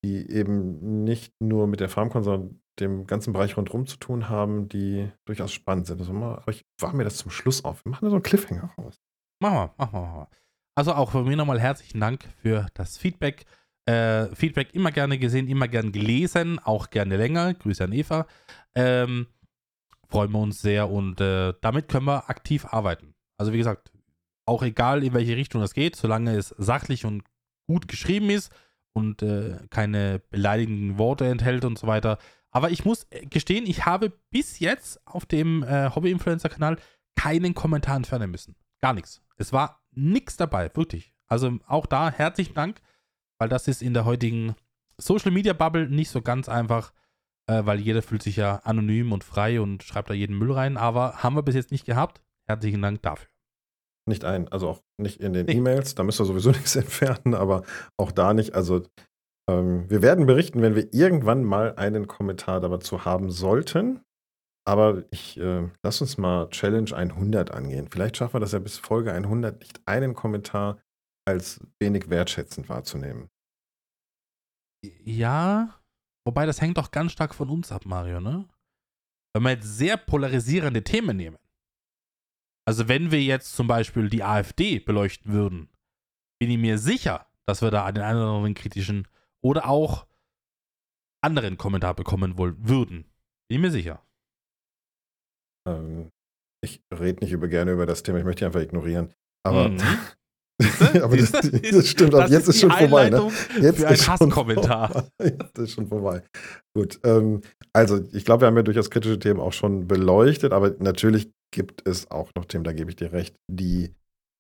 die 0.04 0.30
eben 0.30 1.04
nicht 1.04 1.34
nur 1.42 1.68
mit 1.68 1.80
der 1.80 1.90
FarmCon, 1.90 2.24
sondern 2.24 2.62
dem 2.80 3.08
ganzen 3.08 3.34
Bereich 3.34 3.58
rundherum 3.58 3.88
zu 3.88 3.98
tun 3.98 4.30
haben, 4.30 4.70
die 4.70 5.10
durchaus 5.26 5.52
spannend 5.52 5.88
sind. 5.88 6.00
Also 6.00 6.14
mal, 6.14 6.36
aber 6.36 6.52
ich 6.52 6.66
war 6.80 6.94
mir 6.94 7.04
das 7.04 7.18
zum 7.18 7.32
Schluss 7.32 7.66
auf. 7.66 7.84
Wir 7.86 7.92
machen 7.92 8.06
da 8.06 8.10
so 8.10 8.16
einen 8.16 8.24
Cliffhanger 8.24 8.72
raus. 8.78 9.00
Machen 9.40 9.56
wir, 9.56 9.74
machen 9.78 9.94
wir, 9.94 10.02
machen 10.02 10.20
wir. 10.20 10.30
Also 10.76 10.94
auch 10.94 11.12
von 11.12 11.26
mir 11.28 11.36
nochmal 11.36 11.60
herzlichen 11.60 12.00
Dank 12.00 12.26
für 12.42 12.68
das 12.76 12.98
Feedback. 12.98 13.46
Äh, 13.88 14.28
Feedback 14.36 14.76
immer 14.76 14.92
gerne 14.92 15.18
gesehen, 15.18 15.48
immer 15.48 15.68
gern 15.68 15.92
gelesen, 15.92 16.60
auch 16.60 16.90
gerne 16.90 17.18
länger. 17.18 17.54
Grüße 17.54 17.84
an 17.84 17.94
Eva. 17.94 18.28
Ähm, 18.76 19.28
freuen 20.08 20.32
wir 20.32 20.40
uns 20.40 20.62
sehr 20.62 20.90
und 20.90 21.20
äh, 21.20 21.54
damit 21.62 21.88
können 21.88 22.06
wir 22.06 22.30
aktiv 22.30 22.66
arbeiten. 22.66 23.16
Also 23.38 23.54
wie 23.54 23.58
gesagt, 23.58 23.92
auch 24.46 24.64
egal 24.64 25.04
in 25.04 25.14
welche 25.14 25.36
Richtung 25.36 25.62
das 25.62 25.74
geht, 25.74 25.96
solange 25.96 26.36
es 26.36 26.50
sachlich 26.58 27.06
und 27.06 27.24
gut 27.68 27.88
geschrieben 27.88 28.30
ist 28.30 28.52
und 28.94 29.22
äh, 29.22 29.58
keine 29.70 30.20
beleidigenden 30.30 30.98
Worte 30.98 31.26
enthält 31.26 31.66
und 31.66 31.78
so 31.78 31.88
weiter. 31.88 32.18
Aber 32.52 32.72
ich 32.72 32.86
muss 32.86 33.08
äh, 33.10 33.26
gestehen, 33.26 33.66
ich 33.66 33.86
habe 33.86 34.12
bis 34.32 34.60
jetzt 34.60 35.06
auf 35.06 35.26
dem 35.26 35.64
äh, 35.64 35.90
Hobby-Influencer-Kanal 35.94 36.78
keinen 37.16 37.54
Kommentar 37.54 37.96
entfernen 37.96 38.32
müssen. 38.32 38.56
Gar 38.82 38.94
nichts. 38.94 39.22
Es 39.38 39.54
war 39.54 39.82
nichts 39.92 40.38
dabei, 40.38 40.72
wirklich. 40.76 41.14
Also 41.28 41.58
auch 41.68 41.86
da 41.86 42.10
herzlichen 42.12 42.54
Dank, 42.54 42.82
weil 43.40 43.50
das 43.50 43.68
ist 43.68 43.82
in 43.82 43.94
der 43.94 44.06
heutigen 44.06 44.56
Social-Media-Bubble 44.98 45.90
nicht 45.90 46.10
so 46.10 46.22
ganz 46.22 46.48
einfach, 46.50 46.94
äh, 47.48 47.66
weil 47.66 47.80
jeder 47.80 48.02
fühlt 48.02 48.24
sich 48.24 48.38
ja 48.38 48.58
anonym 48.64 49.12
und 49.12 49.24
frei 49.24 49.62
und 49.62 49.84
schreibt 49.84 50.10
da 50.10 50.14
jeden 50.14 50.38
Müll 50.38 50.52
rein. 50.52 50.78
Aber 50.78 51.24
haben 51.24 51.36
wir 51.36 51.44
bis 51.44 51.56
jetzt 51.56 51.72
nicht 51.72 51.86
gehabt. 51.86 52.22
Herzlichen 52.48 52.82
Dank 52.82 53.02
dafür. 53.02 53.28
Nicht 54.08 54.24
ein, 54.24 54.48
also 54.48 54.70
auch 54.70 54.84
nicht 54.98 55.20
in 55.20 55.34
den 55.34 55.48
Nee. 55.48 55.54
E-Mails, 55.56 55.96
da 55.96 56.04
müsst 56.04 56.22
ihr 56.22 56.26
sowieso 56.26 56.52
nichts 56.52 56.76
entfernen, 56.76 57.34
aber 57.34 57.64
auch 57.98 58.12
da 58.12 58.34
nicht. 58.34 58.56
Also 58.56 58.84
ähm, 59.50 59.90
wir 59.90 60.02
werden 60.02 60.26
berichten, 60.26 60.62
wenn 60.62 60.76
wir 60.76 60.94
irgendwann 60.94 61.44
mal 61.44 61.76
einen 61.76 62.08
Kommentar 62.08 62.60
dazu 62.60 63.06
haben 63.06 63.32
sollten. 63.32 64.02
Aber 64.66 65.06
ich 65.12 65.40
äh, 65.40 65.70
lass 65.82 66.02
uns 66.02 66.18
mal 66.18 66.50
Challenge 66.50 66.94
100 66.94 67.52
angehen. 67.52 67.88
Vielleicht 67.90 68.18
schaffen 68.18 68.36
wir 68.36 68.40
das 68.42 68.52
ja 68.52 68.60
bis 68.60 68.78
Folge 68.78 69.14
100 69.14 69.60
nicht 69.60 69.80
einen 69.86 70.14
Kommentar 70.14 70.82
als 71.26 71.66
wenig 71.80 72.10
wertschätzend 72.10 72.68
wahrzunehmen. 72.68 73.30
Ja, 74.84 75.80
wobei 76.26 76.46
das 76.46 76.62
hängt 76.62 76.78
doch 76.78 76.92
ganz 76.92 77.14
stark 77.14 77.34
von 77.34 77.50
uns 77.50 77.72
ab, 77.72 77.86
Mario, 77.86 78.20
ne? 78.20 78.48
Wenn 79.34 79.44
wir 79.44 79.52
jetzt 79.52 79.78
sehr 79.78 79.98
polarisierende 79.98 80.84
Themen 80.84 81.16
nehmen. 81.16 81.38
Also 82.68 82.90
wenn 82.90 83.12
wir 83.12 83.22
jetzt 83.22 83.56
zum 83.56 83.68
Beispiel 83.68 84.10
die 84.10 84.24
AfD 84.24 84.80
beleuchten 84.80 85.32
würden, 85.32 85.70
bin 86.40 86.52
ich 86.52 86.58
mir 86.58 86.78
sicher, 86.78 87.28
dass 87.46 87.62
wir 87.62 87.72
da 87.72 87.90
den 87.92 88.04
einen 88.04 88.20
oder 88.20 88.32
anderen 88.32 88.54
kritischen 88.54 89.08
oder 89.44 89.68
auch 89.70 90.08
anderen 91.24 91.58
Kommentar 91.58 91.94
bekommen 91.96 92.38
wollen, 92.38 92.58
würden. 92.68 93.04
Bin 93.50 93.58
ich 93.58 93.60
mir 93.60 93.72
sicher. 93.72 94.04
Ähm, 95.68 96.10
ich 96.64 96.82
rede 96.94 97.24
nicht 97.24 97.34
über, 97.34 97.48
gerne 97.48 97.72
über 97.72 97.86
das 97.86 98.04
Thema, 98.04 98.20
ich 98.20 98.26
möchte 98.26 98.46
einfach 98.46 98.62
ignorieren. 98.62 99.14
Aber, 99.46 99.70
Mhm. 99.70 99.80
aber 101.04 101.16
das, 101.18 101.32
das 101.32 101.88
stimmt, 101.88 102.14
Das 102.14 102.32
jetzt 102.32 102.48
ist 102.48 102.56
die 102.56 102.62
schon 102.62 102.72
vorbei. 102.72 103.12
Ne? 103.12 103.32
Jetzt 103.62 103.80
ist 103.80 104.04
schon 104.04 104.14
Hasskommentar. 104.14 104.90
vorbei. 104.92 105.12
Jetzt 105.40 105.60
ist 105.60 105.72
schon 105.74 105.88
vorbei. 105.88 106.24
Gut, 106.76 107.00
ähm, 107.04 107.42
also 107.74 108.04
ich 108.12 108.26
glaube, 108.26 108.42
wir 108.42 108.48
haben 108.48 108.58
ja 108.58 108.64
durchaus 108.64 108.90
kritische 108.90 109.20
Themen 109.20 109.40
auch 109.40 109.54
schon 109.54 109.88
beleuchtet, 109.88 110.54
aber 110.54 110.72
natürlich 110.80 111.32
gibt 111.54 111.88
es 111.88 112.10
auch 112.10 112.32
noch 112.36 112.46
Themen, 112.46 112.64
da 112.64 112.74
gebe 112.74 112.90
ich 112.90 112.96
dir 112.96 113.12
recht, 113.14 113.36
die 113.48 113.94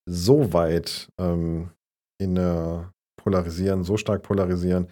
so 0.10 0.54
weit 0.54 1.08
ähm, 1.20 1.70
in 2.20 2.34
der 2.34 2.92
polarisieren, 3.28 3.84
so 3.84 3.98
stark 3.98 4.24
polarisieren, 4.24 4.88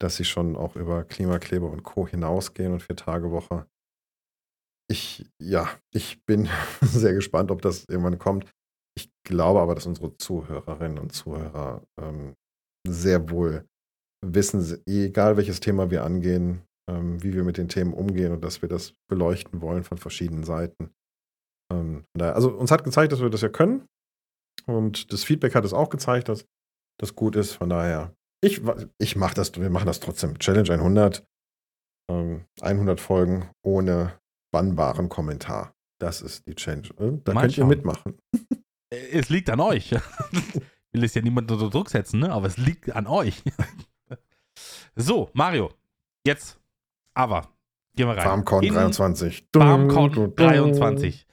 dass 0.00 0.16
sie 0.16 0.24
schon 0.24 0.56
auch 0.56 0.74
über 0.74 1.04
Klimakleber 1.04 1.70
und 1.70 1.84
Co. 1.84 2.08
hinausgehen 2.08 2.72
und 2.72 2.82
Vier-Tage-Woche. 2.82 3.68
Ich, 4.90 5.30
ja, 5.40 5.68
ich 5.94 6.24
bin 6.26 6.48
sehr 6.82 7.14
gespannt, 7.14 7.52
ob 7.52 7.62
das 7.62 7.84
irgendwann 7.84 8.18
kommt. 8.18 8.50
Ich 8.96 9.08
glaube 9.24 9.60
aber, 9.60 9.76
dass 9.76 9.86
unsere 9.86 10.16
Zuhörerinnen 10.16 10.98
und 10.98 11.12
Zuhörer 11.12 11.84
ähm, 12.00 12.34
sehr 12.84 13.30
wohl 13.30 13.64
wissen, 14.26 14.82
egal 14.88 15.36
welches 15.36 15.60
Thema 15.60 15.92
wir 15.92 16.02
angehen, 16.02 16.62
ähm, 16.90 17.22
wie 17.22 17.32
wir 17.32 17.44
mit 17.44 17.58
den 17.58 17.68
Themen 17.68 17.92
umgehen 17.92 18.32
und 18.32 18.42
dass 18.42 18.60
wir 18.60 18.68
das 18.68 18.94
beleuchten 19.08 19.60
wollen 19.60 19.84
von 19.84 19.98
verschiedenen 19.98 20.42
Seiten. 20.42 20.90
Ähm, 21.72 22.02
also 22.18 22.50
uns 22.50 22.72
hat 22.72 22.82
gezeigt, 22.82 23.12
dass 23.12 23.20
wir 23.20 23.30
das 23.30 23.42
ja 23.42 23.48
können. 23.48 23.86
Und 24.66 25.12
das 25.12 25.22
Feedback 25.22 25.54
hat 25.54 25.64
es 25.64 25.72
auch 25.72 25.90
gezeigt, 25.90 26.28
dass 26.28 26.44
das 26.98 27.14
gut 27.14 27.36
ist. 27.36 27.52
Von 27.52 27.70
daher, 27.70 28.14
ich, 28.40 28.60
ich 28.98 29.16
mache 29.16 29.34
das, 29.34 29.58
wir 29.58 29.70
machen 29.70 29.86
das 29.86 30.00
trotzdem. 30.00 30.38
Challenge 30.38 30.70
100. 30.70 31.26
100 32.08 32.50
ähm, 32.62 32.98
Folgen 32.98 33.50
ohne 33.62 34.18
bannbaren 34.50 35.08
Kommentar. 35.08 35.74
Das 35.98 36.22
ist 36.22 36.46
die 36.46 36.54
Change. 36.54 36.94
Äh, 36.98 37.18
da 37.24 37.34
Mal 37.34 37.42
könnt 37.42 37.54
schauen. 37.54 37.64
ihr 37.64 37.76
mitmachen. 37.76 38.18
Es 38.90 39.28
liegt 39.28 39.50
an 39.50 39.60
euch. 39.60 39.92
Ich 39.92 40.00
will 40.92 41.04
es 41.04 41.12
ja 41.12 41.20
niemand 41.20 41.50
unter 41.52 41.68
Druck 41.68 41.90
setzen, 41.90 42.20
ne? 42.20 42.32
aber 42.32 42.46
es 42.46 42.56
liegt 42.56 42.90
an 42.94 43.06
euch. 43.06 43.42
So, 44.96 45.30
Mario, 45.32 45.70
jetzt 46.26 46.58
aber. 47.14 47.48
Gehen 47.94 48.08
wir 48.08 48.16
rein. 48.16 48.24
FarmCon 48.24 48.66
23. 48.66 49.46
FarmCon 49.54 50.34
23. 50.34 51.24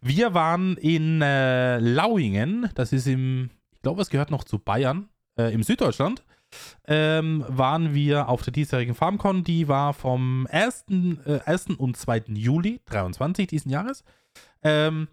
Wir 0.00 0.32
waren 0.32 0.78
in 0.78 1.20
äh, 1.20 1.78
Lauingen, 1.80 2.70
das 2.74 2.94
ist 2.94 3.06
im, 3.06 3.50
ich 3.80 3.82
glaube, 3.82 4.02
es 4.02 4.10
gehört 4.10 4.30
noch 4.30 4.44
zu 4.44 4.58
Bayern, 4.58 5.08
äh, 5.38 5.54
im 5.54 5.62
Süddeutschland. 5.62 6.22
Ähm, 6.86 7.46
waren 7.48 7.94
wir 7.94 8.28
auf 8.28 8.42
der 8.42 8.52
diesjährigen 8.52 8.94
FarmCon. 8.94 9.42
Die 9.42 9.68
war 9.68 9.94
vom 9.94 10.46
1., 10.50 10.84
äh, 11.24 11.40
1. 11.46 11.78
und 11.78 11.96
2. 11.96 12.24
Juli 12.34 12.82
23 12.84 13.46
diesen 13.46 13.70
Jahres. 13.70 14.04
Ähm, 14.62 15.08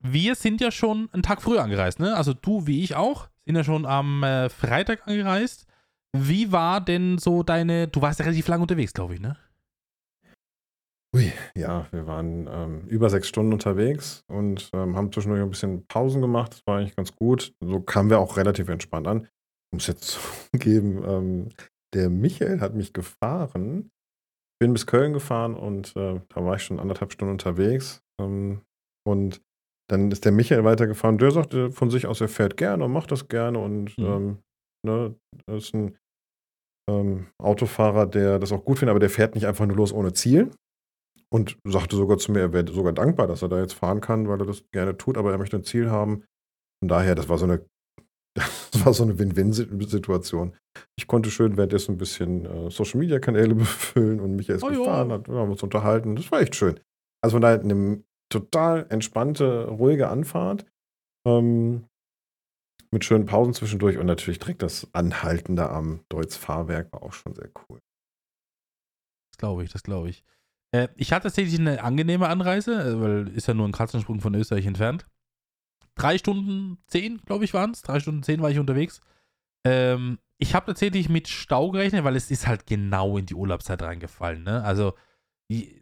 wir 0.00 0.34
sind 0.34 0.60
ja 0.60 0.70
schon 0.70 1.08
einen 1.14 1.22
Tag 1.22 1.40
früher 1.40 1.62
angereist, 1.62 1.98
ne? 1.98 2.14
Also 2.14 2.34
du 2.34 2.66
wie 2.66 2.84
ich 2.84 2.94
auch, 2.94 3.30
sind 3.46 3.56
ja 3.56 3.64
schon 3.64 3.86
am 3.86 4.22
äh, 4.22 4.50
Freitag 4.50 5.08
angereist. 5.08 5.64
Wie 6.12 6.52
war 6.52 6.82
denn 6.82 7.16
so 7.16 7.42
deine, 7.42 7.88
du 7.88 8.02
warst 8.02 8.18
ja 8.18 8.26
relativ 8.26 8.48
lang 8.48 8.60
unterwegs, 8.60 8.92
glaube 8.92 9.14
ich, 9.14 9.20
ne? 9.20 9.38
Ui, 11.14 11.32
ja, 11.56 11.86
wir 11.92 12.06
waren 12.06 12.48
ähm, 12.50 12.86
über 12.88 13.08
sechs 13.10 13.28
Stunden 13.28 13.52
unterwegs 13.52 14.24
und 14.28 14.70
ähm, 14.74 14.96
haben 14.96 15.12
zwischendurch 15.12 15.42
ein 15.42 15.50
bisschen 15.50 15.86
Pausen 15.86 16.20
gemacht. 16.20 16.52
Das 16.52 16.62
war 16.66 16.78
eigentlich 16.78 16.96
ganz 16.96 17.14
gut. 17.14 17.54
So 17.60 17.80
kamen 17.80 18.10
wir 18.10 18.18
auch 18.18 18.36
relativ 18.36 18.68
entspannt 18.68 19.06
an. 19.06 19.22
Ich 19.22 19.72
muss 19.72 19.86
jetzt 19.86 20.18
zugeben, 20.52 21.02
ähm, 21.06 21.48
der 21.94 22.10
Michael 22.10 22.60
hat 22.60 22.74
mich 22.74 22.92
gefahren. 22.92 23.90
Bin 24.58 24.72
bis 24.72 24.86
Köln 24.86 25.12
gefahren 25.12 25.54
und 25.54 25.94
äh, 25.96 26.20
da 26.28 26.44
war 26.44 26.56
ich 26.56 26.62
schon 26.62 26.80
anderthalb 26.80 27.12
Stunden 27.12 27.32
unterwegs. 27.32 28.02
Ähm, 28.20 28.62
und 29.06 29.42
dann 29.88 30.10
ist 30.10 30.24
der 30.24 30.32
Michael 30.32 30.64
weitergefahren. 30.64 31.18
Der 31.18 31.30
sagte 31.30 31.70
von 31.70 31.90
sich 31.90 32.06
aus, 32.06 32.20
er 32.20 32.28
fährt 32.28 32.56
gerne 32.56 32.84
und 32.84 32.92
macht 32.92 33.12
das 33.12 33.28
gerne 33.28 33.58
und 33.58 33.96
mhm. 33.98 34.04
ähm, 34.04 34.38
ne, 34.84 35.14
ist 35.46 35.74
ein 35.74 35.96
ähm, 36.88 37.26
Autofahrer, 37.38 38.06
der 38.06 38.38
das 38.38 38.52
auch 38.52 38.64
gut 38.64 38.78
findet, 38.78 38.90
aber 38.90 39.00
der 39.00 39.10
fährt 39.10 39.34
nicht 39.34 39.46
einfach 39.46 39.66
nur 39.66 39.76
los 39.76 39.92
ohne 39.92 40.12
Ziel. 40.12 40.50
Und 41.36 41.58
sagte 41.64 41.96
sogar 41.96 42.16
zu 42.16 42.32
mir, 42.32 42.40
er 42.40 42.52
wäre 42.54 42.72
sogar 42.72 42.94
dankbar, 42.94 43.26
dass 43.26 43.42
er 43.42 43.50
da 43.50 43.60
jetzt 43.60 43.74
fahren 43.74 44.00
kann, 44.00 44.26
weil 44.26 44.40
er 44.40 44.46
das 44.46 44.64
gerne 44.70 44.96
tut, 44.96 45.18
aber 45.18 45.32
er 45.32 45.36
möchte 45.36 45.58
ein 45.58 45.64
Ziel 45.64 45.90
haben. 45.90 46.24
Von 46.80 46.88
daher, 46.88 47.14
das 47.14 47.28
war 47.28 47.36
so 47.36 47.44
eine, 47.44 47.62
das 48.34 48.86
war 48.86 48.94
so 48.94 49.02
eine 49.02 49.18
Win-Win-Situation. 49.18 50.56
Ich 50.98 51.06
konnte 51.06 51.30
schön 51.30 51.58
währenddessen 51.58 51.96
ein 51.96 51.98
bisschen 51.98 52.46
äh, 52.46 52.70
Social 52.70 52.98
Media 53.00 53.18
Kanäle 53.18 53.54
befüllen 53.54 54.18
und 54.20 54.34
mich 54.34 54.48
erst 54.48 54.64
oh, 54.64 54.68
gefahren, 54.68 55.12
hat, 55.12 55.28
wir 55.28 55.36
haben 55.36 55.50
uns 55.50 55.62
unterhalten. 55.62 56.16
Das 56.16 56.32
war 56.32 56.40
echt 56.40 56.54
schön. 56.54 56.80
Also 57.22 57.34
von 57.34 57.42
daher 57.42 57.60
eine 57.60 58.02
total 58.32 58.86
entspannte, 58.88 59.66
ruhige 59.68 60.08
Anfahrt. 60.08 60.64
Ähm, 61.26 61.84
mit 62.90 63.04
schönen 63.04 63.26
Pausen 63.26 63.52
zwischendurch 63.52 63.98
und 63.98 64.06
natürlich 64.06 64.38
direkt 64.38 64.62
das 64.62 64.88
Anhalten 64.94 65.54
da 65.54 65.68
am 65.68 66.00
Deutz 66.08 66.34
Fahrwerk 66.34 66.90
war 66.94 67.02
auch 67.02 67.12
schon 67.12 67.34
sehr 67.34 67.50
cool. 67.68 67.78
Das 69.32 69.36
glaube 69.36 69.64
ich, 69.64 69.70
das 69.70 69.82
glaube 69.82 70.08
ich. 70.08 70.24
Äh, 70.76 70.88
ich 70.96 71.12
hatte 71.12 71.24
tatsächlich 71.24 71.58
eine 71.58 71.82
angenehme 71.82 72.28
Anreise, 72.28 72.74
äh, 72.74 73.00
weil 73.00 73.28
ist 73.28 73.48
ja 73.48 73.54
nur 73.54 73.66
ein 73.66 73.72
Katzensprung 73.72 74.20
von 74.20 74.34
Österreich 74.34 74.66
entfernt. 74.66 75.06
Drei 75.94 76.18
Stunden 76.18 76.78
zehn, 76.88 77.18
glaube 77.24 77.44
ich, 77.44 77.54
waren 77.54 77.70
es. 77.70 77.82
Drei 77.82 78.00
Stunden 78.00 78.22
zehn 78.22 78.42
war 78.42 78.50
ich 78.50 78.58
unterwegs. 78.58 79.00
Ähm, 79.64 80.18
ich 80.38 80.54
habe 80.54 80.66
tatsächlich 80.66 81.08
mit 81.08 81.28
Stau 81.28 81.70
gerechnet, 81.70 82.04
weil 82.04 82.16
es 82.16 82.30
ist 82.30 82.46
halt 82.46 82.66
genau 82.66 83.16
in 83.16 83.26
die 83.26 83.34
Urlaubszeit 83.34 83.82
reingefallen. 83.82 84.42
Ne? 84.42 84.62
Also 84.62 84.94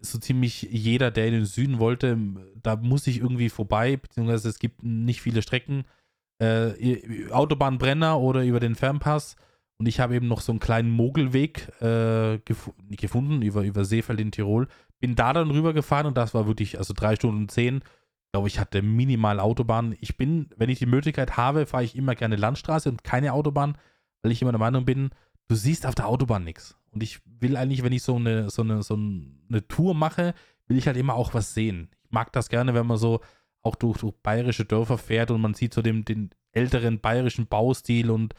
so 0.02 0.18
ziemlich 0.18 0.62
jeder, 0.62 1.10
der 1.10 1.26
in 1.26 1.32
den 1.32 1.46
Süden 1.46 1.78
wollte, 1.78 2.18
da 2.62 2.76
muss 2.76 3.06
ich 3.06 3.18
irgendwie 3.18 3.48
vorbei, 3.48 3.96
beziehungsweise 3.96 4.50
es 4.50 4.58
gibt 4.58 4.82
nicht 4.82 5.22
viele 5.22 5.40
Strecken 5.40 5.84
äh, 6.38 7.30
Autobahnbrenner 7.30 8.20
oder 8.20 8.44
über 8.44 8.60
den 8.60 8.74
Fernpass. 8.74 9.36
Und 9.76 9.86
ich 9.86 10.00
habe 10.00 10.14
eben 10.14 10.28
noch 10.28 10.40
so 10.40 10.52
einen 10.52 10.60
kleinen 10.60 10.90
Mogelweg 10.90 11.68
äh, 11.80 12.38
gef 12.38 12.70
gefunden 12.90 13.42
über, 13.42 13.62
über 13.62 13.84
Seefeld 13.84 14.20
in 14.20 14.30
Tirol. 14.30 14.68
Bin 15.00 15.16
da 15.16 15.32
dann 15.32 15.50
rübergefahren 15.50 16.06
und 16.06 16.16
das 16.16 16.32
war 16.32 16.46
wirklich, 16.46 16.78
also 16.78 16.94
drei 16.94 17.16
Stunden 17.16 17.48
zehn. 17.48 17.78
Ich 17.78 18.32
glaube, 18.32 18.48
ich 18.48 18.58
hatte 18.58 18.82
minimal 18.82 19.40
Autobahn. 19.40 19.96
Ich 20.00 20.16
bin, 20.16 20.48
wenn 20.56 20.70
ich 20.70 20.78
die 20.78 20.86
Möglichkeit 20.86 21.36
habe, 21.36 21.66
fahre 21.66 21.84
ich 21.84 21.96
immer 21.96 22.14
gerne 22.14 22.36
Landstraße 22.36 22.88
und 22.88 23.04
keine 23.04 23.32
Autobahn, 23.32 23.76
weil 24.22 24.32
ich 24.32 24.42
immer 24.42 24.52
der 24.52 24.60
Meinung 24.60 24.84
bin, 24.84 25.10
du 25.48 25.54
siehst 25.54 25.86
auf 25.86 25.94
der 25.94 26.08
Autobahn 26.08 26.44
nichts. 26.44 26.76
Und 26.90 27.02
ich 27.02 27.20
will 27.26 27.56
eigentlich, 27.56 27.82
wenn 27.82 27.92
ich 27.92 28.02
so 28.02 28.16
eine, 28.16 28.50
so 28.50 28.62
eine, 28.62 28.82
so 28.82 28.94
eine 28.94 29.68
Tour 29.68 29.94
mache, 29.94 30.34
will 30.66 30.78
ich 30.78 30.86
halt 30.86 30.96
immer 30.96 31.14
auch 31.14 31.34
was 31.34 31.54
sehen. 31.54 31.90
Ich 32.04 32.12
mag 32.12 32.32
das 32.32 32.48
gerne, 32.48 32.74
wenn 32.74 32.86
man 32.86 32.96
so 32.96 33.20
auch 33.62 33.74
durch, 33.74 33.98
durch 33.98 34.14
bayerische 34.22 34.64
Dörfer 34.64 34.98
fährt 34.98 35.30
und 35.30 35.40
man 35.40 35.54
sieht 35.54 35.74
so 35.74 35.82
den, 35.82 36.04
den 36.04 36.30
älteren 36.52 37.00
bayerischen 37.00 37.46
Baustil 37.46 38.10
und 38.10 38.34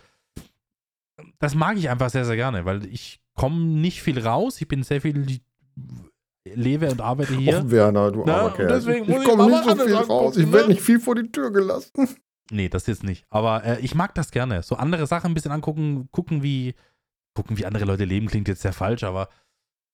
das 1.39 1.55
mag 1.55 1.77
ich 1.77 1.89
einfach 1.89 2.09
sehr, 2.09 2.25
sehr 2.25 2.35
gerne, 2.35 2.65
weil 2.65 2.85
ich 2.85 3.21
komme 3.33 3.63
nicht 3.63 4.01
viel 4.01 4.19
raus. 4.19 4.59
Ich 4.61 4.67
bin 4.67 4.83
sehr 4.83 5.01
viel 5.01 5.39
lebe 6.45 6.89
und 6.89 7.01
arbeite 7.01 7.35
hier. 7.35 7.59
Och, 7.59 7.71
Werner, 7.71 8.11
du 8.11 8.23
Na, 8.25 8.47
armer 8.47 8.67
Deswegen 8.67 9.09
ich, 9.09 9.17
ich 9.17 9.23
komme 9.23 9.47
nicht 9.47 9.63
so 9.63 9.75
viel 9.75 9.95
raus. 9.95 10.37
Ich 10.37 10.51
werde 10.51 10.69
nicht 10.69 10.81
viel 10.81 10.99
vor 10.99 11.15
die 11.15 11.31
Tür 11.31 11.51
gelassen. 11.51 11.91
Nee, 12.51 12.69
das 12.69 12.85
jetzt 12.85 13.03
nicht. 13.03 13.25
Aber 13.31 13.63
äh, 13.63 13.79
ich 13.79 13.95
mag 13.95 14.13
das 14.13 14.29
gerne. 14.29 14.61
So 14.61 14.75
andere 14.75 15.07
Sachen 15.07 15.31
ein 15.31 15.33
bisschen 15.33 15.51
angucken, 15.51 16.09
gucken, 16.11 16.43
wie, 16.43 16.75
gucken, 17.33 17.57
wie 17.57 17.65
andere 17.65 17.85
Leute 17.85 18.05
leben, 18.05 18.27
klingt 18.27 18.47
jetzt 18.47 18.61
sehr 18.61 18.71
falsch, 18.71 19.03
aber 19.03 19.29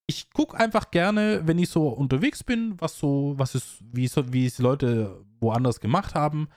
ich 0.06 0.30
gucke 0.32 0.58
einfach 0.58 0.92
gerne, 0.92 1.44
wenn 1.46 1.58
ich 1.60 1.70
so 1.70 1.88
unterwegs 1.88 2.44
bin, 2.44 2.76
was 2.82 2.98
so, 2.98 3.36
was 3.38 3.56
ist, 3.56 3.78
wie, 3.94 4.06
so, 4.08 4.34
wie 4.34 4.48
es 4.48 4.60
Leute 4.60 5.24
woanders 5.40 5.80
gemacht 5.80 6.14
haben. 6.14 6.50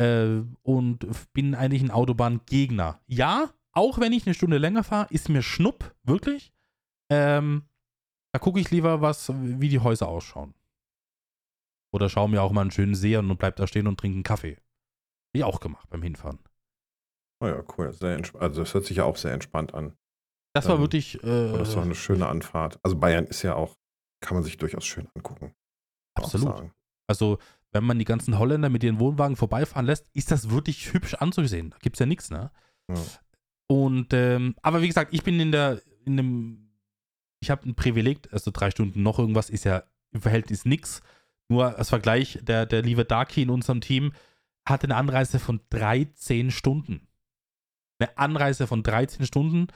Äh, 0.00 0.42
und 0.62 1.04
bin 1.32 1.56
eigentlich 1.56 1.82
ein 1.82 1.90
Autobahngegner. 1.90 3.00
Ja, 3.08 3.50
auch 3.72 3.98
wenn 3.98 4.12
ich 4.12 4.26
eine 4.26 4.34
Stunde 4.34 4.58
länger 4.58 4.84
fahre, 4.84 5.08
ist 5.10 5.28
mir 5.28 5.42
Schnupp, 5.42 5.94
wirklich. 6.02 6.52
Ähm, 7.10 7.68
da 8.32 8.38
gucke 8.38 8.60
ich 8.60 8.70
lieber, 8.70 9.00
was, 9.00 9.32
wie 9.34 9.68
die 9.68 9.80
Häuser 9.80 10.08
ausschauen. 10.08 10.54
Oder 11.92 12.08
schaue 12.08 12.28
mir 12.28 12.42
auch 12.42 12.52
mal 12.52 12.62
einen 12.62 12.70
schönen 12.70 12.94
See 12.94 13.16
an 13.16 13.30
und 13.30 13.38
bleib 13.38 13.56
da 13.56 13.66
stehen 13.66 13.86
und 13.86 13.98
trinke 13.98 14.16
einen 14.16 14.22
Kaffee. 14.22 14.56
Hab 14.56 15.34
ich 15.34 15.44
auch 15.44 15.60
gemacht 15.60 15.88
beim 15.88 16.02
Hinfahren. 16.02 16.38
Oh 17.40 17.46
ja, 17.46 17.62
cool. 17.76 17.86
Also 17.86 18.62
das 18.62 18.74
hört 18.74 18.84
sich 18.84 18.98
ja 18.98 19.04
auch 19.04 19.16
sehr 19.16 19.32
entspannt 19.32 19.74
an. 19.74 19.96
Das 20.54 20.66
war 20.66 20.76
ähm, 20.76 20.80
wirklich. 20.82 21.22
Äh, 21.22 21.52
das 21.52 21.76
war 21.76 21.84
eine 21.84 21.94
schöne 21.94 22.26
Anfahrt. 22.26 22.78
Also 22.82 22.96
Bayern 22.96 23.26
ist 23.26 23.42
ja 23.42 23.54
auch, 23.54 23.76
kann 24.20 24.34
man 24.34 24.44
sich 24.44 24.56
durchaus 24.56 24.84
schön 24.84 25.08
angucken. 25.14 25.54
Absolut. 26.14 26.70
Also, 27.06 27.38
wenn 27.72 27.84
man 27.84 27.98
die 27.98 28.04
ganzen 28.04 28.38
Holländer 28.38 28.68
mit 28.68 28.82
ihren 28.82 28.98
Wohnwagen 28.98 29.36
vorbeifahren 29.36 29.86
lässt, 29.86 30.08
ist 30.14 30.30
das 30.30 30.50
wirklich 30.50 30.92
hübsch 30.92 31.14
anzusehen. 31.14 31.70
Da 31.70 31.78
gibt 31.78 31.96
es 31.96 32.00
ja 32.00 32.06
nichts, 32.06 32.30
ne? 32.30 32.50
Ja. 32.90 32.96
Und, 33.68 34.12
ähm, 34.12 34.56
aber 34.62 34.82
wie 34.82 34.88
gesagt, 34.88 35.14
ich 35.14 35.22
bin 35.22 35.38
in 35.38 35.52
der, 35.52 35.80
in 36.04 36.16
dem, 36.16 36.70
ich 37.40 37.50
habe 37.50 37.68
ein 37.68 37.74
Privileg, 37.74 38.28
also 38.32 38.50
drei 38.50 38.70
Stunden 38.70 39.02
noch 39.02 39.18
irgendwas 39.18 39.50
ist 39.50 39.64
ja 39.64 39.84
im 40.12 40.22
Verhältnis 40.22 40.64
nichts. 40.64 41.02
Nur 41.48 41.78
als 41.78 41.90
Vergleich, 41.90 42.38
der, 42.42 42.66
der 42.66 42.82
liebe 42.82 43.04
Darky 43.04 43.42
in 43.42 43.50
unserem 43.50 43.80
Team 43.80 44.12
hatte 44.66 44.84
eine 44.84 44.96
Anreise 44.96 45.38
von 45.38 45.60
13 45.70 46.50
Stunden. 46.50 47.06
Eine 47.98 48.16
Anreise 48.18 48.66
von 48.66 48.82
13 48.82 49.26
Stunden 49.26 49.68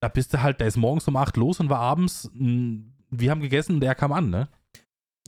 da 0.00 0.08
bist 0.08 0.32
du 0.32 0.42
halt, 0.42 0.60
der 0.60 0.68
ist 0.68 0.76
morgens 0.76 1.08
um 1.08 1.16
8 1.16 1.36
los 1.36 1.60
und 1.60 1.70
war 1.70 1.80
abends, 1.80 2.30
wir 2.34 3.30
haben 3.30 3.40
gegessen 3.40 3.74
und 3.74 3.80
der 3.80 3.94
kam 3.94 4.12
an, 4.12 4.30
ne? 4.30 4.48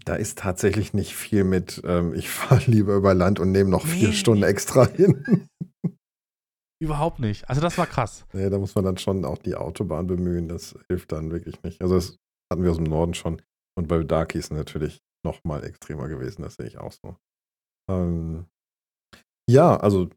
Da 0.04 0.14
ist 0.14 0.38
tatsächlich 0.38 0.94
nicht 0.94 1.14
viel 1.14 1.44
mit, 1.44 1.82
ähm, 1.84 2.14
ich 2.14 2.28
fahre 2.30 2.62
lieber 2.66 2.94
über 2.94 3.14
Land 3.14 3.40
und 3.40 3.52
nehme 3.52 3.70
noch 3.70 3.86
vier 3.86 4.08
nee. 4.08 4.14
Stunden 4.14 4.44
extra 4.44 4.86
hin. 4.86 5.48
Überhaupt 6.82 7.18
nicht. 7.18 7.48
Also 7.48 7.60
das 7.60 7.76
war 7.76 7.86
krass. 7.86 8.24
Nee, 8.32 8.48
da 8.48 8.58
muss 8.58 8.74
man 8.74 8.84
dann 8.84 8.96
schon 8.96 9.24
auch 9.24 9.38
die 9.38 9.54
Autobahn 9.54 10.06
bemühen. 10.06 10.48
Das 10.48 10.78
hilft 10.88 11.12
dann 11.12 11.30
wirklich 11.30 11.62
nicht. 11.62 11.82
Also 11.82 11.94
das 11.94 12.16
hatten 12.50 12.62
wir 12.62 12.70
aus 12.70 12.78
dem 12.78 12.84
Norden 12.84 13.14
schon. 13.14 13.42
Und 13.78 13.88
bei 13.88 14.02
Darky 14.02 14.38
ist 14.38 14.50
natürlich 14.50 15.02
noch 15.24 15.44
mal 15.44 15.62
extremer 15.64 16.08
gewesen. 16.08 16.42
Das 16.42 16.54
sehe 16.54 16.66
ich 16.66 16.78
auch 16.78 16.92
so. 16.92 17.16
Ähm, 17.90 18.46
ja, 19.48 19.76
also 19.76 20.08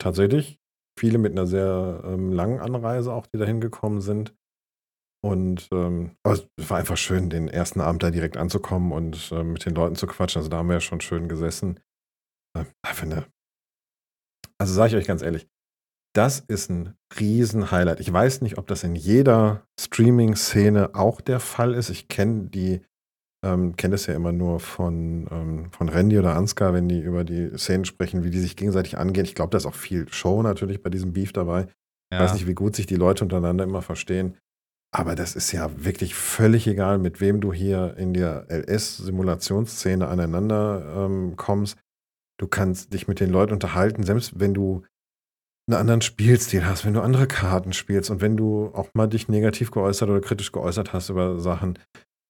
tatsächlich 0.00 0.58
viele 0.98 1.18
mit 1.18 1.32
einer 1.32 1.46
sehr 1.46 2.02
ähm, 2.04 2.32
langen 2.32 2.58
Anreise 2.58 3.12
auch, 3.12 3.26
die 3.26 3.38
da 3.38 3.44
hingekommen 3.44 4.00
sind. 4.00 4.34
Und 5.24 5.68
ähm, 5.72 6.16
aber 6.24 6.34
es 6.34 6.70
war 6.70 6.78
einfach 6.78 6.96
schön, 6.96 7.28
den 7.30 7.48
ersten 7.48 7.80
Abend 7.80 8.02
da 8.02 8.10
direkt 8.10 8.36
anzukommen 8.36 8.92
und 8.92 9.32
äh, 9.32 9.42
mit 9.42 9.64
den 9.66 9.74
Leuten 9.74 9.96
zu 9.96 10.06
quatschen. 10.06 10.40
Also 10.40 10.48
da 10.48 10.58
haben 10.58 10.68
wir 10.68 10.74
ja 10.74 10.80
schon 10.80 11.00
schön 11.00 11.28
gesessen. 11.28 11.80
Äh, 12.56 12.64
eine 12.82 13.26
Also 14.60 14.74
sage 14.74 14.90
ich 14.90 14.96
euch 14.96 15.06
ganz 15.06 15.22
ehrlich, 15.22 15.48
das 16.14 16.40
ist 16.40 16.70
ein 16.70 16.94
Riesen-Highlight. 17.18 18.00
Ich 18.00 18.12
weiß 18.12 18.40
nicht, 18.42 18.58
ob 18.58 18.66
das 18.66 18.82
in 18.84 18.94
jeder 18.96 19.62
Streaming-Szene 19.78 20.94
auch 20.94 21.20
der 21.20 21.40
Fall 21.40 21.74
ist. 21.74 21.90
Ich 21.90 22.08
kenne 22.08 22.44
die, 22.48 22.80
ähm, 23.44 23.76
kenne 23.76 23.92
das 23.92 24.06
ja 24.06 24.14
immer 24.14 24.32
nur 24.32 24.58
von, 24.60 25.28
ähm, 25.30 25.70
von 25.72 25.88
Randy 25.88 26.18
oder 26.18 26.34
Ansgar, 26.34 26.72
wenn 26.74 26.88
die 26.88 27.00
über 27.00 27.24
die 27.24 27.56
Szenen 27.56 27.84
sprechen, 27.84 28.24
wie 28.24 28.30
die 28.30 28.40
sich 28.40 28.56
gegenseitig 28.56 28.98
angehen. 28.98 29.24
Ich 29.24 29.34
glaube, 29.34 29.50
da 29.50 29.58
ist 29.58 29.66
auch 29.66 29.74
viel 29.74 30.08
Show 30.12 30.42
natürlich 30.42 30.82
bei 30.82 30.90
diesem 30.90 31.12
Beef 31.12 31.32
dabei. 31.32 31.66
Ich 32.10 32.16
Ja. 32.18 32.20
weiß 32.20 32.32
nicht, 32.34 32.46
wie 32.46 32.54
gut 32.54 32.74
sich 32.74 32.86
die 32.86 32.96
Leute 32.96 33.22
untereinander 33.24 33.64
immer 33.64 33.82
verstehen. 33.82 34.36
Aber 34.90 35.14
das 35.14 35.36
ist 35.36 35.52
ja 35.52 35.70
wirklich 35.84 36.14
völlig 36.14 36.66
egal, 36.66 36.96
mit 36.98 37.20
wem 37.20 37.40
du 37.42 37.52
hier 37.52 37.94
in 37.98 38.14
der 38.14 38.46
LS-Simulationsszene 38.48 40.08
aneinander 40.08 41.04
ähm, 41.06 41.36
kommst. 41.36 41.76
Du 42.40 42.46
kannst 42.48 42.94
dich 42.94 43.06
mit 43.08 43.20
den 43.20 43.30
Leuten 43.30 43.52
unterhalten, 43.52 44.02
selbst 44.02 44.40
wenn 44.40 44.54
du 44.54 44.84
einen 45.68 45.76
anderen 45.76 46.00
Spielstil 46.00 46.66
hast, 46.66 46.84
wenn 46.84 46.94
du 46.94 47.02
andere 47.02 47.26
Karten 47.26 47.72
spielst 47.72 48.10
und 48.10 48.20
wenn 48.20 48.36
du 48.36 48.70
auch 48.74 48.88
mal 48.94 49.06
dich 49.06 49.28
negativ 49.28 49.70
geäußert 49.70 50.08
oder 50.08 50.20
kritisch 50.20 50.50
geäußert 50.50 50.92
hast 50.92 51.10
über 51.10 51.38
Sachen. 51.38 51.78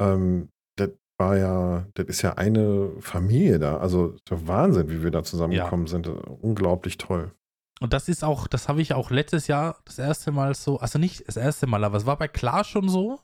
Ähm, 0.00 0.48
das 0.76 0.90
war 1.18 1.36
ja, 1.36 1.86
das 1.94 2.06
ist 2.06 2.22
ja 2.22 2.34
eine 2.34 2.90
Familie 3.00 3.58
da. 3.58 3.78
Also 3.78 4.16
der 4.28 4.46
Wahnsinn, 4.46 4.90
wie 4.90 5.02
wir 5.02 5.10
da 5.10 5.22
zusammengekommen 5.22 5.86
sind. 5.86 6.08
Unglaublich 6.08 6.98
toll. 6.98 7.32
Und 7.80 7.92
das 7.92 8.08
ist 8.08 8.24
auch, 8.24 8.48
das 8.48 8.68
habe 8.68 8.82
ich 8.82 8.92
auch 8.92 9.10
letztes 9.10 9.46
Jahr 9.46 9.78
das 9.84 9.98
erste 9.98 10.32
Mal 10.32 10.54
so, 10.54 10.80
also 10.80 10.98
nicht 10.98 11.26
das 11.28 11.36
erste 11.36 11.66
Mal, 11.66 11.84
aber 11.84 11.96
es 11.96 12.06
war 12.06 12.18
bei 12.18 12.28
Klar 12.28 12.64
schon 12.64 12.88
so. 12.88 13.20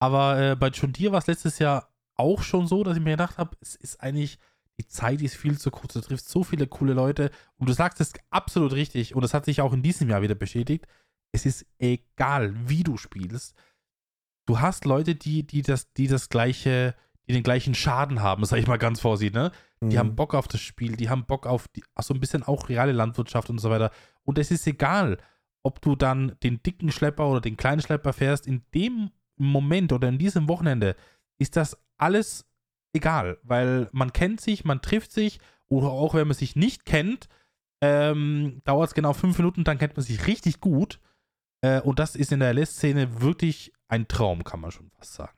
Aber 0.00 0.40
äh, 0.40 0.56
bei 0.56 0.70
Deere 0.70 1.12
war 1.12 1.18
es 1.18 1.26
letztes 1.26 1.58
Jahr 1.58 1.90
auch 2.16 2.42
schon 2.42 2.66
so, 2.66 2.84
dass 2.84 2.96
ich 2.96 3.02
mir 3.02 3.10
gedacht 3.10 3.38
habe, 3.38 3.56
es 3.60 3.74
ist 3.74 4.00
eigentlich, 4.00 4.38
die 4.80 4.86
Zeit 4.88 5.20
ist 5.20 5.36
viel 5.36 5.58
zu 5.58 5.70
kurz. 5.70 5.92
Du 5.92 6.00
triffst 6.00 6.30
so 6.30 6.42
viele 6.42 6.66
coole 6.66 6.94
Leute 6.94 7.30
und 7.58 7.68
du 7.68 7.72
sagst 7.74 8.00
es 8.00 8.12
absolut 8.30 8.72
richtig 8.72 9.14
und 9.14 9.22
das 9.22 9.34
hat 9.34 9.44
sich 9.44 9.60
auch 9.60 9.72
in 9.74 9.82
diesem 9.82 10.08
Jahr 10.08 10.22
wieder 10.22 10.34
bestätigt. 10.34 10.86
Es 11.32 11.44
ist 11.44 11.66
egal, 11.78 12.54
wie 12.68 12.82
du 12.82 12.96
spielst. 12.96 13.54
Du 14.46 14.58
hast 14.60 14.84
Leute, 14.86 15.14
die, 15.14 15.46
die 15.46 15.60
das, 15.62 15.92
die 15.92 16.08
das 16.08 16.30
gleiche, 16.30 16.94
die 17.28 17.34
den 17.34 17.42
gleichen 17.42 17.74
Schaden 17.74 18.20
haben, 18.22 18.44
sag 18.46 18.58
ich 18.58 18.66
mal 18.66 18.78
ganz 18.78 19.00
vorsichtig, 19.00 19.34
ne? 19.34 19.52
Die 19.82 19.94
Mhm. 19.94 19.98
haben 19.98 20.16
Bock 20.16 20.34
auf 20.34 20.48
das 20.48 20.60
Spiel, 20.60 20.96
die 20.96 21.08
haben 21.08 21.24
Bock 21.26 21.46
auf 21.46 21.68
die, 21.68 21.82
so 22.00 22.12
ein 22.14 22.20
bisschen 22.20 22.42
auch 22.42 22.68
reale 22.68 22.92
Landwirtschaft 22.92 23.48
und 23.50 23.58
so 23.58 23.70
weiter. 23.70 23.90
Und 24.24 24.38
es 24.38 24.50
ist 24.50 24.66
egal, 24.66 25.18
ob 25.62 25.80
du 25.82 25.94
dann 25.94 26.36
den 26.42 26.62
dicken 26.62 26.90
Schlepper 26.90 27.28
oder 27.28 27.40
den 27.40 27.56
kleinen 27.56 27.80
Schlepper 27.82 28.12
fährst. 28.12 28.46
In 28.46 28.62
dem 28.74 29.10
Moment 29.36 29.92
oder 29.92 30.08
in 30.08 30.18
diesem 30.18 30.48
Wochenende 30.48 30.96
ist 31.38 31.56
das 31.56 31.76
alles 31.96 32.46
egal, 32.92 33.38
weil 33.42 33.88
man 33.92 34.12
kennt 34.12 34.40
sich, 34.40 34.64
man 34.64 34.82
trifft 34.82 35.12
sich 35.12 35.40
oder 35.68 35.88
auch 35.88 36.14
wenn 36.14 36.28
man 36.28 36.36
sich 36.36 36.56
nicht 36.56 36.84
kennt, 36.84 37.28
ähm, 37.82 38.60
dauert 38.64 38.88
es 38.88 38.94
genau 38.94 39.12
fünf 39.12 39.38
Minuten, 39.38 39.64
dann 39.64 39.78
kennt 39.78 39.96
man 39.96 40.04
sich 40.04 40.26
richtig 40.26 40.60
gut. 40.60 41.00
Äh, 41.62 41.80
und 41.80 41.98
das 41.98 42.16
ist 42.16 42.32
in 42.32 42.40
der 42.40 42.52
LS-Szene 42.52 43.20
wirklich 43.20 43.72
ein 43.88 44.08
Traum, 44.08 44.44
kann 44.44 44.60
man 44.60 44.70
schon 44.70 44.90
fast 44.90 45.14
sagen. 45.14 45.36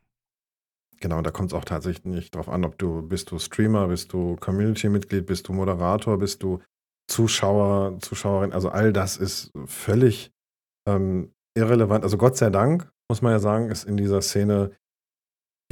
Genau, 1.00 1.20
da 1.20 1.32
kommt 1.32 1.50
es 1.50 1.54
auch 1.54 1.64
tatsächlich 1.64 2.04
nicht 2.04 2.34
drauf 2.34 2.48
an, 2.48 2.64
ob 2.64 2.78
du 2.78 3.02
bist 3.02 3.30
du 3.32 3.38
Streamer, 3.38 3.88
bist 3.88 4.12
du 4.12 4.36
Community-Mitglied, 4.36 5.26
bist 5.26 5.48
du 5.48 5.52
Moderator, 5.52 6.16
bist 6.18 6.42
du 6.44 6.60
Zuschauer, 7.08 7.98
Zuschauerin. 8.00 8.52
Also 8.52 8.68
all 8.68 8.92
das 8.92 9.16
ist 9.16 9.50
völlig 9.66 10.30
ähm, 10.86 11.32
irrelevant. 11.54 12.04
Also 12.04 12.18
Gott 12.18 12.36
sei 12.36 12.50
Dank, 12.50 12.90
muss 13.10 13.20
man 13.20 13.32
ja 13.32 13.40
sagen, 13.40 13.68
ist 13.70 13.84
in 13.84 13.96
dieser 13.96 14.22
Szene, 14.22 14.70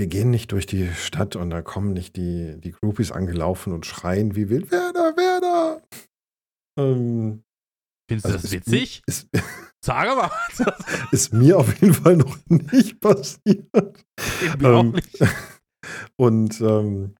wir 0.00 0.06
gehen 0.06 0.30
nicht 0.30 0.50
durch 0.52 0.64
die 0.64 0.88
Stadt 0.94 1.36
und 1.36 1.50
da 1.50 1.60
kommen 1.60 1.92
nicht 1.92 2.16
die, 2.16 2.58
die 2.58 2.72
Groupies 2.72 3.12
angelaufen 3.12 3.74
und 3.74 3.84
schreien 3.84 4.34
wie 4.34 4.48
wild, 4.48 4.70
Werder, 4.70 5.14
Werder. 5.14 5.82
Ähm, 6.78 7.42
Findest 8.08 8.24
also 8.24 8.38
du 8.38 8.42
das 8.42 8.50
witzig? 8.50 9.02
Ist, 9.06 9.28
Sag 9.84 10.16
mal. 10.16 10.30
ist 11.12 11.34
mir 11.34 11.58
auf 11.58 11.78
jeden 11.82 11.92
Fall 11.92 12.16
noch 12.16 12.34
nicht 12.48 12.98
passiert. 12.98 13.68
Auch 13.74 14.62
Ähm, 14.62 14.92
nicht. 14.92 15.18
Und 16.16 16.60
ähm, 16.62 17.14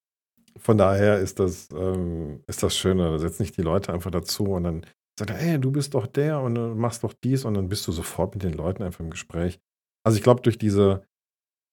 von 0.57 0.78
daher 0.78 1.18
ist 1.18 1.39
das, 1.39 1.68
ähm, 1.72 2.43
ist 2.47 2.62
das 2.62 2.74
schöner. 2.74 3.11
Da 3.11 3.18
setzen 3.18 3.43
nicht 3.43 3.59
die 3.59 3.62
Leute 3.62 3.93
einfach 3.93 4.11
dazu 4.11 4.45
und 4.45 4.64
dann 4.64 4.87
sagt 5.18 5.31
er, 5.31 5.37
hey, 5.37 5.61
du 5.61 5.70
bist 5.70 5.93
doch 5.93 6.07
der 6.07 6.41
und 6.41 6.55
du 6.55 6.74
machst 6.74 7.05
doch 7.05 7.12
dies 7.12 7.45
und 7.45 7.53
dann 7.53 7.68
bist 7.68 7.87
du 7.87 7.93
sofort 7.93 8.35
mit 8.35 8.43
den 8.43 8.55
Leuten 8.55 8.83
einfach 8.83 9.01
im 9.01 9.11
Gespräch. 9.11 9.61
Also 10.03 10.16
ich 10.16 10.22
glaube, 10.22 10.41
durch 10.41 10.57
diese 10.57 11.03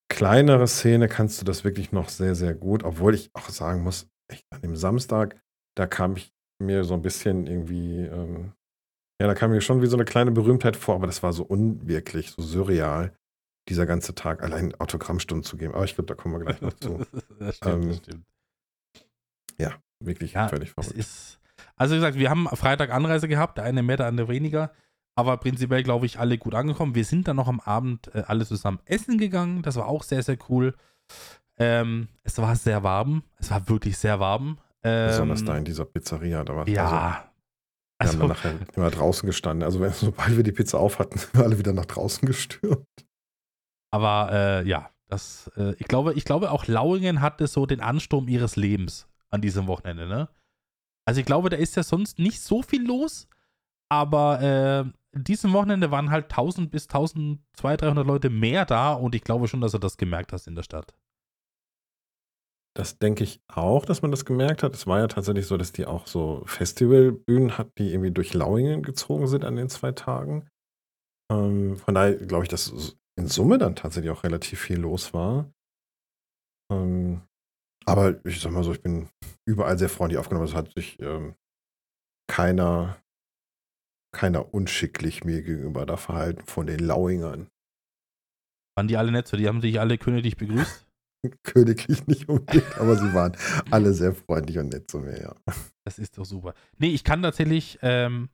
kleinere 0.10 0.68
Szene 0.68 1.08
kannst 1.08 1.42
du 1.42 1.46
das 1.46 1.64
wirklich 1.64 1.92
noch 1.92 2.10
sehr, 2.10 2.36
sehr 2.36 2.54
gut, 2.54 2.84
obwohl 2.84 3.14
ich 3.16 3.30
auch 3.34 3.50
sagen 3.50 3.84
muss, 3.84 4.08
echt 4.28 4.46
an 4.52 4.62
dem 4.62 4.76
Samstag, 4.76 5.42
da 5.76 5.88
kam 5.88 6.16
ich 6.16 6.34
mir 6.60 6.84
so 6.84 6.94
ein 6.94 7.02
bisschen 7.02 7.48
irgendwie, 7.48 8.02
ähm, 8.02 8.54
ja, 9.22 9.28
da 9.28 9.34
kam 9.34 9.52
mir 9.52 9.62
schon 9.62 9.82
wie 9.82 9.88
so 9.88 9.96
eine 9.96 10.06
kleine 10.06 10.32
Berühmtheit 10.32 10.76
vor, 10.76 10.96
aber 10.96 11.08
das 11.08 11.24
war 11.24 11.34
so 11.34 11.44
unwirklich, 11.44 12.32
so 12.32 12.42
surreal, 12.42 13.16
dieser 13.70 13.86
ganze 13.86 14.16
Tag 14.16 14.44
allein 14.44 14.74
Autogrammstunden 14.76 15.44
zu 15.44 15.58
geben. 15.58 15.74
Aber 15.74 15.84
ich 15.84 15.96
glaube, 15.96 16.08
da 16.08 16.16
kommen 16.16 16.36
wir 16.36 16.46
gleich 16.46 16.62
noch 16.62 16.74
zu. 16.74 17.06
das 17.40 17.58
stimmt, 17.58 17.84
Ähm, 17.84 17.88
das 17.90 17.98
stimmt. 17.98 18.26
Wirklich 20.00 20.34
Ja, 20.34 20.48
völlig 20.48 20.72
verrückt. 20.72 20.96
ist. 20.96 21.40
Also 21.76 21.96
wie 21.96 21.98
gesagt, 21.98 22.18
wir 22.18 22.30
haben 22.30 22.48
Freitag 22.50 22.92
Anreise 22.92 23.28
gehabt, 23.28 23.58
der 23.58 23.66
eine 23.66 23.82
mehr, 23.82 23.98
der 23.98 24.08
andere 24.08 24.28
weniger. 24.28 24.72
Aber 25.18 25.38
prinzipiell, 25.38 25.82
glaube 25.84 26.06
ich, 26.06 26.20
alle 26.20 26.38
gut 26.38 26.54
angekommen. 26.54 26.94
Wir 26.96 27.04
sind 27.06 27.28
dann 27.28 27.38
noch 27.38 27.48
am 27.48 27.60
Abend 27.60 28.14
äh, 28.14 28.24
alle 28.28 28.46
zusammen 28.46 28.80
essen 28.86 29.18
gegangen. 29.18 29.64
Das 29.64 29.76
war 29.76 29.88
auch 29.88 30.04
sehr, 30.04 30.22
sehr 30.22 30.38
cool. 30.50 30.76
Ähm, 31.58 32.08
es 32.24 32.38
war 32.38 32.56
sehr 32.56 32.84
warm. 32.84 33.24
Es 33.40 33.50
war 33.50 33.68
wirklich 33.68 33.98
sehr 33.98 34.20
warm. 34.20 34.60
Ähm, 34.84 35.08
Besonders 35.08 35.44
da 35.44 35.58
in 35.58 35.66
dieser 35.66 35.86
Pizzeria. 35.86 36.44
Da 36.44 36.54
war 36.56 36.60
Also, 36.62 36.72
Ja. 36.72 36.92
wir 36.92 37.00
haben 37.00 37.30
Also, 38.00 38.20
dann 38.20 38.28
nachher 38.28 38.54
immer 38.76 38.92
draußen 38.92 39.26
gestanden. 39.26 39.64
Also 39.64 39.80
wenn, 39.80 39.92
sobald 39.94 40.38
wir 40.38 40.44
die 40.44 40.52
Pizza 40.52 40.78
auf 40.78 41.00
hatten, 41.00 41.18
sind 41.18 41.34
wir 41.34 41.44
alle 41.44 41.58
wieder 41.58 41.74
nach 41.74 41.86
draußen 41.86 42.28
gestürmt. 42.28 42.86
aber 43.92 44.30
äh, 44.32 44.68
ja, 44.68 44.92
das, 45.08 45.50
äh, 45.58 45.74
ich 45.80 45.88
glaube, 45.88 46.14
ich 46.14 46.26
glaube 46.26 46.52
auch 46.52 46.68
Lauingen 46.68 47.22
hatte 47.22 47.48
so 47.48 47.66
den 47.66 47.82
Ansturm 47.82 48.28
ihres 48.28 48.56
Lebens 48.56 49.08
an 49.30 49.42
diesem 49.42 49.66
Wochenende, 49.68 50.06
ne? 50.08 50.30
Also 51.06 51.22
ich 51.22 51.26
glaube, 51.26 51.50
da 51.50 51.58
ist 51.58 51.76
ja 51.76 51.84
sonst 51.84 52.20
nicht 52.20 52.42
so 52.42 52.62
viel 52.62 52.86
los, 52.86 53.28
aber 53.90 54.42
äh, 54.42 54.86
diesem 55.24 55.54
Wochenende 55.54 55.92
waren 55.92 56.12
halt 56.12 56.26
1000 56.26 56.72
bis 56.72 56.84
1200, 56.86 57.82
300 57.82 58.08
Leute 58.08 58.30
mehr 58.30 58.66
da 58.66 58.94
und 58.94 59.16
ich 59.16 59.24
glaube 59.24 59.48
schon, 59.48 59.62
dass 59.62 59.72
du 59.72 59.78
das 59.78 59.98
gemerkt 59.98 60.34
hast 60.34 60.48
in 60.48 60.56
der 60.56 60.64
Stadt. 60.64 60.96
Das 62.76 63.00
denke 63.00 63.24
ich 63.24 63.42
auch, 63.48 63.86
dass 63.86 64.04
man 64.04 64.12
das 64.12 64.24
gemerkt 64.24 64.62
hat. 64.62 64.76
Es 64.76 64.86
war 64.86 65.00
ja 65.00 65.08
tatsächlich 65.08 65.48
so, 65.48 65.58
dass 65.58 65.72
die 65.72 65.88
auch 65.88 66.06
so 66.06 66.44
Festivalbühnen 66.46 67.58
hat, 67.58 67.72
die 67.80 67.92
irgendwie 67.92 68.12
durch 68.12 68.36
Lauingen 68.36 68.84
gezogen 68.84 69.28
sind 69.28 69.46
an 69.46 69.56
den 69.56 69.70
zwei 69.70 69.94
Tagen. 69.94 70.48
Ähm, 71.32 71.78
von 71.78 71.96
daher 71.96 72.16
glaube 72.16 72.44
ich, 72.44 72.50
dass 72.50 72.96
in 73.18 73.28
Summe 73.28 73.58
dann 73.58 73.76
tatsächlich 73.76 74.12
auch 74.12 74.24
relativ 74.24 74.62
viel 74.62 74.80
los 74.80 75.14
war. 75.14 75.52
Ähm, 76.72 77.22
aber 77.86 78.24
ich 78.26 78.42
sag 78.42 78.52
mal 78.52 78.64
so, 78.64 78.74
ich 78.74 78.82
bin 78.82 79.10
überall 79.48 79.78
sehr 79.80 79.90
freundlich 79.90 80.20
aufgenommen. 80.20 80.46
Es 80.46 80.54
hat 80.54 80.74
sich 80.74 81.00
ähm, 81.00 81.36
keiner, 82.30 82.98
keiner 84.12 84.54
unschicklich 84.54 85.24
mir 85.24 85.42
gegenüber 85.42 85.86
da 85.86 85.98
verhalten 85.98 86.46
von 86.46 86.68
den 86.68 86.80
Lauingern. 86.80 87.50
Waren 88.76 88.88
die 88.88 88.98
alle 88.98 89.12
nett? 89.12 89.28
So, 89.28 89.38
die 89.38 89.48
haben 89.48 89.62
sich 89.62 89.80
alle 89.80 89.98
königlich 89.98 90.38
begrüßt. 90.38 90.86
Königlich 91.44 92.06
nicht 92.06 92.30
unbedingt, 92.30 92.78
aber 92.78 92.96
sie 92.96 93.12
waren 93.14 93.36
alle 93.72 93.92
sehr 93.92 94.14
freundlich 94.14 94.60
und 94.60 94.70
nett 94.70 94.90
zu 94.90 95.00
mir, 95.00 95.20
ja. 95.20 95.36
Das 95.84 95.98
ist 96.00 96.18
doch 96.18 96.26
super. 96.26 96.54
Nee, 96.78 96.90
ich 96.90 97.04
kann 97.04 97.24
tatsächlich 97.24 97.80
ähm, 97.82 98.30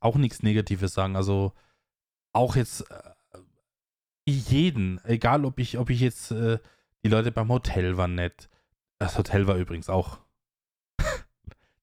auch 0.00 0.16
nichts 0.16 0.42
Negatives 0.42 0.94
sagen. 0.94 1.14
Also 1.14 1.52
auch 2.32 2.56
jetzt 2.56 2.90
äh, 2.90 3.12
jeden, 4.26 5.04
egal 5.04 5.44
ob 5.44 5.58
ich, 5.58 5.78
ob 5.78 5.90
ich 5.90 6.00
jetzt 6.00 6.30
äh, 6.30 6.58
die 7.04 7.08
Leute 7.08 7.32
beim 7.32 7.50
Hotel 7.50 7.96
waren 7.96 8.14
nett. 8.14 8.48
Das 8.98 9.16
Hotel 9.18 9.46
war 9.46 9.56
übrigens 9.56 9.88
auch. 9.88 10.20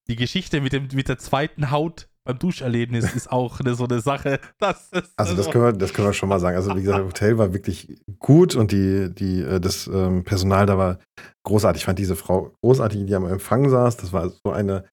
die 0.08 0.16
Geschichte 0.16 0.62
mit, 0.62 0.74
dem, 0.74 0.88
mit 0.94 1.10
der 1.10 1.18
zweiten 1.18 1.72
Haut 1.72 2.10
beim 2.28 2.40
Duscherlebnis 2.40 3.16
ist 3.16 3.32
auch 3.32 3.60
eine, 3.62 3.74
so 3.74 3.86
eine 3.86 4.02
Sache. 4.02 4.40
Das 4.60 4.90
ist, 4.92 5.14
Also 5.16 5.36
das 5.36 5.50
können, 5.50 5.64
wir, 5.64 5.74
das 5.74 5.94
können 5.94 6.08
wir 6.08 6.14
schon 6.14 6.30
mal 6.30 6.40
sagen. 6.40 6.58
Also 6.58 6.76
wie 6.76 6.82
gesagt, 6.82 7.00
das 7.00 7.08
Hotel 7.08 7.38
war 7.38 7.54
wirklich 7.54 8.02
gut 8.20 8.56
und 8.56 8.72
die, 8.72 9.14
die, 9.14 9.42
äh, 9.42 9.60
das 9.60 9.88
ähm, 9.88 10.24
Personal 10.24 10.66
da 10.66 10.78
war 10.78 11.00
großartig. 11.44 11.82
Ich 11.82 11.86
fand 11.86 12.00
diese 12.00 12.16
Frau 12.16 12.54
großartig, 12.62 13.06
die 13.06 13.16
am 13.16 13.26
Empfang 13.26 13.70
saß. 13.70 13.98
Das 13.98 14.12
war 14.12 14.30
so 14.30 14.52
eine 14.52 14.86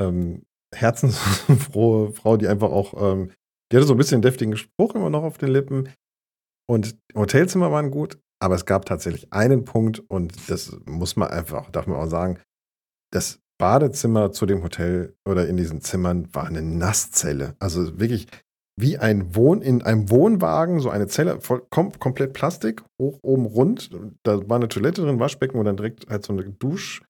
ähm, 0.00 0.44
herzensfrohe 0.74 2.12
Frau, 2.14 2.36
die 2.38 2.48
einfach 2.48 2.70
auch, 2.70 2.94
ähm, 3.00 3.32
die 3.70 3.76
hatte 3.76 3.86
so 3.86 3.94
ein 3.94 3.98
bisschen 3.98 4.22
deftigen 4.22 4.56
Spruch 4.56 4.94
immer 4.94 5.10
noch 5.10 5.22
auf 5.22 5.36
den 5.36 5.50
Lippen. 5.50 5.90
Und 6.66 6.98
Hotelzimmer 7.14 7.70
waren 7.70 7.90
gut, 7.90 8.18
aber 8.40 8.54
es 8.54 8.64
gab 8.64 8.86
tatsächlich 8.86 9.32
einen 9.32 9.64
Punkt 9.64 10.00
und 10.08 10.50
das 10.50 10.78
muss 10.86 11.16
man 11.16 11.28
einfach, 11.28 11.70
darf 11.70 11.86
man 11.86 11.98
auch 11.98 12.08
sagen, 12.08 12.40
das 13.12 13.40
Badezimmer 13.58 14.32
zu 14.32 14.46
dem 14.46 14.62
Hotel 14.62 15.14
oder 15.24 15.48
in 15.48 15.56
diesen 15.56 15.80
Zimmern 15.80 16.28
war 16.32 16.46
eine 16.46 16.62
Nasszelle. 16.62 17.56
Also 17.58 17.98
wirklich 17.98 18.28
wie 18.80 18.96
ein 18.96 19.34
Wohn 19.34 19.60
in 19.60 19.82
einem 19.82 20.08
Wohnwagen, 20.08 20.78
so 20.78 20.88
eine 20.88 21.08
Zelle, 21.08 21.40
voll, 21.40 21.66
kom 21.68 21.98
komplett 21.98 22.32
Plastik, 22.32 22.84
hoch 23.00 23.18
oben 23.22 23.44
rund. 23.44 23.90
Da 24.22 24.48
war 24.48 24.56
eine 24.56 24.68
Toilette 24.68 25.02
drin, 25.02 25.18
Waschbecken 25.18 25.58
und 25.58 25.64
dann 25.64 25.76
direkt 25.76 26.08
halt 26.08 26.24
so 26.24 26.32
eine 26.32 26.44
Dusch, 26.44 27.02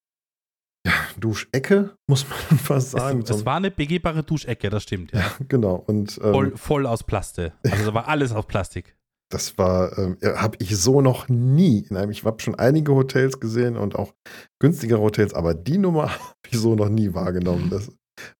ja, 0.87 0.93
Duschecke, 1.19 1.95
muss 2.09 2.27
man 2.29 2.59
fast 2.59 2.93
sagen. 2.93 3.21
Es, 3.23 3.31
es 3.31 3.45
war 3.45 3.57
eine 3.57 3.71
begehbare 3.71 4.23
Duschecke, 4.23 4.71
das 4.71 4.85
stimmt. 4.85 5.13
Ja, 5.13 5.21
ja 5.21 5.33
genau. 5.49 5.85
Und, 5.87 6.19
ähm, 6.25 6.33
voll, 6.33 6.57
voll 6.57 6.87
aus 6.87 7.03
Plastik. 7.03 7.53
Also 7.71 7.87
da 7.87 7.95
war 7.95 8.09
alles 8.09 8.33
aus 8.33 8.47
Plastik. 8.47 8.97
Das 9.31 9.59
war, 9.59 9.97
ähm, 9.99 10.17
habe 10.23 10.57
ich 10.61 10.77
so 10.79 11.01
noch 11.01 11.29
nie 11.29 11.81
in 11.81 11.97
einem, 11.97 12.11
ich 12.11 12.25
habe 12.25 12.41
schon 12.41 12.55
einige 12.55 12.95
Hotels 12.95 13.41
gesehen 13.41 13.77
und 13.77 13.95
auch 13.95 14.15
günstigere 14.59 15.01
Hotels, 15.01 15.35
aber 15.35 15.55
die 15.55 15.79
Nummer 15.79 16.11
habe 16.19 16.35
ich 16.51 16.59
so 16.59 16.75
noch 16.75 16.89
nie 16.89 17.13
wahrgenommen. 17.15 17.69
Das 17.71 17.91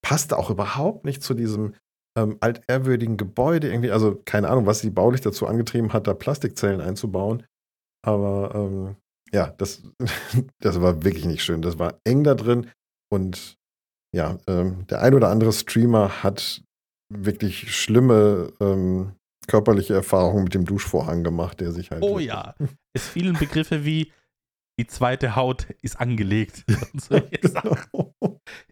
passte 0.03 0.39
auch 0.39 0.51
überhaupt 0.51 1.05
nicht 1.05 1.23
zu 1.23 1.35
diesem 1.35 1.75
ähm, 2.17 2.39
altehrwürdigen 2.41 3.17
Gebäude 3.17 3.69
irgendwie. 3.69 3.91
Also 3.91 4.21
keine 4.25 4.49
Ahnung, 4.49 4.67
was 4.67 4.81
sie 4.81 4.91
baulich 4.91 5.21
dazu 5.21 5.47
angetrieben 5.47 5.93
hat, 5.93 6.07
da 6.07 6.15
Plastikzellen 6.15 6.81
einzubauen. 6.81 7.45
Aber 8.05 8.55
ähm, 8.55 8.97
ja, 9.33 9.55
das, 9.59 9.83
das 10.61 10.81
war 10.81 11.05
wirklich 11.05 11.27
nicht 11.27 11.45
schön. 11.45 11.63
Das 11.63 11.79
war 11.79 12.01
eng 12.05 12.25
da 12.25 12.35
drin 12.35 12.71
und 13.13 13.57
ja, 14.15 14.39
ähm, 14.47 14.87
der 14.87 15.03
ein 15.03 15.15
oder 15.15 15.29
andere 15.29 15.53
Streamer 15.53 16.23
hat 16.23 16.63
wirklich 17.13 17.75
schlimme 17.75 18.53
ähm, 18.61 19.13
körperliche 19.49 19.95
Erfahrungen 19.95 20.45
mit 20.45 20.55
dem 20.55 20.65
Duschvorhang 20.65 21.25
gemacht, 21.25 21.61
der 21.61 21.73
sich 21.73 21.91
halt. 21.91 22.03
Oh 22.03 22.21
ja. 22.21 22.55
Es 22.93 23.09
fielen 23.09 23.37
Begriffe 23.37 23.85
wie 23.85 24.13
die 24.79 24.87
zweite 24.87 25.35
Haut 25.35 25.67
ist 25.83 25.99
angelegt. 25.99 26.65
genau. 27.09 28.15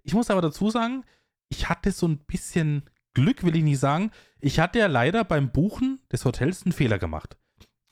Ich 0.04 0.14
muss 0.14 0.30
aber 0.30 0.40
dazu 0.40 0.70
sagen, 0.70 1.04
ich 1.48 1.68
hatte 1.68 1.90
so 1.90 2.06
ein 2.06 2.18
bisschen 2.18 2.84
Glück, 3.14 3.42
will 3.42 3.56
ich 3.56 3.64
nicht 3.64 3.80
sagen. 3.80 4.12
Ich 4.40 4.60
hatte 4.60 4.78
ja 4.78 4.86
leider 4.86 5.24
beim 5.24 5.50
Buchen 5.50 6.00
des 6.12 6.24
Hotels 6.24 6.64
einen 6.64 6.72
Fehler 6.72 6.98
gemacht. 6.98 7.36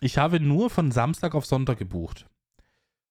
Ich 0.01 0.19
habe 0.19 0.39
nur 0.39 0.71
von 0.71 0.93
Samstag 0.93 1.35
auf 1.35 1.47
Sonntag 1.47 1.79
gebucht. 1.79 2.27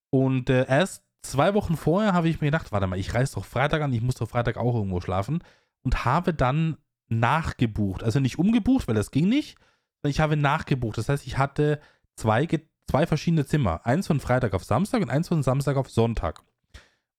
Und 0.10 0.50
äh, 0.50 0.68
erst 0.68 1.04
zwei 1.24 1.54
Wochen 1.54 1.76
vorher 1.76 2.14
habe 2.14 2.30
ich 2.30 2.40
mir 2.40 2.48
gedacht, 2.48 2.72
warte 2.72 2.88
mal, 2.88 3.00
ich 3.00 3.14
reise 3.14 3.36
doch 3.36 3.46
Freitag 3.46 3.82
an, 3.82 3.94
ich 3.94 4.02
muss 4.02 4.16
doch 4.16 4.30
Freitag 4.30 4.58
auch 4.58 4.76
irgendwo 4.76 5.02
schlafen. 5.02 5.44
Und 5.84 6.06
habe 6.06 6.34
dann 6.34 6.78
nachgebucht. 7.20 8.04
Also 8.04 8.20
nicht 8.20 8.40
umgebucht, 8.40 8.88
weil 8.88 8.96
das 8.96 9.12
ging 9.12 9.30
nicht. 9.30 9.58
sondern 10.02 10.12
Ich 10.12 10.20
habe 10.20 10.38
nachgebucht. 10.38 10.98
Das 10.98 11.10
heißt, 11.10 11.26
ich 11.28 11.38
hatte 11.38 11.80
zwei, 12.16 12.48
zwei 12.90 13.08
verschiedene 13.08 13.46
Zimmer. 13.46 13.86
Eins 13.86 14.08
von 14.08 14.20
Freitag 14.20 14.54
auf 14.54 14.64
Samstag 14.64 15.02
und 15.02 15.10
eins 15.10 15.28
von 15.28 15.44
Samstag 15.44 15.78
auf 15.78 15.90
Sonntag. 15.90 16.42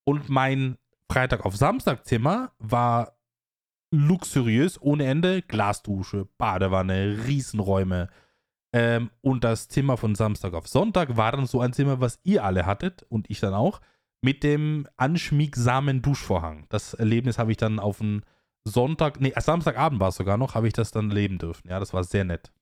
Und 0.04 0.28
mein 0.28 0.76
Freitag 1.10 1.44
auf 1.44 1.56
Samstag 1.56 2.06
Zimmer 2.06 2.52
war 2.58 3.16
luxuriös, 3.90 4.80
ohne 4.80 5.06
Ende. 5.06 5.42
Glasdusche, 5.42 6.28
Badewanne, 6.36 7.24
Riesenräume, 7.26 8.08
ähm, 8.74 9.10
und 9.20 9.44
das 9.44 9.68
Zimmer 9.68 9.96
von 9.96 10.16
Samstag 10.16 10.52
auf 10.52 10.66
Sonntag 10.66 11.16
war 11.16 11.30
dann 11.30 11.46
so 11.46 11.60
ein 11.60 11.72
Zimmer, 11.72 12.00
was 12.00 12.18
ihr 12.24 12.42
alle 12.42 12.66
hattet 12.66 13.04
und 13.08 13.30
ich 13.30 13.38
dann 13.38 13.54
auch, 13.54 13.80
mit 14.20 14.42
dem 14.42 14.88
anschmiegsamen 14.96 16.02
Duschvorhang. 16.02 16.66
Das 16.70 16.92
Erlebnis 16.92 17.38
habe 17.38 17.52
ich 17.52 17.56
dann 17.56 17.78
auf 17.78 17.98
den 17.98 18.24
Sonntag, 18.66 19.20
nee, 19.20 19.32
Samstagabend 19.36 20.00
war 20.00 20.08
es 20.08 20.16
sogar 20.16 20.36
noch, 20.36 20.54
habe 20.54 20.66
ich 20.66 20.72
das 20.72 20.90
dann 20.90 21.10
leben 21.10 21.38
dürfen. 21.38 21.68
Ja, 21.68 21.78
das 21.78 21.92
war 21.92 22.02
sehr 22.04 22.24
nett. 22.24 22.52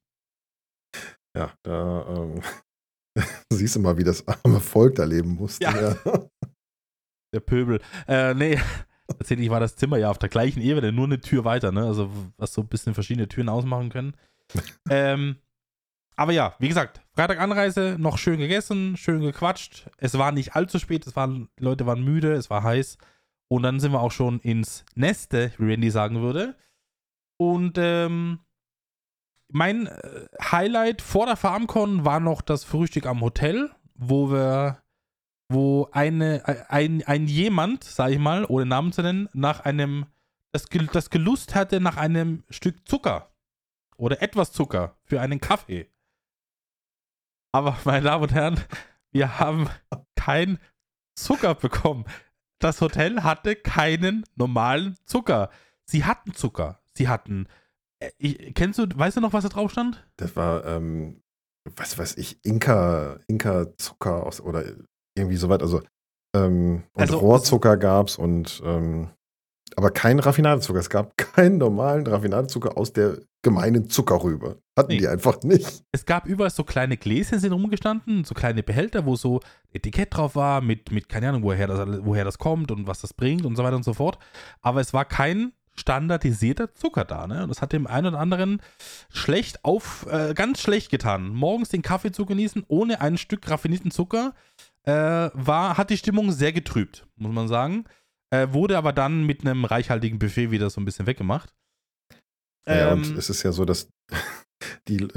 Ja, 1.36 1.52
da 1.62 2.06
ähm, 2.08 2.42
siehst 3.52 3.76
du 3.76 3.80
mal, 3.80 3.96
wie 3.96 4.04
das 4.04 4.26
arme 4.26 4.60
Volk 4.60 4.96
da 4.96 5.04
leben 5.04 5.30
musste. 5.36 5.64
Ja. 5.64 5.78
ja. 5.78 6.28
Der 7.34 7.40
Pöbel. 7.40 7.80
Äh, 8.06 8.34
nee, 8.34 8.60
tatsächlich 9.06 9.48
war 9.50 9.60
das 9.60 9.76
Zimmer 9.76 9.96
ja 9.96 10.10
auf 10.10 10.18
der 10.18 10.28
gleichen 10.28 10.60
Ebene, 10.60 10.92
nur 10.92 11.06
eine 11.06 11.20
Tür 11.20 11.44
weiter, 11.44 11.72
ne? 11.72 11.86
Also, 11.86 12.10
was 12.36 12.52
so 12.52 12.62
ein 12.62 12.68
bisschen 12.68 12.94
verschiedene 12.94 13.28
Türen 13.28 13.48
ausmachen 13.48 13.88
können. 13.88 14.14
ähm, 14.90 15.36
aber 16.16 16.32
ja, 16.32 16.54
wie 16.58 16.68
gesagt, 16.68 17.00
Freitag 17.14 17.40
Anreise, 17.40 17.96
noch 17.98 18.18
schön 18.18 18.38
gegessen, 18.38 18.96
schön 18.96 19.20
gequatscht. 19.20 19.88
Es 19.96 20.18
war 20.18 20.32
nicht 20.32 20.54
allzu 20.54 20.78
spät, 20.78 21.06
es 21.06 21.16
waren, 21.16 21.48
die 21.58 21.64
Leute 21.64 21.86
waren 21.86 22.04
müde, 22.04 22.32
es 22.34 22.50
war 22.50 22.62
heiß. 22.62 22.98
Und 23.52 23.64
dann 23.64 23.80
sind 23.80 23.92
wir 23.92 24.00
auch 24.00 24.12
schon 24.12 24.40
ins 24.40 24.86
Neste, 24.94 25.52
wie 25.58 25.70
Randy 25.70 25.90
sagen 25.90 26.22
würde. 26.22 26.56
Und 27.36 27.76
ähm, 27.76 28.38
mein 29.48 29.88
äh, 29.88 30.26
Highlight 30.40 31.02
vor 31.02 31.26
der 31.26 31.36
FarmCon 31.36 32.06
war 32.06 32.18
noch 32.18 32.40
das 32.40 32.64
Frühstück 32.64 33.04
am 33.04 33.20
Hotel, 33.20 33.70
wo 33.94 34.30
wir, 34.30 34.82
wo 35.50 35.86
eine, 35.92 36.48
äh, 36.48 36.64
ein, 36.70 37.02
ein 37.02 37.26
jemand, 37.26 37.84
sag 37.84 38.12
ich 38.12 38.18
mal, 38.18 38.46
ohne 38.46 38.64
Namen 38.64 38.90
zu 38.90 39.02
nennen, 39.02 39.28
nach 39.34 39.60
einem, 39.60 40.06
das, 40.52 40.70
das 40.90 41.10
Gelust 41.10 41.54
hatte 41.54 41.78
nach 41.78 41.98
einem 41.98 42.44
Stück 42.48 42.88
Zucker 42.88 43.34
oder 43.98 44.22
etwas 44.22 44.52
Zucker 44.52 44.96
für 45.04 45.20
einen 45.20 45.42
Kaffee. 45.42 45.92
Aber, 47.52 47.76
meine 47.84 48.06
Damen 48.06 48.22
und 48.22 48.32
Herren, 48.32 48.58
wir 49.10 49.38
haben 49.38 49.68
kein 50.16 50.58
Zucker 51.14 51.54
bekommen. 51.54 52.06
Das 52.62 52.80
Hotel 52.80 53.24
hatte 53.24 53.56
keinen 53.56 54.24
normalen 54.36 54.94
Zucker. 55.04 55.50
Sie 55.84 56.04
hatten 56.04 56.32
Zucker. 56.32 56.78
Sie 56.96 57.08
hatten. 57.08 57.48
Äh, 57.98 58.10
ich, 58.18 58.54
kennst 58.54 58.78
du, 58.78 58.86
weißt 58.94 59.16
du 59.16 59.20
noch, 59.20 59.32
was 59.32 59.42
da 59.42 59.48
drauf 59.48 59.72
stand? 59.72 60.06
Das 60.16 60.36
war, 60.36 60.64
ähm, 60.64 61.22
was 61.74 61.98
weiß 61.98 62.16
ich, 62.18 62.38
Inka, 62.44 63.18
Inka-Zucker 63.26 64.24
aus, 64.24 64.40
oder 64.40 64.62
irgendwie 65.16 65.36
soweit. 65.36 65.60
Also, 65.60 65.82
ähm, 66.36 66.84
und 66.92 67.00
also, 67.00 67.18
Rohrzucker 67.18 67.76
gab 67.76 68.06
es 68.06 68.16
und 68.16 68.62
ähm, 68.64 69.10
aber 69.74 69.90
kein 69.90 70.20
Raffinadezucker. 70.20 70.78
Es 70.78 70.88
gab 70.88 71.16
keinen 71.16 71.58
normalen 71.58 72.06
Raffinadezucker 72.06 72.78
aus 72.78 72.92
der 72.92 73.18
gemeinen 73.42 73.90
Zuckerrübe. 73.90 74.62
Hatten 74.76 74.92
nee. 74.92 74.98
die 74.98 75.08
einfach 75.08 75.42
nicht. 75.42 75.84
Es 75.92 76.06
gab 76.06 76.26
überall 76.26 76.50
so 76.50 76.64
kleine 76.64 76.96
Gläschen 76.96 77.40
sind 77.40 77.52
rumgestanden, 77.52 78.24
so 78.24 78.34
kleine 78.34 78.62
Behälter, 78.62 79.04
wo 79.04 79.16
so 79.16 79.40
Etikett 79.72 80.16
drauf 80.16 80.34
war, 80.36 80.60
mit, 80.60 80.90
mit 80.90 81.08
keine 81.08 81.28
Ahnung, 81.28 81.42
woher 81.42 81.66
das, 81.66 81.86
woher 82.04 82.24
das 82.24 82.38
kommt 82.38 82.70
und 82.70 82.86
was 82.86 83.00
das 83.00 83.12
bringt 83.12 83.44
und 83.44 83.56
so 83.56 83.64
weiter 83.64 83.76
und 83.76 83.84
so 83.84 83.94
fort. 83.94 84.18
Aber 84.60 84.80
es 84.80 84.94
war 84.94 85.04
kein 85.04 85.52
standardisierter 85.74 86.74
Zucker 86.74 87.04
da. 87.04 87.26
Ne? 87.26 87.42
Und 87.42 87.48
das 87.48 87.62
hat 87.62 87.72
dem 87.72 87.86
einen 87.86 88.08
oder 88.08 88.20
anderen 88.20 88.60
schlecht 89.10 89.64
auf, 89.64 90.06
äh, 90.10 90.34
ganz 90.34 90.60
schlecht 90.60 90.90
getan. 90.90 91.28
Morgens 91.30 91.70
den 91.70 91.82
Kaffee 91.82 92.12
zu 92.12 92.26
genießen, 92.26 92.64
ohne 92.68 93.00
ein 93.00 93.18
Stück 93.18 93.48
raffinierten 93.50 93.90
Zucker, 93.90 94.34
äh, 94.84 94.92
war, 94.92 95.78
hat 95.78 95.90
die 95.90 95.96
Stimmung 95.96 96.32
sehr 96.32 96.52
getrübt, 96.52 97.06
muss 97.16 97.32
man 97.32 97.48
sagen. 97.48 97.84
Äh, 98.30 98.48
wurde 98.52 98.78
aber 98.78 98.92
dann 98.92 99.24
mit 99.24 99.42
einem 99.42 99.64
reichhaltigen 99.64 100.18
Buffet 100.18 100.50
wieder 100.50 100.70
so 100.70 100.80
ein 100.80 100.84
bisschen 100.84 101.06
weggemacht. 101.06 101.52
Ja, 102.66 102.92
ähm, 102.92 103.02
und 103.02 103.18
es 103.18 103.30
ist 103.30 103.42
ja 103.42 103.52
so, 103.52 103.64
dass 103.64 103.88
die, 104.88 105.08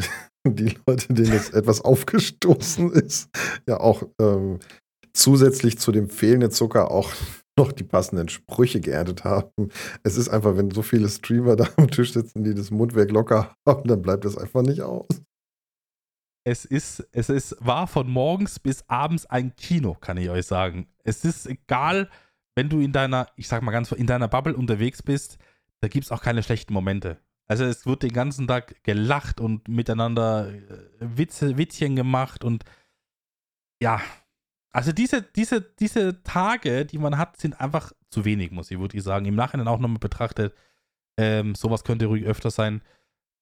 die 0.47 0.77
Leute, 0.87 1.13
denen 1.13 1.33
jetzt 1.33 1.53
etwas 1.53 1.81
aufgestoßen 1.81 2.91
ist, 2.93 3.29
ja 3.67 3.79
auch 3.79 4.03
ähm, 4.19 4.59
zusätzlich 5.13 5.79
zu 5.79 5.91
dem 5.91 6.09
fehlenden 6.09 6.51
Zucker 6.51 6.91
auch 6.91 7.11
noch 7.57 7.71
die 7.71 7.83
passenden 7.83 8.27
Sprüche 8.27 8.81
geerntet 8.81 9.23
haben. 9.23 9.69
Es 10.03 10.17
ist 10.17 10.29
einfach, 10.29 10.57
wenn 10.57 10.71
so 10.71 10.81
viele 10.81 11.07
Streamer 11.07 11.55
da 11.55 11.69
am 11.77 11.89
Tisch 11.89 12.13
sitzen, 12.13 12.43
die 12.43 12.53
das 12.53 12.69
Mundwerk 12.69 13.11
locker 13.11 13.55
haben, 13.67 13.87
dann 13.87 14.01
bleibt 14.01 14.25
das 14.25 14.37
einfach 14.37 14.61
nicht 14.61 14.81
aus. 14.81 15.07
Es 16.47 16.65
ist, 16.65 17.07
es 17.11 17.29
ist, 17.29 17.55
war 17.59 17.87
von 17.87 18.07
morgens 18.09 18.59
bis 18.59 18.87
abends 18.87 19.25
ein 19.25 19.55
Kino, 19.55 19.95
kann 19.95 20.17
ich 20.17 20.29
euch 20.29 20.45
sagen. 20.45 20.87
Es 21.03 21.25
ist 21.25 21.47
egal, 21.47 22.09
wenn 22.55 22.69
du 22.69 22.81
in 22.81 22.91
deiner, 22.91 23.27
ich 23.35 23.47
sag 23.47 23.63
mal 23.63 23.71
ganz, 23.71 23.91
in 23.91 24.05
deiner 24.05 24.27
Bubble 24.27 24.55
unterwegs 24.55 25.01
bist, 25.01 25.37
da 25.81 25.87
gibt 25.87 26.05
es 26.05 26.11
auch 26.11 26.21
keine 26.21 26.43
schlechten 26.43 26.73
Momente. 26.73 27.19
Also 27.47 27.65
es 27.65 27.85
wird 27.85 28.03
den 28.03 28.13
ganzen 28.13 28.47
Tag 28.47 28.83
gelacht 28.83 29.39
und 29.39 29.67
miteinander 29.67 30.49
äh, 30.49 30.59
Witze, 30.99 31.57
Witzchen 31.57 31.95
gemacht 31.95 32.43
und 32.43 32.63
ja, 33.81 34.01
also 34.71 34.91
diese, 34.91 35.21
diese, 35.21 35.61
diese 35.61 36.23
Tage, 36.23 36.85
die 36.85 36.97
man 36.97 37.17
hat, 37.17 37.37
sind 37.37 37.59
einfach 37.61 37.93
zu 38.09 38.25
wenig, 38.25 38.51
muss 38.51 38.71
ich 38.71 38.79
wirklich 38.79 39.03
sagen. 39.03 39.25
Im 39.25 39.35
Nachhinein 39.35 39.67
auch 39.67 39.79
nochmal 39.79 39.99
betrachtet, 39.99 40.53
ähm, 41.17 41.55
sowas 41.55 41.83
könnte 41.83 42.07
ruhig 42.07 42.25
öfter 42.25 42.51
sein. 42.51 42.81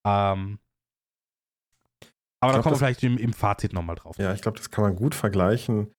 Ähm, 0.06 0.60
aber 2.40 2.54
da 2.54 2.62
kommen 2.62 2.76
wir 2.76 2.80
vielleicht 2.80 3.04
im, 3.04 3.18
im 3.18 3.34
Fazit 3.34 3.74
nochmal 3.74 3.96
drauf. 3.96 4.18
Ja, 4.18 4.34
ich 4.34 4.42
glaube, 4.42 4.58
das 4.58 4.70
kann 4.70 4.84
man 4.84 4.96
gut 4.96 5.16
vergleichen 5.16 5.94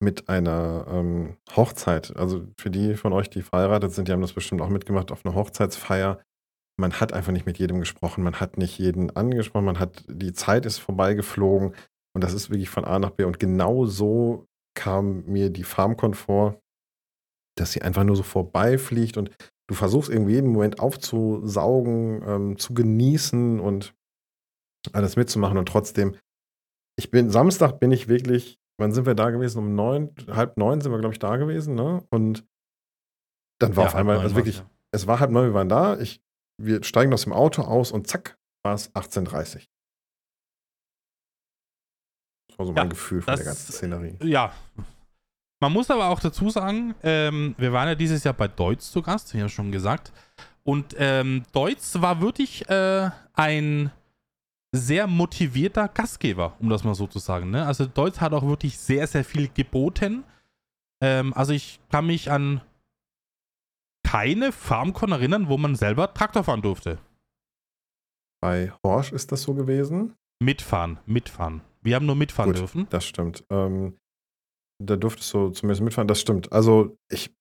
mit 0.00 0.28
einer 0.28 0.86
ähm, 0.88 1.36
Hochzeit. 1.56 2.16
Also 2.16 2.46
für 2.56 2.70
die 2.70 2.94
von 2.94 3.12
euch, 3.12 3.28
die 3.28 3.42
verheiratet 3.42 3.92
sind, 3.92 4.08
die 4.08 4.12
haben 4.12 4.20
das 4.22 4.32
bestimmt 4.32 4.62
auch 4.62 4.68
mitgemacht 4.68 5.10
auf 5.10 5.26
einer 5.26 5.34
Hochzeitsfeier. 5.34 6.20
Man 6.78 6.92
hat 6.94 7.12
einfach 7.12 7.32
nicht 7.32 7.46
mit 7.46 7.58
jedem 7.58 7.80
gesprochen, 7.80 8.22
man 8.22 8.40
hat 8.40 8.56
nicht 8.56 8.78
jeden 8.78 9.14
angesprochen, 9.16 9.64
man 9.64 9.78
hat, 9.78 10.04
die 10.08 10.32
Zeit 10.32 10.64
ist 10.64 10.78
vorbeigeflogen 10.78 11.74
und 12.14 12.24
das 12.24 12.32
ist 12.32 12.50
wirklich 12.50 12.70
von 12.70 12.84
A 12.84 12.98
nach 12.98 13.10
B. 13.10 13.24
Und 13.24 13.40
genau 13.40 13.86
so 13.86 14.46
kam 14.74 15.24
mir 15.24 15.50
die 15.50 15.64
FarmCon 15.64 16.14
vor, 16.14 16.60
dass 17.56 17.72
sie 17.72 17.82
einfach 17.82 18.04
nur 18.04 18.16
so 18.16 18.22
vorbeifliegt 18.22 19.16
und 19.16 19.30
du 19.68 19.74
versuchst 19.74 20.08
irgendwie 20.08 20.34
jeden 20.34 20.52
Moment 20.52 20.78
aufzusaugen, 20.78 22.22
ähm, 22.26 22.58
zu 22.58 22.74
genießen 22.74 23.58
und 23.58 23.94
alles 24.92 25.16
mitzumachen 25.16 25.58
und 25.58 25.68
trotzdem, 25.68 26.16
ich 26.96 27.10
bin, 27.10 27.30
Samstag 27.30 27.80
bin 27.80 27.90
ich 27.90 28.08
wirklich 28.08 28.58
wann 28.78 28.92
sind 28.92 29.06
wir 29.06 29.14
da 29.14 29.30
gewesen? 29.30 29.58
Um 29.58 29.74
neun, 29.74 30.14
halb 30.28 30.56
neun 30.56 30.80
sind 30.80 30.92
wir, 30.92 30.98
glaube 30.98 31.12
ich, 31.12 31.18
da 31.18 31.36
gewesen, 31.36 31.74
ne? 31.74 32.04
Und 32.10 32.46
dann 33.60 33.76
war 33.76 33.84
ja, 33.84 33.88
auf 33.88 33.94
einmal, 33.96 34.18
also 34.18 34.36
wirklich, 34.36 34.58
ja. 34.58 34.70
es 34.92 35.06
war 35.06 35.20
halb 35.20 35.30
neun, 35.30 35.48
wir 35.48 35.54
waren 35.54 35.68
da, 35.68 35.98
ich, 35.98 36.22
wir 36.58 36.82
steigen 36.82 37.12
aus 37.12 37.22
dem 37.22 37.32
Auto 37.32 37.62
aus 37.62 37.92
und 37.92 38.06
zack, 38.06 38.36
war 38.62 38.74
es 38.74 38.92
18.30 38.94 39.66
Das 42.48 42.58
war 42.58 42.66
so 42.66 42.72
mein 42.72 42.90
Gefühl 42.90 43.22
von 43.22 43.32
das, 43.32 43.40
der 43.40 43.46
ganzen 43.46 43.72
Szenerie. 43.72 44.16
Ja. 44.22 44.52
Man 45.60 45.72
muss 45.72 45.90
aber 45.90 46.08
auch 46.08 46.20
dazu 46.20 46.50
sagen, 46.50 46.94
ähm, 47.02 47.54
wir 47.58 47.72
waren 47.72 47.88
ja 47.88 47.94
dieses 47.94 48.22
Jahr 48.22 48.34
bei 48.34 48.46
Deutz 48.46 48.92
zu 48.92 49.02
Gast, 49.02 49.34
wie 49.34 49.38
ja 49.38 49.48
schon 49.48 49.72
gesagt. 49.72 50.12
Und 50.62 50.94
ähm, 50.98 51.44
Deutz 51.52 52.00
war 52.00 52.20
wirklich 52.20 52.68
äh, 52.68 53.10
ein 53.32 53.90
sehr 54.72 55.06
motivierter 55.06 55.88
Gastgeber, 55.88 56.54
um 56.60 56.68
das 56.68 56.84
mal 56.84 56.94
so 56.94 57.06
zu 57.06 57.18
sagen. 57.18 57.50
Ne? 57.50 57.64
Also 57.64 57.86
Deutz 57.86 58.20
hat 58.20 58.32
auch 58.32 58.46
wirklich 58.46 58.78
sehr, 58.78 59.06
sehr 59.06 59.24
viel 59.24 59.48
geboten. 59.48 60.24
Ähm, 61.00 61.32
also 61.34 61.52
ich 61.52 61.80
kann 61.90 62.06
mich 62.06 62.30
an 62.30 62.60
keine 64.10 64.52
FarmCon 64.52 65.12
erinnern, 65.12 65.48
wo 65.48 65.58
man 65.58 65.74
selber 65.74 66.14
Traktor 66.14 66.44
fahren 66.44 66.62
durfte. 66.62 66.98
Bei 68.40 68.72
Horsch 68.82 69.12
ist 69.12 69.32
das 69.32 69.42
so 69.42 69.52
gewesen. 69.54 70.14
Mitfahren, 70.42 70.98
mitfahren. 71.04 71.60
Wir 71.82 71.96
haben 71.96 72.06
nur 72.06 72.14
mitfahren 72.14 72.52
Gut, 72.52 72.60
dürfen. 72.60 72.86
Das 72.88 73.04
stimmt. 73.04 73.44
Ähm, 73.50 73.98
da 74.82 74.96
durftest 74.96 75.34
du 75.34 75.50
zumindest 75.50 75.82
mitfahren, 75.82 76.08
das 76.08 76.20
stimmt. 76.20 76.52
Also 76.52 76.96
ich 77.10 77.34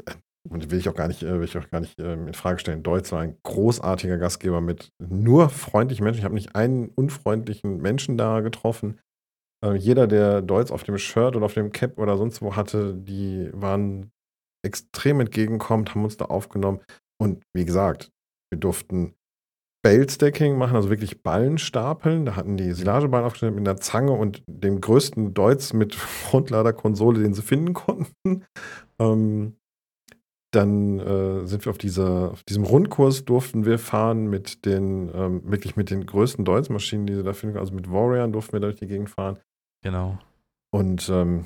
will 0.49 0.80
ich 0.80 0.89
auch 0.89 0.95
gar 0.95 1.07
nicht, 1.07 1.23
äh, 1.23 1.39
will 1.39 1.45
ich 1.45 1.57
auch 1.57 1.69
gar 1.69 1.80
nicht 1.80 1.99
ähm, 1.99 2.27
in 2.27 2.34
Frage 2.34 2.60
stellen. 2.60 2.84
Deutz 2.84 3.11
war 3.11 3.22
ein 3.22 3.38
großartiger 3.44 4.18
Gastgeber 4.18 4.60
mit 4.60 4.91
nur 4.99 5.49
freundlichen 5.49 6.03
Menschen. 6.03 6.19
Ich 6.19 6.26
habe 6.26 6.35
nicht 6.35 6.56
einen 6.56 6.89
unfreundlichen 6.89 7.77
Menschen 7.77 8.18
da 8.18 8.41
getroffen. 8.41 8.99
Äh, 9.64 9.76
jeder, 9.76 10.07
der 10.07 10.41
Deutz 10.41 10.72
auf 10.72 10.84
dem 10.84 10.98
Shirt 10.98 11.35
oder 11.35 11.45
auf 11.45 11.53
dem 11.53 11.72
Cap 11.72 11.98
oder 11.98 12.18
sonst 12.18 12.41
wo 12.41 12.56
hatte, 12.56 12.94
die 12.94 13.49
waren 13.53 14.11
extrem 14.63 15.19
entgegenkommend, 15.19 15.93
haben 15.93 16.03
uns 16.03 16.17
da 16.17 16.25
aufgenommen. 16.25 16.81
Und 17.21 17.43
wie 17.53 17.65
gesagt, 17.65 18.11
wir 18.51 18.59
durften 18.59 19.13
Bale-Stacking 19.84 20.57
machen, 20.57 20.75
also 20.75 20.89
wirklich 20.89 21.23
Ballen 21.23 21.57
stapeln. 21.57 22.25
Da 22.25 22.35
hatten 22.35 22.57
die 22.57 22.73
Silageballen 22.73 23.25
aufgestellt 23.25 23.55
mit 23.55 23.67
einer 23.67 23.79
Zange 23.79 24.11
und 24.11 24.43
dem 24.47 24.81
größten 24.81 25.34
Deutz 25.34 25.73
mit 25.73 25.95
Frontladerkonsole, 25.95 27.21
den 27.21 27.34
sie 27.34 27.41
finden 27.41 27.73
konnten. 27.73 28.45
Ähm, 28.99 29.55
dann 30.51 30.99
äh, 30.99 31.45
sind 31.45 31.65
wir 31.65 31.69
auf, 31.69 31.77
dieser, 31.77 32.31
auf 32.31 32.43
diesem 32.43 32.63
Rundkurs 32.63 33.25
durften 33.25 33.65
wir 33.65 33.79
fahren 33.79 34.27
mit 34.27 34.65
den, 34.65 35.11
ähm, 35.13 35.41
wirklich 35.43 35.75
mit 35.75 35.89
den 35.89 36.05
größten 36.05 36.45
Deutz-Maschinen, 36.45 37.05
die 37.05 37.15
sie 37.15 37.23
da 37.23 37.34
finden. 37.34 37.57
Also 37.57 37.73
mit 37.73 37.91
Warrior 37.91 38.27
durften 38.27 38.53
wir 38.53 38.59
durch 38.61 38.77
die 38.77 38.88
Gegend 38.88 39.09
fahren. 39.09 39.39
Genau. 39.84 40.17
Und 40.73 41.09
ähm, 41.09 41.45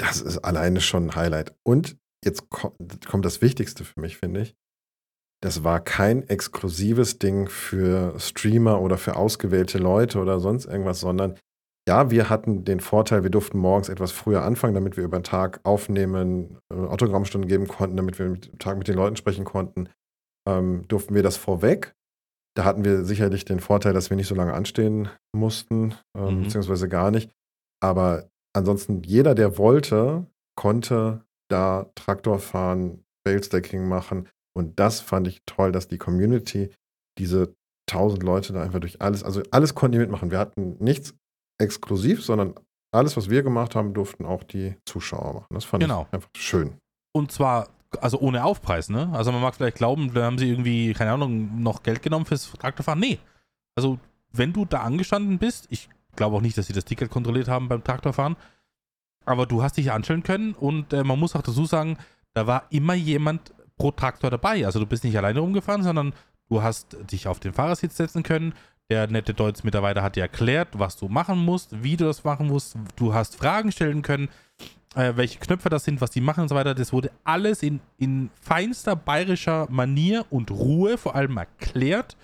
das 0.00 0.20
ist 0.20 0.38
alleine 0.38 0.80
schon 0.80 1.06
ein 1.06 1.14
Highlight. 1.14 1.54
Und 1.62 1.96
jetzt 2.24 2.50
kommt, 2.50 3.06
kommt 3.06 3.24
das 3.24 3.42
Wichtigste 3.42 3.84
für 3.84 4.00
mich, 4.00 4.16
finde 4.16 4.42
ich 4.42 4.54
das 5.42 5.64
war 5.64 5.80
kein 5.80 6.28
exklusives 6.28 7.18
Ding 7.18 7.48
für 7.48 8.18
Streamer 8.18 8.80
oder 8.80 8.98
für 8.98 9.16
ausgewählte 9.16 9.78
Leute 9.78 10.20
oder 10.20 10.38
sonst 10.38 10.66
irgendwas, 10.66 11.00
sondern 11.00 11.36
ja, 11.88 12.10
wir 12.10 12.28
hatten 12.28 12.64
den 12.64 12.80
Vorteil, 12.80 13.22
wir 13.22 13.30
durften 13.30 13.58
morgens 13.58 13.88
etwas 13.88 14.12
früher 14.12 14.42
anfangen, 14.42 14.74
damit 14.74 14.98
wir 14.98 15.04
über 15.04 15.18
den 15.18 15.24
Tag 15.24 15.60
aufnehmen, 15.64 16.58
äh, 16.72 16.76
Autogrammstunden 16.76 17.48
geben 17.48 17.68
konnten, 17.68 17.96
damit 17.96 18.18
wir 18.18 18.28
mit, 18.28 18.58
Tag 18.60 18.76
mit 18.76 18.86
den 18.86 18.96
Leuten 18.96 19.16
sprechen 19.16 19.44
konnten. 19.44 19.88
Ähm, 20.46 20.86
durften 20.88 21.14
wir 21.14 21.22
das 21.22 21.38
vorweg. 21.38 21.94
Da 22.54 22.64
hatten 22.64 22.84
wir 22.84 23.04
sicherlich 23.04 23.44
den 23.46 23.60
Vorteil, 23.60 23.94
dass 23.94 24.10
wir 24.10 24.16
nicht 24.16 24.28
so 24.28 24.34
lange 24.34 24.52
anstehen 24.52 25.08
mussten, 25.34 25.94
ähm, 26.16 26.36
mhm. 26.36 26.42
beziehungsweise 26.42 26.88
gar 26.88 27.10
nicht. 27.10 27.30
Aber 27.82 28.28
ansonsten, 28.52 29.02
jeder, 29.02 29.34
der 29.34 29.58
wollte, 29.58 30.26
konnte 30.56 31.24
da 31.48 31.90
Traktor 31.94 32.38
fahren, 32.38 33.04
Bale-Stacking 33.24 33.88
machen 33.88 34.28
und 34.56 34.78
das 34.78 35.00
fand 35.00 35.28
ich 35.28 35.42
toll, 35.46 35.72
dass 35.72 35.88
die 35.88 35.98
Community 35.98 36.70
diese 37.18 37.54
tausend 37.86 38.22
Leute 38.22 38.52
da 38.52 38.62
einfach 38.62 38.80
durch 38.80 39.00
alles, 39.00 39.24
also 39.24 39.42
alles 39.50 39.74
konnten 39.74 39.92
die 39.92 39.98
mitmachen. 39.98 40.30
Wir 40.30 40.38
hatten 40.38 40.76
nichts 40.78 41.14
exklusiv, 41.58 42.24
sondern 42.24 42.54
alles, 42.92 43.16
was 43.16 43.30
wir 43.30 43.42
gemacht 43.42 43.74
haben, 43.74 43.94
durften 43.94 44.24
auch 44.24 44.42
die 44.42 44.76
Zuschauer 44.84 45.34
machen. 45.34 45.54
Das 45.54 45.64
fand 45.64 45.82
genau. 45.82 46.06
ich 46.08 46.14
einfach 46.14 46.30
schön. 46.36 46.78
Und 47.12 47.32
zwar, 47.32 47.68
also 48.00 48.18
ohne 48.18 48.44
Aufpreis, 48.44 48.88
ne? 48.88 49.10
Also 49.12 49.32
man 49.32 49.40
mag 49.40 49.54
vielleicht 49.54 49.76
glauben, 49.76 50.12
da 50.14 50.24
haben 50.24 50.38
sie 50.38 50.50
irgendwie, 50.50 50.92
keine 50.94 51.12
Ahnung, 51.12 51.62
noch 51.62 51.82
Geld 51.82 52.02
genommen 52.02 52.26
fürs 52.26 52.50
Traktorfahren. 52.52 53.00
Nee. 53.00 53.18
Also 53.76 53.98
wenn 54.32 54.52
du 54.52 54.64
da 54.64 54.80
angestanden 54.82 55.38
bist, 55.38 55.66
ich 55.70 55.88
glaube 56.16 56.36
auch 56.36 56.40
nicht, 56.40 56.56
dass 56.58 56.66
sie 56.66 56.72
das 56.72 56.84
Ticket 56.84 57.10
kontrolliert 57.10 57.48
haben 57.48 57.68
beim 57.68 57.84
Traktorfahren, 57.84 58.36
aber 59.24 59.46
du 59.46 59.62
hast 59.62 59.76
dich 59.76 59.92
anstellen 59.92 60.22
können 60.22 60.54
und 60.54 60.92
äh, 60.92 61.04
man 61.04 61.18
muss 61.18 61.36
auch 61.36 61.42
dazu 61.42 61.66
sagen, 61.66 61.98
da 62.34 62.46
war 62.46 62.64
immer 62.70 62.94
jemand 62.94 63.52
pro 63.76 63.90
Traktor 63.90 64.30
dabei. 64.30 64.64
Also 64.66 64.78
du 64.78 64.86
bist 64.86 65.04
nicht 65.04 65.16
alleine 65.16 65.40
rumgefahren, 65.40 65.82
sondern 65.82 66.12
du 66.48 66.62
hast 66.62 66.96
dich 67.10 67.26
auf 67.26 67.40
den 67.40 67.52
Fahrersitz 67.52 67.96
setzen 67.96 68.22
können. 68.22 68.54
Der 68.90 69.06
nette 69.06 69.34
Deutsch-Mitarbeiter 69.34 70.02
hat 70.02 70.16
dir 70.16 70.22
erklärt, 70.22 70.68
was 70.72 70.96
du 70.96 71.08
machen 71.08 71.38
musst, 71.38 71.82
wie 71.82 71.96
du 71.96 72.04
das 72.04 72.24
machen 72.24 72.48
musst. 72.48 72.76
Du 72.96 73.14
hast 73.14 73.36
Fragen 73.36 73.70
stellen 73.70 74.02
können, 74.02 74.28
äh, 74.96 75.12
welche 75.14 75.38
Knöpfe 75.38 75.68
das 75.68 75.84
sind, 75.84 76.00
was 76.00 76.10
die 76.10 76.20
machen 76.20 76.42
und 76.42 76.48
so 76.48 76.54
weiter. 76.54 76.74
Das 76.74 76.92
wurde 76.92 77.10
alles 77.24 77.62
in, 77.62 77.80
in 77.98 78.30
feinster 78.40 78.96
bayerischer 78.96 79.68
Manier 79.70 80.26
und 80.30 80.50
Ruhe 80.50 80.98
vor 80.98 81.14
allem 81.14 81.36
erklärt. 81.36 82.16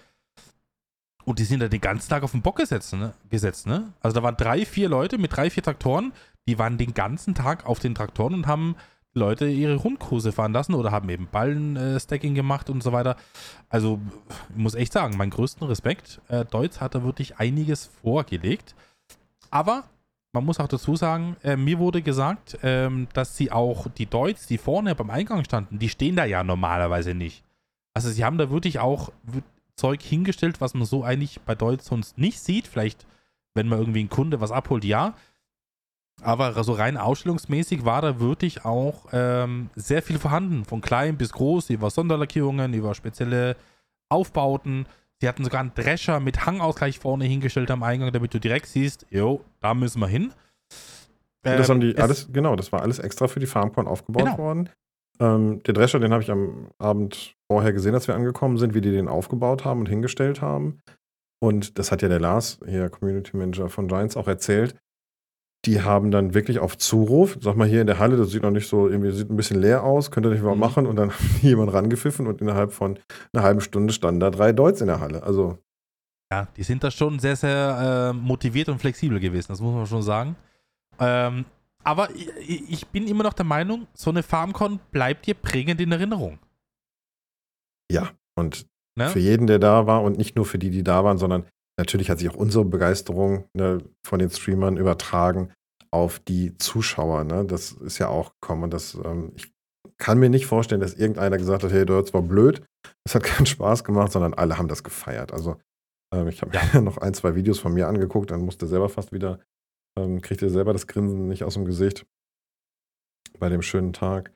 Und 1.27 1.41
die 1.41 1.45
sind 1.45 1.61
da 1.61 1.69
den 1.69 1.81
ganzen 1.81 2.09
Tag 2.09 2.23
auf 2.23 2.31
den 2.31 2.41
Bock 2.41 2.57
gesetzt, 2.57 2.93
ne? 2.93 3.13
gesetzt, 3.31 3.67
ne? 3.67 3.93
Also 4.01 4.15
da 4.15 4.23
waren 4.23 4.37
drei, 4.37 4.65
vier 4.65 4.89
Leute 4.89 5.19
mit 5.19 5.37
drei, 5.37 5.51
vier 5.51 5.63
Traktoren, 5.63 6.13
die 6.47 6.57
waren 6.57 6.79
den 6.79 6.95
ganzen 6.95 7.35
Tag 7.35 7.67
auf 7.67 7.81
den 7.81 7.97
Traktoren 7.97 8.33
und 8.33 8.47
haben 8.47 8.77
Leute 9.13 9.49
ihre 9.49 9.75
Rundkurse 9.75 10.31
fahren 10.31 10.53
lassen 10.53 10.75
oder 10.75 10.93
haben 10.93 11.09
eben 11.09 11.27
Ballen-Stacking 11.27 12.33
äh, 12.33 12.37
gemacht 12.37 12.71
und 12.71 12.81
so 12.83 12.93
weiter. 12.93 13.17
Also, 13.69 13.99
ich 14.51 14.57
muss 14.57 14.75
echt 14.75 14.93
sagen, 14.93 15.17
meinen 15.17 15.31
größten 15.31 15.67
Respekt. 15.67 16.21
Äh, 16.29 16.45
Deutz 16.45 16.81
hat 16.81 16.95
da 16.95 17.03
wirklich 17.03 17.39
einiges 17.39 17.87
vorgelegt. 17.87 18.77
Aber 19.51 19.85
man 20.33 20.45
muss 20.45 20.61
auch 20.61 20.69
dazu 20.69 20.95
sagen, 20.95 21.37
äh, 21.43 21.57
mir 21.57 21.79
wurde 21.79 22.03
gesagt, 22.03 22.59
ähm, 22.63 23.09
dass 23.15 23.37
sie 23.37 23.51
auch 23.51 23.89
die 23.89 24.07
Deutz, 24.07 24.47
die 24.47 24.59
vorne 24.59 24.95
beim 24.95 25.11
Eingang 25.11 25.45
standen, 25.45 25.79
die 25.79 25.89
stehen 25.89 26.15
da 26.15 26.25
ja 26.25 26.45
normalerweise 26.45 27.15
nicht. 27.15 27.43
Also, 27.95 28.11
sie 28.11 28.25
haben 28.25 28.39
da 28.39 28.51
wirklich 28.51 28.79
auch 28.79 29.11
Zeug 29.77 30.03
hingestellt, 30.03 30.61
was 30.61 30.75
man 30.75 30.87
so 30.87 31.05
eigentlich 31.05 31.41
bei 31.43 31.55
Deutz 31.55 31.87
sonst 31.87 32.19
nicht 32.19 32.41
sieht. 32.41 32.67
Vielleicht, 32.67 33.07
wenn 33.55 33.69
man 33.69 33.79
irgendwie 33.79 34.01
einen 34.01 34.09
Kunde 34.09 34.41
was 34.41 34.51
abholt, 34.51 34.85
ja. 34.85 35.15
Aber 36.23 36.65
so 36.65 36.73
rein 36.73 36.97
ausstellungsmäßig 36.97 37.85
war 37.85 38.01
da 38.01 38.19
wirklich 38.19 38.65
auch 38.65 39.07
ähm, 39.13 39.69
sehr 39.75 40.03
viel 40.03 40.19
vorhanden. 40.19 40.65
Von 40.65 40.81
klein 40.81 41.19
bis 41.19 41.33
groß, 41.33 41.71
über 41.71 41.91
Sonderlackierungen, 41.91 42.73
über 42.73 42.95
spezielle 42.95 43.57
Aufbauten. 44.09 44.87
Sie 45.21 45.29
hatten 45.29 45.45
sogar 45.45 45.61
einen 45.61 45.75
Drescher 45.75 46.21
mit 46.21 46.47
Hangausgleich 46.47 46.99
vorne 46.99 47.25
hingestellt 47.25 47.71
am 47.71 47.83
Eingang, 47.83 48.13
damit 48.13 48.33
du 48.33 48.41
direkt 48.41 48.67
siehst, 48.67 49.07
jo, 49.11 49.45
da 49.61 49.75
müssen 49.75 50.01
wir 50.01 50.09
hin. 50.09 50.33
Ähm, 51.45 51.59
das 51.59 51.69
haben 51.69 51.81
die 51.81 51.97
alles, 51.97 52.29
genau, 52.33 52.57
das 52.57 52.73
war 52.73 52.83
alles 52.83 52.99
extra 52.99 53.29
für 53.29 53.41
die 53.41 53.47
FarmCon 53.47 53.87
aufgebaut 53.87 54.25
genau. 54.25 54.39
worden. 54.39 54.71
Ähm, 55.21 55.63
den 55.63 55.75
Drescher, 55.75 55.99
den 55.99 56.13
habe 56.13 56.23
ich 56.23 56.31
am 56.31 56.69
Abend 56.79 57.37
vorher 57.51 57.73
gesehen, 57.73 57.95
als 57.95 58.09
wir 58.09 58.15
angekommen 58.15 58.59
sind, 58.59 58.75
wie 58.75 58.81
die 58.81 58.91
den 58.91 59.09
aufgebaut 59.09 59.65
haben 59.65 59.81
und 59.81 59.89
hingestellt 59.89 60.41
haben. 60.41 60.79
Und 61.41 61.79
das 61.79 61.93
hat 61.93 62.03
ja 62.03 62.09
der 62.09 62.21
Lars, 62.21 62.61
hier 62.67 62.89
Community 62.89 63.37
Manager 63.37 63.69
von 63.69 63.89
Giants, 63.89 64.17
auch 64.17 64.29
erzählt 64.29 64.75
die 65.67 65.83
haben 65.83 66.11
dann 66.11 66.33
wirklich 66.33 66.61
auf 66.61 66.79
Zuruf, 66.79 67.37
sag 67.41 67.57
mal 67.57 67.67
hier 67.67 67.81
in 67.81 67.87
der 67.87 67.99
Halle, 67.99 68.17
das 68.17 68.31
sieht 68.31 68.43
noch 68.43 68.51
nicht 68.51 68.69
so, 68.69 68.89
irgendwie 68.89 69.11
sieht 69.11 69.31
ein 69.31 69.37
bisschen 69.37 69.61
leer 69.61 69.83
aus, 69.83 70.11
könnt 70.11 70.27
ihr 70.27 70.31
nicht 70.31 70.43
mal 70.43 70.55
mhm. 70.55 70.61
machen 70.61 70.87
und 70.87 70.97
dann 70.97 71.11
haben 71.13 71.39
jemand 71.43 71.73
rangepfiffen 71.73 72.27
und 72.27 72.41
innerhalb 72.41 72.73
von 72.73 72.99
einer 73.33 73.43
halben 73.43 73.61
Stunde 73.61 73.93
standen 73.93 74.21
da 74.21 74.31
drei 74.31 74.53
Deuts 74.53 74.81
in 74.81 74.87
der 74.87 75.01
Halle. 75.01 75.23
Also. 75.23 75.59
Ja, 76.33 76.49
die 76.57 76.63
sind 76.63 76.83
da 76.83 76.91
schon 76.91 77.19
sehr, 77.19 77.37
sehr 77.37 78.13
äh, 78.13 78.17
motiviert 78.17 78.69
und 78.69 78.79
flexibel 78.79 79.21
gewesen, 79.21 79.49
das 79.49 79.61
muss 79.61 79.75
man 79.75 79.87
schon 79.87 80.03
sagen. 80.03 80.37
Ähm, 80.99 81.45
aber 81.87 82.09
ich, 82.41 82.89
bin 82.89 83.07
immer 83.07 83.23
noch 83.23 83.33
der 83.33 83.45
Meinung, 83.47 83.87
so 83.95 84.11
eine 84.11 84.25
FarmCon 84.25 84.81
bleibt 84.91 85.27
dir 85.27 85.35
prägend 85.35 85.81
in 85.81 85.93
Erinnerung. 85.93 86.41
Ja, 87.91 88.11
und 88.35 88.67
ne? 88.99 89.09
für 89.09 89.21
jeden, 89.21 89.47
der 89.47 89.61
da 89.61 89.87
war 89.87 90.03
und 90.03 90.19
nicht 90.19 90.35
nur 90.35 90.47
für 90.47 90.59
die, 90.59 90.71
die 90.71 90.83
da 90.83 91.05
waren, 91.05 91.17
sondern 91.17 91.47
natürlich 91.79 92.11
hat 92.11 92.19
sich 92.19 92.29
auch 92.29 92.35
unsere 92.35 92.65
Begeisterung 92.65 93.45
ne, 93.55 93.85
von 94.05 94.19
den 94.19 94.31
Streamern 94.31 94.77
übertragen 94.77 95.53
auf 95.93 96.19
die 96.19 96.59
Zuschauer. 96.59 97.23
Ne? 97.23 97.45
Das 97.45 97.71
ist 97.71 97.99
ja 97.99 98.09
auch 98.09 98.33
gekommen. 98.41 98.69
Das, 98.69 98.95
ähm, 98.95 99.31
ich 99.37 99.53
kann 99.97 100.19
mir 100.19 100.29
nicht 100.29 100.47
vorstellen, 100.47 100.81
dass 100.81 100.95
irgendeiner 100.95 101.39
gesagt 101.39 101.63
hat, 101.63 101.71
hey, 101.71 101.87
das 101.87 102.13
war 102.13 102.23
blöd, 102.23 102.67
es 103.05 103.15
hat 103.15 103.23
keinen 103.23 103.47
Spaß 103.47 103.85
gemacht, 103.85 104.11
sondern 104.11 104.35
alle 104.35 104.59
haben 104.59 104.67
das 104.67 104.83
gefeiert. 104.83 105.33
Also 105.33 105.57
ähm, 106.13 106.27
ich 106.27 106.43
habe 106.43 106.53
ja. 106.53 106.63
mir 106.73 106.83
noch 106.83 106.99
ein, 106.99 107.15
zwei 107.15 107.37
Videos 107.37 107.61
von 107.61 107.75
mir 107.75 107.87
angeguckt, 107.87 108.33
dann 108.33 108.45
musste 108.45 108.67
selber 108.67 108.89
fast 108.89 109.13
wieder, 109.13 109.39
ähm, 109.99 110.21
kriegte 110.21 110.51
selber 110.51 110.73
das 110.73 110.87
Grinsen 110.87 111.29
nicht 111.29 111.45
aus 111.45 111.55
dem 111.55 111.65
Gesicht 111.65 112.07
bei 113.39 113.49
dem 113.49 113.63
schönen 113.63 113.93
Tag. 113.93 114.33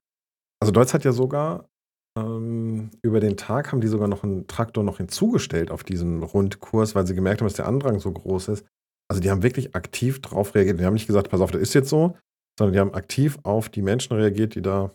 Also 0.61 0.73
Deutsch 0.73 0.93
hat 0.93 1.05
ja 1.05 1.13
sogar 1.13 1.71
ähm, 2.19 2.91
über 3.03 3.21
den 3.21 3.37
Tag 3.37 3.71
haben 3.71 3.81
die 3.81 3.89
sogar 3.89 4.09
noch 4.09 4.25
einen 4.25 4.47
Traktor 4.47 4.83
noch 4.83 4.99
hinzugestellt 4.99 5.71
auf 5.71 5.85
diesem 5.85 6.23
Rundkurs, 6.23 6.95
weil 6.95 7.07
sie 7.07 7.15
gemerkt 7.15 7.41
haben, 7.41 7.47
dass 7.47 7.57
der 7.57 7.69
Andrang 7.69 8.01
so 8.01 8.11
groß 8.11 8.49
ist. 8.49 8.67
Also 9.09 9.21
die 9.21 9.31
haben 9.31 9.43
wirklich 9.43 9.75
aktiv 9.75 10.21
drauf 10.21 10.55
reagiert. 10.55 10.81
Die 10.81 10.85
haben 10.85 10.95
nicht 10.95 11.07
gesagt, 11.07 11.31
pass 11.31 11.41
auf, 11.41 11.51
das 11.51 11.63
ist 11.63 11.75
jetzt 11.75 11.89
so, 11.89 12.17
sondern 12.59 12.73
die 12.73 12.81
haben 12.81 12.95
aktiv 12.95 13.39
auf 13.43 13.69
die 13.69 13.83
Menschen 13.83 14.15
reagiert, 14.15 14.55
die 14.55 14.63
da 14.63 14.95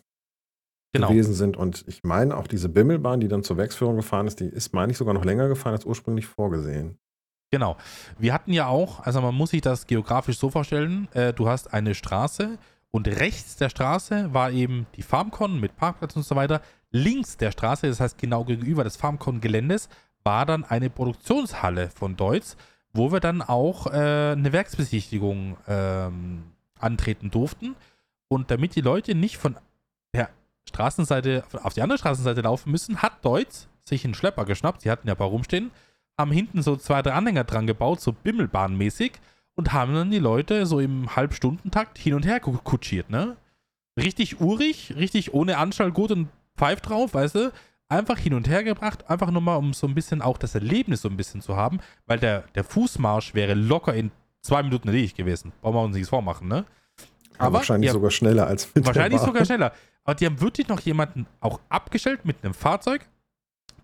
genau. 0.93 1.09
gewesen 1.09 1.33
sind. 1.33 1.57
Und 1.57 1.85
ich 1.87 2.03
meine, 2.03 2.35
auch 2.35 2.47
diese 2.47 2.69
Bimmelbahn, 2.69 3.19
die 3.19 3.27
dann 3.27 3.43
zur 3.43 3.57
Werksführung 3.57 3.95
gefahren 3.95 4.27
ist, 4.27 4.39
die 4.39 4.45
ist, 4.45 4.73
meine 4.73 4.91
ich, 4.91 4.97
sogar 4.97 5.13
noch 5.13 5.25
länger 5.25 5.47
gefahren 5.47 5.73
als 5.73 5.85
ursprünglich 5.85 6.27
vorgesehen. 6.27 6.97
Genau. 7.55 7.77
Wir 8.19 8.33
hatten 8.33 8.51
ja 8.51 8.67
auch, 8.67 8.99
also 9.05 9.21
man 9.21 9.33
muss 9.33 9.51
sich 9.51 9.61
das 9.61 9.87
geografisch 9.87 10.37
so 10.37 10.49
vorstellen, 10.49 11.07
äh, 11.13 11.31
du 11.31 11.47
hast 11.47 11.73
eine 11.73 11.95
Straße 11.95 12.57
Und 12.91 13.07
rechts 13.07 13.55
der 13.55 13.69
Straße 13.69 14.33
war 14.33 14.51
eben 14.51 14.87
die 14.97 15.03
FarmCon 15.03 15.57
mit 15.57 15.77
Parkplatz 15.77 16.17
und 16.17 16.23
so 16.23 16.35
weiter. 16.35 16.61
Links 16.91 17.37
der 17.37 17.51
Straße, 17.51 17.87
das 17.87 18.01
heißt 18.01 18.17
genau 18.17 18.43
gegenüber 18.43 18.83
des 18.83 18.97
FarmCon-Geländes, 18.97 19.87
war 20.25 20.45
dann 20.45 20.65
eine 20.65 20.89
Produktionshalle 20.89 21.89
von 21.91 22.17
Deutz, 22.17 22.57
wo 22.91 23.13
wir 23.13 23.21
dann 23.21 23.41
auch 23.41 23.87
äh, 23.87 24.31
eine 24.33 24.51
Werksbesichtigung 24.51 25.55
ähm, 25.67 26.43
antreten 26.79 27.31
durften. 27.31 27.75
Und 28.27 28.51
damit 28.51 28.75
die 28.75 28.81
Leute 28.81 29.15
nicht 29.15 29.37
von 29.37 29.55
der 30.13 30.29
Straßenseite 30.67 31.45
auf 31.63 31.73
die 31.73 31.81
andere 31.81 31.99
Straßenseite 31.99 32.41
laufen 32.41 32.69
müssen, 32.71 33.01
hat 33.01 33.23
Deutz 33.23 33.69
sich 33.85 34.03
einen 34.03 34.13
Schlepper 34.13 34.43
geschnappt. 34.43 34.81
Sie 34.81 34.91
hatten 34.91 35.07
ja 35.07 35.13
ein 35.13 35.17
paar 35.17 35.27
rumstehen, 35.27 35.71
haben 36.17 36.31
hinten 36.31 36.61
so 36.61 36.75
zwei, 36.75 37.01
drei 37.01 37.13
Anhänger 37.13 37.43
dran 37.43 37.67
gebaut, 37.67 38.01
so 38.01 38.11
Bimmelbahnmäßig, 38.11 39.13
und 39.55 39.73
haben 39.73 39.93
dann 39.93 40.11
die 40.11 40.19
Leute 40.19 40.65
so 40.65 40.79
im 40.79 41.15
Halbstundentakt 41.15 41.97
hin 41.97 42.13
und 42.13 42.25
her 42.25 42.39
kutschiert, 42.39 43.09
ne? 43.09 43.37
Richtig 43.97 44.41
urig, 44.41 44.93
richtig 44.97 45.33
ohne 45.33 45.57
Anschall, 45.57 45.91
gut 45.91 46.11
und 46.11 46.27
Pfeif 46.57 46.81
drauf, 46.81 47.13
weißt 47.13 47.35
du? 47.35 47.51
Einfach 47.87 48.17
hin 48.17 48.33
und 48.33 48.49
her 48.49 48.63
gebracht, 48.63 49.09
einfach 49.09 49.31
nur 49.31 49.41
mal, 49.41 49.55
um 49.55 49.73
so 49.73 49.87
ein 49.87 49.95
bisschen 49.95 50.21
auch 50.21 50.37
das 50.37 50.55
Erlebnis 50.55 51.01
so 51.01 51.09
ein 51.09 51.15
bisschen 51.17 51.41
zu 51.41 51.55
haben, 51.55 51.79
weil 52.05 52.19
der, 52.19 52.43
der 52.55 52.63
Fußmarsch 52.63 53.33
wäre 53.33 53.53
locker 53.53 53.93
in 53.93 54.11
zwei 54.41 54.63
Minuten 54.63 54.87
erledigt 54.87 55.15
gewesen. 55.15 55.53
Brauchen 55.61 55.75
wir 55.75 55.83
uns 55.83 55.95
nichts 55.95 56.09
vormachen, 56.09 56.47
ne? 56.47 56.65
Aber 57.37 57.57
wahrscheinlich 57.57 57.91
sogar 57.91 58.11
schneller 58.11 58.47
als 58.47 58.73
mit 58.73 58.85
Wahrscheinlich 58.85 59.21
sogar 59.21 59.45
schneller. 59.45 59.73
Aber 60.03 60.15
die 60.15 60.25
haben 60.25 60.39
wirklich 60.41 60.67
noch 60.67 60.79
jemanden 60.81 61.27
auch 61.39 61.59
abgestellt 61.69 62.25
mit 62.25 62.43
einem 62.43 62.53
Fahrzeug. 62.53 63.05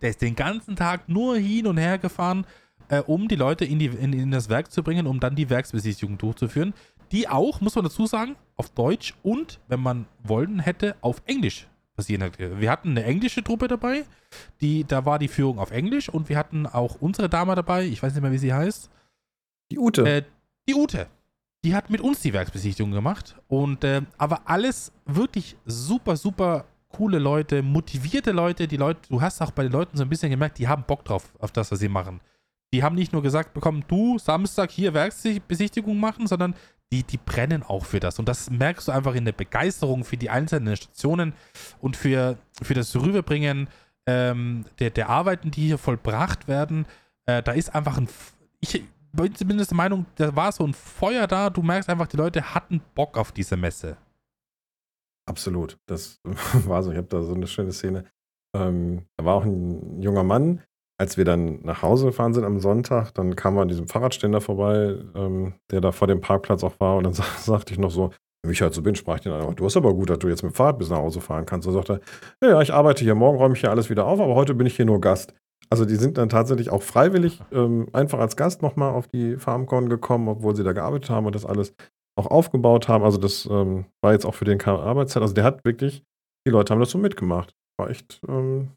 Der 0.02 0.10
ist 0.10 0.22
den 0.22 0.36
ganzen 0.36 0.76
Tag 0.76 1.07
nur 1.07 1.38
hin 1.38 1.68
und 1.68 1.78
her 1.78 1.98
gefahren, 1.98 2.45
äh, 2.90 2.99
um 2.99 3.28
die 3.28 3.36
Leute 3.36 3.65
in, 3.65 3.80
die, 3.80 3.88
in, 3.88 4.14
in 4.14 4.32
das 4.32 4.49
Werk 4.49 4.72
zu 4.72 4.84
bringen, 4.84 5.07
um 5.07 5.19
dann 5.19 5.36
die 5.36 5.49
Werksbesichtigung 5.49 6.18
durchzuführen. 6.18 6.73
Die 7.11 7.28
auch, 7.28 7.61
muss 7.61 7.76
man 7.76 7.84
dazu 7.84 8.06
sagen, 8.06 8.36
auf 8.56 8.69
Deutsch 8.69 9.14
und, 9.22 9.60
wenn 9.68 9.82
man 9.82 10.06
wollen 10.23 10.60
hätte, 10.60 10.95
auf 11.02 11.22
Englisch 11.26 11.68
passieren 11.95 12.22
hätte. 12.22 12.60
Wir 12.60 12.72
hatten 12.72 12.91
eine 12.91 13.03
englische 13.03 13.44
Truppe 13.44 13.68
dabei, 13.68 14.06
die, 14.61 14.86
da 14.86 15.06
war 15.06 15.19
die 15.19 15.28
Führung 15.28 15.60
auf 15.60 15.72
Englisch 15.72 16.07
und 16.07 16.30
wir 16.30 16.38
hatten 16.38 16.65
auch 16.65 16.95
unsere 17.02 17.28
Dame 17.30 17.53
dabei, 17.53 17.86
ich 17.86 18.02
weiß 18.02 18.14
nicht 18.14 18.22
mehr, 18.22 18.32
wie 18.32 18.38
sie 18.38 18.53
heißt. 18.53 18.90
Die 19.72 19.78
Ute. 19.78 20.10
Äh, 20.10 20.23
die 20.68 20.76
Ute 20.76 21.07
die 21.64 21.76
hat 21.76 21.90
mit 21.90 22.02
uns 22.02 22.22
die 22.22 22.34
Werksbesichtigung 22.34 22.91
gemacht. 22.91 23.36
Und 23.48 23.84
äh, 23.84 24.02
aber 24.18 24.41
alles 24.45 24.91
wirklich 25.06 25.56
super, 25.65 26.18
super 26.18 26.65
coole 26.91 27.19
Leute, 27.19 27.63
motivierte 27.63 28.31
Leute. 28.31 28.68
Die 28.68 28.77
Leute, 28.77 29.01
du 29.09 29.22
hast 29.22 29.41
auch 29.41 29.51
bei 29.51 29.63
den 29.63 29.72
Leuten 29.72 29.97
so 29.97 30.03
ein 30.03 30.09
bisschen 30.09 30.30
gemerkt, 30.30 30.57
die 30.57 30.68
haben 30.68 30.84
Bock 30.85 31.05
drauf, 31.05 31.31
auf 31.39 31.51
das, 31.51 31.72
was 31.72 31.80
sie 31.80 31.89
machen. 31.89 32.22
Die 32.73 32.84
haben 32.84 32.95
nicht 32.95 33.11
nur 33.11 33.22
gesagt 33.22 33.53
bekommen, 33.53 33.84
du 33.88 34.18
Samstag 34.18 34.72
hier 34.72 34.93
Werksbesichtigung 34.93 35.99
machen, 35.99 36.27
sondern 36.27 36.55
die, 36.91 37.03
die 37.03 37.18
brennen 37.18 37.63
auch 37.63 37.85
für 37.85 37.99
das. 37.99 38.19
Und 38.19 38.27
das 38.27 38.49
merkst 38.49 38.88
du 38.88 38.91
einfach 38.91 39.15
in 39.15 39.26
der 39.26 39.31
Begeisterung 39.31 40.03
für 40.03 40.18
die 40.18 40.30
einzelnen 40.30 40.76
Stationen 40.76 41.34
und 41.80 41.97
für, 41.97 42.38
für 42.61 42.73
das 42.73 42.95
Rüberbringen 42.95 43.69
ähm, 44.05 44.65
der, 44.80 44.89
der 44.89 45.09
Arbeiten, 45.09 45.51
die 45.51 45.68
hier 45.68 45.77
vollbracht 45.77 46.47
werden. 46.47 46.85
Äh, 47.26 47.43
da 47.43 47.51
ist 47.53 47.73
einfach 47.73 47.97
ein. 47.97 48.07
Ich, 48.59 48.84
bin 49.13 49.35
zumindest 49.35 49.72
der 49.72 49.77
Meinung, 49.77 50.05
da 50.15 50.35
war 50.35 50.51
so 50.51 50.65
ein 50.65 50.73
Feuer 50.73 51.27
da. 51.27 51.49
Du 51.49 51.61
merkst 51.61 51.89
einfach, 51.89 52.07
die 52.07 52.18
Leute 52.18 52.53
hatten 52.53 52.81
Bock 52.95 53.18
auf 53.18 53.31
diese 53.31 53.57
Messe. 53.57 53.97
Absolut. 55.27 55.77
Das 55.88 56.19
war 56.65 56.84
so. 56.84 56.91
Ich 56.91 56.98
habe 56.98 57.07
da 57.07 57.22
so 57.22 57.34
eine 57.34 57.48
schöne 57.48 57.72
Szene. 57.72 58.06
Ähm, 58.56 59.06
da 59.18 59.26
war 59.26 59.35
auch 59.35 59.45
ein 59.45 60.02
junger 60.02 60.23
Mann. 60.23 60.61
Als 60.99 61.18
wir 61.18 61.26
dann 61.26 61.61
nach 61.64 61.81
Hause 61.81 62.06
gefahren 62.06 62.34
sind 62.34 62.43
am 62.43 62.60
Sonntag, 62.60 63.11
dann 63.15 63.35
kam 63.35 63.56
er 63.57 63.64
an 63.64 63.69
diesem 63.69 63.88
Fahrradständer 63.88 64.39
vorbei, 64.39 64.98
ähm, 65.15 65.56
der 65.72 65.81
da 65.81 65.91
vor 65.91 66.07
dem 66.07 66.22
Parkplatz 66.22 66.64
auch 66.64 66.80
war. 66.80 66.98
Und 66.98 67.06
dann 67.06 67.14
sagte 67.39 67.73
ich 67.73 67.80
noch 67.80 67.89
so, 67.89 68.11
wie 68.45 68.53
ich 68.53 68.61
halt 68.61 68.73
so 68.73 68.81
bin, 68.81 68.95
sprach 68.95 69.15
ich 69.15 69.22
den 69.22 69.31
an, 69.31 69.56
du 69.56 69.65
hast 69.65 69.77
aber 69.77 69.93
gut, 69.93 70.10
dass 70.10 70.19
du 70.19 70.27
jetzt 70.27 70.43
mit 70.43 70.53
dem 70.53 70.56
Fahrrad 70.56 70.80
bis 70.80 70.89
nach 70.89 70.98
Hause 70.98 71.22
fahren 71.22 71.45
kannst. 71.45 71.68
Und 71.68 71.73
sagte 71.73 72.02
er, 72.39 72.49
ja, 72.49 72.61
ich 72.61 72.73
arbeite 72.73 73.03
hier, 73.03 73.15
morgen 73.15 73.38
räume 73.38 73.56
ich 73.56 73.61
hier 73.61 73.72
alles 73.72 73.89
wieder 73.89 74.06
auf, 74.06 74.19
aber 74.19 74.35
heute 74.35 74.53
bin 74.53 74.68
ich 74.68 74.76
hier 74.76 74.85
nur 74.85 75.02
Gast. 75.02 75.34
Also 75.69 75.85
die 75.85 75.95
sind 75.95 76.18
dann 76.18 76.30
tatsächlich 76.30 76.69
auch 76.69 76.81
freiwillig 76.81 77.39
ähm, 77.52 77.88
einfach 77.93 78.19
als 78.19 78.35
Gast 78.35 78.61
nochmal 78.61 78.93
auf 78.93 79.07
die 79.07 79.38
FarmCon 79.38 79.89
gekommen, 79.89 80.27
obwohl 80.27 80.56
sie 80.56 80.64
da 80.64 80.73
gearbeitet 80.73 81.10
haben 81.10 81.26
und 81.26 81.35
das 81.35 81.45
alles 81.45 81.73
auch 82.17 82.27
aufgebaut 82.27 82.88
haben. 82.88 83.03
Also 83.03 83.17
das 83.17 83.45
ähm, 83.45 83.85
war 84.03 84.13
jetzt 84.13 84.25
auch 84.25 84.35
für 84.35 84.45
den 84.45 84.57
keine 84.57 84.79
Arbeitszeit. 84.79 85.21
Also 85.21 85.33
der 85.33 85.43
hat 85.43 85.65
wirklich, 85.65 86.03
die 86.47 86.51
Leute 86.51 86.73
haben 86.73 86.79
das 86.79 86.91
so 86.91 86.97
mitgemacht. 86.97 87.53
War 87.79 87.89
echt, 87.89 88.21
ähm, 88.27 88.71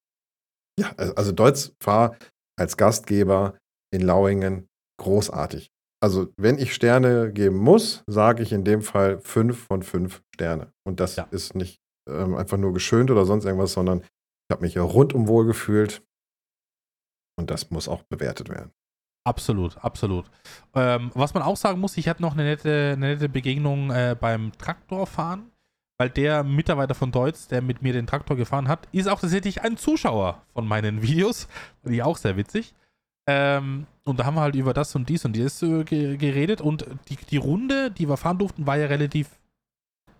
ja, 0.78 0.92
also 0.96 1.32
Deutz 1.32 1.74
war 1.82 2.16
als 2.58 2.76
Gastgeber 2.76 3.58
in 3.92 4.02
Lauingen 4.02 4.68
großartig. 5.00 5.70
Also 6.02 6.28
wenn 6.36 6.58
ich 6.58 6.74
Sterne 6.74 7.32
geben 7.32 7.56
muss, 7.56 8.04
sage 8.06 8.42
ich 8.42 8.52
in 8.52 8.64
dem 8.64 8.82
Fall 8.82 9.20
fünf 9.20 9.66
von 9.66 9.82
fünf 9.82 10.22
Sterne. 10.34 10.72
Und 10.86 11.00
das 11.00 11.16
ja. 11.16 11.24
ist 11.30 11.54
nicht 11.54 11.80
ähm, 12.08 12.34
einfach 12.34 12.58
nur 12.58 12.72
geschönt 12.72 13.10
oder 13.10 13.24
sonst 13.24 13.44
irgendwas, 13.44 13.72
sondern 13.72 14.00
ich 14.00 14.52
habe 14.52 14.62
mich 14.62 14.74
hier 14.74 14.82
rundum 14.82 15.28
wohl 15.28 15.46
gefühlt. 15.46 16.02
Und 17.38 17.50
das 17.50 17.70
muss 17.70 17.88
auch 17.88 18.02
bewertet 18.02 18.48
werden. 18.48 18.70
Absolut, 19.24 19.78
absolut. 19.78 20.26
Ähm, 20.74 21.10
was 21.14 21.32
man 21.32 21.42
auch 21.42 21.56
sagen 21.56 21.80
muss, 21.80 21.96
ich 21.96 22.08
hatte 22.08 22.20
noch 22.20 22.34
eine 22.34 22.44
nette, 22.44 22.92
eine 22.92 23.14
nette 23.14 23.28
Begegnung 23.30 23.90
äh, 23.90 24.14
beim 24.18 24.52
Traktorfahren, 24.58 25.50
weil 25.98 26.10
der 26.10 26.44
Mitarbeiter 26.44 26.94
von 26.94 27.10
Deutz, 27.10 27.48
der 27.48 27.62
mit 27.62 27.80
mir 27.80 27.94
den 27.94 28.06
Traktor 28.06 28.36
gefahren 28.36 28.68
hat, 28.68 28.86
ist 28.92 29.08
auch 29.08 29.20
tatsächlich 29.20 29.62
ein 29.62 29.78
Zuschauer 29.78 30.42
von 30.52 30.68
meinen 30.68 31.00
Videos. 31.02 31.48
Die 31.84 32.02
auch 32.02 32.18
sehr 32.18 32.36
witzig. 32.36 32.74
Ähm, 33.26 33.86
und 34.04 34.20
da 34.20 34.26
haben 34.26 34.34
wir 34.34 34.42
halt 34.42 34.54
über 34.54 34.74
das 34.74 34.94
und 34.94 35.08
dies 35.08 35.24
und 35.24 35.32
dies 35.32 35.62
äh, 35.62 35.84
geredet 35.84 36.60
und 36.60 36.84
die, 37.08 37.16
die 37.16 37.38
Runde, 37.38 37.90
die 37.90 38.06
wir 38.06 38.18
fahren 38.18 38.38
durften, 38.38 38.66
war 38.66 38.76
ja 38.76 38.86
relativ 38.86 39.30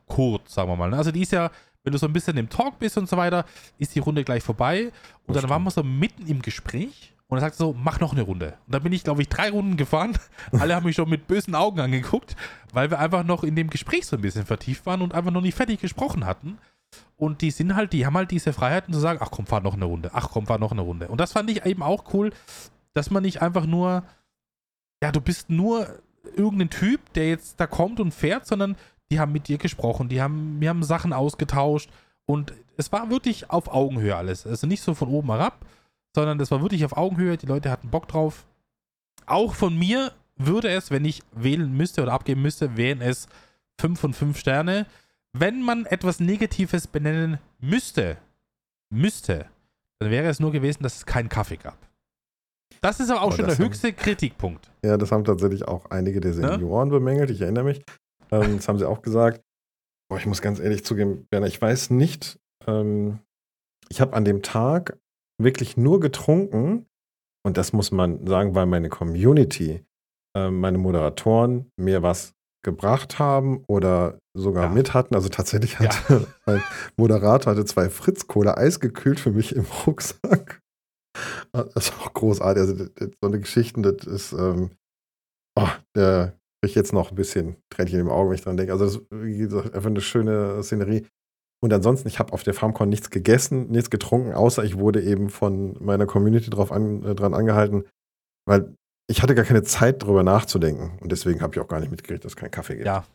kurz, 0.07 0.55
sagen 0.55 0.71
wir 0.71 0.77
mal. 0.77 0.89
Ne? 0.89 0.97
Also 0.97 1.11
die 1.11 1.21
ist 1.21 1.33
ja 1.33 1.51
wenn 1.85 1.93
du 1.93 1.99
so 1.99 2.07
ein 2.07 2.13
bisschen 2.13 2.37
im 2.39 2.49
Talk 2.49 2.79
bist 2.79 2.97
und 2.97 3.09
so 3.09 3.17
weiter, 3.17 3.45
ist 3.79 3.95
die 3.95 3.99
Runde 4.01 4.25
gleich 4.25 4.43
vorbei. 4.43 4.91
Und 5.27 5.37
dann 5.37 5.49
waren 5.51 5.63
wir 5.63 5.71
so 5.71 5.83
mitten 5.83 6.27
im 6.27 6.41
Gespräch 6.41 7.14
und 7.35 7.39
er 7.39 7.43
sagte 7.43 7.59
so, 7.59 7.74
mach 7.77 8.01
noch 8.01 8.12
eine 8.12 8.23
Runde. 8.23 8.55
Und 8.66 8.74
dann 8.74 8.82
bin 8.82 8.93
ich, 8.93 9.05
glaube 9.05 9.23
ich, 9.23 9.28
drei 9.28 9.51
Runden 9.51 9.77
gefahren. 9.77 10.16
Alle 10.52 10.74
haben 10.74 10.86
mich 10.86 10.97
schon 10.97 11.09
mit 11.11 11.27
bösen 11.27 11.55
Augen 11.55 11.81
angeguckt, 11.81 12.36
weil 12.73 12.90
wir 12.90 12.98
einfach 12.98 13.24
noch 13.24 13.44
in 13.44 13.56
dem 13.56 13.70
Gespräch 13.70 14.06
so 14.06 14.16
ein 14.16 14.23
bisschen 14.23 14.47
vertieft 14.47 14.86
waren 14.86 15.02
und 15.02 15.15
einfach 15.15 15.31
noch 15.31 15.40
nicht 15.40 15.56
fertig 15.56 15.81
gesprochen 15.81 16.24
hatten. 16.24 16.59
Und 17.16 17.43
die 17.43 17.51
sind 17.51 17.74
halt, 17.74 17.93
die 17.93 18.06
haben 18.06 18.16
halt 18.16 18.31
diese 18.31 18.52
Freiheiten 18.52 18.93
zu 18.94 19.01
sagen, 19.01 19.19
ach 19.23 19.31
komm, 19.31 19.47
fahr 19.47 19.61
noch 19.61 19.74
eine 19.74 19.85
Runde, 19.85 20.11
ach 20.12 20.31
komm, 20.31 20.47
fahr 20.47 20.59
noch 20.59 20.73
eine 20.73 20.82
Runde. 20.82 21.09
Und 21.09 21.20
das 21.20 21.32
fand 21.32 21.51
ich 21.51 21.65
eben 21.65 21.82
auch 21.82 22.12
cool, 22.15 22.32
dass 22.93 23.11
man 23.11 23.23
nicht 23.23 23.43
einfach 23.43 23.66
nur, 23.66 24.05
ja, 25.02 25.12
du 25.12 25.20
bist 25.20 25.51
nur 25.51 25.89
irgendein 26.36 26.70
Typ, 26.70 27.12
der 27.15 27.28
jetzt 27.28 27.61
da 27.61 27.66
kommt 27.66 28.01
und 28.01 28.12
fährt, 28.12 28.47
sondern 28.47 28.77
die 29.11 29.20
haben 29.20 29.32
mit 29.32 29.48
dir 29.48 29.59
gesprochen, 29.59 30.09
die 30.09 30.23
haben, 30.23 30.61
wir 30.61 30.69
haben 30.69 30.82
Sachen 30.82 31.12
ausgetauscht 31.12 31.90
und 32.27 32.55
es 32.77 32.90
war 32.90 33.11
wirklich 33.11 33.51
auf 33.51 33.69
Augenhöhe 33.69 34.16
alles. 34.16 34.47
Also 34.47 34.66
nicht 34.66 34.82
so 34.82 34.94
von 34.94 35.09
oben 35.09 35.28
herab, 35.31 35.65
sondern 36.15 36.39
es 36.41 36.51
war 36.51 36.62
wirklich 36.62 36.85
auf 36.85 36.97
Augenhöhe, 36.97 37.36
die 37.36 37.47
Leute 37.47 37.70
hatten 37.70 37.91
Bock 37.91 38.09
drauf. 38.09 38.47
Auch 39.27 39.55
von 39.55 39.77
mir 39.77 40.12
würde 40.36 40.69
es, 40.70 40.91
wenn 40.91 41.05
ich 41.05 41.23
wählen 41.32 41.73
müsste 41.77 42.03
oder 42.03 42.12
abgeben 42.12 42.43
müsste, 42.43 42.77
wären 42.77 43.01
es 43.01 43.28
5 43.81 43.99
von 43.99 44.15
5 44.15 44.39
Sterne. 44.39 44.86
Wenn 45.32 45.62
man 45.62 45.86
etwas 45.86 46.20
Negatives 46.20 46.86
benennen 46.86 47.39
müsste, 47.59 48.19
müsste, 48.91 49.47
dann 49.99 50.11
wäre 50.11 50.28
es 50.28 50.41
nur 50.41 50.53
gewesen, 50.53 50.82
dass 50.82 50.97
es 50.97 51.07
keinen 51.07 51.28
Kaffee 51.28 51.57
gab. 51.57 51.78
Das 52.81 53.01
ist 53.01 53.11
aber 53.11 53.23
auch 53.23 53.27
aber 53.28 53.36
schon 53.36 53.47
der 53.47 53.59
höchste 53.59 53.89
haben, 53.89 53.97
Kritikpunkt. 53.97 54.70
Ja, 54.85 54.97
das 54.97 55.11
haben 55.11 55.24
tatsächlich 55.24 55.66
auch 55.66 55.86
einige 55.91 56.20
der 56.20 56.35
Senioren 56.35 56.89
ja? 56.89 56.99
bemängelt. 56.99 57.31
Ich 57.31 57.41
erinnere 57.41 57.65
mich. 57.65 57.82
Ähm, 58.31 58.57
das 58.57 58.69
haben 58.69 58.78
sie 58.78 58.89
auch 58.89 59.03
gesagt. 59.03 59.43
Boah, 60.09 60.19
ich 60.19 60.27
muss 60.27 60.43
ganz 60.43 60.61
ehrlich 60.61 60.85
zugeben, 60.85 61.27
Berner, 61.31 61.47
ich 61.47 61.61
weiß 61.61 61.91
nicht. 61.91 62.39
Ähm, 62.66 63.20
ich 63.89 64.01
habe 64.01 64.15
an 64.15 64.24
dem 64.24 64.43
Tag 64.43 64.99
wirklich 65.40 65.77
nur 65.77 66.01
getrunken. 66.01 66.86
Und 67.47 67.56
das 67.56 67.73
muss 67.73 67.90
man 67.90 68.27
sagen, 68.27 68.55
weil 68.55 68.66
meine 68.66 68.89
Community, 68.89 69.85
äh, 70.36 70.51
meine 70.51 70.78
Moderatoren 70.78 71.70
mir 71.77 72.02
was 72.02 72.32
gebracht 72.65 73.19
haben 73.19 73.62
oder 73.69 74.19
sogar 74.35 74.65
ja. 74.65 74.70
mit 74.70 74.94
hatten. 74.94 75.15
Also 75.15 75.28
tatsächlich 75.28 75.78
hatte 75.78 75.97
ja. 76.09 76.27
mein 76.47 76.62
Moderator 76.97 77.52
hatte 77.52 77.65
zwei 77.66 77.90
Fritz 77.90 78.27
Cola 78.27 78.55
eisgekühlt 78.56 79.20
für 79.20 79.32
mich 79.32 79.55
im 79.55 79.66
Rucksack. 79.86 80.61
Das 81.52 81.90
ist 81.90 81.93
auch 82.01 82.12
großartig. 82.15 82.61
Also 82.62 82.86
so 83.20 83.27
eine 83.28 83.39
Geschichte, 83.39 83.81
das 83.82 84.06
ist 84.06 84.32
ähm, 84.32 84.70
oh, 85.56 85.69
der 85.94 86.35
ich 86.65 86.74
jetzt 86.74 86.93
noch 86.93 87.11
ein 87.11 87.15
bisschen 87.16 87.56
Tränchen 87.70 88.01
im 88.01 88.09
Auge, 88.09 88.31
wenn 88.31 88.36
ich 88.36 88.43
dran 88.43 88.56
denke. 88.56 88.73
Also, 88.73 88.85
das 88.85 88.97
ist, 88.97 89.02
wie 89.11 89.39
gesagt, 89.39 89.74
einfach 89.74 89.90
eine 89.90 90.01
schöne 90.01 90.62
Szenerie. 90.62 91.06
Und 91.65 91.73
ansonsten, 91.73 92.09
ich 92.09 92.19
habe 92.19 92.35
auf 92.35 92.43
der 92.43 92.53
FarmCon 92.53 92.91
nichts 92.91 93.09
gegessen, 93.09 93.70
nichts 93.70 93.89
getrunken, 93.89 94.35
außer 94.35 94.62
ich 94.65 94.77
wurde 94.77 95.03
eben 95.03 95.31
von 95.31 95.82
meiner 95.82 96.05
Community 96.05 96.51
drauf 96.51 96.70
an, 96.70 97.03
äh, 97.03 97.15
dran 97.15 97.32
angehalten, 97.32 97.85
weil 98.45 98.74
ich 99.07 99.23
hatte 99.23 99.35
gar 99.35 99.47
keine 99.47 99.62
Zeit, 99.62 100.03
darüber 100.03 100.23
nachzudenken. 100.23 100.99
Und 101.01 101.11
deswegen 101.11 101.41
habe 101.41 101.55
ich 101.55 101.61
auch 101.61 101.66
gar 101.66 101.81
nicht 101.81 101.91
mitgekriegt, 101.91 102.23
dass 102.23 102.32
es 102.32 102.36
keinen 102.36 102.51
Kaffee 102.51 102.74
gibt. 102.74 102.85
Ja. 102.85 103.07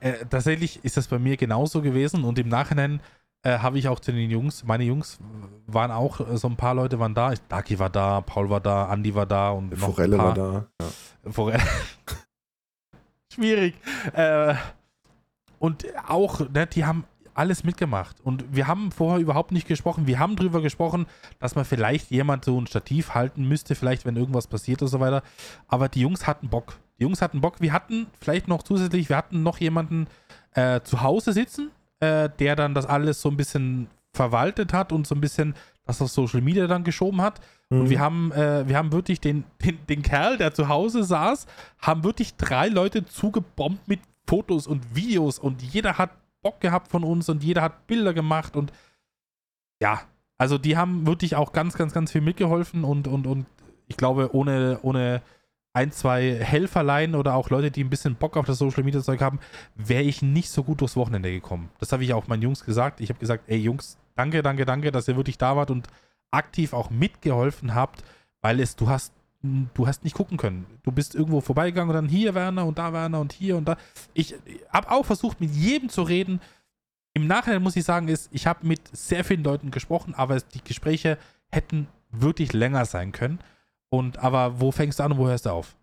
Äh, 0.00 0.26
tatsächlich 0.28 0.84
ist 0.84 0.96
das 0.96 1.06
bei 1.06 1.20
mir 1.20 1.36
genauso 1.36 1.82
gewesen 1.82 2.24
und 2.24 2.36
im 2.36 2.48
Nachhinein 2.48 3.00
äh, 3.44 3.58
habe 3.58 3.78
ich 3.78 3.86
auch 3.86 4.00
zu 4.00 4.10
den 4.10 4.28
Jungs, 4.28 4.64
meine 4.64 4.82
Jungs 4.82 5.20
waren 5.68 5.92
auch, 5.92 6.18
äh, 6.18 6.36
so 6.36 6.48
ein 6.48 6.56
paar 6.56 6.74
Leute 6.74 6.98
waren 6.98 7.14
da. 7.14 7.32
Daki 7.48 7.78
war 7.78 7.90
da, 7.90 8.22
Paul 8.22 8.50
war 8.50 8.60
da, 8.60 8.86
Andi 8.86 9.14
war 9.14 9.26
da 9.26 9.50
und 9.50 9.72
Forelle 9.76 10.18
war 10.18 10.34
da. 10.34 10.66
Ja. 10.82 11.30
Forelle. 11.30 11.62
Schwierig. 13.32 13.76
Äh, 14.14 14.56
und 15.60 15.86
auch, 16.08 16.40
ne, 16.50 16.66
die 16.66 16.84
haben 16.84 17.04
alles 17.34 17.64
mitgemacht. 17.64 18.20
Und 18.20 18.44
wir 18.50 18.66
haben 18.66 18.90
vorher 18.92 19.20
überhaupt 19.20 19.52
nicht 19.52 19.66
gesprochen. 19.66 20.06
Wir 20.06 20.18
haben 20.18 20.36
drüber 20.36 20.62
gesprochen, 20.62 21.06
dass 21.38 21.54
man 21.54 21.64
vielleicht 21.64 22.10
jemand 22.10 22.44
so 22.44 22.60
ein 22.60 22.66
Stativ 22.66 23.14
halten 23.14 23.46
müsste, 23.46 23.74
vielleicht 23.74 24.04
wenn 24.04 24.16
irgendwas 24.16 24.46
passiert 24.46 24.82
und 24.82 24.88
so 24.88 25.00
weiter. 25.00 25.22
Aber 25.68 25.88
die 25.88 26.00
Jungs 26.00 26.26
hatten 26.26 26.48
Bock. 26.48 26.78
Die 26.98 27.02
Jungs 27.02 27.20
hatten 27.22 27.40
Bock. 27.40 27.60
Wir 27.60 27.72
hatten 27.72 28.06
vielleicht 28.20 28.48
noch 28.48 28.62
zusätzlich, 28.62 29.08
wir 29.08 29.16
hatten 29.16 29.42
noch 29.42 29.58
jemanden 29.58 30.06
äh, 30.52 30.80
zu 30.82 31.02
Hause 31.02 31.32
sitzen, 31.32 31.70
äh, 32.00 32.28
der 32.38 32.56
dann 32.56 32.74
das 32.74 32.86
alles 32.86 33.20
so 33.20 33.28
ein 33.28 33.36
bisschen 33.36 33.88
verwaltet 34.12 34.72
hat 34.72 34.92
und 34.92 35.06
so 35.06 35.14
ein 35.14 35.20
bisschen 35.20 35.54
das 35.86 36.00
auf 36.00 36.10
Social 36.10 36.40
Media 36.40 36.66
dann 36.66 36.84
geschoben 36.84 37.20
hat. 37.20 37.40
Mhm. 37.68 37.80
Und 37.80 37.90
wir 37.90 38.00
haben, 38.00 38.32
äh, 38.32 38.66
wir 38.68 38.76
haben 38.76 38.92
wirklich 38.92 39.20
den, 39.20 39.44
den, 39.62 39.78
den 39.88 40.02
Kerl, 40.02 40.38
der 40.38 40.54
zu 40.54 40.68
Hause 40.68 41.04
saß, 41.04 41.46
haben 41.80 42.04
wirklich 42.04 42.36
drei 42.36 42.68
Leute 42.68 43.04
zugebombt 43.04 43.86
mit 43.88 44.00
Fotos 44.26 44.66
und 44.66 44.94
Videos 44.94 45.38
und 45.38 45.62
jeder 45.62 45.98
hat 45.98 46.10
Bock 46.44 46.60
gehabt 46.60 46.88
von 46.88 47.02
uns 47.02 47.28
und 47.28 47.42
jeder 47.42 47.62
hat 47.62 47.88
Bilder 47.88 48.14
gemacht 48.14 48.54
und 48.54 48.72
ja, 49.82 50.02
also 50.38 50.58
die 50.58 50.76
haben 50.76 51.06
wirklich 51.06 51.34
auch 51.34 51.52
ganz, 51.52 51.74
ganz, 51.74 51.92
ganz 51.92 52.12
viel 52.12 52.20
mitgeholfen 52.20 52.84
und, 52.84 53.08
und, 53.08 53.26
und 53.26 53.46
ich 53.88 53.96
glaube, 53.96 54.34
ohne, 54.34 54.78
ohne 54.82 55.22
ein, 55.72 55.90
zwei 55.90 56.34
Helferlein 56.36 57.14
oder 57.14 57.34
auch 57.34 57.50
Leute, 57.50 57.70
die 57.70 57.82
ein 57.82 57.90
bisschen 57.90 58.14
Bock 58.14 58.36
auf 58.36 58.46
das 58.46 58.58
Social 58.58 58.84
Media 58.84 59.02
Zeug 59.02 59.20
haben, 59.20 59.40
wäre 59.74 60.04
ich 60.04 60.22
nicht 60.22 60.50
so 60.50 60.62
gut 60.62 60.80
durchs 60.80 60.96
Wochenende 60.96 61.32
gekommen. 61.32 61.70
Das 61.80 61.92
habe 61.92 62.04
ich 62.04 62.14
auch 62.14 62.28
meinen 62.28 62.42
Jungs 62.42 62.64
gesagt. 62.64 63.00
Ich 63.00 63.08
habe 63.08 63.18
gesagt, 63.18 63.44
ey 63.48 63.58
Jungs, 63.58 63.98
danke, 64.14 64.42
danke, 64.42 64.64
danke, 64.64 64.92
dass 64.92 65.08
ihr 65.08 65.16
wirklich 65.16 65.38
da 65.38 65.56
wart 65.56 65.70
und 65.70 65.88
aktiv 66.30 66.72
auch 66.72 66.90
mitgeholfen 66.90 67.74
habt, 67.74 68.04
weil 68.40 68.60
es, 68.60 68.76
du 68.76 68.88
hast, 68.88 69.12
du 69.74 69.86
hast 69.86 70.04
nicht 70.04 70.14
gucken 70.14 70.38
können. 70.38 70.66
Du 70.82 70.90
bist 70.90 71.14
irgendwo 71.14 71.40
vorbeigegangen 71.40 71.90
und 71.90 71.94
dann 71.94 72.08
hier 72.08 72.34
Werner 72.34 72.66
und 72.66 72.78
da 72.78 72.92
Werner 72.92 73.20
und 73.20 73.32
hier 73.32 73.56
und 73.56 73.66
da. 73.66 73.76
Ich 74.14 74.34
habe 74.70 74.90
auch 74.90 75.04
versucht, 75.04 75.40
mit 75.40 75.50
jedem 75.50 75.88
zu 75.88 76.02
reden. 76.02 76.40
Im 77.12 77.26
Nachhinein 77.26 77.62
muss 77.62 77.76
ich 77.76 77.84
sagen, 77.84 78.08
ist, 78.08 78.28
ich 78.32 78.46
habe 78.46 78.66
mit 78.66 78.80
sehr 78.96 79.22
vielen 79.22 79.44
Leuten 79.44 79.70
gesprochen, 79.70 80.14
aber 80.14 80.40
die 80.40 80.64
Gespräche 80.64 81.18
hätten 81.52 81.86
wirklich 82.10 82.52
länger 82.52 82.86
sein 82.86 83.12
können. 83.12 83.38
Und 83.90 84.18
aber 84.18 84.60
wo 84.60 84.72
fängst 84.72 84.98
du 84.98 85.04
an 85.04 85.12
und 85.12 85.18
wo 85.18 85.28
hörst 85.28 85.46
du 85.46 85.50
auf? 85.50 85.76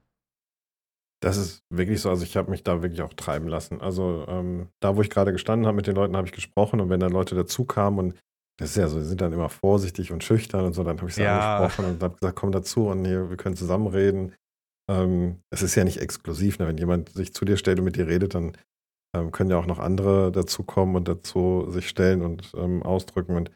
Das 1.21 1.37
ist 1.37 1.63
wirklich 1.69 2.01
so, 2.01 2.09
also 2.09 2.23
ich 2.23 2.35
habe 2.35 2.49
mich 2.49 2.63
da 2.63 2.81
wirklich 2.81 3.03
auch 3.03 3.13
treiben 3.13 3.47
lassen. 3.47 3.79
Also 3.79 4.25
ähm, 4.27 4.69
da, 4.79 4.95
wo 4.97 5.01
ich 5.01 5.09
gerade 5.11 5.31
gestanden 5.31 5.67
habe 5.67 5.75
mit 5.75 5.85
den 5.85 5.95
Leuten, 5.95 6.17
habe 6.17 6.27
ich 6.27 6.33
gesprochen 6.33 6.81
und 6.81 6.89
wenn 6.89 6.99
dann 6.99 7.11
Leute 7.11 7.35
dazu 7.35 7.63
kamen 7.63 7.99
und 7.99 8.15
das 8.57 8.71
ist 8.71 8.75
ja 8.77 8.87
so, 8.87 8.99
die 8.99 9.05
sind 9.05 9.21
dann 9.21 9.33
immer 9.33 9.49
vorsichtig 9.49 10.11
und 10.11 10.23
schüchtern 10.23 10.65
und 10.65 10.73
so, 10.73 10.83
dann 10.83 10.97
habe 10.97 11.09
ich 11.09 11.15
sie 11.15 11.23
ja. 11.23 11.57
angesprochen 11.57 11.91
und 11.91 12.03
habe 12.03 12.15
gesagt, 12.15 12.37
komm 12.37 12.51
dazu 12.51 12.87
und 12.87 13.05
hier, 13.05 13.29
wir 13.29 13.37
können 13.37 13.55
zusammen 13.55 13.87
reden. 13.87 14.33
Ähm, 14.89 15.39
es 15.51 15.61
ist 15.61 15.75
ja 15.75 15.83
nicht 15.83 16.01
exklusiv, 16.01 16.59
ne? 16.59 16.67
wenn 16.67 16.77
jemand 16.77 17.09
sich 17.09 17.33
zu 17.33 17.45
dir 17.45 17.57
stellt 17.57 17.79
und 17.79 17.85
mit 17.85 17.95
dir 17.95 18.07
redet, 18.07 18.35
dann 18.35 18.57
ähm, 19.15 19.31
können 19.31 19.49
ja 19.49 19.57
auch 19.57 19.65
noch 19.65 19.79
andere 19.79 20.31
dazukommen 20.31 20.95
und 20.95 21.07
dazu 21.07 21.67
sich 21.69 21.89
stellen 21.89 22.21
und 22.21 22.51
ähm, 22.55 22.83
ausdrücken 22.83 23.35
und 23.35 23.51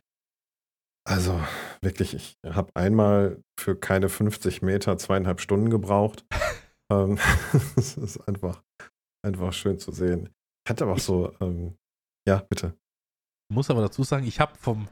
also 1.08 1.40
wirklich, 1.82 2.16
ich 2.16 2.38
habe 2.44 2.72
einmal 2.76 3.40
für 3.60 3.76
keine 3.76 4.10
50 4.10 4.64
Meter 4.64 4.98
zweieinhalb 4.98 5.40
Stunden 5.40 5.70
gebraucht. 5.70 6.26
ähm, 6.92 7.20
das 7.76 7.96
ist 7.98 8.28
einfach, 8.28 8.64
einfach 9.24 9.54
schön 9.54 9.78
zu 9.78 9.92
sehen. 9.92 10.30
Ich 10.66 10.72
hatte 10.72 10.86
aber 10.86 10.94
auch 10.94 11.00
so, 11.00 11.32
ähm, 11.42 11.78
ja, 12.28 12.44
bitte. 12.50 12.76
Ich 13.50 13.56
muss 13.56 13.70
aber 13.70 13.82
dazu 13.82 14.04
sagen, 14.04 14.26
ich 14.26 14.40
habe 14.40 14.54
vom, 14.60 14.88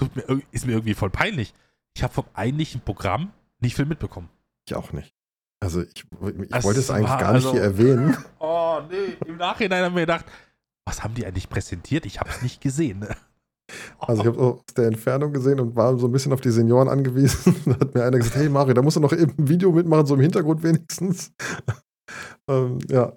mir, 0.14 0.42
ist 0.50 0.66
mir 0.66 0.72
irgendwie 0.72 0.94
voll 0.94 1.10
peinlich, 1.10 1.54
ich 1.94 2.02
habe 2.02 2.12
vom 2.12 2.26
eigentlichen 2.34 2.80
Programm 2.80 3.32
nicht 3.60 3.76
viel 3.76 3.84
mitbekommen. 3.84 4.28
Ich 4.66 4.74
auch 4.74 4.92
nicht. 4.92 5.14
Also 5.60 5.82
ich, 5.82 5.92
ich 5.94 6.64
wollte 6.64 6.80
es 6.80 6.90
eigentlich 6.90 7.18
gar 7.18 7.34
nicht 7.34 7.46
also, 7.46 7.52
hier 7.52 7.62
erwähnen. 7.62 8.16
Oh 8.38 8.80
nee, 8.90 9.16
im 9.26 9.36
Nachhinein 9.36 9.84
haben 9.84 9.94
wir 9.94 10.02
gedacht, 10.02 10.24
was 10.86 11.04
haben 11.04 11.14
die 11.14 11.26
eigentlich 11.26 11.48
präsentiert? 11.48 12.06
Ich 12.06 12.20
habe 12.20 12.30
es 12.30 12.42
nicht 12.42 12.60
gesehen. 12.60 13.00
Ne? 13.00 13.08
Also 13.98 14.22
ich 14.22 14.28
habe 14.28 14.38
aus 14.38 14.74
der 14.76 14.86
Entfernung 14.88 15.32
gesehen 15.32 15.58
und 15.60 15.76
war 15.76 15.96
so 15.96 16.06
ein 16.06 16.12
bisschen 16.12 16.32
auf 16.32 16.42
die 16.42 16.50
Senioren 16.50 16.88
angewiesen. 16.88 17.54
da 17.64 17.72
hat 17.80 17.94
mir 17.94 18.02
einer 18.02 18.18
gesagt, 18.18 18.36
hey 18.36 18.48
Mario, 18.48 18.74
da 18.74 18.82
musst 18.82 18.96
du 18.96 19.00
noch 19.00 19.12
eben 19.12 19.32
ein 19.38 19.48
Video 19.48 19.72
mitmachen, 19.72 20.04
so 20.04 20.14
im 20.14 20.20
Hintergrund 20.20 20.62
wenigstens. 20.62 21.32
ähm, 22.48 22.78
ja, 22.90 23.12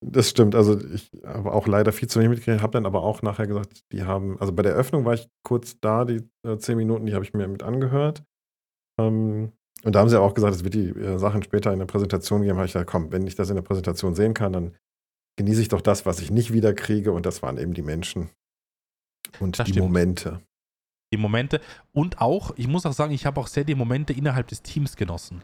das 0.00 0.30
stimmt. 0.30 0.54
Also 0.54 0.80
ich 0.80 1.10
habe 1.24 1.52
auch 1.52 1.66
leider 1.66 1.92
viel 1.92 2.08
zu 2.08 2.18
wenig 2.18 2.30
mitgekriegt, 2.30 2.62
habe 2.62 2.72
dann 2.72 2.86
aber 2.86 3.02
auch 3.02 3.22
nachher 3.22 3.46
gesagt, 3.46 3.84
die 3.92 4.04
haben, 4.04 4.40
also 4.40 4.52
bei 4.52 4.62
der 4.62 4.74
Öffnung 4.74 5.04
war 5.04 5.14
ich 5.14 5.28
kurz 5.42 5.78
da, 5.80 6.04
die 6.04 6.28
äh, 6.46 6.56
zehn 6.58 6.76
Minuten, 6.76 7.06
die 7.06 7.14
habe 7.14 7.24
ich 7.24 7.34
mir 7.34 7.46
mit 7.48 7.62
angehört. 7.62 8.24
Ähm, 8.98 9.52
und 9.82 9.94
da 9.94 10.00
haben 10.00 10.08
sie 10.08 10.20
auch 10.20 10.34
gesagt, 10.34 10.54
es 10.54 10.64
wird 10.64 10.74
die 10.74 10.90
äh, 10.90 11.18
Sachen 11.18 11.42
später 11.42 11.72
in 11.72 11.78
der 11.78 11.86
Präsentation 11.86 12.42
geben. 12.42 12.56
habe 12.56 12.66
ich 12.66 12.72
gesagt, 12.72 12.90
komm, 12.90 13.12
wenn 13.12 13.26
ich 13.26 13.34
das 13.34 13.50
in 13.50 13.56
der 13.56 13.62
Präsentation 13.62 14.14
sehen 14.14 14.34
kann, 14.34 14.52
dann 14.52 14.76
genieße 15.36 15.62
ich 15.62 15.68
doch 15.68 15.80
das, 15.80 16.06
was 16.06 16.20
ich 16.20 16.30
nicht 16.30 16.52
wiederkriege. 16.52 17.12
Und 17.12 17.26
das 17.26 17.42
waren 17.42 17.58
eben 17.58 17.74
die 17.74 17.82
Menschen, 17.82 18.30
und 19.38 19.58
das 19.58 19.66
die 19.66 19.72
stimmt. 19.72 19.86
Momente. 19.86 20.40
Die 21.12 21.18
Momente. 21.18 21.60
Und 21.92 22.20
auch, 22.20 22.52
ich 22.56 22.68
muss 22.68 22.86
auch 22.86 22.92
sagen, 22.92 23.12
ich 23.12 23.26
habe 23.26 23.40
auch 23.40 23.46
sehr 23.46 23.64
die 23.64 23.74
Momente 23.74 24.12
innerhalb 24.12 24.48
des 24.48 24.62
Teams 24.62 24.96
genossen. 24.96 25.42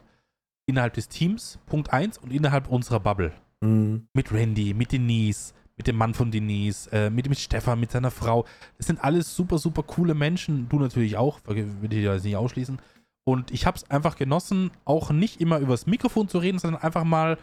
Innerhalb 0.65 0.93
des 0.93 1.09
Teams, 1.09 1.59
Punkt 1.65 1.91
1, 1.91 2.17
und 2.17 2.31
innerhalb 2.31 2.69
unserer 2.69 2.99
Bubble. 2.99 3.33
Mhm. 3.61 4.07
Mit 4.13 4.31
Randy, 4.31 4.73
mit 4.73 4.91
Denise, 4.91 5.53
mit 5.75 5.87
dem 5.87 5.95
Mann 5.95 6.13
von 6.13 6.31
Denise, 6.31 6.89
äh, 6.91 7.09
mit, 7.09 7.29
mit 7.29 7.39
Stefan, 7.39 7.79
mit 7.79 7.91
seiner 7.91 8.11
Frau. 8.11 8.45
Das 8.77 8.87
sind 8.87 9.03
alles 9.03 9.35
super, 9.35 9.57
super 9.57 9.83
coole 9.83 10.15
Menschen. 10.15 10.67
Du 10.69 10.79
natürlich 10.79 11.17
auch, 11.17 11.39
würde 11.45 11.95
ich 11.95 12.03
ja 12.03 12.15
nicht 12.15 12.35
ausschließen. 12.35 12.79
Und 13.23 13.51
ich 13.51 13.65
habe 13.65 13.77
es 13.77 13.89
einfach 13.91 14.15
genossen, 14.15 14.71
auch 14.85 15.11
nicht 15.11 15.41
immer 15.41 15.59
übers 15.59 15.85
Mikrofon 15.85 16.29
zu 16.29 16.37
reden, 16.37 16.59
sondern 16.59 16.81
einfach 16.81 17.03
mal 17.03 17.37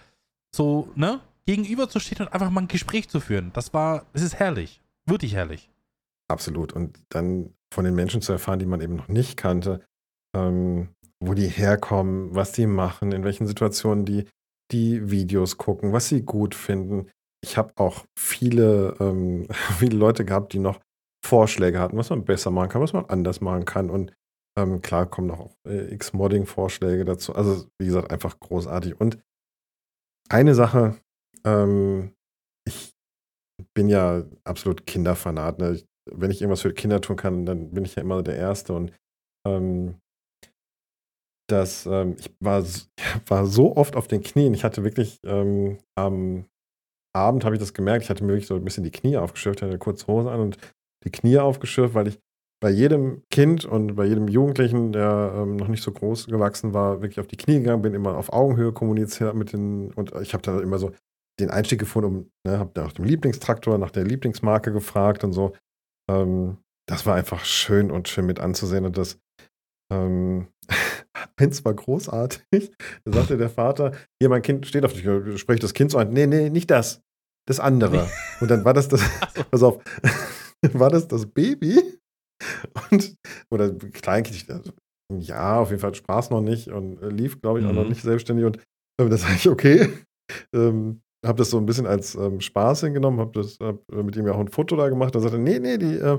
so, 0.55 0.89
ne, 0.95 1.21
gegenüber 1.47 1.89
zu 1.89 2.01
stehen 2.01 2.23
und 2.23 2.33
einfach 2.33 2.51
mal 2.51 2.63
ein 2.63 2.69
Gespräch 2.69 3.09
zu 3.09 3.21
führen. 3.21 3.51
Das 3.53 3.75
war, 3.75 4.07
es 4.13 4.23
ist 4.23 4.39
herrlich. 4.39 4.81
Wirklich 5.07 5.35
herrlich. 5.35 5.69
Absolut. 6.29 6.73
Und 6.73 6.99
dann 7.11 7.53
von 7.73 7.85
den 7.85 7.95
Menschen 7.95 8.23
zu 8.23 8.33
erfahren, 8.33 8.59
die 8.59 8.67
man 8.67 8.81
eben 8.81 8.97
noch 8.97 9.09
nicht 9.09 9.37
kannte, 9.37 9.81
ähm, 10.35 10.89
wo 11.21 11.35
die 11.35 11.49
herkommen, 11.49 12.35
was 12.35 12.53
die 12.53 12.67
machen, 12.67 13.13
in 13.13 13.25
welchen 13.25 13.47
Situationen 13.47 14.05
die 14.05 14.25
die 14.73 15.11
Videos 15.11 15.57
gucken, 15.57 15.93
was 15.93 16.09
sie 16.09 16.23
gut 16.23 16.55
finden. 16.55 17.11
Ich 17.43 17.57
habe 17.57 17.73
auch 17.77 18.05
viele, 18.19 18.97
ähm, 19.01 19.47
viele 19.79 19.97
Leute 19.97 20.25
gehabt, 20.25 20.53
die 20.53 20.59
noch 20.59 20.81
Vorschläge 21.25 21.79
hatten, 21.79 21.97
was 21.97 22.11
man 22.11 22.25
besser 22.25 22.51
machen 22.51 22.69
kann, 22.69 22.83
was 22.83 22.93
man 22.93 23.07
anders 23.07 23.41
machen 23.41 23.65
kann. 23.65 23.91
Und 23.91 24.13
ähm, 24.59 24.83
klar 24.83 25.07
kommen 25.07 25.29
noch 25.29 25.41
auch 25.41 25.57
äh, 25.67 25.93
X-Modding-Vorschläge 25.95 27.05
dazu. 27.05 27.35
Also, 27.35 27.67
wie 27.81 27.87
gesagt, 27.87 28.13
einfach 28.13 28.39
großartig. 28.39 29.01
Und 29.01 29.19
eine 30.29 30.55
Sache, 30.55 30.97
ähm, 31.45 32.15
ich 32.67 32.93
bin 33.75 33.89
ja 33.89 34.25
absolut 34.45 34.87
Kinderfanat. 34.87 35.59
Ne? 35.59 35.83
wenn 36.11 36.31
ich 36.31 36.41
irgendwas 36.41 36.63
für 36.63 36.73
Kinder 36.73 37.01
tun 37.01 37.17
kann, 37.17 37.47
dann 37.47 37.71
bin 37.71 37.85
ich 37.85 37.95
ja 37.95 38.03
immer 38.03 38.23
der 38.23 38.37
Erste. 38.37 38.75
Und 38.75 38.93
ähm, 39.47 40.01
das, 41.49 41.87
ähm, 41.87 42.17
ich 42.19 42.31
war, 42.41 42.65
war 43.29 43.47
so 43.47 43.77
oft 43.77 43.97
auf 43.97 44.09
den 44.09 44.23
Knien. 44.23 44.55
Ich 44.55 44.65
hatte 44.65 44.85
wirklich 44.85 45.21
ähm, 45.25 45.79
am 45.97 46.47
Abend 47.15 47.45
habe 47.45 47.55
ich 47.55 47.61
das 47.61 47.75
gemerkt. 47.75 48.05
Ich 48.05 48.11
hatte 48.11 48.25
mir 48.25 48.33
wirklich 48.33 48.49
so 48.49 48.57
ein 48.57 48.65
bisschen 48.65 48.85
die 48.85 48.91
Knie 48.91 49.17
aufgeschürft, 49.17 49.63
hatte 49.63 49.79
kurze 49.79 50.07
Hose 50.07 50.31
an 50.31 50.41
und 50.41 50.59
die 51.05 51.11
Knie 51.11 51.39
aufgeschürft, 51.39 51.95
weil 51.95 52.09
ich 52.09 52.19
bei 52.61 52.71
jedem 52.71 53.23
Kind 53.31 53.65
und 53.65 53.95
bei 53.95 54.07
jedem 54.07 54.27
Jugendlichen, 54.27 54.93
der 54.93 55.35
ähm, 55.37 55.57
noch 55.57 55.69
nicht 55.69 55.83
so 55.83 55.93
groß 55.93 56.27
gewachsen 56.27 56.73
war, 56.73 57.03
wirklich 57.03 57.21
auf 57.21 57.27
die 57.27 57.37
Knie 57.37 57.59
gegangen 57.59 57.83
bin, 57.83 57.95
immer 57.95 58.17
auf 58.17 58.33
Augenhöhe 58.33 58.73
kommuniziert 58.73 59.35
mit 59.35 59.53
den 59.53 59.93
und 59.93 60.13
ich 60.23 60.33
habe 60.33 60.43
da 60.43 60.61
immer 60.61 60.79
so 60.79 60.93
den 61.41 61.51
Einstieg 61.51 61.79
gefunden, 61.79 62.09
um, 62.09 62.31
ne, 62.47 62.59
habe 62.59 62.71
nach 62.81 62.93
dem 62.93 63.05
Lieblingstraktor, 63.05 63.79
nach 63.79 63.91
der 63.91 64.05
Lieblingsmarke 64.05 64.73
gefragt 64.73 65.25
und 65.25 65.33
so. 65.33 65.53
Ähm, 66.11 66.59
das 66.87 67.07
war 67.07 67.15
einfach 67.15 67.45
schön 67.45 67.91
und 67.91 68.09
schön 68.09 68.27
mit 68.27 68.41
anzusehen. 68.41 68.85
Und 68.85 68.99
das 68.99 69.19
ähm, 69.93 70.49
eins 71.37 71.65
war 71.65 71.75
großartig. 71.75 72.73
Da 73.05 73.13
sagte 73.13 73.37
der 73.37 73.51
Vater, 73.51 73.93
hier, 74.21 74.29
mein 74.29 74.43
Kind 74.43 74.67
steht 74.67 74.85
auf 74.85 74.93
dich, 74.93 75.05
spricht 75.41 75.63
das 75.63 75.75
Kind 75.75 75.91
so 75.91 75.99
an. 75.99 76.13
Nee, 76.13 76.27
nee, 76.27 76.51
nicht 76.51 76.71
das. 76.71 77.03
Das 77.47 77.61
andere. 77.61 78.09
Und 78.41 78.51
dann 78.51 78.65
war 78.65 78.73
das 78.73 78.89
das, 78.89 79.03
pass 79.51 79.63
auf, 79.63 79.83
war 80.73 80.91
das 80.91 81.09
das 81.09 81.27
Baby. 81.27 81.79
Und, 82.91 83.17
oder 83.51 83.71
Kleinkind, 83.73 84.51
also, 84.51 84.73
ja, 85.13 85.59
auf 85.59 85.71
jeden 85.71 85.81
Fall 85.81 85.95
sprach 85.95 86.21
es 86.21 86.31
noch 86.31 86.41
nicht 86.41 86.69
und 86.69 87.01
lief, 87.03 87.41
glaube 87.41 87.61
ich, 87.61 87.67
auch 87.67 87.73
noch 87.73 87.85
mhm. 87.85 87.91
nicht 87.91 88.03
selbstständig. 88.03 88.47
Und 88.47 88.57
äh, 89.01 89.09
da 89.09 89.17
sage 89.17 89.35
ich, 89.37 89.49
okay, 89.49 89.91
ähm, 90.55 91.03
habe 91.25 91.39
das 91.39 91.51
so 91.51 91.59
ein 91.59 91.67
bisschen 91.67 91.87
als 91.87 92.15
ähm, 92.15 92.41
Spaß 92.41 92.83
hingenommen, 92.83 93.21
habe 93.21 93.43
hab 93.43 93.93
mit 93.93 94.17
ihm 94.17 94.27
ja 94.27 94.33
auch 94.33 94.41
ein 94.41 94.49
Foto 94.49 94.77
da 94.77 94.89
gemacht. 94.89 95.15
Da 95.15 95.21
sagte 95.21 95.37
er, 95.37 95.41
nee, 95.41 95.59
nee, 95.59 95.79
die, 95.79 95.95
äh, 95.95 96.19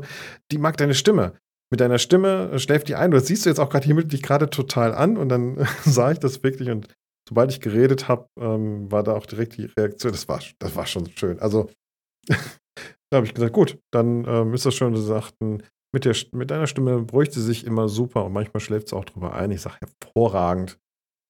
die 0.52 0.58
mag 0.58 0.78
deine 0.78 0.94
Stimme. 0.94 1.34
Mit 1.72 1.80
deiner 1.80 2.00
Stimme 2.00 2.52
äh, 2.54 2.60
schläft 2.60 2.88
die 2.88 2.96
ein. 2.96 3.12
Das 3.12 3.28
siehst 3.28 3.46
du 3.46 3.50
jetzt 3.50 3.60
auch 3.60 3.70
gerade 3.70 3.86
hier 3.86 3.96
mit 3.96 4.12
dich 4.12 4.22
gerade 4.22 4.50
total 4.50 4.94
an. 4.94 5.18
Und 5.18 5.30
dann 5.30 5.68
sah 5.86 6.12
ich 6.12 6.20
das 6.20 6.44
wirklich. 6.44 6.70
Und 6.70 6.88
sobald 7.28 7.52
ich 7.52 7.62
geredet 7.62 8.08
habe, 8.08 8.28
ähm, 8.40 8.92
war 8.92 9.04
da 9.04 9.14
auch 9.14 9.26
direkt 9.26 9.58
die 9.58 9.66
Reaktion. 9.66 10.12
Das 10.12 10.28
war, 10.28 10.40
das 10.60 10.76
war 10.76 10.86
schon 10.86 11.10
schön. 11.16 11.40
Also 11.40 11.70
da 12.28 13.18
habe 13.18 13.26
ich 13.26 13.34
gesagt, 13.34 13.54
gut, 13.54 13.80
dann 13.92 14.26
ähm, 14.26 14.54
ist 14.54 14.66
das 14.66 14.76
schon, 14.76 14.96
sie 14.96 15.02
sagten, 15.02 15.64
mit, 15.94 16.06
der, 16.06 16.16
mit 16.34 16.52
deiner 16.52 16.68
Stimme 16.68 17.02
bräuchte 17.04 17.40
sie 17.40 17.46
sich 17.46 17.66
immer 17.66 17.88
super 17.88 18.26
und 18.26 18.34
manchmal 18.34 18.60
schläft 18.60 18.90
sie 18.90 18.96
auch 18.96 19.06
drüber 19.06 19.34
ein. 19.34 19.52
Ich 19.52 19.62
sage, 19.62 19.78
hervorragend. 19.80 20.78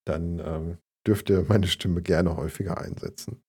Dann 0.08 0.40
ähm, 0.40 0.78
dürft 1.08 1.30
ihr 1.30 1.46
meine 1.48 1.68
Stimme 1.68 2.02
gerne 2.02 2.36
häufiger 2.36 2.80
einsetzen. 2.80 3.42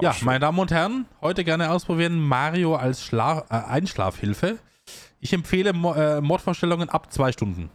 Ja, 0.00 0.12
schön. 0.12 0.26
meine 0.26 0.40
Damen 0.40 0.58
und 0.58 0.70
Herren, 0.70 1.06
heute 1.20 1.42
gerne 1.44 1.70
ausprobieren 1.70 2.18
Mario 2.18 2.76
als 2.76 3.02
Schla 3.02 3.46
äh, 3.48 3.54
Einschlafhilfe. 3.54 4.58
Ich 5.26 5.32
empfehle 5.32 5.72
Mo 5.72 5.92
äh, 5.92 6.20
Modvorstellungen 6.20 6.88
ab 6.88 7.12
zwei 7.12 7.32
Stunden. 7.32 7.68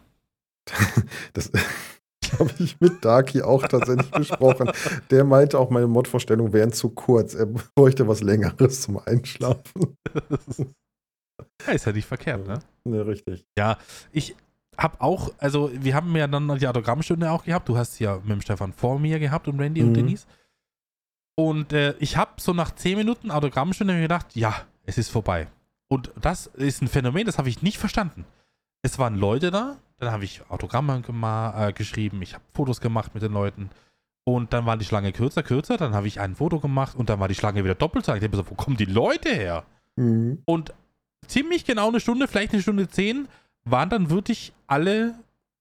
Das 1.34 1.52
habe 2.40 2.50
ich 2.60 2.80
mit 2.80 3.04
Darky 3.04 3.42
auch 3.42 3.68
tatsächlich 3.68 4.10
besprochen. 4.10 4.72
Der 5.10 5.26
meinte 5.26 5.60
auch, 5.60 5.70
meine 5.70 5.88
Mod-Vorstellungen 5.88 6.54
wären 6.54 6.72
zu 6.72 6.92
kurz. 6.92 7.34
Er 7.34 7.48
bräuchte 7.48 8.08
was 8.08 8.22
Längeres 8.22 8.84
zum 8.84 9.00
Einschlafen. 9.00 9.98
ja, 11.68 11.74
ist 11.74 11.86
ja 11.86 11.92
nicht 11.92 12.06
verkehrt, 12.06 12.48
ne? 12.48 12.60
Ne, 12.86 13.06
richtig. 13.06 13.44
Ich 14.14 14.34
habe 14.78 15.02
auch, 15.02 15.34
also 15.38 15.72
wir 15.74 15.94
haben 15.94 16.16
ja 16.16 16.28
dann 16.28 16.58
die 16.58 16.68
Autogrammstunde 16.70 17.30
auch 17.32 17.44
gehabt. 17.44 17.68
Du 17.68 17.76
hast 17.76 17.96
sie 17.96 18.06
ja 18.06 18.16
mit 18.16 18.30
dem 18.30 18.42
Stefan 18.42 18.72
vor 18.72 18.98
mir 18.98 19.20
gehabt 19.20 19.50
und 19.50 19.60
Randy 19.60 19.82
und 19.82 19.90
Mhm. 19.90 19.96
Denise. 19.96 20.26
Und 21.38 21.74
äh, 21.74 21.96
ich 22.00 22.16
habe 22.16 22.32
so 22.40 22.54
nach 22.54 22.74
10 22.74 22.98
Minuten 22.98 23.30
Autogrammstunde 23.30 23.94
mir 23.94 24.04
gedacht, 24.04 24.38
ja, 24.38 24.56
es 24.86 24.98
ist 24.98 25.10
vorbei. 25.10 25.48
Und 25.92 26.10
das 26.16 26.48
ist 26.48 26.82
ein 26.82 26.88
Phänomen, 26.88 27.26
das 27.26 27.38
habe 27.38 27.50
ich 27.50 27.62
nicht 27.62 27.78
verstanden. 27.78 28.24
Es 28.82 28.98
waren 28.98 29.16
Leute 29.16 29.52
da, 29.52 29.76
dann 29.98 30.14
habe 30.14 30.24
ich 30.24 30.42
Autogramme 30.50 31.04
äh, 31.54 31.74
geschrieben, 31.74 32.22
ich 32.22 32.34
habe 32.34 32.46
Fotos 32.54 32.80
gemacht 32.80 33.14
mit 33.14 33.22
den 33.22 33.34
Leuten. 33.34 33.70
Und 34.24 34.54
dann 34.54 34.66
war 34.66 34.78
die 34.78 34.86
Schlange 34.86 35.12
kürzer, 35.12 35.44
kürzer, 35.44 35.76
dann 35.76 35.94
habe 35.94 36.08
ich 36.08 36.22
ein 36.22 36.38
Foto 36.38 36.62
gemacht 36.62 36.96
und 36.96 37.10
dann 37.10 37.20
war 37.20 37.28
die 37.28 37.36
Schlange 37.36 37.66
wieder 37.66 37.76
doppelt 37.76 38.06
so 38.06 38.14
lang. 38.14 38.20
Ich 38.20 38.24
habe 38.24 38.38
so, 38.38 38.50
wo 38.50 38.56
kommen 38.56 38.78
die 38.78 38.86
Leute 38.86 39.36
her? 39.36 39.66
Mhm. 39.98 40.42
Und 40.46 40.74
ziemlich 41.28 41.66
genau 41.66 41.90
eine 41.90 42.00
Stunde, 42.00 42.30
vielleicht 42.30 42.54
eine 42.54 42.62
Stunde 42.62 42.88
zehn, 42.88 43.28
waren 43.66 43.90
dann 43.90 44.10
wirklich 44.10 44.54
alle 44.68 45.16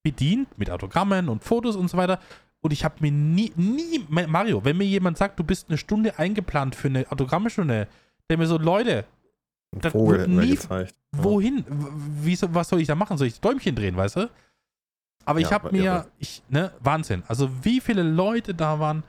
bedient 0.05 0.57
mit 0.57 0.71
Autogrammen 0.71 1.29
und 1.29 1.43
Fotos 1.43 1.75
und 1.75 1.91
so 1.91 1.97
weiter. 1.97 2.21
Und 2.61 2.73
ich 2.73 2.85
habe 2.85 2.95
mir 3.01 3.11
nie, 3.11 3.53
nie, 3.57 4.07
Mario, 4.09 4.65
wenn 4.65 4.77
mir 4.77 4.87
jemand 4.87 5.19
sagt, 5.19 5.41
du 5.41 5.43
bist 5.43 5.69
eine 5.69 5.77
Stunde 5.77 6.21
eingeplant 6.21 6.77
für 6.77 6.87
eine 6.87 7.11
Autogrammstunde, 7.11 7.89
der 8.29 8.39
mir 8.39 8.47
so, 8.47 8.59
Leute, 8.59 9.07
Ein 9.75 9.81
Das 9.83 9.93
Vogel 9.93 10.21
hätten 10.23 10.41
wir 10.41 10.47
gezeigt. 10.49 10.95
Ja. 11.15 11.25
wohin? 11.25 11.65
W- 11.67 12.25
Wie, 12.27 12.37
so- 12.37 12.53
was 12.55 12.69
soll 12.69 12.81
ich 12.81 12.87
da 12.89 12.95
machen? 12.95 13.17
Soll 13.19 13.29
ich 13.29 13.41
Däumchen 13.41 13.75
drehen, 13.77 13.97
weißt 13.97 14.17
du? 14.17 14.31
Aber 15.25 15.39
ich 15.39 15.47
Ja, 15.47 15.53
habe 15.53 15.69
aber 15.69 15.77
mir, 15.77 16.07
ich, 16.19 16.43
ne, 16.49 16.73
Wahnsinn. 16.81 17.23
Also 17.29 17.51
wie 17.65 17.81
viele 17.81 18.03
Leute 18.03 18.55
da 18.55 18.81
waren, 18.81 19.05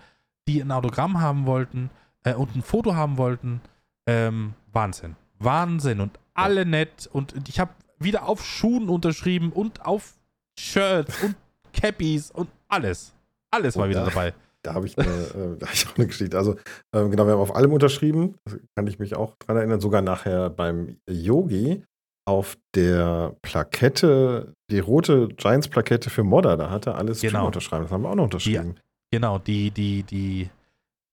die 0.48 0.62
ein 0.62 0.72
Autogramm 0.72 1.20
haben 1.22 1.46
wollten 1.46 1.90
äh, 2.24 2.34
und 2.34 2.56
ein 2.56 2.62
Foto 2.62 2.96
haben 2.96 3.18
wollten. 3.18 3.62
Ähm, 4.06 4.54
Wahnsinn. 4.72 5.16
Wahnsinn. 5.40 6.00
Und 6.00 6.20
alle 6.34 6.66
nett. 6.66 7.10
Und 7.12 7.34
ich 7.48 7.60
habe 7.60 7.72
wieder 7.98 8.28
auf 8.28 8.46
Schuhen 8.46 8.90
unterschrieben 8.90 9.52
und 9.52 9.86
auf 9.86 10.14
Shirts 10.60 11.24
und 11.24 11.36
Cappies 11.74 12.30
und 12.32 12.50
alles. 12.68 13.14
Alles 13.52 13.78
war 13.78 13.90
wieder 13.90 14.02
ja. 14.04 14.10
dabei. 14.10 14.34
Da 14.64 14.74
habe 14.74 14.86
ich, 14.86 14.98
eine, 14.98 15.10
äh, 15.10 15.58
da 15.60 15.68
hab 15.68 15.74
ich 15.74 15.88
auch 15.88 15.98
eine 15.98 16.08
Geschichte. 16.08 16.38
Also, 16.38 16.56
ähm, 16.94 17.12
genau, 17.12 17.26
wir 17.26 17.34
haben 17.34 17.40
auf 17.40 17.56
allem 17.56 17.74
unterschrieben. 17.74 18.36
Kann 18.76 18.88
ich 18.88 19.00
mich 19.00 19.16
auch 19.16 19.36
dran 19.38 19.58
erinnern. 19.58 19.80
Sogar 19.82 20.02
nachher 20.02 20.50
beim 20.50 20.98
Yogi 21.10 21.84
auf 22.28 22.58
der 22.76 23.36
Plakette, 23.42 24.54
die 24.70 24.80
rote 24.80 25.28
Giants-Plakette 25.30 26.10
für 26.10 26.24
Modder, 26.24 26.56
da 26.56 26.70
hatte 26.70 26.96
alles 26.96 27.18
Stream 27.18 27.32
Genau. 27.32 27.48
unterschreiben. 27.48 27.84
Das 27.84 27.92
haben 27.92 28.04
wir 28.04 28.10
auch 28.10 28.16
noch 28.16 28.26
unterschrieben. 28.26 28.76
Genau, 29.12 29.40
die, 29.40 29.72
die, 29.72 30.04
die, 30.04 30.50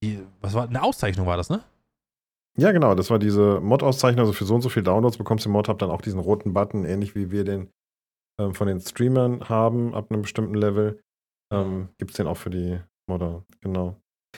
die, 0.02 0.20
was 0.40 0.54
war, 0.54 0.68
eine 0.68 0.82
Auszeichnung 0.82 1.26
war 1.26 1.36
das, 1.36 1.48
ne? 1.50 1.62
Ja, 2.58 2.72
genau. 2.72 2.94
Das 2.94 3.08
war 3.10 3.18
diese 3.18 3.60
Mod-Auszeichnung. 3.60 4.20
Also 4.20 4.32
für 4.32 4.44
so 4.44 4.54
und 4.54 4.62
so 4.62 4.68
viel 4.68 4.82
Downloads 4.82 5.16
bekommst 5.16 5.44
du 5.44 5.48
im 5.48 5.52
Mod, 5.52 5.68
hab 5.68 5.78
dann 5.78 5.90
auch 5.90 6.02
diesen 6.02 6.20
roten 6.20 6.52
Button, 6.52 6.84
ähnlich 6.84 7.14
wie 7.14 7.30
wir 7.30 7.44
den 7.44 7.70
ähm, 8.40 8.54
von 8.54 8.66
den 8.66 8.80
Streamern 8.80 9.48
haben, 9.48 9.94
ab 9.94 10.10
einem 10.10 10.22
bestimmten 10.22 10.54
Level. 10.54 11.00
Ähm, 11.52 11.88
Gibt 11.98 12.10
es 12.12 12.16
den 12.16 12.26
auch 12.26 12.36
für 12.36 12.50
die 12.50 12.80
Modder. 13.08 13.44
Genau. 13.60 13.96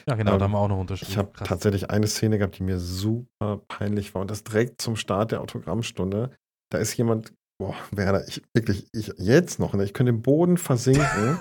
Ja, 0.09 0.15
genau, 0.15 0.33
Ähm, 0.35 0.39
da 0.39 0.45
haben 0.45 0.53
wir 0.53 0.59
auch 0.59 0.69
noch 0.69 0.79
unterschrieben. 0.81 1.11
Ich 1.13 1.19
habe 1.19 1.33
tatsächlich 1.45 1.91
eine 1.91 2.07
Szene 2.07 2.39
gehabt, 2.39 2.59
die 2.59 2.63
mir 2.63 2.79
super 2.79 3.59
peinlich 3.69 4.15
war. 4.15 4.23
Und 4.23 4.31
das 4.31 4.45
direkt 4.45 4.81
zum 4.81 4.97
Start 4.97 5.33
der 5.33 5.41
Autogrammstunde. 5.41 6.31
Da 6.71 6.79
ist 6.79 6.97
jemand, 6.97 7.35
boah, 7.61 7.75
Werner, 7.91 8.27
ich 8.29 8.43
wirklich, 8.55 8.87
ich 8.93 9.13
jetzt 9.19 9.59
noch, 9.59 9.75
ne, 9.75 9.85
ich 9.85 9.93
könnte 9.93 10.11
im 10.11 10.23
Boden 10.23 10.57
versinken. 10.57 11.39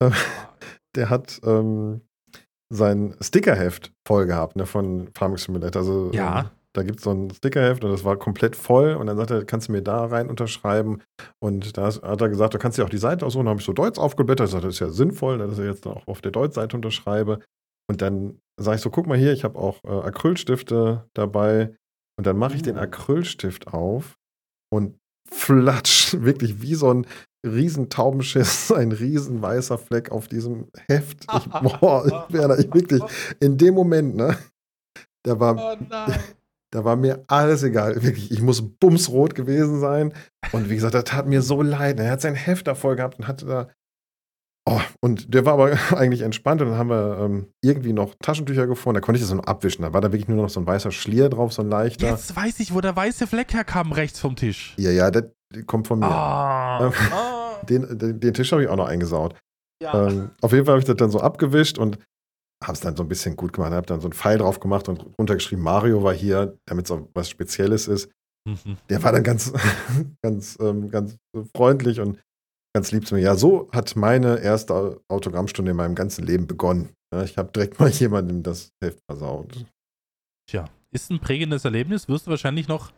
Der 0.96 1.08
hat 1.10 1.40
ähm, 1.44 2.02
sein 2.72 3.14
Stickerheft 3.20 3.92
voll 4.06 4.26
gehabt, 4.26 4.56
ne, 4.56 4.66
von 4.66 5.08
Farming 5.14 5.38
Simulator. 5.38 5.80
Also, 5.82 6.10
Ja. 6.12 6.40
ähm, 6.40 6.46
da 6.74 6.82
gibt 6.82 6.98
es 6.98 7.04
so 7.04 7.12
ein 7.12 7.30
Stickerheft 7.30 7.84
und 7.84 7.92
das 7.92 8.04
war 8.04 8.16
komplett 8.16 8.56
voll. 8.56 8.94
Und 8.94 9.06
dann 9.06 9.16
sagt 9.16 9.30
er, 9.30 9.44
kannst 9.44 9.68
du 9.68 9.72
mir 9.72 9.82
da 9.82 10.06
rein 10.06 10.28
unterschreiben? 10.28 11.00
Und 11.40 11.76
da 11.78 11.86
hat 11.86 12.20
er 12.20 12.28
gesagt, 12.28 12.54
du 12.54 12.58
kannst 12.58 12.76
dir 12.76 12.84
auch 12.84 12.90
die 12.90 12.98
Seite 12.98 13.24
aussuchen. 13.24 13.44
Da 13.44 13.50
habe 13.50 13.60
ich 13.60 13.66
so 13.66 13.72
Deutsch 13.72 13.98
aufgeblättert. 13.98 14.46
Ich 14.46 14.52
sagte, 14.52 14.66
das 14.66 14.74
ist 14.74 14.80
ja 14.80 14.90
sinnvoll, 14.90 15.38
dass 15.38 15.58
ich 15.58 15.64
jetzt 15.64 15.86
auch 15.86 16.06
auf 16.08 16.20
der 16.20 16.32
Deutsch-Seite 16.32 16.76
unterschreibe. 16.76 17.38
Und 17.88 18.02
dann 18.02 18.40
sage 18.60 18.76
ich 18.76 18.82
so, 18.82 18.90
guck 18.90 19.06
mal 19.06 19.16
hier, 19.16 19.32
ich 19.32 19.44
habe 19.44 19.58
auch 19.58 19.84
äh, 19.84 19.88
Acrylstifte 19.88 21.08
dabei. 21.14 21.76
Und 22.18 22.26
dann 22.26 22.36
mache 22.36 22.56
ich 22.56 22.62
den 22.62 22.76
Uh. 22.76 22.80
Acrylstift 22.80 23.68
auf 23.68 24.16
und 24.72 24.98
flatsch, 25.30 26.14
wirklich 26.20 26.60
wie 26.60 26.74
so 26.74 26.92
ein 26.92 27.06
riesen 27.46 27.88
Taubenschiss, 27.88 28.72
ein 28.76 28.90
riesen 28.90 29.42
weißer 29.42 29.78
Fleck 29.78 30.10
auf 30.10 30.26
diesem 30.26 30.68
Heft. 30.88 31.24
Ich, 31.32 31.48
boah, 31.80 32.04
ich, 32.04 32.34
Werner, 32.34 32.58
ich 32.58 32.72
wirklich, 32.74 33.02
in 33.38 33.58
dem 33.58 33.74
Moment, 33.74 34.16
ne, 34.16 34.36
da 35.22 35.38
war, 35.38 35.56
Oh 35.56 35.84
nein. 35.88 36.20
Da 36.74 36.84
war 36.84 36.96
mir 36.96 37.22
alles 37.28 37.62
egal. 37.62 38.02
Wirklich, 38.02 38.32
ich 38.32 38.42
muss 38.42 38.60
bumsrot 38.60 39.36
gewesen 39.36 39.78
sein. 39.78 40.12
Und 40.50 40.68
wie 40.68 40.74
gesagt, 40.74 40.94
das 40.94 41.04
tat 41.04 41.28
mir 41.28 41.40
so 41.40 41.62
leid. 41.62 42.00
Er 42.00 42.10
hat 42.10 42.20
sein 42.20 42.34
Heft 42.34 42.66
da 42.66 42.74
voll 42.74 42.96
gehabt 42.96 43.16
und 43.20 43.28
hatte 43.28 43.46
da. 43.46 43.68
Oh, 44.68 44.80
und 45.00 45.32
der 45.32 45.46
war 45.46 45.52
aber 45.52 45.78
eigentlich 45.96 46.22
entspannt. 46.22 46.62
Und 46.62 46.70
dann 46.70 46.76
haben 46.76 46.90
wir 46.90 47.18
ähm, 47.20 47.46
irgendwie 47.62 47.92
noch 47.92 48.16
Taschentücher 48.20 48.66
gefunden. 48.66 48.96
Da 48.96 49.00
konnte 49.02 49.18
ich 49.18 49.22
das 49.22 49.30
so 49.30 49.36
noch 49.36 49.44
abwischen. 49.44 49.82
Da 49.82 49.92
war 49.92 50.00
da 50.00 50.10
wirklich 50.10 50.26
nur 50.26 50.42
noch 50.42 50.48
so 50.48 50.58
ein 50.58 50.66
weißer 50.66 50.90
Schlier 50.90 51.28
drauf, 51.28 51.52
so 51.52 51.62
ein 51.62 51.68
leichter. 51.68 52.10
Jetzt 52.10 52.34
weiß 52.34 52.58
ich, 52.58 52.74
wo 52.74 52.80
der 52.80 52.96
weiße 52.96 53.28
Fleck 53.28 53.54
herkam, 53.54 53.92
rechts 53.92 54.18
vom 54.18 54.34
Tisch. 54.34 54.74
Ja, 54.76 54.90
ja, 54.90 55.12
der, 55.12 55.30
der 55.54 55.62
kommt 55.62 55.86
von 55.86 56.00
mir. 56.00 56.06
Ah. 56.06 56.86
Ähm, 56.86 56.92
ah. 57.12 57.40
Den, 57.68 57.96
den, 57.96 58.20
den 58.20 58.34
Tisch 58.34 58.52
habe 58.52 58.62
ich 58.62 58.68
auch 58.68 58.76
noch 58.76 58.88
eingesaut. 58.88 59.36
Ja. 59.82 60.08
Ähm, 60.08 60.32
auf 60.42 60.52
jeden 60.52 60.66
Fall 60.66 60.72
habe 60.72 60.80
ich 60.80 60.84
das 60.84 60.96
dann 60.96 61.10
so 61.10 61.20
abgewischt 61.20 61.78
und 61.78 61.98
habe 62.66 62.72
es 62.74 62.80
dann 62.80 62.96
so 62.96 63.02
ein 63.02 63.08
bisschen 63.08 63.36
gut 63.36 63.52
gemacht. 63.52 63.72
Habe 63.72 63.86
dann 63.86 64.00
so 64.00 64.08
einen 64.08 64.12
Pfeil 64.12 64.38
drauf 64.38 64.60
gemacht 64.60 64.88
und 64.88 65.06
runtergeschrieben, 65.18 65.62
Mario 65.62 66.02
war 66.02 66.14
hier, 66.14 66.58
damit 66.66 66.86
es 66.86 66.90
auch 66.90 67.08
was 67.14 67.28
Spezielles 67.28 67.88
ist. 67.88 68.10
Mhm. 68.46 68.76
Der 68.88 69.02
war 69.02 69.12
dann 69.12 69.22
ganz, 69.22 69.52
ganz, 70.22 70.58
ähm, 70.60 70.90
ganz 70.90 71.16
freundlich 71.56 72.00
und 72.00 72.18
ganz 72.74 72.92
lieb 72.92 73.06
zu 73.06 73.14
mir. 73.14 73.22
Ja, 73.22 73.36
so 73.36 73.70
hat 73.72 73.96
meine 73.96 74.38
erste 74.40 75.00
Autogrammstunde 75.08 75.70
in 75.70 75.76
meinem 75.76 75.94
ganzen 75.94 76.26
Leben 76.26 76.46
begonnen. 76.46 76.90
Ja, 77.12 77.22
ich 77.22 77.38
habe 77.38 77.52
direkt 77.52 77.78
mal 77.80 77.90
jemandem 77.90 78.42
das 78.42 78.72
Heft 78.82 79.00
versaut. 79.08 79.64
Tja, 80.50 80.66
ist 80.90 81.10
ein 81.10 81.20
prägendes 81.20 81.64
Erlebnis. 81.64 82.08
Wirst 82.08 82.26
du 82.26 82.30
wahrscheinlich 82.30 82.68
noch 82.68 82.92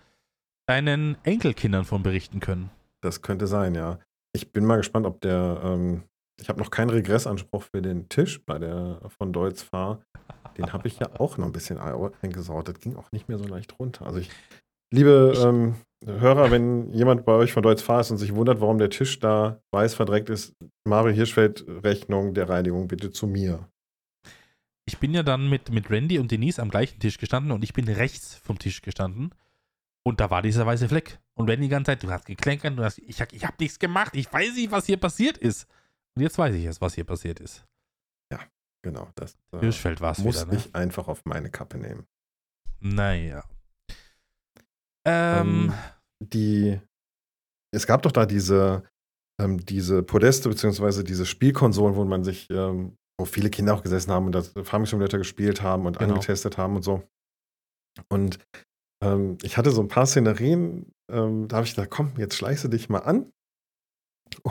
deinen 0.66 1.16
Enkelkindern 1.24 1.84
von 1.84 2.02
berichten 2.02 2.40
können. 2.40 2.70
Das 3.00 3.22
könnte 3.22 3.46
sein, 3.46 3.74
ja. 3.74 4.00
Ich 4.34 4.52
bin 4.52 4.64
mal 4.64 4.76
gespannt, 4.76 5.06
ob 5.06 5.20
der, 5.20 5.60
ähm, 5.62 6.02
ich 6.40 6.48
habe 6.48 6.60
noch 6.60 6.70
keinen 6.70 6.90
Regressanspruch 6.90 7.62
für 7.62 7.82
den 7.82 8.08
Tisch 8.08 8.44
bei 8.44 8.58
der 8.58 9.00
von 9.18 9.32
Deutz 9.32 9.62
Fahr. 9.62 10.00
Den 10.56 10.72
habe 10.72 10.88
ich 10.88 10.98
ja 10.98 11.08
auch 11.18 11.38
noch 11.38 11.46
ein 11.46 11.52
bisschen 11.52 11.78
eingesaut. 11.78 12.68
Das 12.68 12.80
ging 12.80 12.96
auch 12.96 13.12
nicht 13.12 13.28
mehr 13.28 13.38
so 13.38 13.44
leicht 13.44 13.78
runter. 13.78 14.06
Also 14.06 14.18
ich, 14.18 14.30
liebe 14.92 15.34
ähm, 15.36 15.74
Hörer, 16.04 16.50
wenn 16.50 16.92
jemand 16.92 17.24
bei 17.24 17.32
euch 17.32 17.52
von 17.52 17.62
Deutz 17.62 17.82
Fahr 17.82 18.00
ist 18.00 18.10
und 18.10 18.18
sich 18.18 18.34
wundert, 18.34 18.60
warum 18.60 18.78
der 18.78 18.90
Tisch 18.90 19.18
da 19.20 19.60
weiß 19.72 19.94
verdreckt 19.94 20.30
ist, 20.30 20.54
Mario 20.84 21.12
Hirschfeld 21.14 21.64
Rechnung 21.68 22.34
der 22.34 22.48
Reinigung 22.48 22.88
bitte 22.88 23.10
zu 23.10 23.26
mir. 23.26 23.68
Ich 24.88 24.98
bin 24.98 25.12
ja 25.14 25.22
dann 25.22 25.50
mit, 25.50 25.70
mit 25.70 25.90
Randy 25.90 26.18
und 26.18 26.30
Denise 26.30 26.60
am 26.60 26.70
gleichen 26.70 27.00
Tisch 27.00 27.18
gestanden 27.18 27.50
und 27.50 27.64
ich 27.64 27.72
bin 27.72 27.88
rechts 27.88 28.36
vom 28.36 28.58
Tisch 28.58 28.82
gestanden. 28.82 29.34
Und 30.04 30.20
da 30.20 30.30
war 30.30 30.40
dieser 30.42 30.64
weiße 30.64 30.88
Fleck. 30.88 31.18
Und 31.34 31.50
Randy 31.50 31.64
die 31.64 31.70
ganze 31.70 31.90
Zeit, 31.90 32.02
du 32.04 32.10
hast 32.10 32.24
geklenkert, 32.26 32.78
du 32.78 32.84
hast, 32.84 32.98
ich, 32.98 33.20
hab- 33.20 33.32
ich 33.32 33.44
habe 33.44 33.56
nichts 33.58 33.78
gemacht, 33.80 34.14
ich 34.14 34.32
weiß 34.32 34.54
nicht, 34.54 34.70
was 34.70 34.86
hier 34.86 34.96
passiert 34.98 35.36
ist. 35.36 35.66
Und 36.16 36.22
jetzt 36.22 36.38
weiß 36.38 36.54
ich 36.54 36.64
es, 36.64 36.80
was 36.80 36.94
hier 36.94 37.04
passiert 37.04 37.40
ist. 37.40 37.64
Genau, 38.84 39.08
das 39.16 39.36
äh, 39.52 39.58
Hirschfeld 39.58 40.00
war 40.00 40.12
es 40.12 40.18
muss 40.18 40.42
wieder, 40.42 40.52
ne? 40.52 40.58
ich 40.58 40.72
einfach 40.72 41.08
auf 41.08 41.24
meine 41.24 41.50
Kappe 41.50 41.76
nehmen. 41.76 42.06
Naja. 42.78 43.42
Ähm, 45.04 45.72
Ähm, 45.72 45.74
die, 46.22 46.80
es 47.74 47.84
gab 47.88 48.02
doch 48.02 48.12
da 48.12 48.26
diese, 48.26 48.84
ähm, 49.40 49.58
diese 49.66 50.04
Podeste, 50.04 50.48
beziehungsweise 50.48 51.02
diese 51.02 51.26
Spielkonsolen, 51.26 51.96
wo 51.96 52.04
man 52.04 52.22
sich, 52.22 52.48
ähm, 52.50 52.96
wo 53.18 53.24
viele 53.24 53.50
Kinder 53.50 53.74
auch 53.74 53.82
gesessen 53.82 54.12
haben 54.12 54.26
und 54.26 54.32
das 54.32 54.52
Farming 54.62 54.86
Simulator 54.86 55.18
gespielt 55.18 55.62
haben 55.62 55.86
und 55.86 55.98
Genau. 55.98 56.14
angetestet 56.14 56.56
haben 56.56 56.76
und 56.76 56.82
so. 56.82 57.02
Und 58.08 58.38
ähm, 59.02 59.36
ich 59.42 59.56
hatte 59.56 59.72
so 59.72 59.80
ein 59.80 59.88
paar 59.88 60.06
Szenerien, 60.06 60.92
ähm, 61.10 61.48
da 61.48 61.56
habe 61.56 61.66
ich 61.66 61.74
gedacht, 61.74 61.90
komm, 61.90 62.12
jetzt 62.18 62.36
schleichst 62.36 62.62
du 62.62 62.68
dich 62.68 62.88
mal 62.88 63.00
an 63.00 63.32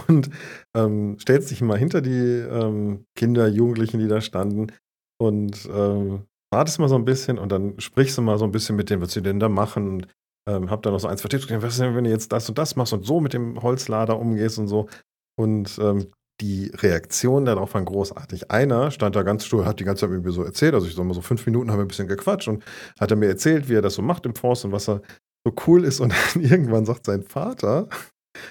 und 0.07 0.29
ähm, 0.75 1.17
stellst 1.19 1.51
dich 1.51 1.61
mal 1.61 1.77
hinter 1.77 2.01
die 2.01 2.11
ähm, 2.11 3.05
Kinder, 3.15 3.47
Jugendlichen, 3.47 3.99
die 3.99 4.07
da 4.07 4.21
standen 4.21 4.67
und 5.19 5.69
ähm, 5.73 6.23
wartest 6.51 6.79
mal 6.79 6.89
so 6.89 6.95
ein 6.95 7.05
bisschen 7.05 7.37
und 7.37 7.51
dann 7.51 7.79
sprichst 7.79 8.17
du 8.17 8.21
mal 8.21 8.37
so 8.37 8.45
ein 8.45 8.51
bisschen 8.51 8.75
mit 8.75 8.89
denen, 8.89 9.01
was 9.01 9.13
sie 9.13 9.21
denn 9.21 9.39
da 9.39 9.49
machen 9.49 9.87
und 9.89 10.07
ähm, 10.47 10.69
hab 10.69 10.83
dann 10.83 10.93
noch 10.93 10.99
so 10.99 11.07
ein, 11.07 11.17
zwei 11.17 11.29
Tipps 11.29 11.47
gegeben, 11.47 11.63
was 11.63 11.73
ist 11.73 11.81
denn, 11.81 11.95
wenn 11.95 12.03
du 12.03 12.09
jetzt 12.09 12.31
das 12.31 12.47
und 12.49 12.57
das 12.57 12.75
machst 12.75 12.93
und 12.93 13.05
so 13.05 13.19
mit 13.19 13.33
dem 13.33 13.61
Holzlader 13.61 14.19
umgehst 14.19 14.59
und 14.59 14.67
so. 14.67 14.87
Und 15.37 15.77
ähm, 15.79 16.11
die 16.41 16.71
Reaktionen 16.75 17.45
darauf 17.45 17.73
waren 17.73 17.85
großartig. 17.85 18.51
Einer 18.51 18.91
stand 18.91 19.15
da 19.15 19.23
ganz 19.23 19.45
stur, 19.45 19.65
hat 19.65 19.79
die 19.79 19.85
ganze 19.85 20.09
Zeit 20.09 20.23
mir 20.23 20.31
so 20.31 20.43
erzählt, 20.43 20.73
also 20.73 20.85
ich 20.87 20.95
sag 20.95 21.05
mal 21.05 21.13
so 21.13 21.21
fünf 21.21 21.45
Minuten 21.45 21.71
haben 21.71 21.79
wir 21.79 21.85
ein 21.85 21.87
bisschen 21.89 22.07
gequatscht 22.07 22.47
und 22.47 22.63
hat 22.99 23.11
er 23.11 23.17
mir 23.17 23.27
erzählt, 23.27 23.69
wie 23.69 23.75
er 23.75 23.81
das 23.81 23.95
so 23.95 24.01
macht 24.01 24.25
im 24.25 24.35
Forst 24.35 24.65
und 24.65 24.71
was 24.71 24.89
er 24.89 25.01
so 25.45 25.53
cool 25.67 25.83
ist 25.83 25.99
und 25.99 26.13
dann 26.13 26.43
irgendwann 26.43 26.85
sagt 26.85 27.05
sein 27.05 27.23
Vater, 27.23 27.87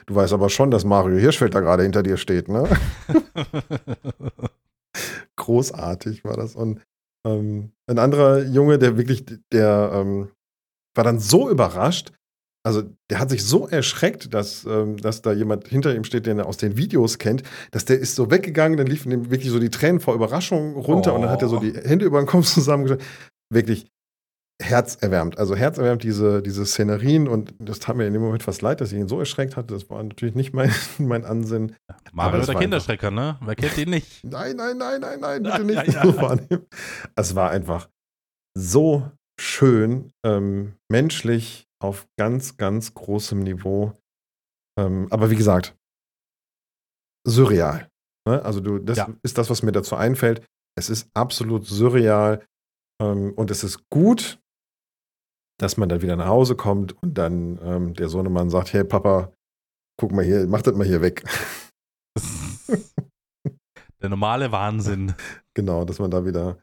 du 0.07 0.15
weißt 0.15 0.33
aber 0.33 0.49
schon, 0.51 0.71
dass 0.71 0.85
Mario 0.85 1.19
Hirschfeld 1.19 1.55
da 1.55 1.61
gerade 1.61 1.83
hinter 1.83 2.03
dir 2.03 2.17
steht, 2.17 2.49
ne? 2.49 2.69
Großartig 5.37 6.25
war 6.25 6.37
das 6.37 6.55
und 6.55 6.81
ähm, 7.27 7.73
ein 7.87 7.99
anderer 7.99 8.43
Junge, 8.45 8.79
der 8.79 8.97
wirklich, 8.97 9.25
der 9.53 9.91
ähm, 9.95 10.29
war 10.95 11.05
dann 11.05 11.19
so 11.19 11.51
überrascht, 11.51 12.13
also 12.67 12.83
der 13.11 13.19
hat 13.19 13.31
sich 13.31 13.45
so 13.45 13.67
erschreckt, 13.69 14.33
dass, 14.33 14.65
ähm, 14.65 14.97
dass 14.97 15.23
da 15.23 15.33
jemand 15.33 15.69
hinter 15.69 15.95
ihm 15.95 16.05
steht, 16.05 16.27
den 16.27 16.39
er 16.39 16.47
aus 16.47 16.57
den 16.57 16.77
Videos 16.77 17.19
kennt, 17.19 17.43
dass 17.73 17.85
der 17.85 17.99
ist 17.99 18.15
so 18.15 18.31
weggegangen, 18.31 18.79
dann 18.79 18.87
liefen 18.87 19.13
ihm 19.13 19.31
wirklich 19.31 19.51
so 19.51 19.59
die 19.59 19.71
Tränen 19.71 20.01
vor 20.01 20.15
Überraschung 20.15 20.75
runter 20.77 21.13
Oh. 21.13 21.17
und 21.17 21.23
dann 21.23 21.31
hat 21.31 21.43
er 21.43 21.49
so 21.49 21.59
die 21.59 21.75
Hände 21.75 22.07
über 22.07 22.21
den 22.23 22.27
Kopf 22.27 22.47
zusammengeschlagen. 22.53 23.05
Wirklich 23.53 23.87
herzerwärmend. 24.63 25.39
Also 25.39 25.57
herzerwärmend 25.57 26.03
diese, 26.05 26.43
diese 26.43 26.65
Szenerien 26.65 27.29
und 27.29 27.55
das 27.59 27.81
tat 27.81 27.97
mir 27.97 28.07
in 28.07 28.13
dem 28.13 28.23
Moment 28.23 28.43
fast 28.43 28.63
leid, 28.63 28.81
dass 28.81 28.93
ich 28.93 28.99
ihn 28.99 29.09
so 29.09 29.19
erschreckt 29.19 29.57
hatte. 29.57 29.75
Das 29.75 29.91
war 29.91 30.03
natürlich 30.03 30.35
nicht 30.35 30.53
mein, 30.55 30.73
mein 30.99 31.25
Ansinnen. 31.25 31.75
Aber 31.89 31.99
Mario 32.13 32.45
der 32.47 32.55
Kinderschrecker, 32.55 33.11
ne? 33.11 33.39
Wer 33.43 33.57
kennt 33.57 33.77
ihn 33.79 33.91
nicht? 33.91 34.23
Nein, 34.25 34.57
nein, 34.57 34.79
nein, 34.79 35.01
nein, 35.01 35.21
nein, 35.21 35.43
bitte 35.43 35.57
Ja, 35.59 35.65
nicht 35.83 35.95
ja, 35.95 36.05
ja. 36.05 36.17
wahrnehmen. 36.23 36.67
Es 37.17 37.35
war 37.35 37.51
einfach 37.51 37.89
so 38.57 39.11
schön, 39.41 40.13
ähm, 40.25 40.75
menschlich 40.91 41.67
auf 41.83 42.07
ganz, 42.17 42.57
ganz 42.57 42.95
großem 42.95 43.41
Niveau. 43.41 43.93
Ähm, 44.79 45.09
aber 45.11 45.31
wie 45.31 45.37
gesagt, 45.37 45.75
surreal. 47.27 47.89
Ne? 48.29 48.43
Also 48.45 48.61
du, 48.61 48.79
das 48.79 48.99
Ja. 48.99 49.09
ist 49.23 49.37
das, 49.39 49.51
was 49.51 49.63
mir 49.63 49.73
dazu 49.73 49.97
einfällt. 49.97 50.47
Es 50.79 50.89
ist 50.91 51.09
absolut 51.15 51.67
surreal 51.67 52.45
ähm, 53.03 53.33
und 53.35 53.51
es 53.51 53.65
ist 53.65 53.81
gut, 53.93 54.39
dass 55.59 55.77
man 55.77 55.89
dann 55.89 56.03
wieder 56.03 56.17
nach 56.17 56.29
Hause 56.29 56.57
kommt 56.57 57.01
und 57.03 57.17
dann 57.17 57.59
ähm, 57.63 57.95
der 57.95 58.09
Sohnemann 58.09 58.51
sagt, 58.51 58.73
hey 58.73 58.85
Papa, 58.85 59.33
guck 59.97 60.13
mal 60.13 60.25
hier, 60.25 60.47
mach 60.47 60.63
das 60.63 60.75
mal 60.75 60.87
hier 60.87 61.01
weg. 61.01 61.25
Der 64.01 64.11
normale 64.11 64.53
Wahnsinn. 64.53 65.15
genau, 65.55 65.87
dass 65.87 65.99
man 65.99 66.11
da 66.11 66.27
wieder 66.27 66.59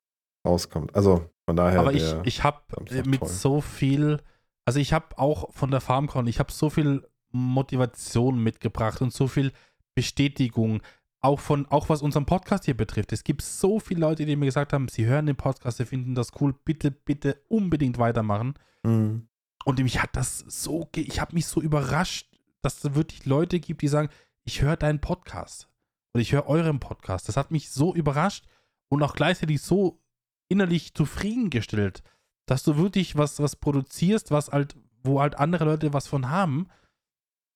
rauskommt. 0.46 0.96
Also 0.96 1.26
von 1.46 1.56
daher. 1.56 1.80
Aber 1.80 1.92
ich, 1.92 2.14
ich 2.24 2.44
habe 2.44 2.62
mit 3.06 3.22
toll. 3.22 3.30
so 3.30 3.62
viel, 3.62 4.20
also 4.64 4.80
ich 4.80 4.94
habe 4.94 5.18
auch 5.18 5.52
von 5.52 5.72
der 5.72 5.82
FarmCon, 5.82 6.28
ich 6.28 6.38
habe 6.40 6.52
so 6.52 6.70
viel 6.70 7.04
Motivation 7.32 8.44
mitgebracht 8.44 9.02
und 9.02 9.12
so 9.12 9.28
viel 9.28 9.54
Bestätigung, 9.96 10.82
auch 11.22 11.40
von, 11.40 11.66
auch 11.68 11.90
was 11.90 12.02
unseren 12.02 12.26
Podcast 12.26 12.66
hier 12.66 12.76
betrifft. 12.76 13.12
Es 13.14 13.24
gibt 13.24 13.42
so 13.44 13.80
viele 13.80 14.02
Leute, 14.02 14.26
die 14.26 14.36
mir 14.36 14.48
gesagt 14.48 14.74
haben, 14.74 14.88
sie 14.88 15.06
hören 15.06 15.28
den 15.28 15.36
Podcast, 15.36 15.78
sie 15.78 15.86
finden 15.86 16.16
das 16.16 16.32
cool, 16.40 16.54
bitte, 16.66 16.90
bitte 16.92 17.42
unbedingt 17.48 17.98
weitermachen. 18.00 18.56
Mhm. 18.84 19.28
Und 19.64 19.80
mich 19.80 20.02
hat 20.02 20.16
das 20.16 20.40
so, 20.40 20.90
ge- 20.92 21.04
ich 21.04 21.22
habe 21.22 21.36
mich 21.36 21.46
so 21.46 21.62
überrascht, 21.62 22.28
dass 22.64 22.84
es 22.84 22.96
wirklich 22.96 23.26
Leute 23.26 23.60
gibt, 23.60 23.84
die 23.84 23.88
sagen, 23.88 24.10
ich 24.44 24.62
höre 24.64 24.78
deinen 24.78 25.00
Podcast 25.00 25.70
oder 26.14 26.22
ich 26.22 26.32
höre 26.32 26.48
euren 26.48 26.80
Podcast. 26.80 27.28
Das 27.28 27.38
hat 27.38 27.52
mich 27.52 27.70
so 27.70 27.94
überrascht 27.94 28.48
und 28.90 29.04
auch 29.04 29.14
gleichzeitig 29.14 29.62
so 29.62 30.02
innerlich 30.50 30.96
zufriedengestellt, 30.96 32.02
dass 32.48 32.64
du 32.64 32.78
wirklich 32.78 33.16
was, 33.16 33.40
was 33.40 33.56
produzierst, 33.56 34.32
was 34.32 34.50
halt, 34.50 34.76
wo 35.04 35.22
halt 35.22 35.36
andere 35.36 35.66
Leute 35.66 35.94
was 35.94 36.08
von 36.08 36.30
haben. 36.30 36.68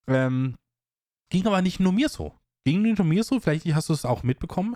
Ähm, 0.08 0.56
ging 1.32 1.48
aber 1.48 1.64
nicht 1.64 1.80
nur 1.80 1.92
mir 1.92 2.10
so. 2.10 2.36
Ging 2.66 2.82
nicht 2.82 2.98
nur 2.98 3.06
mir 3.06 3.24
so, 3.24 3.40
vielleicht 3.40 3.66
hast 3.76 3.90
du 3.90 3.94
es 3.94 4.06
auch 4.06 4.24
mitbekommen. 4.24 4.76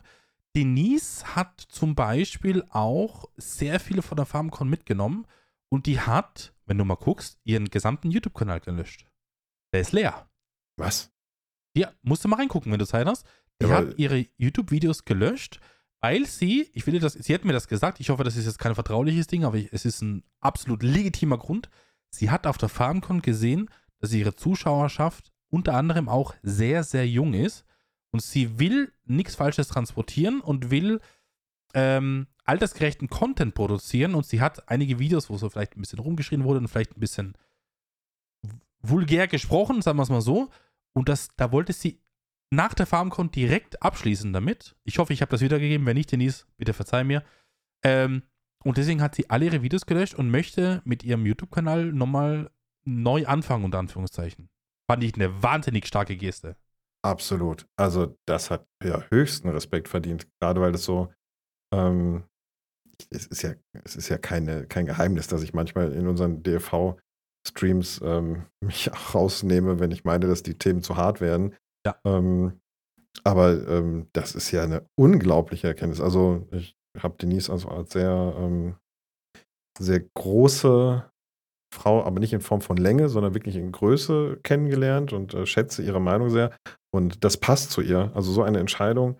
Denise 0.55 1.35
hat 1.35 1.59
zum 1.59 1.95
Beispiel 1.95 2.63
auch 2.69 3.25
sehr 3.35 3.79
viele 3.79 4.03
von 4.03 4.15
der 4.15 4.25
FarmCon 4.25 4.69
mitgenommen 4.69 5.25
und 5.69 5.87
die 5.87 5.99
hat, 5.99 6.53
wenn 6.65 6.77
du 6.77 6.85
mal 6.85 6.95
guckst, 6.95 7.39
ihren 7.43 7.69
gesamten 7.69 8.11
YouTube-Kanal 8.11 8.59
gelöscht. 8.59 9.05
Der 9.73 9.81
ist 9.81 9.91
leer. 9.91 10.29
Was? 10.77 11.11
Ja, 11.75 11.91
musst 12.01 12.23
du 12.23 12.27
mal 12.27 12.37
reingucken, 12.37 12.71
wenn 12.71 12.79
du 12.79 12.87
Zeit 12.87 13.07
hast. 13.07 13.25
Die 13.61 13.67
Ja, 13.67 13.77
hat 13.77 13.97
ihre 13.97 14.25
YouTube-Videos 14.37 15.05
gelöscht, 15.05 15.59
weil 15.99 16.25
sie, 16.25 16.69
ich 16.73 16.83
finde 16.83 16.99
das, 16.99 17.13
sie 17.13 17.33
hat 17.33 17.43
mir 17.43 17.53
das 17.53 17.67
gesagt, 17.67 17.99
ich 17.99 18.09
hoffe, 18.09 18.23
das 18.23 18.37
ist 18.37 18.45
jetzt 18.45 18.59
kein 18.59 18.75
vertrauliches 18.75 19.27
Ding, 19.27 19.43
aber 19.45 19.57
ich, 19.57 19.73
es 19.73 19.85
ist 19.85 20.01
ein 20.01 20.23
absolut 20.39 20.83
legitimer 20.83 21.37
Grund. 21.37 21.69
Sie 22.09 22.29
hat 22.29 22.47
auf 22.47 22.57
der 22.57 22.69
FarmCon 22.69 23.21
gesehen, 23.21 23.69
dass 23.99 24.13
ihre 24.13 24.35
Zuschauerschaft 24.35 25.31
unter 25.49 25.73
anderem 25.73 26.07
auch 26.07 26.35
sehr, 26.43 26.83
sehr 26.83 27.07
jung 27.07 27.33
ist 27.33 27.65
und 28.11 28.21
sie 28.21 28.59
will 28.59 28.91
nichts 29.05 29.35
Falsches 29.35 29.67
transportieren 29.67 30.41
und 30.41 30.71
will 30.71 30.99
ähm, 31.73 32.27
altersgerechten 32.45 33.09
Content 33.09 33.53
produzieren 33.53 34.15
und 34.15 34.25
sie 34.25 34.41
hat 34.41 34.69
einige 34.69 34.99
Videos, 34.99 35.29
wo 35.29 35.37
so 35.37 35.49
vielleicht 35.49 35.77
ein 35.77 35.81
bisschen 35.81 35.99
rumgeschrien 35.99 36.43
wurde 36.43 36.59
und 36.59 36.67
vielleicht 36.67 36.97
ein 36.97 36.99
bisschen 36.99 37.35
vulgär 38.81 39.27
gesprochen, 39.27 39.81
sagen 39.81 39.97
wir 39.97 40.03
es 40.03 40.09
mal 40.09 40.21
so. 40.21 40.49
Und 40.93 41.09
das, 41.09 41.29
da 41.35 41.51
wollte 41.51 41.73
sie 41.73 42.01
nach 42.49 42.73
der 42.73 42.87
FarmCon 42.87 43.31
direkt 43.31 43.83
abschließen 43.83 44.33
damit. 44.33 44.75
Ich 44.83 44.97
hoffe, 44.97 45.13
ich 45.13 45.21
habe 45.21 45.31
das 45.31 45.41
wiedergegeben. 45.41 45.85
Wenn 45.85 45.97
nicht, 45.97 46.11
Denise, 46.11 46.45
bitte 46.57 46.73
verzeih 46.73 47.03
mir. 47.03 47.23
Ähm, 47.83 48.23
und 48.63 48.77
deswegen 48.77 49.01
hat 49.01 49.15
sie 49.15 49.29
alle 49.29 49.45
ihre 49.45 49.61
Videos 49.61 49.85
gelöscht 49.85 50.15
und 50.15 50.31
möchte 50.31 50.81
mit 50.83 51.03
ihrem 51.03 51.25
YouTube-Kanal 51.25 51.93
nochmal 51.93 52.49
neu 52.83 53.25
anfangen, 53.25 53.65
unter 53.65 53.79
Anführungszeichen. 53.79 54.49
Fand 54.89 55.03
ich 55.03 55.13
eine 55.13 55.43
wahnsinnig 55.43 55.85
starke 55.85 56.17
Geste. 56.17 56.57
Absolut. 57.01 57.65
Also, 57.77 58.17
das 58.27 58.51
hat 58.51 58.65
ja 58.83 59.03
höchsten 59.09 59.49
Respekt 59.49 59.87
verdient. 59.87 60.27
Gerade 60.41 60.59
weil 60.59 60.71
das 60.71 60.83
so, 60.83 61.11
ähm, 61.73 62.23
es 63.09 63.25
ist 63.27 63.41
ja, 63.41 63.53
es 63.85 63.95
ist 63.95 64.09
ja 64.09 64.17
keine, 64.17 64.67
kein 64.67 64.85
Geheimnis, 64.85 65.27
dass 65.27 65.43
ich 65.43 65.53
manchmal 65.53 65.93
in 65.93 66.07
unseren 66.07 66.43
DFV-Streams 66.43 68.01
ähm, 68.03 68.45
mich 68.63 68.91
auch 68.91 69.15
rausnehme, 69.15 69.79
wenn 69.79 69.91
ich 69.91 70.03
meine, 70.03 70.27
dass 70.27 70.43
die 70.43 70.57
Themen 70.57 70.83
zu 70.83 70.97
hart 70.97 71.21
werden. 71.21 71.55
Ja. 71.85 71.95
Ähm, 72.05 72.59
aber 73.23 73.67
ähm, 73.67 74.07
das 74.13 74.35
ist 74.35 74.51
ja 74.51 74.63
eine 74.63 74.85
unglaubliche 74.95 75.67
Erkenntnis. 75.67 76.01
Also, 76.01 76.47
ich 76.51 76.75
habe 76.97 77.17
Denise 77.17 77.49
also 77.49 77.69
als 77.69 77.93
sehr, 77.93 78.35
ähm, 78.37 78.75
sehr 79.77 80.01
große 80.15 81.09
Frau, 81.73 82.03
aber 82.03 82.19
nicht 82.19 82.33
in 82.33 82.41
Form 82.41 82.61
von 82.61 82.77
Länge, 82.77 83.09
sondern 83.09 83.33
wirklich 83.33 83.55
in 83.55 83.71
Größe 83.71 84.39
kennengelernt 84.43 85.13
und 85.13 85.33
äh, 85.33 85.45
schätze 85.45 85.83
ihre 85.83 86.01
Meinung 86.01 86.29
sehr. 86.29 86.51
Und 86.91 87.23
das 87.23 87.37
passt 87.37 87.71
zu 87.71 87.81
ihr. 87.81 88.11
Also 88.15 88.31
so 88.31 88.43
eine 88.43 88.59
Entscheidung 88.59 89.19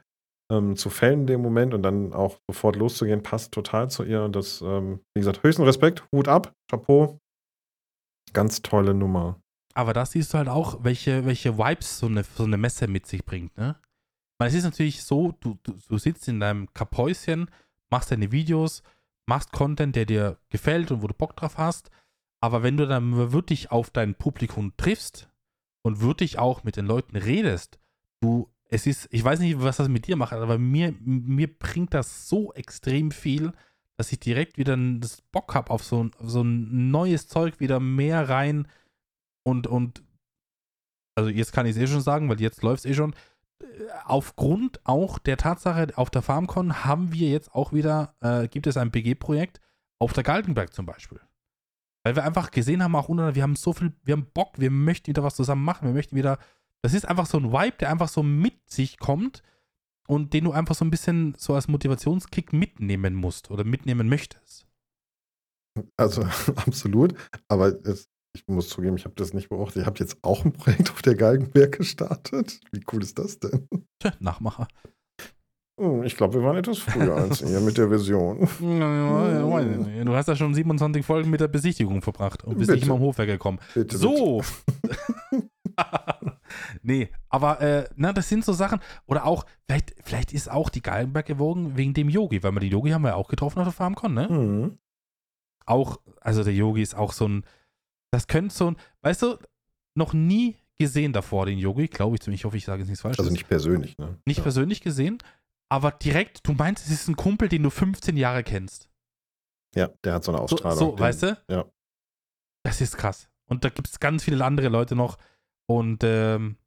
ähm, 0.52 0.76
zu 0.76 0.90
fällen 0.90 1.22
in 1.22 1.28
dem 1.28 1.42
Moment 1.42 1.74
und 1.74 1.84
dann 1.84 2.14
auch 2.14 2.40
sofort 2.48 2.76
loszugehen, 2.76 3.24
passt 3.24 3.52
total 3.52 3.90
zu 3.90 4.04
ihr. 4.04 4.24
Und 4.24 4.36
das, 4.36 4.62
ähm, 4.62 5.00
wie 5.14 5.22
gesagt, 5.22 5.44
höchsten 5.44 5.64
Respekt, 5.64 6.04
Hut 6.12 6.28
ab, 6.28 6.54
Chapeau. 6.70 7.20
Ganz 8.34 8.62
tolle 8.62 8.94
Nummer. 8.94 9.40
Aber 9.74 9.94
da 9.94 10.06
siehst 10.06 10.34
du 10.34 10.38
halt 10.38 10.50
auch, 10.50 10.84
welche, 10.84 11.26
welche 11.26 11.58
Vibes 11.58 12.00
so 12.00 12.08
eine, 12.08 12.24
so 12.24 12.44
eine 12.44 12.58
Messe 12.58 12.88
mit 12.88 13.06
sich 13.06 13.24
bringt, 13.24 13.58
ne? 13.58 13.76
Weil 14.40 14.50
es 14.50 14.56
ist 14.56 14.64
natürlich 14.64 15.04
so, 15.04 15.34
du, 15.42 15.58
du, 15.64 15.74
du 15.88 15.98
sitzt 15.98 16.28
in 16.28 16.40
deinem 16.40 16.74
Kapäuschen, 16.74 17.52
machst 17.90 18.12
deine 18.12 18.32
Videos, 18.32 18.84
machst 19.28 19.52
Content, 19.52 19.96
der 19.96 20.06
dir 20.06 20.38
gefällt 20.50 20.92
und 20.92 21.02
wo 21.02 21.08
du 21.08 21.14
Bock 21.14 21.36
drauf 21.36 21.58
hast. 21.58 21.92
Aber 22.42 22.64
wenn 22.64 22.78
du 22.78 22.88
dann 22.88 23.32
wirklich 23.34 23.72
auf 23.72 23.90
dein 23.90 24.16
Publikum 24.16 24.74
triffst 24.78 25.29
und 25.82 26.02
wirklich 26.02 26.40
auch 26.40 26.64
mit 26.64 26.78
den 26.78 26.86
Leuten 26.86 27.16
redest, 27.16 27.80
du, 28.22 28.50
es 28.66 28.86
ist, 28.86 29.08
ich 29.12 29.24
weiß 29.24 29.40
nicht, 29.40 29.62
was 29.62 29.78
das 29.78 29.90
mit 29.90 30.08
dir 30.08 30.16
macht, 30.16 30.34
aber 30.34 30.58
mir, 30.58 30.94
mir 31.00 31.48
bringt 31.48 31.94
das 31.94 32.28
so 32.28 32.54
extrem 32.54 33.12
viel, 33.12 33.54
dass 33.98 34.12
ich 34.12 34.20
direkt 34.20 34.58
wieder 34.58 34.78
das 34.78 35.22
Bock 35.22 35.56
habe 35.56 35.72
auf 35.72 35.84
so, 35.84 36.10
so 36.22 36.42
ein 36.42 36.92
neues 36.92 37.28
Zeug, 37.28 37.60
wieder 37.60 37.80
mehr 37.80 38.30
rein 38.30 38.68
und, 39.44 39.68
und 39.68 40.04
also 41.16 41.30
jetzt 41.30 41.52
kann 41.52 41.66
ich 41.66 41.76
es 41.76 41.82
eh 41.82 41.88
schon 41.88 42.02
sagen, 42.02 42.30
weil 42.30 42.40
jetzt 42.40 42.64
läuft 42.64 42.86
es 42.86 42.92
eh 42.92 42.94
schon. 42.94 43.14
Äh, 43.62 43.66
Aufgrund 44.06 44.80
auch 44.86 45.20
der 45.20 45.36
Tatsache, 45.36 45.88
auf 45.96 46.10
der 46.10 46.22
FarmCon 46.22 46.86
haben 46.86 47.12
wir 47.12 47.30
jetzt 47.30 47.54
auch 47.54 47.74
wieder, 47.74 48.16
äh, 48.22 48.48
gibt 48.48 48.68
es 48.68 48.78
ein 48.78 48.92
BG-Projekt 48.92 49.60
auf 50.00 50.14
der 50.14 50.24
Galgenberg 50.24 50.74
zum 50.74 50.86
Beispiel. 50.86 51.20
Weil 52.04 52.16
wir 52.16 52.24
einfach 52.24 52.52
gesehen 52.52 52.82
haben, 52.82 52.96
auch 52.96 53.10
untereinander, 53.10 53.36
wir 53.36 53.44
haben 53.44 53.56
so 53.56 53.74
viel, 53.74 53.94
wir 54.04 54.14
haben 54.14 54.28
Bock, 54.34 54.58
wir 54.58 54.72
möchten 54.72 55.08
wieder 55.08 55.24
was 55.24 55.36
zusammen 55.36 55.64
machen, 55.64 55.88
wir 55.88 55.94
möchten 55.94 56.16
wieder, 56.16 56.40
das 56.82 56.94
ist 56.94 57.08
einfach 57.08 57.26
so 57.26 57.38
ein 57.38 57.52
Vibe, 57.52 57.78
der 57.80 57.92
einfach 57.92 58.08
so 58.08 58.24
mit 58.24 58.70
sich 58.70 59.00
kommt 59.00 59.44
und 60.08 60.34
den 60.34 60.46
du 60.46 60.52
einfach 60.52 60.76
so 60.76 60.86
ein 60.86 60.92
bisschen 60.92 61.36
so 61.38 61.54
als 61.54 61.68
Motivationskick 61.68 62.54
mitnehmen 62.54 63.16
musst 63.16 63.52
oder 63.52 63.64
mitnehmen 63.64 64.08
möchtest. 64.08 64.66
Also 65.98 66.24
absolut. 66.56 67.16
Aber 67.48 67.68
es, 67.86 68.10
ich 68.34 68.48
muss 68.48 68.70
zugeben, 68.70 68.96
ich 68.96 69.06
habe 69.06 69.16
das 69.16 69.34
nicht 69.34 69.50
beobachtet. 69.50 69.84
Ihr 69.84 69.86
habt 69.86 70.00
jetzt 70.00 70.18
auch 70.24 70.46
ein 70.46 70.54
Projekt 70.54 70.92
auf 70.92 71.02
der 71.02 71.16
Galgenberg 71.16 71.78
gestartet. 71.78 72.62
Wie 72.72 72.84
cool 72.92 73.04
ist 73.04 73.20
das 73.20 73.40
denn? 73.40 73.68
Tja, 74.00 74.14
Nachmacher. 74.20 74.68
Hm, 75.80 76.04
Ich 76.04 76.16
glaube, 76.16 76.36
wir 76.36 76.44
waren 76.44 76.58
etwas 76.58 76.80
früher 76.80 77.16
als 77.16 77.42
ihr 77.42 77.60
mit 77.62 77.78
der 77.78 77.88
Version. 77.88 78.48
Du 78.60 80.16
hast 80.16 80.28
ja 80.28 80.36
schon 80.36 80.54
27 80.54 81.06
Folgen 81.06 81.30
mit 81.30 81.40
der 81.42 81.48
Besichtigung 81.48 82.02
verbracht 82.02 82.44
und 82.44 82.58
bist 82.58 82.70
nicht 82.70 82.82
Bitte. 82.82 82.86
immer 82.88 82.96
am 82.96 83.02
Hof 83.02 83.18
weggekommen. 83.18 83.60
Bitte, 83.74 83.98
So. 83.98 84.42
Nee, 86.82 87.10
aber 87.30 87.62
äh, 87.62 87.90
na, 87.96 88.12
das 88.14 88.28
sind 88.30 88.44
so 88.44 88.54
Sachen. 88.54 88.80
Oder 89.06 89.26
auch, 89.26 89.46
vielleicht, 89.66 89.96
vielleicht 90.04 90.34
ist 90.34 90.50
auch 90.52 90.70
die 90.70 90.82
Galgenberg 90.82 91.26
gewogen 91.26 91.78
wegen 91.78 91.94
dem 91.94 92.10
Yogi, 92.10 92.42
weil 92.44 92.52
wir 92.54 92.60
die 92.60 92.68
Yogi 92.70 92.90
haben 92.92 93.04
wir 93.04 93.10
ja 93.10 93.16
auch 93.16 93.28
getroffen 93.28 93.60
auf 93.60 93.66
der 93.66 93.74
FarmCon, 93.74 94.14
ne? 94.14 94.28
Mhm. 94.30 94.78
Auch, 95.66 96.00
also 96.22 96.44
der 96.44 96.54
Yogi 96.54 96.82
ist 96.82 96.96
auch 96.96 97.14
so 97.14 97.28
ein, 97.28 97.44
das 98.12 98.28
könnte 98.28 98.54
so 98.54 98.72
ein, 98.72 98.78
weißt 99.02 99.22
du, 99.22 99.38
noch 99.96 100.14
nie 100.14 100.56
gesehen 100.80 101.14
davor, 101.14 101.46
den 101.46 101.60
Yogi, 101.60 101.88
glaube 101.88 102.16
ich 102.16 102.22
zumindest. 102.22 102.42
Ich 102.42 102.46
hoffe, 102.46 102.58
ich 102.58 102.66
sage 102.66 102.80
jetzt 102.80 102.90
nichts 102.90 103.02
falsches. 103.02 103.20
Also 103.20 103.32
nicht 103.32 103.48
persönlich, 103.48 103.98
ne? 103.98 104.18
nicht 104.26 104.38
ja. 104.38 104.44
persönlich 104.44 104.82
gesehen, 104.82 105.18
aber 105.70 105.92
direkt, 105.92 106.48
du 106.48 106.54
meinst, 106.54 106.86
es 106.86 106.92
ist 106.92 107.08
ein 107.08 107.16
Kumpel, 107.16 107.48
den 107.50 107.64
du 107.64 107.70
15 107.70 108.18
Jahre 108.18 108.44
kennst. 108.44 108.90
Ja, 109.76 109.88
der 110.04 110.14
hat 110.16 110.24
so 110.24 110.32
eine 110.32 110.40
So, 110.40 110.56
Ausstrahlung. 110.56 110.80
so 110.80 110.92
Den- 110.92 111.00
weißt 111.00 111.24
du? 111.24 111.38
ja. 111.50 111.66
Das 112.64 112.82
ist 112.82 112.98
krass. 112.98 113.30
Und 113.46 113.64
da 113.64 113.70
gibt 113.70 113.88
es 113.88 114.00
ganz 114.00 114.24
viele 114.24 114.44
andere 114.44 114.68
Leute 114.70 114.96
noch. 114.96 115.18
Und 115.68 116.04
ähm, 116.04 116.58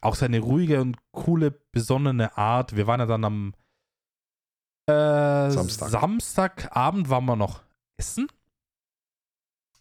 auch 0.00 0.14
seine 0.16 0.40
ruhige 0.40 0.80
und 0.80 0.96
coole, 1.12 1.50
besonnene 1.72 2.36
Art. 2.36 2.76
Wir 2.76 2.86
waren 2.86 3.00
ja 3.00 3.06
dann 3.06 3.24
am 3.24 3.54
äh, 4.86 5.50
Samstag. 5.50 5.88
Samstagabend 5.90 7.08
waren 7.08 7.24
wir 7.24 7.36
noch 7.36 7.62
essen. 7.96 8.26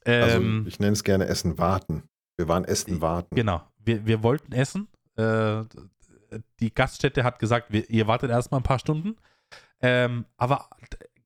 Also 0.06 0.38
Ähm, 0.38 0.66
ich 0.68 0.80
nenne 0.80 0.94
es 0.94 1.04
gerne 1.04 1.26
Essen 1.26 1.58
warten. 1.58 2.04
Wir 2.38 2.48
waren 2.48 2.66
Essen 2.66 3.02
warten. 3.02 3.36
Genau. 3.36 3.62
Wir, 3.80 4.06
wir 4.06 4.24
wollten 4.24 4.52
essen. 4.54 4.88
Äh, 5.18 5.64
die 6.60 6.74
Gaststätte 6.74 7.24
hat 7.24 7.40
gesagt, 7.40 7.68
wir, 7.72 7.90
ihr 7.90 8.08
wartet 8.08 8.30
erstmal 8.32 8.60
ein 8.60 8.64
paar 8.66 8.80
Stunden. 8.80 9.16
Ähm, 9.82 10.26
aber 10.38 10.70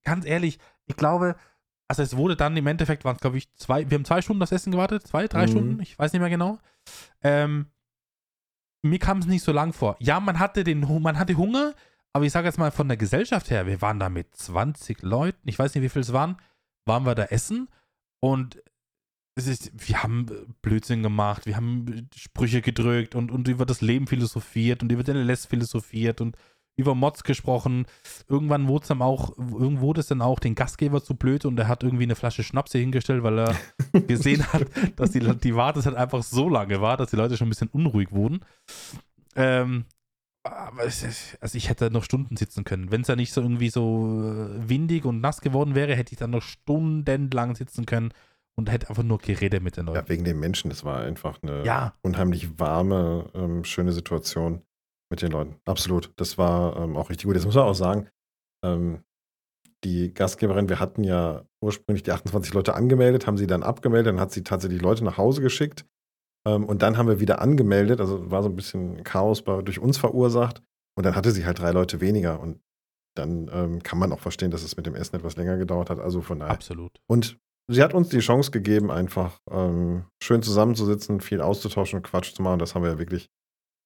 ganz 0.04 0.26
ehrlich, 0.26 0.60
ich 0.86 0.96
glaube, 0.96 1.36
also 1.88 2.04
es 2.04 2.18
wurde 2.18 2.36
dann 2.36 2.58
im 2.58 2.68
Endeffekt, 2.68 3.06
waren 3.06 3.16
es 3.16 3.22
glaube 3.22 3.38
ich 3.38 3.54
zwei, 3.56 3.90
wir 3.90 3.98
haben 3.98 4.06
zwei 4.06 4.22
Stunden 4.22 4.40
das 4.40 4.52
Essen 4.52 4.72
gewartet, 4.72 5.06
zwei, 5.08 5.28
drei 5.28 5.46
Mhm. 5.46 5.52
Stunden, 5.52 5.80
ich 5.82 5.98
weiß 5.98 6.12
nicht 6.14 6.20
mehr 6.22 6.30
genau. 6.30 6.60
Ähm, 7.22 7.68
mir 8.82 9.00
kam 9.00 9.20
es 9.20 9.26
nicht 9.26 9.44
so 9.44 9.52
lang 9.52 9.74
vor. 9.74 9.96
Ja, 10.00 10.20
man 10.20 10.40
hatte 10.40 10.64
den, 10.64 10.80
man 11.02 11.18
hatte 11.20 11.36
Hunger, 11.36 11.74
aber 12.14 12.26
ich 12.26 12.32
sage 12.32 12.48
jetzt 12.48 12.58
mal 12.58 12.72
von 12.72 12.88
der 12.88 12.98
Gesellschaft 12.98 13.50
her, 13.50 13.66
wir 13.68 13.82
waren 13.82 14.00
da 14.00 14.10
mit 14.10 14.36
20 14.36 15.02
Leuten, 15.02 15.48
ich 15.48 15.58
weiß 15.60 15.76
nicht, 15.76 15.84
wie 15.84 15.90
viel 15.90 16.02
es 16.02 16.14
waren, 16.14 16.38
waren 16.86 17.06
wir 17.06 17.16
da 17.16 17.26
essen 17.26 17.70
und 18.20 18.62
ist, 19.46 19.72
wir 19.76 20.02
haben 20.02 20.26
äh, 20.32 20.52
Blödsinn 20.64 21.04
gemacht, 21.04 21.46
wir 21.46 21.56
haben 21.56 21.86
äh, 21.88 22.18
Sprüche 22.18 22.62
gedrückt 22.62 23.14
und, 23.14 23.32
und 23.32 23.48
über 23.48 23.68
das 23.68 23.82
Leben 23.82 24.08
philosophiert 24.08 24.82
und 24.82 24.92
über 24.92 25.04
den 25.04 25.16
LS 25.16 25.46
philosophiert 25.46 26.22
und 26.22 26.36
über 26.76 26.96
Mods 26.96 27.24
gesprochen. 27.24 27.86
Irgendwann 28.28 28.68
wurde 28.68 28.84
es 28.84 28.88
dann 28.88 29.02
auch, 29.02 29.38
irgendwo 29.38 29.88
wurde 29.88 30.00
es 30.00 30.08
dann 30.08 30.22
auch 30.22 30.40
den 30.40 30.56
Gastgeber 30.56 31.04
zu 31.04 31.16
blöd 31.16 31.46
und 31.46 31.60
er 31.60 31.68
hat 31.68 31.84
irgendwie 31.84 32.06
eine 32.06 32.16
Flasche 32.16 32.44
Schnaps 32.44 32.72
hier 32.72 32.82
hingestellt, 32.82 33.22
weil 33.22 33.40
er 33.40 33.56
gesehen 34.08 34.44
hat, 34.54 34.66
dass 34.96 35.12
die, 35.12 35.20
die 35.20 35.56
Wartezeit 35.56 35.96
einfach 35.96 36.24
so 36.24 36.50
lange 36.50 36.82
war, 36.82 36.98
dass 36.98 37.12
die 37.12 37.16
Leute 37.16 37.38
schon 37.38 37.48
ein 37.48 37.50
bisschen 37.50 37.70
unruhig 37.70 38.12
wurden. 38.12 38.40
Ähm, 39.36 39.86
ist, 40.86 41.38
also 41.42 41.58
ich 41.58 41.70
hätte 41.70 41.92
noch 41.92 42.04
Stunden 42.04 42.38
sitzen 42.38 42.64
können. 42.64 42.90
Wenn 42.92 43.02
es 43.02 43.08
ja 43.08 43.16
nicht 43.16 43.34
so 43.34 43.42
irgendwie 43.42 43.70
so 43.70 44.24
äh, 44.24 44.70
windig 44.70 45.06
und 45.06 45.22
nass 45.22 45.42
geworden 45.42 45.76
wäre, 45.76 45.96
hätte 45.96 46.14
ich 46.14 46.20
dann 46.20 46.32
noch 46.32 46.42
stundenlang 46.42 47.56
sitzen 47.56 47.86
können 47.86 48.14
und 48.58 48.72
hätte 48.72 48.90
einfach 48.90 49.04
nur 49.04 49.20
geredet 49.20 49.62
mit 49.62 49.78
den 49.78 49.86
Leuten. 49.86 49.98
Ja, 49.98 50.10
wegen 50.10 50.24
den 50.24 50.40
Menschen. 50.40 50.70
Das 50.70 50.84
war 50.84 51.00
einfach 51.00 51.42
eine 51.42 51.64
Ja, 51.64 51.94
unheimlich 52.02 52.60
warme, 52.60 53.30
ähm, 53.34 53.64
schöne 53.64 53.92
Situation 53.92 54.64
mit 55.10 55.22
den 55.22 55.32
Leuten. 55.32 55.56
Absolut. 55.66 56.12
Das 56.18 56.38
war 56.38 56.76
ähm, 56.78 56.98
auch 56.98 57.10
richtig 57.10 57.26
gut. 57.26 57.36
Jetzt 57.36 57.46
muss 57.46 57.56
man 57.56 57.66
auch 57.66 57.76
sagen, 57.76 58.10
ähm, 58.66 59.04
die 59.84 60.14
Gastgeberin, 60.14 60.70
wir 60.70 60.80
hatten 60.80 61.04
ja 61.04 61.46
ursprünglich 61.64 62.04
die 62.04 62.12
28 62.12 62.54
Leute 62.54 62.74
angemeldet, 62.74 63.28
haben 63.28 63.38
sie 63.38 63.48
dann 63.48 63.64
abgemeldet, 63.64 64.14
dann 64.14 64.20
hat 64.20 64.32
sie 64.32 64.44
tatsächlich 64.44 64.82
Leute 64.82 65.04
nach 65.04 65.18
Hause 65.18 65.42
geschickt. 65.42 65.86
Ähm, 66.48 66.66
und 66.66 66.82
dann 66.82 66.98
haben 66.98 67.08
wir 67.08 67.20
wieder 67.20 67.42
angemeldet, 67.42 68.02
also 68.02 68.32
war 68.32 68.42
so 68.42 68.50
ein 68.50 68.56
bisschen 68.56 69.04
Chaos 69.04 69.44
bei, 69.44 69.62
durch 69.62 69.80
uns 69.80 69.98
verursacht. 69.98 70.64
Und 70.98 71.06
dann 71.06 71.16
hatte 71.16 71.32
sie 71.32 71.46
halt 71.46 71.60
drei 71.60 71.72
Leute 71.72 72.02
weniger. 72.02 72.40
Und 72.40 72.60
dann 73.16 73.50
ähm, 73.54 73.84
kann 73.84 74.00
man 74.00 74.12
auch 74.12 74.20
verstehen, 74.20 74.50
dass 74.50 74.64
es 74.64 74.78
mit 74.78 74.88
dem 74.88 74.96
Essen 74.96 75.16
etwas 75.16 75.36
länger 75.36 75.58
gedauert 75.58 75.92
hat. 75.92 76.00
Also 76.00 76.22
von 76.22 76.40
daher. 76.40 76.54
absolut. 76.54 77.00
Und 77.08 77.38
sie 77.68 77.84
hat 77.84 77.94
uns 77.94 78.10
die 78.10 78.20
Chance 78.20 78.52
gegeben, 78.52 78.92
einfach 78.92 79.40
ähm, 79.50 80.06
schön 80.22 80.42
zusammenzusitzen, 80.42 81.22
viel 81.22 81.42
auszutauschen 81.42 81.98
und 81.98 82.04
Quatsch 82.04 82.34
zu 82.34 82.42
machen. 82.42 82.60
Das 82.60 82.76
haben 82.76 82.84
wir 82.84 82.92
ja 82.92 83.00
wirklich 83.00 83.30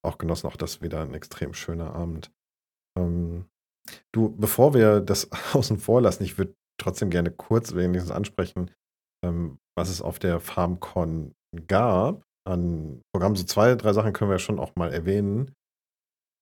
auch 0.04 0.18
genossen. 0.18 0.46
Auch 0.46 0.56
das 0.56 0.82
wieder 0.82 1.02
ein 1.02 1.14
extrem 1.14 1.54
schöner 1.54 1.94
Abend. 1.94 2.30
Ähm, 2.98 3.46
du, 4.12 4.34
bevor 4.36 4.74
wir 4.74 5.00
das 5.00 5.30
außen 5.52 5.78
vor 5.78 6.00
lassen, 6.00 6.24
ich 6.24 6.38
würde 6.38 6.54
trotzdem 6.80 7.10
gerne 7.10 7.30
kurz 7.30 7.74
wenigstens 7.74 8.12
ansprechen, 8.12 8.70
ähm, 9.24 9.58
was 9.76 9.88
es 9.88 10.02
auf 10.02 10.18
der 10.18 10.40
FarmCon 10.40 11.34
gab. 11.66 12.24
An 12.44 13.02
Programmen, 13.14 13.36
so 13.36 13.44
zwei, 13.44 13.76
drei 13.76 13.92
Sachen 13.92 14.12
können 14.12 14.30
wir 14.30 14.34
ja 14.34 14.40
schon 14.40 14.58
auch 14.58 14.74
mal 14.74 14.92
erwähnen. 14.92 15.54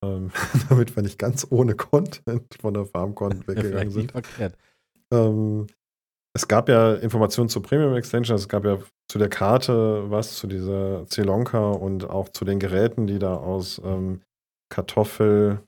Ähm, 0.03 0.31
damit 0.69 0.97
wir 0.97 1.03
nicht 1.03 1.19
ganz 1.19 1.47
ohne 1.51 1.75
Content 1.75 2.55
von 2.59 2.75
der 2.75 2.87
FarmCon 2.87 3.33
weggegangen 3.47 3.91
sind. 3.91 4.03
nicht 4.03 4.13
verkehrt. 4.13 4.57
Ähm, 5.13 5.67
es 6.37 6.47
gab 6.49 6.69
ja 6.69 6.95
Informationen 6.95 7.49
zur 7.49 7.63
Premium 7.63 7.95
Extension, 7.95 8.35
also 8.35 8.45
es 8.45 8.49
gab 8.49 8.65
ja 8.65 8.79
zu 9.11 9.19
der 9.19 9.29
Karte 9.29 10.11
was, 10.11 10.37
zu 10.37 10.47
dieser 10.47 11.07
Zelonka 11.07 11.71
und 11.73 12.09
auch 12.09 12.29
zu 12.29 12.45
den 12.45 12.59
Geräten, 12.61 13.07
die 13.07 13.19
da 13.19 13.37
aus 13.37 13.81
ähm, 13.85 14.23
Kartoffel 14.73 15.61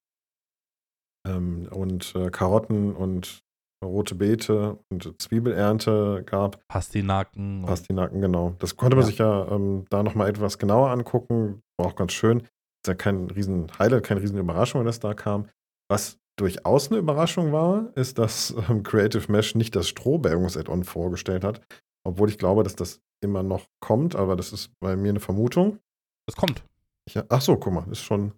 ähm, 1.26 1.68
und 1.70 2.14
äh, 2.14 2.30
Karotten 2.30 2.94
und 2.94 3.40
rote 3.84 4.14
Beete 4.14 4.78
und 4.92 5.20
Zwiebelernte 5.20 6.22
gab. 6.24 6.60
Pastinaken. 6.68 7.64
Pastinaken, 7.66 8.20
genau. 8.20 8.54
Das 8.60 8.76
konnte 8.76 8.94
man 8.96 9.04
Ja. 9.04 9.06
sich 9.08 9.18
ja 9.18 9.48
ähm, 9.50 9.86
da 9.90 10.04
nochmal 10.04 10.28
etwas 10.28 10.58
genauer 10.58 10.90
angucken. 10.90 11.62
War 11.78 11.86
auch 11.88 11.96
ganz 11.96 12.12
schön. 12.12 12.42
Ist 12.42 12.86
ja 12.88 12.94
kein 12.94 13.28
riesen 13.30 13.66
Highlight, 13.78 14.04
keine 14.04 14.22
riesen 14.22 14.38
Überraschung, 14.38 14.80
wenn 14.80 14.86
das 14.86 15.00
da 15.00 15.14
kam. 15.14 15.48
Was 15.90 16.18
durchaus 16.42 16.90
eine 16.90 16.98
Überraschung 16.98 17.52
war, 17.52 17.96
ist, 17.96 18.18
dass 18.18 18.54
ähm, 18.68 18.82
Creative 18.82 19.30
Mesh 19.30 19.54
nicht 19.54 19.76
das 19.76 19.88
Strohbergungs-Add-on 19.88 20.82
vorgestellt 20.82 21.44
hat. 21.44 21.60
Obwohl 22.04 22.28
ich 22.28 22.36
glaube, 22.36 22.64
dass 22.64 22.74
das 22.74 23.00
immer 23.22 23.44
noch 23.44 23.68
kommt, 23.80 24.16
aber 24.16 24.34
das 24.34 24.52
ist 24.52 24.72
bei 24.80 24.96
mir 24.96 25.10
eine 25.10 25.20
Vermutung. 25.20 25.78
Das 26.26 26.34
kommt. 26.34 26.64
Ich, 27.06 27.16
ach 27.16 27.40
so, 27.40 27.56
guck 27.56 27.72
mal, 27.72 27.86
ist 27.92 28.02
schon, 28.02 28.32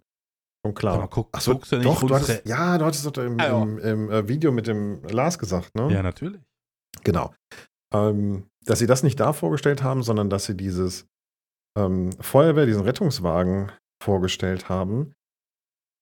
schon 0.63 0.75
klar. 0.75 0.99
mal, 0.99 1.07
guck, 1.07 1.35
so, 1.39 1.53
guckst 1.53 1.71
du 1.71 1.77
nicht 1.77 1.87
doch, 1.87 2.03
du 2.03 2.13
hattest, 2.13 2.47
ja, 2.47 2.77
du 2.77 2.85
hattest 2.85 3.05
doch 3.05 3.23
im, 3.23 3.39
Ah, 3.39 3.43
ja. 3.43 3.61
im, 3.63 3.79
im 3.79 4.11
äh, 4.11 4.27
Video 4.27 4.51
mit 4.51 4.67
dem 4.67 5.01
Lars 5.05 5.39
gesagt, 5.39 5.73
ne? 5.75 5.91
Ja, 5.91 6.03
natürlich. 6.03 6.39
Genau. 7.03 7.33
Ähm, 7.91 8.45
dass 8.65 8.79
sie 8.79 8.87
das 8.87 9.01
nicht 9.01 9.19
da 9.19 9.33
vorgestellt 9.33 9.81
haben, 9.81 10.03
sondern 10.03 10.29
dass 10.29 10.45
sie 10.45 10.55
dieses 10.55 11.07
ähm, 11.75 12.11
Feuerwehr, 12.19 12.67
diesen 12.67 12.83
Rettungswagen 12.83 13.71
vorgestellt 14.01 14.69
haben, 14.69 15.13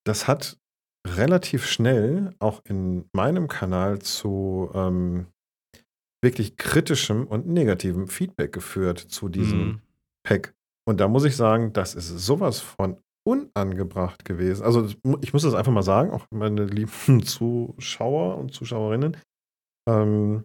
das 0.06 0.28
hat 0.28 0.58
relativ 1.06 1.66
schnell 1.66 2.34
auch 2.38 2.62
in 2.64 3.04
meinem 3.12 3.48
Kanal 3.48 3.98
zu 4.00 4.70
ähm, 4.74 5.26
wirklich 6.22 6.56
kritischem 6.56 7.26
und 7.26 7.46
negativem 7.46 8.08
Feedback 8.08 8.52
geführt 8.52 8.98
zu 8.98 9.28
diesem 9.28 9.58
Mhm. 9.66 9.80
Pack. 10.26 10.54
Und 10.88 11.00
da 11.00 11.08
muss 11.08 11.24
ich 11.24 11.36
sagen, 11.36 11.72
das 11.74 11.94
ist 11.94 12.08
sowas 12.08 12.60
von 12.60 12.96
unangebracht 13.26 14.24
gewesen. 14.24 14.64
Also 14.64 14.86
ich 15.20 15.32
muss 15.32 15.42
das 15.42 15.54
einfach 15.54 15.72
mal 15.72 15.82
sagen, 15.82 16.10
auch 16.10 16.26
meine 16.30 16.64
lieben 16.64 16.90
Zuschauer 17.24 18.36
und 18.38 18.52
Zuschauerinnen. 18.54 19.16
Ähm, 19.88 20.44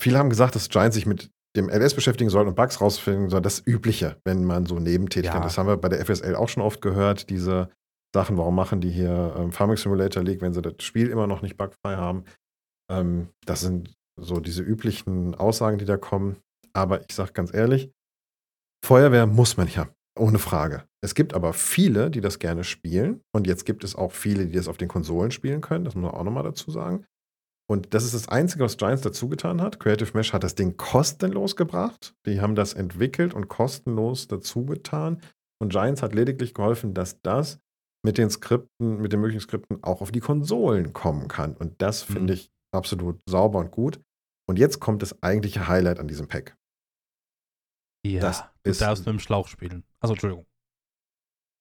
viele 0.00 0.18
haben 0.18 0.30
gesagt, 0.30 0.54
dass 0.56 0.68
Giants 0.68 0.94
sich 0.96 1.06
mit 1.06 1.30
dem 1.56 1.68
LS 1.68 1.94
beschäftigen 1.94 2.30
soll 2.30 2.46
und 2.46 2.54
Bugs 2.54 2.80
rausfinden 2.80 3.28
soll. 3.30 3.40
Das 3.40 3.64
Übliche, 3.64 4.20
wenn 4.24 4.44
man 4.44 4.66
so 4.66 4.78
nebentätig 4.78 5.32
Ja. 5.32 5.40
Das 5.40 5.58
haben 5.58 5.66
wir 5.66 5.76
bei 5.76 5.88
der 5.88 6.04
FSL 6.04 6.36
auch 6.36 6.48
schon 6.48 6.62
oft 6.62 6.80
gehört, 6.80 7.30
diese 7.30 7.70
Sachen, 8.14 8.36
warum 8.36 8.54
machen 8.54 8.80
die 8.80 8.90
hier 8.90 9.34
ähm, 9.38 9.52
Farming 9.52 9.76
Simulator 9.76 10.22
League, 10.22 10.40
wenn 10.40 10.52
sie 10.52 10.62
das 10.62 10.82
Spiel 10.82 11.08
immer 11.08 11.26
noch 11.26 11.42
nicht 11.42 11.56
bugfrei 11.56 11.96
haben. 11.96 12.24
Ähm, 12.90 13.28
das 13.46 13.60
sind 13.60 13.94
so 14.18 14.40
diese 14.40 14.62
üblichen 14.62 15.34
Aussagen, 15.34 15.78
die 15.78 15.84
da 15.84 15.96
kommen. 15.96 16.36
Aber 16.72 17.00
ich 17.08 17.14
sage 17.14 17.32
ganz 17.32 17.54
ehrlich, 17.54 17.90
Feuerwehr 18.84 19.26
muss 19.26 19.56
man 19.56 19.68
ja, 19.68 19.88
ohne 20.18 20.38
Frage. 20.38 20.84
Es 21.02 21.14
gibt 21.14 21.34
aber 21.34 21.52
viele, 21.52 22.10
die 22.10 22.20
das 22.20 22.38
gerne 22.38 22.64
spielen. 22.64 23.22
Und 23.32 23.46
jetzt 23.46 23.64
gibt 23.64 23.84
es 23.84 23.94
auch 23.94 24.12
viele, 24.12 24.46
die 24.46 24.56
das 24.56 24.68
auf 24.68 24.78
den 24.78 24.88
Konsolen 24.88 25.30
spielen 25.30 25.60
können. 25.60 25.84
Das 25.84 25.94
muss 25.94 26.10
man 26.10 26.12
auch 26.12 26.24
nochmal 26.24 26.44
dazu 26.44 26.70
sagen. 26.70 27.06
Und 27.70 27.94
das 27.94 28.04
ist 28.04 28.14
das 28.14 28.28
Einzige, 28.28 28.64
was 28.64 28.78
Giants 28.78 29.02
dazu 29.02 29.28
getan 29.28 29.62
hat. 29.62 29.78
Creative 29.78 30.10
Mesh 30.14 30.32
hat 30.32 30.42
das 30.42 30.56
Ding 30.56 30.76
kostenlos 30.76 31.54
gebracht. 31.54 32.14
Die 32.26 32.40
haben 32.40 32.56
das 32.56 32.72
entwickelt 32.74 33.32
und 33.32 33.48
kostenlos 33.48 34.26
dazu 34.26 34.66
getan. 34.66 35.20
Und 35.62 35.70
Giants 35.70 36.02
hat 36.02 36.14
lediglich 36.14 36.52
geholfen, 36.52 36.94
dass 36.94 37.20
das 37.20 37.60
mit 38.04 38.18
den 38.18 38.30
Skripten, 38.30 39.00
mit 39.00 39.12
den 39.12 39.20
möglichen 39.20 39.40
Skripten 39.40 39.82
auch 39.82 40.00
auf 40.00 40.10
die 40.12 40.20
Konsolen 40.20 40.92
kommen 40.92 41.28
kann. 41.28 41.56
Und 41.56 41.80
das 41.82 42.08
Mhm. 42.08 42.12
finde 42.14 42.34
ich 42.34 42.50
absolut 42.74 43.20
sauber 43.28 43.58
und 43.60 43.70
gut. 43.70 44.00
Und 44.48 44.58
jetzt 44.58 44.80
kommt 44.80 45.02
das 45.02 45.22
eigentliche 45.22 45.68
Highlight 45.68 45.98
an 46.00 46.08
diesem 46.08 46.26
Pack. 46.28 46.56
Ja, 48.06 48.20
Das 48.20 48.42
du 48.64 48.70
ist- 48.70 48.80
darfst 48.80 49.04
mit 49.06 49.12
dem 49.14 49.20
Schlauch 49.20 49.46
spielen. 49.48 49.84
Also, 50.00 50.14
Entschuldigung. 50.14 50.46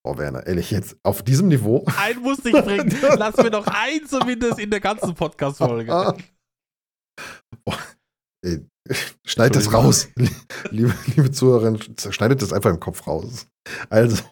Oh, 0.08 0.18
Werner, 0.18 0.48
ehrlich, 0.48 0.72
jetzt 0.72 0.96
auf 1.04 1.22
diesem 1.24 1.50
Niveau. 1.50 1.84
Ein 1.98 2.20
musste 2.22 2.50
ich 2.50 2.56
bringen. 2.64 2.90
Lass 3.20 3.36
mir 3.36 3.52
noch 3.52 3.68
ein 3.68 4.06
zumindest 4.08 4.58
in 4.58 4.70
der 4.72 4.80
ganzen 4.80 5.14
Podcast-Folge. 5.14 6.16
Schneid 9.26 9.56
das 9.56 9.72
raus. 9.74 10.08
liebe, 10.72 10.94
liebe 11.16 11.32
Zuhörerinnen, 11.32 11.80
schneidet 12.12 12.42
das 12.42 12.54
einfach 12.54 12.70
im 12.72 12.80
Kopf 12.80 13.06
raus. 13.06 13.48
Also, 13.90 14.24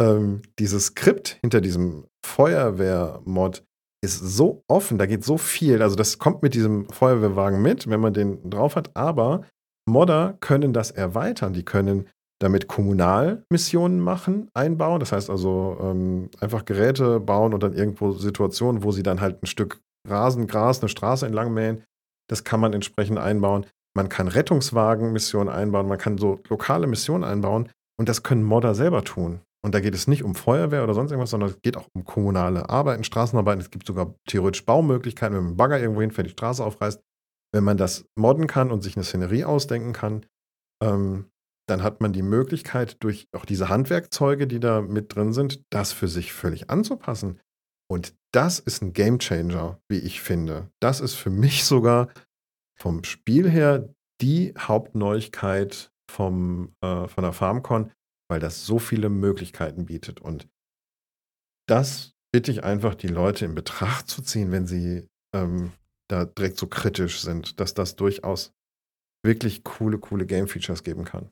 ähm, 0.00 0.42
dieses 0.58 0.86
Skript 0.86 1.38
hinter 1.40 1.60
diesem 1.60 2.06
Feuerwehr-Mod 2.24 3.64
ist 4.04 4.18
so 4.20 4.62
offen, 4.68 4.98
da 4.98 5.06
geht 5.06 5.24
so 5.24 5.38
viel. 5.38 5.82
Also 5.82 5.96
das 5.96 6.18
kommt 6.18 6.42
mit 6.42 6.54
diesem 6.54 6.88
Feuerwehrwagen 6.90 7.62
mit, 7.62 7.88
wenn 7.88 8.00
man 8.00 8.12
den 8.12 8.50
drauf 8.50 8.76
hat, 8.76 8.94
aber 8.94 9.44
Modder 9.88 10.36
können 10.40 10.72
das 10.72 10.90
erweitern. 10.90 11.52
Die 11.52 11.64
können 11.64 12.08
damit 12.40 12.68
Kommunalmissionen 12.68 14.00
machen, 14.00 14.48
einbauen. 14.54 15.00
Das 15.00 15.12
heißt 15.12 15.30
also 15.30 15.78
ähm, 15.80 16.28
einfach 16.40 16.64
Geräte 16.64 17.20
bauen 17.20 17.54
und 17.54 17.62
dann 17.62 17.72
irgendwo 17.72 18.12
Situationen, 18.12 18.82
wo 18.82 18.92
sie 18.92 19.02
dann 19.02 19.20
halt 19.20 19.42
ein 19.42 19.46
Stück 19.46 19.80
Rasen, 20.06 20.46
Gras, 20.46 20.80
eine 20.80 20.88
Straße 20.88 21.24
entlang 21.24 21.54
mähen. 21.54 21.84
Das 22.28 22.44
kann 22.44 22.60
man 22.60 22.72
entsprechend 22.72 23.18
einbauen. 23.18 23.66
Man 23.96 24.08
kann 24.08 24.28
Rettungswagen-Missionen 24.28 25.48
einbauen, 25.48 25.86
man 25.86 25.98
kann 25.98 26.18
so 26.18 26.40
lokale 26.48 26.86
Missionen 26.86 27.22
einbauen 27.22 27.70
und 27.98 28.08
das 28.08 28.24
können 28.24 28.42
Modder 28.42 28.74
selber 28.74 29.04
tun. 29.04 29.40
Und 29.64 29.74
da 29.74 29.80
geht 29.80 29.94
es 29.94 30.06
nicht 30.06 30.22
um 30.22 30.34
Feuerwehr 30.34 30.84
oder 30.84 30.92
sonst 30.92 31.10
irgendwas, 31.10 31.30
sondern 31.30 31.48
es 31.48 31.62
geht 31.62 31.78
auch 31.78 31.88
um 31.94 32.04
kommunale 32.04 32.68
Arbeiten, 32.68 33.02
Straßenarbeiten. 33.02 33.62
Es 33.62 33.70
gibt 33.70 33.86
sogar 33.86 34.14
theoretisch 34.28 34.66
Baumöglichkeiten, 34.66 35.34
wenn 35.34 35.42
man 35.42 35.50
einen 35.52 35.56
Bagger 35.56 35.80
irgendwo 35.80 36.02
hinfährt, 36.02 36.26
die 36.26 36.32
Straße 36.32 36.62
aufreißt. 36.62 37.00
Wenn 37.50 37.64
man 37.64 37.78
das 37.78 38.04
modden 38.14 38.46
kann 38.46 38.70
und 38.70 38.82
sich 38.82 38.94
eine 38.94 39.04
Szenerie 39.04 39.44
ausdenken 39.44 39.94
kann, 39.94 40.26
ähm, 40.82 41.30
dann 41.66 41.82
hat 41.82 42.02
man 42.02 42.12
die 42.12 42.22
Möglichkeit, 42.22 43.02
durch 43.02 43.26
auch 43.32 43.46
diese 43.46 43.70
Handwerkzeuge, 43.70 44.46
die 44.46 44.60
da 44.60 44.82
mit 44.82 45.14
drin 45.14 45.32
sind, 45.32 45.62
das 45.70 45.92
für 45.92 46.08
sich 46.08 46.34
völlig 46.34 46.68
anzupassen. 46.68 47.40
Und 47.90 48.14
das 48.34 48.58
ist 48.58 48.82
ein 48.82 48.92
Gamechanger, 48.92 49.80
wie 49.88 49.98
ich 49.98 50.20
finde. 50.20 50.68
Das 50.82 51.00
ist 51.00 51.14
für 51.14 51.30
mich 51.30 51.64
sogar 51.64 52.08
vom 52.78 53.02
Spiel 53.04 53.48
her 53.48 53.88
die 54.20 54.52
Hauptneuigkeit 54.58 55.90
vom, 56.10 56.74
äh, 56.82 57.08
von 57.08 57.24
der 57.24 57.32
FarmCon, 57.32 57.90
weil 58.34 58.40
das 58.40 58.66
so 58.66 58.80
viele 58.80 59.10
Möglichkeiten 59.10 59.86
bietet. 59.86 60.20
Und 60.20 60.48
das 61.68 62.16
bitte 62.32 62.50
ich 62.50 62.64
einfach, 62.64 62.96
die 62.96 63.06
Leute 63.06 63.44
in 63.44 63.54
Betracht 63.54 64.08
zu 64.08 64.22
ziehen, 64.22 64.50
wenn 64.50 64.66
sie 64.66 65.06
ähm, 65.32 65.70
da 66.08 66.24
direkt 66.24 66.58
so 66.58 66.66
kritisch 66.66 67.20
sind, 67.20 67.60
dass 67.60 67.74
das 67.74 67.94
durchaus 67.94 68.52
wirklich 69.22 69.62
coole, 69.62 70.00
coole 70.00 70.26
Game-Features 70.26 70.82
geben 70.82 71.04
kann. 71.04 71.30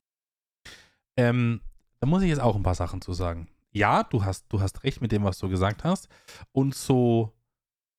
Ähm, 1.17 1.61
da 1.99 2.07
muss 2.07 2.23
ich 2.23 2.29
jetzt 2.29 2.41
auch 2.41 2.55
ein 2.55 2.63
paar 2.63 2.77
Sachen 2.77 3.01
zu 3.01 3.15
sagen. 3.15 3.49
Ja, 3.73 4.05
du 4.05 4.25
hast, 4.25 4.47
du 4.51 4.61
hast 4.61 4.85
recht 4.85 5.01
mit 5.01 5.11
dem, 5.11 5.25
was 5.25 5.39
du 5.39 5.49
gesagt 5.49 5.83
hast. 5.83 6.09
Und 6.53 6.77
so, 6.77 7.33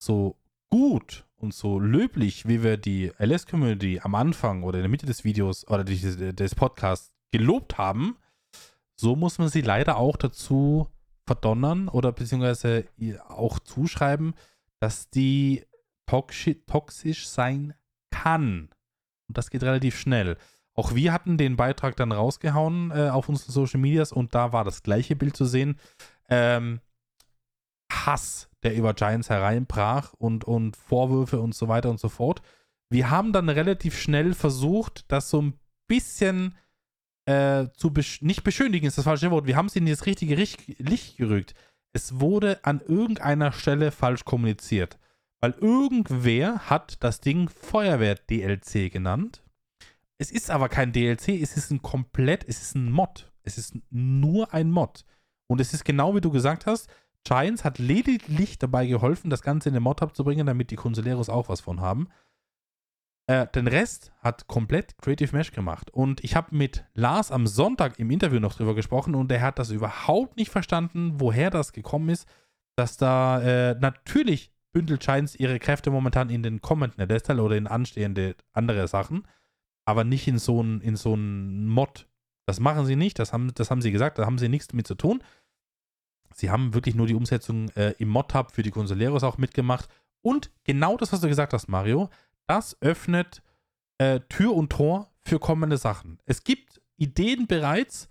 so 0.01 0.37
gut 0.69 1.27
und 1.35 1.53
so 1.53 1.77
löblich, 1.77 2.47
wie 2.47 2.63
wir 2.63 2.77
die 2.77 3.11
LS-Community 3.17 3.99
am 4.01 4.15
Anfang 4.15 4.63
oder 4.63 4.77
in 4.77 4.83
der 4.83 4.89
Mitte 4.89 5.05
des 5.05 5.25
Videos 5.25 5.67
oder 5.67 5.83
des, 5.83 6.15
des 6.17 6.55
Podcasts 6.55 7.13
gelobt 7.31 7.77
haben, 7.77 8.15
so 8.95 9.15
muss 9.15 9.39
man 9.39 9.49
sie 9.49 9.61
leider 9.61 9.97
auch 9.97 10.17
dazu 10.17 10.87
verdonnern 11.25 11.87
oder 11.87 12.11
beziehungsweise 12.11 12.85
auch 13.27 13.59
zuschreiben, 13.59 14.33
dass 14.79 15.09
die 15.09 15.65
toxisch 16.05 17.27
sein 17.27 17.73
kann. 18.11 18.69
Und 19.27 19.37
das 19.37 19.49
geht 19.49 19.63
relativ 19.63 19.97
schnell. 19.97 20.37
Auch 20.75 20.95
wir 20.95 21.13
hatten 21.13 21.37
den 21.37 21.55
Beitrag 21.55 21.95
dann 21.95 22.11
rausgehauen 22.11 22.91
äh, 22.91 23.09
auf 23.09 23.29
unseren 23.29 23.51
Social 23.51 23.79
Medias 23.79 24.11
und 24.11 24.35
da 24.35 24.51
war 24.53 24.63
das 24.63 24.83
gleiche 24.83 25.15
Bild 25.15 25.37
zu 25.37 25.45
sehen. 25.45 25.79
Ähm, 26.29 26.81
Hass, 27.91 28.49
der 28.63 28.75
über 28.75 28.93
Giants 28.93 29.29
hereinbrach 29.29 30.13
und, 30.13 30.45
und 30.45 30.75
Vorwürfe 30.75 31.39
und 31.39 31.53
so 31.53 31.67
weiter 31.67 31.89
und 31.89 31.99
so 31.99 32.09
fort. 32.09 32.41
Wir 32.89 33.09
haben 33.09 33.33
dann 33.33 33.49
relativ 33.49 33.97
schnell 33.97 34.33
versucht, 34.33 35.05
das 35.11 35.29
so 35.29 35.41
ein 35.41 35.59
bisschen 35.87 36.55
äh, 37.25 37.67
zu 37.75 37.91
besch 37.91 38.21
nicht 38.21 38.43
beschönigen, 38.43 38.85
ist 38.85 38.97
das 38.97 39.05
falsche 39.05 39.31
Wort. 39.31 39.47
Wir 39.47 39.55
haben 39.55 39.67
es 39.67 39.75
in 39.75 39.85
das 39.85 40.05
richtige 40.05 40.35
Licht 40.35 41.17
gerückt. 41.17 41.53
Es 41.93 42.19
wurde 42.19 42.59
an 42.63 42.81
irgendeiner 42.81 43.51
Stelle 43.51 43.91
falsch 43.91 44.25
kommuniziert. 44.25 44.97
Weil 45.39 45.51
irgendwer 45.59 46.69
hat 46.69 47.03
das 47.03 47.19
Ding 47.19 47.49
Feuerwehr-DLC 47.49 48.91
genannt 48.91 49.43
es 50.23 50.31
ist 50.31 50.49
aber 50.49 50.69
kein 50.69 50.93
DLC, 50.93 51.41
es 51.41 51.57
ist 51.57 51.69
ein 51.69 51.81
komplett, 51.81 52.45
es 52.47 52.61
ist 52.61 52.75
ein 52.75 52.89
Mod. 52.89 53.31
Es 53.43 53.57
ist 53.57 53.77
nur 53.89 54.53
ein 54.53 54.71
Mod. 54.71 55.03
Und 55.47 55.59
es 55.59 55.73
ist 55.73 55.83
genau 55.83 56.15
wie 56.15 56.21
du 56.21 56.31
gesagt 56.31 56.65
hast, 56.65 56.89
Giants 57.25 57.65
hat 57.65 57.77
lediglich 57.77 58.57
dabei 58.57 58.85
geholfen, 58.85 59.29
das 59.29 59.41
Ganze 59.41 59.67
in 59.67 59.73
den 59.73 59.83
Mod-Hub 59.83 60.15
zu 60.15 60.23
bringen, 60.23 60.45
damit 60.45 60.71
die 60.71 60.77
Consuleros 60.77 61.27
auch 61.27 61.49
was 61.49 61.59
von 61.59 61.81
haben. 61.81 62.07
Äh, 63.27 63.47
den 63.47 63.67
Rest 63.67 64.11
hat 64.19 64.47
komplett 64.47 64.97
Creative 64.97 65.35
Mesh 65.35 65.51
gemacht. 65.51 65.91
Und 65.91 66.23
ich 66.23 66.35
habe 66.35 66.55
mit 66.55 66.85
Lars 66.93 67.31
am 67.31 67.47
Sonntag 67.47 67.99
im 67.99 68.11
Interview 68.11 68.39
noch 68.39 68.55
drüber 68.55 68.75
gesprochen 68.75 69.15
und 69.15 69.31
er 69.31 69.41
hat 69.41 69.59
das 69.59 69.69
überhaupt 69.69 70.37
nicht 70.37 70.51
verstanden, 70.51 71.19
woher 71.19 71.49
das 71.49 71.73
gekommen 71.73 72.09
ist, 72.09 72.27
dass 72.75 72.97
da 72.97 73.41
äh, 73.41 73.75
natürlich 73.79 74.51
bündelt 74.71 75.01
Giants 75.01 75.35
ihre 75.35 75.59
Kräfte 75.59 75.91
momentan 75.91 76.29
in 76.29 76.43
den 76.43 76.61
kommenden 76.61 77.01
Adestal 77.01 77.39
oder 77.39 77.55
in 77.55 77.67
anstehende 77.67 78.35
andere 78.53 78.87
Sachen 78.87 79.23
aber 79.85 80.03
nicht 80.03 80.27
in 80.27 80.39
so 80.39 80.61
ein, 80.61 80.81
in 80.81 80.95
so 80.95 81.15
Mod. 81.15 82.07
Das 82.45 82.59
machen 82.59 82.85
sie 82.85 82.95
nicht, 82.95 83.19
das 83.19 83.33
haben, 83.33 83.53
das 83.53 83.71
haben 83.71 83.81
sie 83.81 83.91
gesagt, 83.91 84.17
da 84.19 84.25
haben 84.25 84.37
sie 84.37 84.49
nichts 84.49 84.67
damit 84.67 84.87
zu 84.87 84.95
tun. 84.95 85.23
Sie 86.33 86.49
haben 86.49 86.73
wirklich 86.73 86.95
nur 86.95 87.07
die 87.07 87.15
Umsetzung 87.15 87.69
äh, 87.69 87.93
im 87.99 88.09
Mod-Hub 88.09 88.51
für 88.51 88.63
die 88.63 88.71
Consoleros 88.71 89.23
auch 89.23 89.37
mitgemacht. 89.37 89.87
Und 90.21 90.51
genau 90.63 90.97
das, 90.97 91.13
was 91.13 91.21
du 91.21 91.27
gesagt 91.27 91.53
hast, 91.53 91.67
Mario, 91.67 92.09
das 92.47 92.77
öffnet 92.81 93.41
äh, 93.99 94.19
Tür 94.29 94.53
und 94.53 94.71
Tor 94.71 95.11
für 95.25 95.39
kommende 95.39 95.77
Sachen. 95.77 96.19
Es 96.25 96.43
gibt 96.43 96.81
Ideen 96.97 97.47
bereits, 97.47 98.07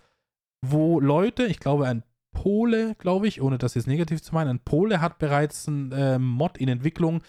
wo 0.61 0.99
Leute, 0.99 1.45
ich 1.45 1.59
glaube, 1.59 1.87
ein 1.87 2.03
Pole, 2.33 2.95
glaube 2.95 3.27
ich, 3.27 3.41
ohne 3.41 3.57
das 3.57 3.75
jetzt 3.75 3.87
negativ 3.87 4.21
zu 4.21 4.33
meinen, 4.33 4.49
ein 4.49 4.59
Pole 4.59 5.01
hat 5.01 5.19
bereits 5.19 5.67
ein 5.67 5.91
äh, 5.91 6.17
Mod 6.17 6.57
in 6.57 6.67
Entwicklung, 6.67 7.21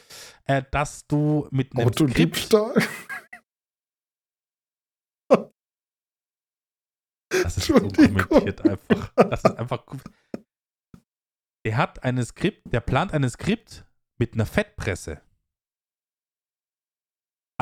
äh, 0.44 0.62
dass 0.70 1.06
du 1.06 1.46
mit 1.50 1.76
einem 1.76 1.88
Autodiebstahl? 1.88 2.74
Das 7.42 7.56
ist 7.58 7.66
so 7.66 7.74
kommentiert 7.74 8.64
einfach. 8.68 9.12
Das 9.16 9.42
ist 9.44 9.58
einfach. 9.58 9.84
Der 11.66 11.76
hat 11.76 12.02
eine 12.04 12.24
Skript, 12.24 12.72
der 12.72 12.80
plant 12.80 13.12
eine 13.12 13.28
Skript 13.28 13.84
mit 14.18 14.34
einer 14.34 14.46
Fettpresse. 14.46 15.20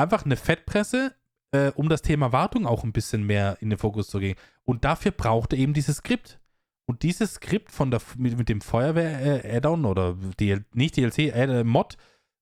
Einfach 0.03 0.25
eine 0.25 0.35
Fettpresse, 0.35 1.15
äh, 1.51 1.71
um 1.75 1.87
das 1.87 2.01
Thema 2.01 2.31
Wartung 2.31 2.67
auch 2.67 2.83
ein 2.83 2.91
bisschen 2.91 3.23
mehr 3.23 3.57
in 3.61 3.69
den 3.69 3.79
Fokus 3.79 4.07
zu 4.07 4.19
gehen. 4.19 4.35
Und 4.65 4.83
dafür 4.83 5.11
braucht 5.11 5.53
er 5.53 5.59
eben 5.59 5.73
dieses 5.73 5.97
Skript. 5.97 6.39
Und 6.85 7.03
dieses 7.03 7.35
Skript 7.35 7.71
von 7.71 7.91
der, 7.91 8.01
mit, 8.17 8.37
mit 8.37 8.49
dem 8.49 8.59
Feuerwehr-Add-on 8.59 9.85
oder 9.85 10.17
DL, 10.39 10.65
nicht 10.73 10.97
DLC, 10.97 11.33
äh, 11.33 11.63
Mod, 11.63 11.95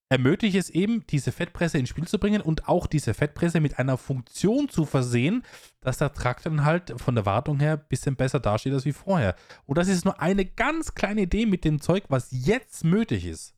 ermöglicht 0.10 0.58
es 0.58 0.70
eben, 0.70 1.06
diese 1.08 1.32
Fettpresse 1.32 1.78
ins 1.78 1.90
Spiel 1.90 2.08
zu 2.08 2.18
bringen 2.18 2.42
und 2.42 2.68
auch 2.68 2.88
diese 2.88 3.14
Fettpresse 3.14 3.62
mit 3.62 3.78
einer 3.80 3.98
Funktion 3.98 4.68
zu 4.68 4.86
versehen, 4.86 5.44
dass 5.80 6.00
der 6.00 6.14
Traktor 6.14 6.52
dann 6.52 6.66
halt 6.66 7.00
von 7.00 7.16
der 7.16 7.26
Wartung 7.26 7.60
her 7.60 7.74
ein 7.74 7.86
bisschen 7.88 8.16
besser 8.16 8.40
dasteht 8.40 8.74
als 8.74 8.86
wie 8.86 8.92
vorher. 8.92 9.36
Und 9.68 9.78
das 9.78 9.88
ist 9.88 10.04
nur 10.04 10.20
eine 10.20 10.46
ganz 10.46 10.96
kleine 10.96 11.22
Idee 11.22 11.46
mit 11.46 11.64
dem 11.64 11.80
Zeug, 11.80 12.06
was 12.10 12.28
jetzt 12.32 12.84
möglich 12.84 13.26
ist. 13.26 13.54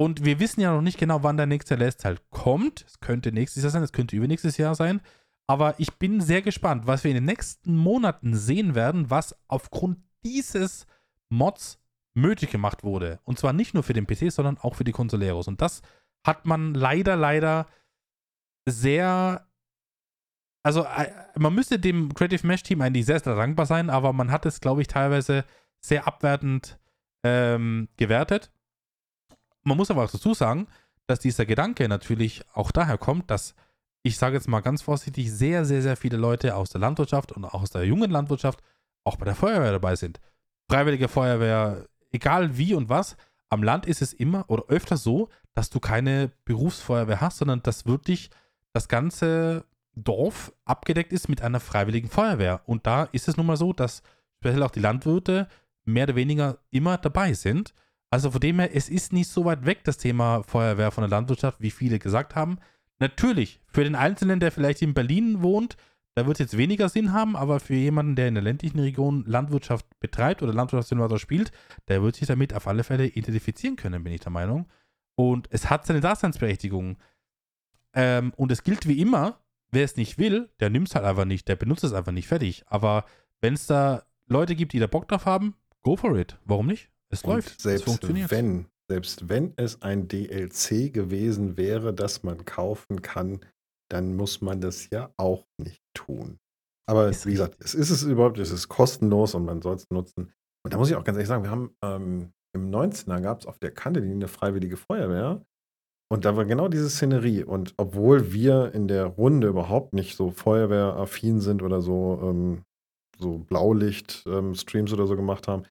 Und 0.00 0.24
wir 0.24 0.40
wissen 0.40 0.62
ja 0.62 0.72
noch 0.72 0.80
nicht 0.80 0.96
genau, 0.96 1.22
wann 1.24 1.36
der 1.36 1.44
nächste 1.44 1.74
LS-Teil 1.74 2.16
kommt. 2.30 2.86
Es 2.86 3.00
könnte 3.00 3.32
nächstes 3.32 3.62
Jahr 3.62 3.70
sein, 3.70 3.82
es 3.82 3.92
könnte 3.92 4.16
übernächstes 4.16 4.56
Jahr 4.56 4.74
sein. 4.74 5.02
Aber 5.46 5.78
ich 5.78 5.92
bin 5.96 6.22
sehr 6.22 6.40
gespannt, 6.40 6.86
was 6.86 7.04
wir 7.04 7.10
in 7.10 7.16
den 7.16 7.26
nächsten 7.26 7.76
Monaten 7.76 8.34
sehen 8.34 8.74
werden, 8.74 9.10
was 9.10 9.36
aufgrund 9.46 9.98
dieses 10.24 10.86
Mods 11.28 11.78
möglich 12.14 12.50
gemacht 12.50 12.82
wurde. 12.82 13.20
Und 13.24 13.38
zwar 13.38 13.52
nicht 13.52 13.74
nur 13.74 13.82
für 13.82 13.92
den 13.92 14.06
PC, 14.06 14.32
sondern 14.32 14.56
auch 14.56 14.74
für 14.74 14.84
die 14.84 14.92
Consoleros. 14.92 15.48
Und 15.48 15.60
das 15.60 15.82
hat 16.26 16.46
man 16.46 16.72
leider, 16.72 17.16
leider 17.16 17.66
sehr. 18.66 19.46
Also, 20.62 20.84
äh, 20.84 21.12
man 21.36 21.54
müsste 21.54 21.78
dem 21.78 22.14
Creative 22.14 22.46
Mesh 22.46 22.62
Team 22.62 22.80
eigentlich 22.80 23.04
sehr, 23.04 23.20
sehr 23.20 23.36
dankbar 23.36 23.66
sein, 23.66 23.90
aber 23.90 24.14
man 24.14 24.30
hat 24.30 24.46
es, 24.46 24.62
glaube 24.62 24.80
ich, 24.80 24.88
teilweise 24.88 25.44
sehr 25.84 26.06
abwertend 26.06 26.78
ähm, 27.22 27.90
gewertet. 27.98 28.50
Man 29.70 29.76
muss 29.76 29.90
aber 29.90 30.04
auch 30.04 30.10
dazu 30.10 30.34
sagen, 30.34 30.66
dass 31.06 31.20
dieser 31.20 31.46
Gedanke 31.46 31.88
natürlich 31.88 32.42
auch 32.54 32.72
daher 32.72 32.98
kommt, 32.98 33.30
dass 33.30 33.54
ich 34.02 34.16
sage 34.16 34.34
jetzt 34.34 34.48
mal 34.48 34.60
ganz 34.60 34.82
vorsichtig, 34.82 35.30
sehr, 35.30 35.64
sehr, 35.64 35.80
sehr 35.80 35.96
viele 35.96 36.16
Leute 36.16 36.56
aus 36.56 36.70
der 36.70 36.80
Landwirtschaft 36.80 37.30
und 37.30 37.44
auch 37.44 37.62
aus 37.62 37.70
der 37.70 37.84
jungen 37.84 38.10
Landwirtschaft 38.10 38.64
auch 39.04 39.16
bei 39.16 39.26
der 39.26 39.36
Feuerwehr 39.36 39.70
dabei 39.70 39.94
sind. 39.94 40.20
Freiwillige 40.68 41.06
Feuerwehr, 41.06 41.86
egal 42.10 42.56
wie 42.58 42.74
und 42.74 42.88
was, 42.88 43.16
am 43.48 43.62
Land 43.62 43.86
ist 43.86 44.02
es 44.02 44.12
immer 44.12 44.44
oder 44.48 44.64
öfter 44.66 44.96
so, 44.96 45.28
dass 45.54 45.70
du 45.70 45.78
keine 45.78 46.32
Berufsfeuerwehr 46.44 47.20
hast, 47.20 47.38
sondern 47.38 47.62
dass 47.62 47.86
wirklich 47.86 48.30
das 48.72 48.88
ganze 48.88 49.64
Dorf 49.94 50.52
abgedeckt 50.64 51.12
ist 51.12 51.28
mit 51.28 51.42
einer 51.42 51.60
freiwilligen 51.60 52.08
Feuerwehr. 52.08 52.62
Und 52.66 52.86
da 52.86 53.04
ist 53.12 53.28
es 53.28 53.36
nun 53.36 53.46
mal 53.46 53.56
so, 53.56 53.72
dass 53.72 54.02
speziell 54.38 54.64
auch 54.64 54.70
die 54.72 54.80
Landwirte 54.80 55.46
mehr 55.84 56.04
oder 56.04 56.16
weniger 56.16 56.58
immer 56.70 56.98
dabei 56.98 57.34
sind. 57.34 57.72
Also 58.10 58.30
von 58.32 58.40
dem 58.40 58.58
her, 58.58 58.74
es 58.74 58.88
ist 58.88 59.12
nicht 59.12 59.28
so 59.30 59.44
weit 59.44 59.64
weg, 59.66 59.84
das 59.84 59.96
Thema 59.98 60.42
Feuerwehr 60.42 60.90
von 60.90 61.02
der 61.02 61.10
Landwirtschaft, 61.10 61.60
wie 61.60 61.70
viele 61.70 61.98
gesagt 61.98 62.34
haben. 62.34 62.58
Natürlich, 62.98 63.60
für 63.66 63.84
den 63.84 63.94
Einzelnen, 63.94 64.40
der 64.40 64.52
vielleicht 64.52 64.82
in 64.82 64.94
Berlin 64.94 65.42
wohnt, 65.42 65.76
Da 66.14 66.26
wird 66.26 66.36
es 66.36 66.40
jetzt 66.40 66.56
weniger 66.56 66.88
Sinn 66.88 67.12
haben, 67.12 67.36
aber 67.36 67.60
für 67.60 67.74
jemanden, 67.74 68.16
der 68.16 68.28
in 68.28 68.34
der 68.34 68.42
ländlichen 68.42 68.80
Region 68.80 69.24
Landwirtschaft 69.26 69.86
betreibt 70.00 70.42
oder 70.42 70.52
Landwirtschaftssimulator 70.52 71.18
spielt, 71.18 71.52
der 71.88 72.02
wird 72.02 72.16
sich 72.16 72.26
damit 72.26 72.52
auf 72.52 72.66
alle 72.66 72.82
Fälle 72.84 73.06
identifizieren 73.06 73.76
können, 73.76 74.02
bin 74.02 74.12
ich 74.12 74.20
der 74.20 74.32
Meinung. 74.32 74.66
Und 75.14 75.46
es 75.50 75.70
hat 75.70 75.86
seine 75.86 76.00
Daseinsberechtigung. 76.00 76.98
Ähm, 77.94 78.32
und 78.36 78.50
es 78.50 78.64
gilt 78.64 78.88
wie 78.88 79.00
immer, 79.00 79.40
wer 79.70 79.84
es 79.84 79.96
nicht 79.96 80.18
will, 80.18 80.50
der 80.58 80.70
nimmt 80.70 80.88
es 80.88 80.94
halt 80.94 81.04
einfach 81.04 81.24
nicht, 81.24 81.46
der 81.48 81.56
benutzt 81.56 81.84
es 81.84 81.92
einfach 81.92 82.12
nicht 82.12 82.26
fertig. 82.28 82.64
Aber 82.66 83.04
wenn 83.40 83.54
es 83.54 83.66
da 83.66 84.02
Leute 84.26 84.56
gibt, 84.56 84.72
die 84.72 84.78
da 84.80 84.88
Bock 84.88 85.06
drauf 85.08 85.26
haben, 85.26 85.54
go 85.82 85.96
for 85.96 86.16
it. 86.18 86.38
Warum 86.44 86.66
nicht? 86.66 86.90
Es 87.12 87.22
Und 87.22 87.34
läuft. 87.34 87.60
Selbst 87.60 87.80
es 87.80 87.84
funktioniert. 87.84 88.30
wenn, 88.30 88.66
selbst 88.88 89.28
wenn 89.28 89.52
es 89.56 89.82
ein 89.82 90.08
DLC 90.08 90.92
gewesen 90.92 91.56
wäre, 91.56 91.92
das 91.92 92.22
man 92.22 92.44
kaufen 92.44 93.02
kann, 93.02 93.40
dann 93.90 94.16
muss 94.16 94.40
man 94.40 94.60
das 94.60 94.88
ja 94.90 95.12
auch 95.16 95.44
nicht 95.58 95.82
tun. 95.94 96.38
Aber 96.88 97.08
Ist 97.08 97.26
wie 97.26 97.32
gesagt, 97.32 97.56
es 97.60 97.74
ist 97.74 97.90
es 97.90 98.02
überhaupt, 98.02 98.38
es 98.38 98.50
ist 98.50 98.68
kostenlos 98.68 99.34
und 99.34 99.44
man 99.44 99.62
soll 99.62 99.76
es 99.76 99.86
nutzen. 99.90 100.32
Und 100.64 100.74
da 100.74 100.78
muss 100.78 100.90
ich 100.90 100.96
auch 100.96 101.04
ganz 101.04 101.16
ehrlich 101.16 101.28
sagen, 101.28 101.44
wir 101.44 101.50
haben 101.50 101.74
ähm, 101.84 102.32
im 102.52 102.70
19er 102.70 103.20
gab 103.20 103.40
es 103.40 103.46
auf 103.46 103.58
der 103.58 103.70
Kante 103.70 104.00
eine 104.00 104.28
freiwillige 104.28 104.76
Feuerwehr. 104.76 105.44
Und 106.12 106.24
da 106.24 106.36
war 106.36 106.44
genau 106.44 106.68
diese 106.68 106.90
Szenerie. 106.90 107.44
Und 107.44 107.74
obwohl 107.76 108.32
wir 108.32 108.74
in 108.74 108.88
der 108.88 109.06
Runde 109.06 109.46
überhaupt 109.46 109.92
nicht 109.94 110.16
so 110.16 110.30
feuerwehraffin 110.30 111.40
sind 111.40 111.62
oder 111.62 111.80
so, 111.80 112.18
ähm, 112.22 112.64
so 113.18 113.38
Blaulicht-Streams 113.38 114.92
oder 114.92 115.06
so 115.06 115.14
gemacht 115.14 115.46
haben, 115.46 115.64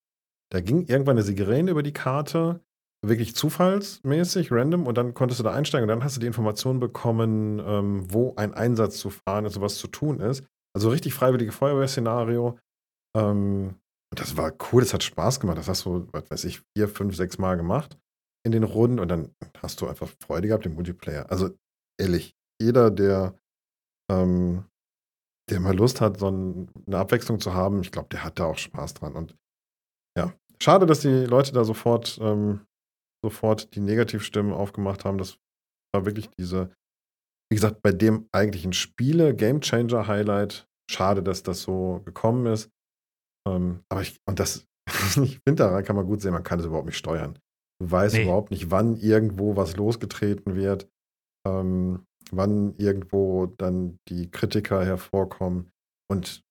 da 0.52 0.62
ging 0.62 0.86
irgendwann 0.86 1.18
eine 1.18 1.24
Sirene 1.24 1.72
über 1.72 1.84
die 1.84 1.94
Karte, 1.94 2.62
wirklich 3.06 3.36
zufallsmäßig, 3.36 4.52
random, 4.52 4.88
und 4.88 4.98
dann 4.98 5.14
konntest 5.14 5.40
du 5.40 5.44
da 5.44 5.54
einsteigen 5.54 5.84
und 5.84 5.96
dann 5.96 6.04
hast 6.04 6.18
du 6.18 6.20
die 6.20 6.28
Information 6.28 6.80
bekommen, 6.80 7.60
ähm, 7.66 8.12
wo 8.12 8.34
ein 8.36 8.54
Einsatz 8.54 8.98
zu 8.98 9.10
fahren 9.10 9.46
ist 9.46 9.56
und 9.56 9.62
was 9.62 9.78
zu 9.78 9.88
tun 9.88 10.20
ist. 10.20 10.44
Also 10.76 10.90
richtig 10.90 11.14
freiwillige 11.14 11.52
Feuerwehrszenario. 11.52 12.60
Ähm, 13.16 13.76
das 14.16 14.38
war 14.38 14.54
cool, 14.72 14.82
das 14.82 14.94
hat 14.94 15.04
Spaß 15.04 15.40
gemacht. 15.40 15.58
Das 15.58 15.68
hast 15.68 15.86
du, 15.86 16.08
was 16.12 16.30
weiß 16.30 16.44
ich, 16.46 16.62
vier, 16.76 16.90
fünf, 16.90 17.16
sechs 17.16 17.38
Mal 17.38 17.56
gemacht 17.56 17.98
in 18.46 18.52
den 18.52 18.64
Runden 18.64 19.00
und 19.00 19.10
dann 19.10 19.34
hast 19.62 19.82
du 19.82 19.88
einfach 19.88 20.10
Freude 20.22 20.48
gehabt 20.48 20.66
im 20.66 20.76
Multiplayer. 20.76 21.30
Also 21.30 21.52
ehrlich, 22.00 22.36
jeder, 22.62 22.92
der, 22.92 23.36
ähm, 24.12 24.66
der 25.50 25.60
mal 25.60 25.76
Lust 25.76 26.02
hat, 26.02 26.20
so 26.20 26.30
ein, 26.30 26.70
eine 26.88 26.98
Abwechslung 26.98 27.40
zu 27.40 27.54
haben, 27.54 27.82
ich 27.82 27.92
glaube, 27.92 28.10
der 28.10 28.24
hat 28.24 28.40
da 28.40 28.46
auch 28.46 28.58
Spaß 28.58 28.96
dran. 28.96 29.16
Und 29.16 29.36
ja, 30.18 30.34
schade, 30.62 30.86
dass 30.86 31.02
die 31.02 31.26
Leute 31.26 31.52
da 31.54 31.64
sofort, 31.64 32.18
ähm, 32.22 32.62
sofort 33.24 33.76
die 33.76 33.80
Negativstimmen 33.82 34.54
aufgemacht 34.54 35.06
haben. 35.06 35.18
Das 35.18 35.38
war 35.94 36.06
wirklich 36.06 36.30
diese, 36.40 36.72
wie 37.52 37.56
gesagt, 37.56 37.82
bei 37.82 37.92
dem 37.92 38.28
eigentlichen 38.32 38.74
Spiele, 38.74 39.36
Game 39.36 39.62
Changer 39.62 40.08
Highlight. 40.08 40.68
Schade, 40.92 41.22
dass 41.22 41.44
das 41.44 41.62
so 41.62 42.02
gekommen 42.06 42.46
ist. 42.48 42.70
Ähm, 43.48 43.84
aber 43.90 44.02
ich, 44.02 44.18
und 44.28 44.40
das, 44.40 44.66
ich 45.24 45.40
finde, 45.48 45.64
daran 45.64 45.84
kann 45.84 45.96
man 45.96 46.06
gut 46.06 46.22
sehen, 46.22 46.34
man 46.34 46.44
kann 46.44 46.58
das 46.60 46.66
überhaupt 46.68 46.88
nicht 46.88 46.98
steuern. 46.98 47.38
Du 47.82 47.90
weißt 47.92 48.16
Nee. 48.16 48.24
überhaupt 48.24 48.52
nicht, 48.52 48.72
wann 48.72 48.98
irgendwo 48.98 49.56
was 49.56 49.78
losgetreten 49.78 50.56
wird, 50.56 50.90
ähm, 51.48 52.06
wann 52.32 52.76
irgendwo 52.78 53.46
dann 53.58 53.98
die 54.10 54.30
Kritiker 54.30 54.84
hervorkommen. 54.84 55.70
Und 56.12 56.42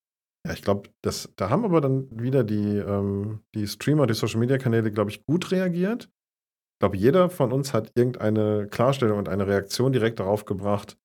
ja, 0.48 0.54
ich 0.54 0.62
glaube, 0.62 0.88
das, 1.02 1.30
da 1.36 1.50
haben 1.50 1.64
aber 1.64 1.80
dann 1.82 2.08
wieder 2.10 2.42
die, 2.42 2.78
ähm, 2.78 3.42
die 3.54 3.66
Streamer, 3.68 4.06
die 4.06 4.14
Social 4.14 4.40
Media 4.40 4.56
Kanäle, 4.58 4.90
glaube 4.90 5.10
ich, 5.10 5.24
gut 5.26 5.50
reagiert. 5.50 6.04
Ich 6.04 6.80
glaube, 6.80 6.96
jeder 6.96 7.28
von 7.28 7.52
uns 7.52 7.74
hat 7.74 7.92
irgendeine 7.96 8.66
Klarstellung 8.68 9.18
und 9.18 9.28
eine 9.28 9.46
Reaktion 9.46 9.92
direkt 9.92 10.20
darauf 10.20 10.44
gebracht, 10.44 10.96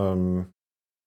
ähm, 0.00 0.52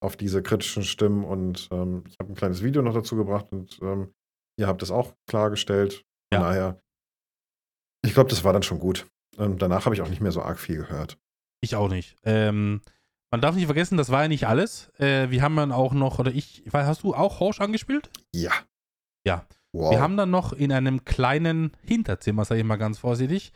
auf 0.00 0.16
diese 0.16 0.42
kritischen 0.42 0.84
Stimmen. 0.84 1.24
Und 1.24 1.68
ähm, 1.72 2.04
ich 2.08 2.16
habe 2.20 2.30
ein 2.32 2.36
kleines 2.36 2.62
Video 2.62 2.82
noch 2.82 2.94
dazu 2.94 3.16
gebracht 3.16 3.46
und 3.50 3.78
ähm, 3.82 4.12
ihr 4.58 4.66
habt 4.68 4.82
es 4.82 4.90
auch 4.90 5.14
klargestellt. 5.28 6.04
Von 6.32 6.40
Ja. 6.40 6.40
daher, 6.40 6.80
ich 8.04 8.14
glaube, 8.14 8.30
das 8.30 8.44
war 8.44 8.52
dann 8.52 8.62
schon 8.62 8.78
gut. 8.78 9.06
Ähm, 9.38 9.58
danach 9.58 9.86
habe 9.86 9.94
ich 9.94 10.02
auch 10.02 10.08
nicht 10.08 10.20
mehr 10.20 10.32
so 10.32 10.42
arg 10.42 10.58
viel 10.60 10.76
gehört. 10.76 11.18
Ich 11.62 11.74
auch 11.74 11.88
nicht. 11.88 12.16
Ähm, 12.24 12.82
man 13.32 13.40
darf 13.40 13.56
nicht 13.56 13.64
vergessen, 13.64 13.96
das 13.96 14.10
war 14.10 14.22
ja 14.22 14.28
nicht 14.28 14.46
alles. 14.46 14.92
Äh, 14.98 15.30
wir 15.30 15.42
haben 15.42 15.56
dann 15.56 15.72
auch 15.72 15.94
noch, 15.94 16.18
oder 16.18 16.30
ich, 16.30 16.62
hast 16.70 17.02
du 17.02 17.14
auch 17.14 17.40
Horsch 17.40 17.60
angespielt? 17.60 18.10
Ja. 18.32 18.52
Ja. 19.24 19.46
Wow. 19.72 19.90
Wir 19.90 20.00
haben 20.00 20.18
dann 20.18 20.30
noch 20.30 20.52
in 20.52 20.70
einem 20.70 21.06
kleinen 21.06 21.72
Hinterzimmer, 21.82 22.44
sage 22.44 22.60
ich 22.60 22.66
mal 22.66 22.76
ganz 22.76 22.98
vorsichtig, 22.98 23.54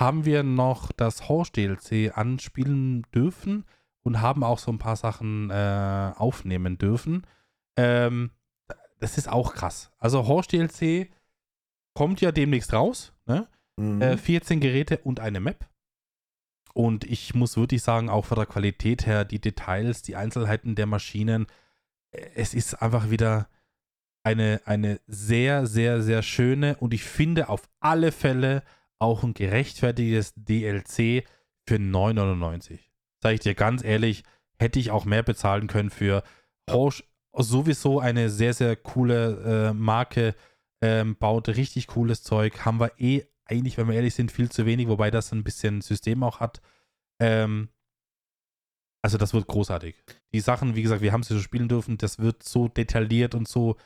haben 0.00 0.24
wir 0.24 0.42
noch 0.42 0.92
das 0.92 1.28
Horsch 1.28 1.52
DLC 1.52 2.16
anspielen 2.16 3.06
dürfen 3.14 3.66
und 4.02 4.22
haben 4.22 4.42
auch 4.42 4.58
so 4.58 4.72
ein 4.72 4.78
paar 4.78 4.96
Sachen 4.96 5.50
äh, 5.50 6.12
aufnehmen 6.16 6.78
dürfen. 6.78 7.26
Ähm, 7.76 8.30
das 8.98 9.18
ist 9.18 9.28
auch 9.28 9.52
krass. 9.52 9.90
Also 9.98 10.26
Horsch 10.26 10.48
DLC 10.48 11.10
kommt 11.92 12.22
ja 12.22 12.32
demnächst 12.32 12.72
raus, 12.72 13.12
ne? 13.26 13.46
Mhm. 13.76 14.00
Äh, 14.00 14.16
14 14.16 14.60
Geräte 14.60 14.98
und 14.98 15.20
eine 15.20 15.40
Map. 15.40 15.68
Und 16.78 17.02
ich 17.02 17.34
muss 17.34 17.56
wirklich 17.56 17.82
sagen, 17.82 18.08
auch 18.08 18.24
von 18.24 18.36
der 18.36 18.46
Qualität 18.46 19.04
her, 19.04 19.24
die 19.24 19.40
Details, 19.40 20.02
die 20.02 20.14
Einzelheiten 20.14 20.76
der 20.76 20.86
Maschinen, 20.86 21.48
äh, 22.12 22.24
es 22.36 22.54
ist 22.54 22.80
einfach 22.80 23.10
wieder 23.10 23.48
eine, 24.22 24.60
eine 24.64 25.00
sehr, 25.08 25.66
sehr, 25.66 26.02
sehr 26.02 26.22
schöne 26.22 26.76
und 26.76 26.94
ich 26.94 27.02
finde 27.02 27.48
auf 27.48 27.68
alle 27.80 28.12
Fälle 28.12 28.62
auch 29.00 29.24
ein 29.24 29.34
gerechtfertigtes 29.34 30.34
DLC 30.36 31.24
für 31.66 31.78
9,99. 31.78 32.78
Sag 33.24 33.34
ich 33.34 33.40
dir 33.40 33.56
ganz 33.56 33.82
ehrlich, 33.82 34.22
hätte 34.60 34.78
ich 34.78 34.92
auch 34.92 35.04
mehr 35.04 35.24
bezahlen 35.24 35.66
können 35.66 35.90
für 35.90 36.22
Horsch. 36.70 37.02
Sowieso 37.32 37.98
eine 37.98 38.30
sehr, 38.30 38.54
sehr 38.54 38.76
coole 38.76 39.70
äh, 39.70 39.74
Marke, 39.74 40.36
ähm, 40.80 41.16
baut 41.16 41.48
richtig 41.48 41.88
cooles 41.88 42.22
Zeug. 42.22 42.64
Haben 42.64 42.78
wir 42.78 42.92
eh 42.98 43.24
eigentlich, 43.48 43.78
wenn 43.78 43.88
wir 43.88 43.94
ehrlich 43.94 44.14
sind, 44.14 44.30
viel 44.30 44.50
zu 44.50 44.66
wenig, 44.66 44.88
wobei 44.88 45.10
das 45.10 45.32
ein 45.32 45.44
bisschen 45.44 45.80
System 45.80 46.22
auch 46.22 46.40
hat. 46.40 46.60
Ähm, 47.20 47.68
also 49.02 49.16
das 49.16 49.32
wird 49.32 49.46
großartig. 49.46 49.96
Die 50.32 50.40
Sachen, 50.40 50.74
wie 50.74 50.82
gesagt, 50.82 51.02
wir 51.02 51.12
haben 51.12 51.22
sie 51.22 51.34
so 51.34 51.40
spielen 51.40 51.68
dürfen, 51.68 51.98
das 51.98 52.18
wird 52.18 52.42
so 52.42 52.68
detailliert 52.68 53.34
und 53.34 53.48
so 53.48 53.76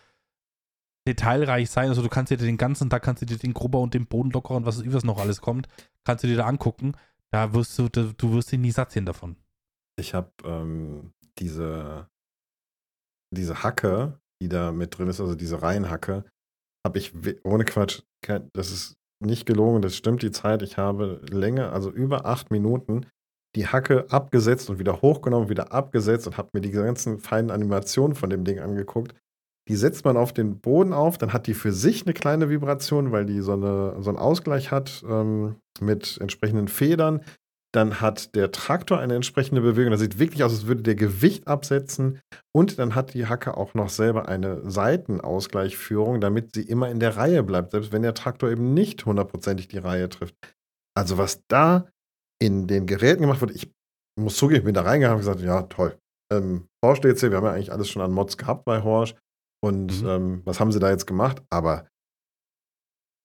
detailreich 1.07 1.71
sein. 1.71 1.89
Also 1.89 2.03
du 2.03 2.09
kannst 2.09 2.31
dir 2.31 2.37
den 2.37 2.57
ganzen 2.57 2.91
Tag, 2.91 3.03
kannst 3.03 3.23
du 3.23 3.27
dir 3.27 3.39
den 3.39 3.55
Grubber 3.55 3.81
und 3.81 3.95
den 3.95 4.07
Bodenlocker 4.07 4.55
und 4.55 4.67
was 4.67 4.81
übers 4.81 5.05
noch 5.05 5.19
alles 5.19 5.41
kommt, 5.41 5.69
kannst 6.05 6.25
du 6.25 6.29
dir 6.29 6.37
da 6.37 6.47
angucken. 6.47 6.97
Da 7.31 7.55
wirst 7.55 7.79
du, 7.79 7.89
du, 7.89 8.13
du 8.13 8.33
wirst 8.33 8.53
dir 8.53 8.59
nie 8.59 8.71
satt 8.71 8.93
sehen 8.93 9.07
davon. 9.07 9.37
Ich 9.97 10.15
habe 10.15 10.33
ähm, 10.45 11.13
diese, 11.39 12.09
diese 13.31 13.63
Hacke, 13.63 14.21
die 14.41 14.49
da 14.49 14.73
mit 14.73 14.97
drin 14.97 15.09
ist, 15.09 15.21
also 15.21 15.35
diese 15.35 15.63
Reihenhacke, 15.63 16.25
habe 16.87 16.99
ich 16.99 17.13
ohne 17.45 17.65
Quatsch, 17.65 18.03
das 18.53 18.71
ist 18.71 18.97
nicht 19.27 19.47
gelogen, 19.47 19.83
das 19.83 19.97
stimmt 19.97 20.23
die 20.23 20.31
Zeit. 20.31 20.63
Ich 20.63 20.77
habe 20.77 21.21
länger, 21.31 21.73
also 21.73 21.91
über 21.91 22.27
acht 22.27 22.51
Minuten, 22.51 23.07
die 23.57 23.67
Hacke 23.67 24.07
abgesetzt 24.09 24.71
und 24.71 24.79
wieder 24.79 25.03
hochgenommen, 25.03 25.49
wieder 25.49 25.73
abgesetzt 25.73 26.27
und 26.27 26.39
habe 26.39 26.51
mir 26.53 26.61
die 26.61 26.71
ganzen 26.71 27.19
feinen 27.19 27.51
Animationen 27.51 28.15
von 28.15 28.31
dem 28.31 28.45
Ding 28.45 28.59
angeguckt. 28.61 29.15
Die 29.69 29.77
setzt 29.77 30.05
man 30.05 30.17
auf 30.17 30.33
den 30.33 30.59
Boden 30.61 30.93
auf, 30.93 31.19
dann 31.19 31.33
hat 31.33 31.47
die 31.47 31.55
für 31.55 31.73
sich 31.73 32.05
eine 32.05 32.15
kleine 32.15 32.51
Vibration, 32.51 33.13
weil 33.13 33.27
die 33.27 33.41
so, 33.41 33.53
eine, 33.53 33.97
so 34.01 34.11
einen 34.11 34.19
Ausgleich 34.19 34.71
hat 34.71 35.05
ähm, 35.09 35.57
mit 35.81 36.19
entsprechenden 36.21 36.69
Federn. 36.69 37.21
Dann 37.75 38.01
hat 38.03 38.35
der 38.35 38.53
Traktor 38.53 38.99
eine 38.99 39.15
entsprechende 39.15 39.63
Bewegung. 39.63 39.93
Das 39.93 40.01
sieht 40.01 40.19
wirklich 40.19 40.45
aus, 40.45 40.53
als 40.53 40.67
würde 40.67 40.83
der 40.83 40.95
Gewicht 40.95 41.49
absetzen. 41.49 42.21
Und 42.55 42.79
dann 42.79 42.95
hat 42.95 43.15
die 43.15 43.27
Hacke 43.27 43.57
auch 43.57 43.73
noch 43.75 43.89
selber 43.89 44.29
eine 44.29 44.69
Seitenausgleichführung, 44.71 46.21
damit 46.21 46.55
sie 46.55 46.63
immer 46.63 46.91
in 46.91 47.01
der 47.01 47.17
Reihe 47.17 47.43
bleibt, 47.43 47.71
selbst 47.73 47.93
wenn 47.93 48.03
der 48.03 48.15
Traktor 48.15 48.51
eben 48.51 48.75
nicht 48.75 49.07
hundertprozentig 49.07 49.69
die 49.69 49.79
Reihe 49.79 50.09
trifft. 50.09 50.35
Also 50.95 51.17
was 51.19 51.43
da 51.49 51.87
in 52.41 52.67
den 52.67 52.87
Geräten 52.87 53.23
gemacht 53.23 53.41
wird, 53.41 53.53
ich 53.53 53.73
muss 54.21 54.37
zugeben, 54.37 54.59
ich 54.61 54.65
bin 54.65 54.75
da 54.75 54.83
reingegangen 54.83 55.17
und 55.17 55.21
gesagt, 55.25 55.41
ja, 55.41 55.63
toll. 55.63 55.97
Ähm, 56.33 56.67
Horsch 56.85 57.01
DLC, 57.01 57.31
wir 57.31 57.37
haben 57.37 57.47
ja 57.47 57.53
eigentlich 57.53 57.73
alles 57.73 57.89
schon 57.89 58.03
an 58.03 58.13
Mods 58.13 58.37
gehabt 58.37 58.65
bei 58.65 58.83
Horsch. 58.83 59.15
Und 59.65 60.03
Mhm. 60.03 60.09
ähm, 60.09 60.43
was 60.45 60.61
haben 60.61 60.73
sie 60.73 60.81
da 60.81 60.91
jetzt 60.91 61.07
gemacht? 61.07 61.43
Aber 61.51 61.87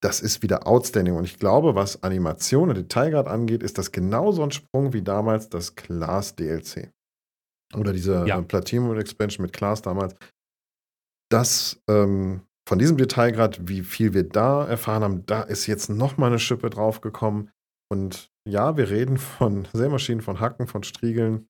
das 0.01 0.19
ist 0.21 0.43
wieder 0.43 0.67
outstanding. 0.67 1.15
Und 1.15 1.25
ich 1.25 1.39
glaube, 1.39 1.75
was 1.75 2.03
Animation 2.03 2.69
und 2.69 2.75
Detailgrad 2.77 3.27
angeht, 3.27 3.63
ist 3.63 3.77
das 3.77 3.91
genauso 3.91 4.43
ein 4.43 4.51
Sprung 4.51 4.93
wie 4.93 5.01
damals 5.01 5.49
das 5.49 5.75
Class 5.75 6.35
DLC. 6.35 6.91
Oder 7.75 7.93
diese 7.93 8.25
Ja. 8.27 8.39
äh, 8.39 8.43
Platinum 8.43 8.97
Expansion 8.97 9.43
mit 9.43 9.53
Class 9.53 9.81
damals. 9.81 10.15
Das 11.29 11.81
ähm, 11.89 12.41
von 12.67 12.79
diesem 12.79 12.97
Detailgrad, 12.97 13.67
wie 13.67 13.81
viel 13.81 14.13
wir 14.13 14.27
da 14.27 14.65
erfahren 14.65 15.03
haben, 15.03 15.25
da 15.25 15.41
ist 15.41 15.67
jetzt 15.67 15.89
nochmal 15.89 16.29
eine 16.29 16.39
Schippe 16.39 16.69
draufgekommen. 16.69 17.49
Und 17.89 18.29
ja, 18.47 18.77
wir 18.77 18.89
reden 18.89 19.17
von 19.17 19.67
Sämaschinen, 19.73 20.21
von 20.21 20.39
Hacken, 20.39 20.67
von 20.67 20.83
Striegeln. 20.83 21.47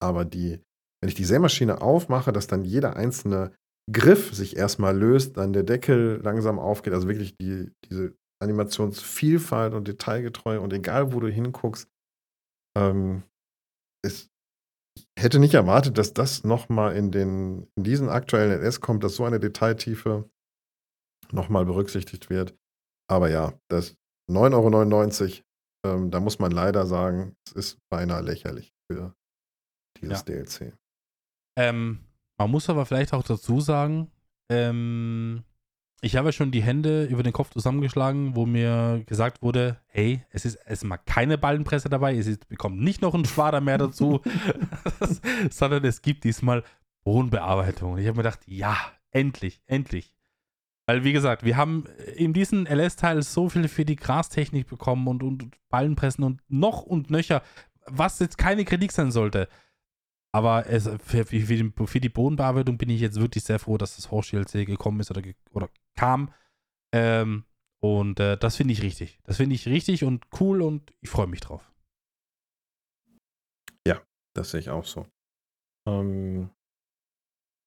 Aber 0.00 0.24
die, 0.24 0.60
wenn 1.00 1.08
ich 1.08 1.14
die 1.14 1.24
Sämaschine 1.24 1.80
aufmache, 1.82 2.32
dass 2.32 2.46
dann 2.46 2.64
jeder 2.64 2.96
einzelne 2.96 3.52
Griff 3.90 4.34
sich 4.34 4.56
erstmal 4.56 4.96
löst, 4.96 5.36
dann 5.36 5.52
der 5.52 5.62
Deckel 5.62 6.20
langsam 6.22 6.58
aufgeht, 6.58 6.92
also 6.92 7.08
wirklich 7.08 7.36
die, 7.36 7.70
diese 7.86 8.14
Animationsvielfalt 8.42 9.74
und 9.74 9.88
Detailgetreue 9.88 10.60
und 10.60 10.72
egal 10.72 11.12
wo 11.12 11.20
du 11.20 11.28
hinguckst, 11.28 11.88
ähm, 12.76 13.22
ist 14.04 14.30
hätte 15.18 15.38
nicht 15.38 15.54
erwartet, 15.54 15.98
dass 15.98 16.14
das 16.14 16.44
nochmal 16.44 16.96
in, 16.96 17.12
in 17.12 17.68
diesen 17.76 18.08
aktuellen 18.08 18.52
NS 18.60 18.80
kommt, 18.80 19.04
dass 19.04 19.16
so 19.16 19.24
eine 19.24 19.40
Detailtiefe 19.40 20.28
nochmal 21.30 21.64
berücksichtigt 21.64 22.30
wird. 22.30 22.56
Aber 23.10 23.30
ja, 23.30 23.58
das 23.68 23.96
9,99 24.30 25.42
Euro, 25.84 25.96
ähm, 25.96 26.10
da 26.10 26.20
muss 26.20 26.38
man 26.38 26.50
leider 26.50 26.86
sagen, 26.86 27.36
es 27.46 27.52
ist 27.52 27.78
beinahe 27.90 28.22
lächerlich 28.22 28.72
für 28.90 29.14
dieses 30.00 30.20
ja. 30.20 30.24
DLC. 30.24 30.76
Ähm, 31.56 32.07
man 32.38 32.50
muss 32.50 32.70
aber 32.70 32.86
vielleicht 32.86 33.12
auch 33.12 33.24
dazu 33.24 33.60
sagen, 33.60 34.10
ähm, 34.48 35.44
ich 36.00 36.16
habe 36.16 36.32
schon 36.32 36.52
die 36.52 36.62
Hände 36.62 37.04
über 37.04 37.24
den 37.24 37.32
Kopf 37.32 37.50
zusammengeschlagen, 37.50 38.36
wo 38.36 38.46
mir 38.46 39.02
gesagt 39.06 39.42
wurde, 39.42 39.78
hey, 39.88 40.24
es 40.30 40.44
ist 40.44 40.54
erstmal 40.54 40.98
keine 41.04 41.36
Ballenpresse 41.38 41.88
dabei, 41.88 42.16
es 42.16 42.28
ist, 42.28 42.48
bekommt 42.48 42.80
nicht 42.80 43.02
noch 43.02 43.14
ein 43.14 43.24
Schwader 43.24 43.60
mehr 43.60 43.78
dazu, 43.78 44.20
sondern 45.50 45.84
es 45.84 46.00
gibt 46.00 46.22
diesmal 46.24 46.62
Bodenbearbeitung. 47.02 47.92
Und 47.92 47.98
ich 47.98 48.06
habe 48.06 48.16
mir 48.16 48.22
gedacht, 48.22 48.40
ja, 48.46 48.76
endlich, 49.10 49.60
endlich. 49.66 50.14
Weil, 50.86 51.04
wie 51.04 51.12
gesagt, 51.12 51.44
wir 51.44 51.56
haben 51.56 51.84
in 52.16 52.32
diesem 52.32 52.64
LS-Teil 52.64 53.22
so 53.22 53.48
viel 53.48 53.68
für 53.68 53.84
die 53.84 53.96
Grastechnik 53.96 54.68
bekommen 54.68 55.06
und, 55.08 55.22
und 55.22 55.50
Ballenpressen 55.68 56.24
und 56.24 56.40
noch 56.48 56.82
und 56.82 57.10
nöcher, 57.10 57.42
was 57.86 58.20
jetzt 58.20 58.38
keine 58.38 58.64
Kritik 58.64 58.92
sein 58.92 59.10
sollte. 59.10 59.48
Aber 60.34 60.66
es, 60.66 60.84
für, 60.84 61.24
für, 61.24 61.36
die, 61.36 61.72
für, 61.86 62.00
die, 62.00 62.08
Bodenbearbeitung 62.08 62.76
bin 62.76 62.90
ich 62.90 63.00
jetzt 63.00 63.18
wirklich 63.18 63.44
sehr 63.44 63.58
froh, 63.58 63.78
dass 63.78 63.96
das 63.96 64.10
Horsch 64.10 64.30
DLC 64.30 64.66
gekommen 64.66 65.00
ist 65.00 65.10
oder, 65.10 65.22
oder 65.52 65.70
kam. 65.96 66.32
Ähm, 66.94 67.44
und 67.82 68.20
äh, 68.20 68.36
das 68.36 68.56
finde 68.56 68.72
ich 68.72 68.82
richtig. 68.82 69.18
Das 69.24 69.38
finde 69.38 69.54
ich 69.54 69.66
richtig 69.66 70.04
und 70.04 70.26
cool 70.40 70.62
und 70.62 70.92
ich 71.00 71.08
freue 71.08 71.28
mich 71.28 71.40
drauf. 71.40 71.72
Ja, 73.86 74.02
das 74.36 74.50
sehe 74.50 74.60
ich 74.60 74.70
auch 74.70 74.84
so. 74.84 75.06
Ähm, 75.88 76.50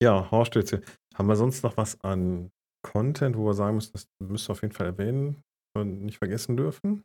ja, 0.02 0.30
Horsch 0.30 0.52
DLC. 0.52 0.84
Haben 1.16 1.28
wir 1.28 1.36
sonst 1.36 1.64
noch 1.64 1.78
was 1.78 2.00
an 2.02 2.52
Content, 2.84 3.38
wo 3.38 3.46
wir 3.46 3.54
sagen 3.54 3.76
müssen, 3.76 3.94
das 3.94 4.08
müsst 4.20 4.50
ihr 4.50 4.54
auf 4.54 4.62
jeden 4.62 4.74
Fall 4.74 4.88
erwähnen 4.88 5.42
und 5.76 6.04
nicht 6.04 6.18
vergessen 6.18 6.58
dürfen? 6.58 7.04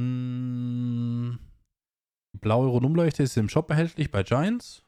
Mm, 0.00 0.39
blaue 2.40 2.68
Rundumleuchte 2.68 3.22
ist 3.22 3.36
im 3.36 3.48
Shop 3.48 3.70
erhältlich 3.70 4.10
bei 4.10 4.22
Giants. 4.22 4.84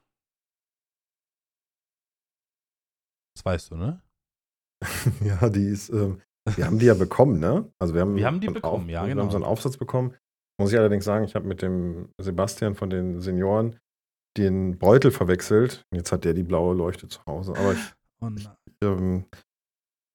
Das 3.34 3.44
weißt 3.44 3.70
du, 3.70 3.76
ne? 3.76 4.02
ja, 5.24 5.48
die 5.48 5.66
ist, 5.66 5.90
ähm, 5.90 6.20
wir 6.56 6.66
haben 6.66 6.78
die 6.78 6.86
ja 6.86 6.94
bekommen, 6.94 7.38
ne? 7.40 7.72
Also 7.78 7.94
wir 7.94 8.02
haben, 8.02 8.16
wir 8.16 8.26
haben 8.26 8.40
die 8.40 8.48
bekommen, 8.48 8.84
Auf, 8.84 8.90
ja, 8.90 9.02
genau. 9.02 9.16
Wir 9.16 9.22
haben 9.22 9.30
so 9.30 9.36
einen 9.36 9.44
Aufsatz 9.44 9.76
bekommen. 9.76 10.14
Muss 10.60 10.72
ich 10.72 10.78
allerdings 10.78 11.04
sagen, 11.04 11.24
ich 11.24 11.34
habe 11.34 11.46
mit 11.46 11.62
dem 11.62 12.12
Sebastian 12.18 12.74
von 12.74 12.90
den 12.90 13.20
Senioren 13.20 13.78
den 14.36 14.78
Beutel 14.78 15.10
verwechselt. 15.10 15.86
Jetzt 15.94 16.12
hat 16.12 16.24
der 16.24 16.34
die 16.34 16.42
blaue 16.42 16.74
Leuchte 16.74 17.08
zu 17.08 17.24
Hause. 17.26 17.54
Aber 17.56 17.72
ich, 17.72 17.94
oh 18.20 18.30
ich 18.36 18.48
ähm, 18.82 19.26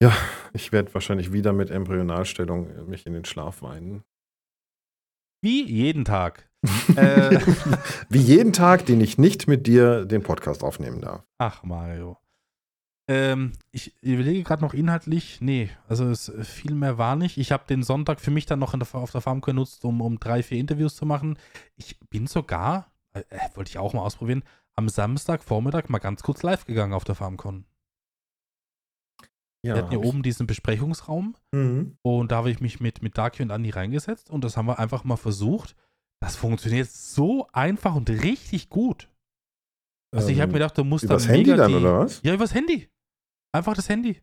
ja, 0.01 0.15
ich 0.53 0.71
werde 0.71 0.93
wahrscheinlich 0.93 1.33
wieder 1.33 1.53
mit 1.53 1.71
Embryonalstellung 1.71 2.87
mich 2.87 3.05
in 3.05 3.13
den 3.13 3.25
Schlaf 3.25 3.61
weinen. 3.61 4.03
Wie 5.43 5.63
jeden 5.63 6.05
Tag. 6.05 6.49
Äh. 6.95 7.39
Wie 8.09 8.19
jeden 8.19 8.53
Tag, 8.53 8.85
den 8.85 9.01
ich 9.01 9.17
nicht 9.17 9.47
mit 9.47 9.67
dir 9.67 10.05
den 10.05 10.23
Podcast 10.23 10.63
aufnehmen 10.63 11.01
darf. 11.01 11.23
Ach, 11.37 11.63
Mario. 11.63 12.17
Ähm, 13.09 13.53
ich 13.71 13.95
überlege 14.03 14.43
gerade 14.43 14.61
noch 14.61 14.73
inhaltlich, 14.73 15.39
nee, 15.39 15.69
also 15.87 16.09
es, 16.09 16.29
viel 16.43 16.75
mehr 16.75 16.97
war 16.97 17.15
nicht. 17.15 17.37
Ich 17.37 17.53
habe 17.53 17.63
den 17.67 17.81
Sonntag 17.81 18.19
für 18.19 18.31
mich 18.31 18.45
dann 18.45 18.59
noch 18.59 18.77
der, 18.77 18.95
auf 18.95 19.11
der 19.11 19.21
Farm 19.21 19.39
genutzt, 19.39 19.85
um, 19.85 20.01
um 20.01 20.19
drei, 20.19 20.43
vier 20.43 20.59
Interviews 20.59 20.97
zu 20.97 21.05
machen. 21.05 21.39
Ich 21.77 21.97
bin 22.09 22.27
sogar, 22.27 22.91
äh, 23.13 23.23
äh 23.29 23.39
wollte 23.55 23.69
ich 23.69 23.77
auch 23.77 23.93
mal 23.93 24.01
ausprobieren, 24.01 24.43
am 24.75 24.89
Samstagvormittag 24.89 25.87
mal 25.87 25.99
ganz 25.99 26.21
kurz 26.21 26.43
live 26.43 26.65
gegangen 26.65 26.93
auf 26.93 27.05
der 27.05 27.15
FarmCon. 27.15 27.65
Ja, 29.63 29.73
wir 29.73 29.81
hatten 29.81 29.89
hier 29.89 30.03
oben 30.03 30.21
diesen 30.21 30.45
Besprechungsraum 30.45 31.35
mhm. 31.51 31.97
und 32.01 32.31
da 32.31 32.37
habe 32.37 32.51
ich 32.51 32.59
mich 32.59 32.79
mit, 32.79 33.01
mit 33.01 33.17
Daki 33.17 33.41
und 33.41 33.51
Andi 33.51 33.69
reingesetzt 33.69 34.29
und 34.29 34.43
das 34.43 34.55
haben 34.55 34.67
wir 34.67 34.79
einfach 34.79 35.03
mal 35.03 35.17
versucht. 35.17 35.75
Das 36.19 36.35
funktioniert 36.35 36.89
so 36.89 37.47
einfach 37.53 37.95
und 37.95 38.09
richtig 38.09 38.69
gut. 38.69 39.09
Also 40.11 40.29
ähm, 40.29 40.33
ich 40.33 40.41
habe 40.41 40.51
mir 40.51 40.59
gedacht, 40.59 40.77
du 40.77 40.83
musst 40.83 41.03
übers 41.03 41.23
dann 41.23 41.35
Handy 41.35 41.55
dann, 41.55 41.69
die, 41.69 41.75
oder 41.75 41.99
was? 41.99 42.21
Ja, 42.23 42.33
übers 42.33 42.53
Handy. 42.53 42.89
Einfach 43.53 43.75
das 43.75 43.89
Handy. 43.89 44.21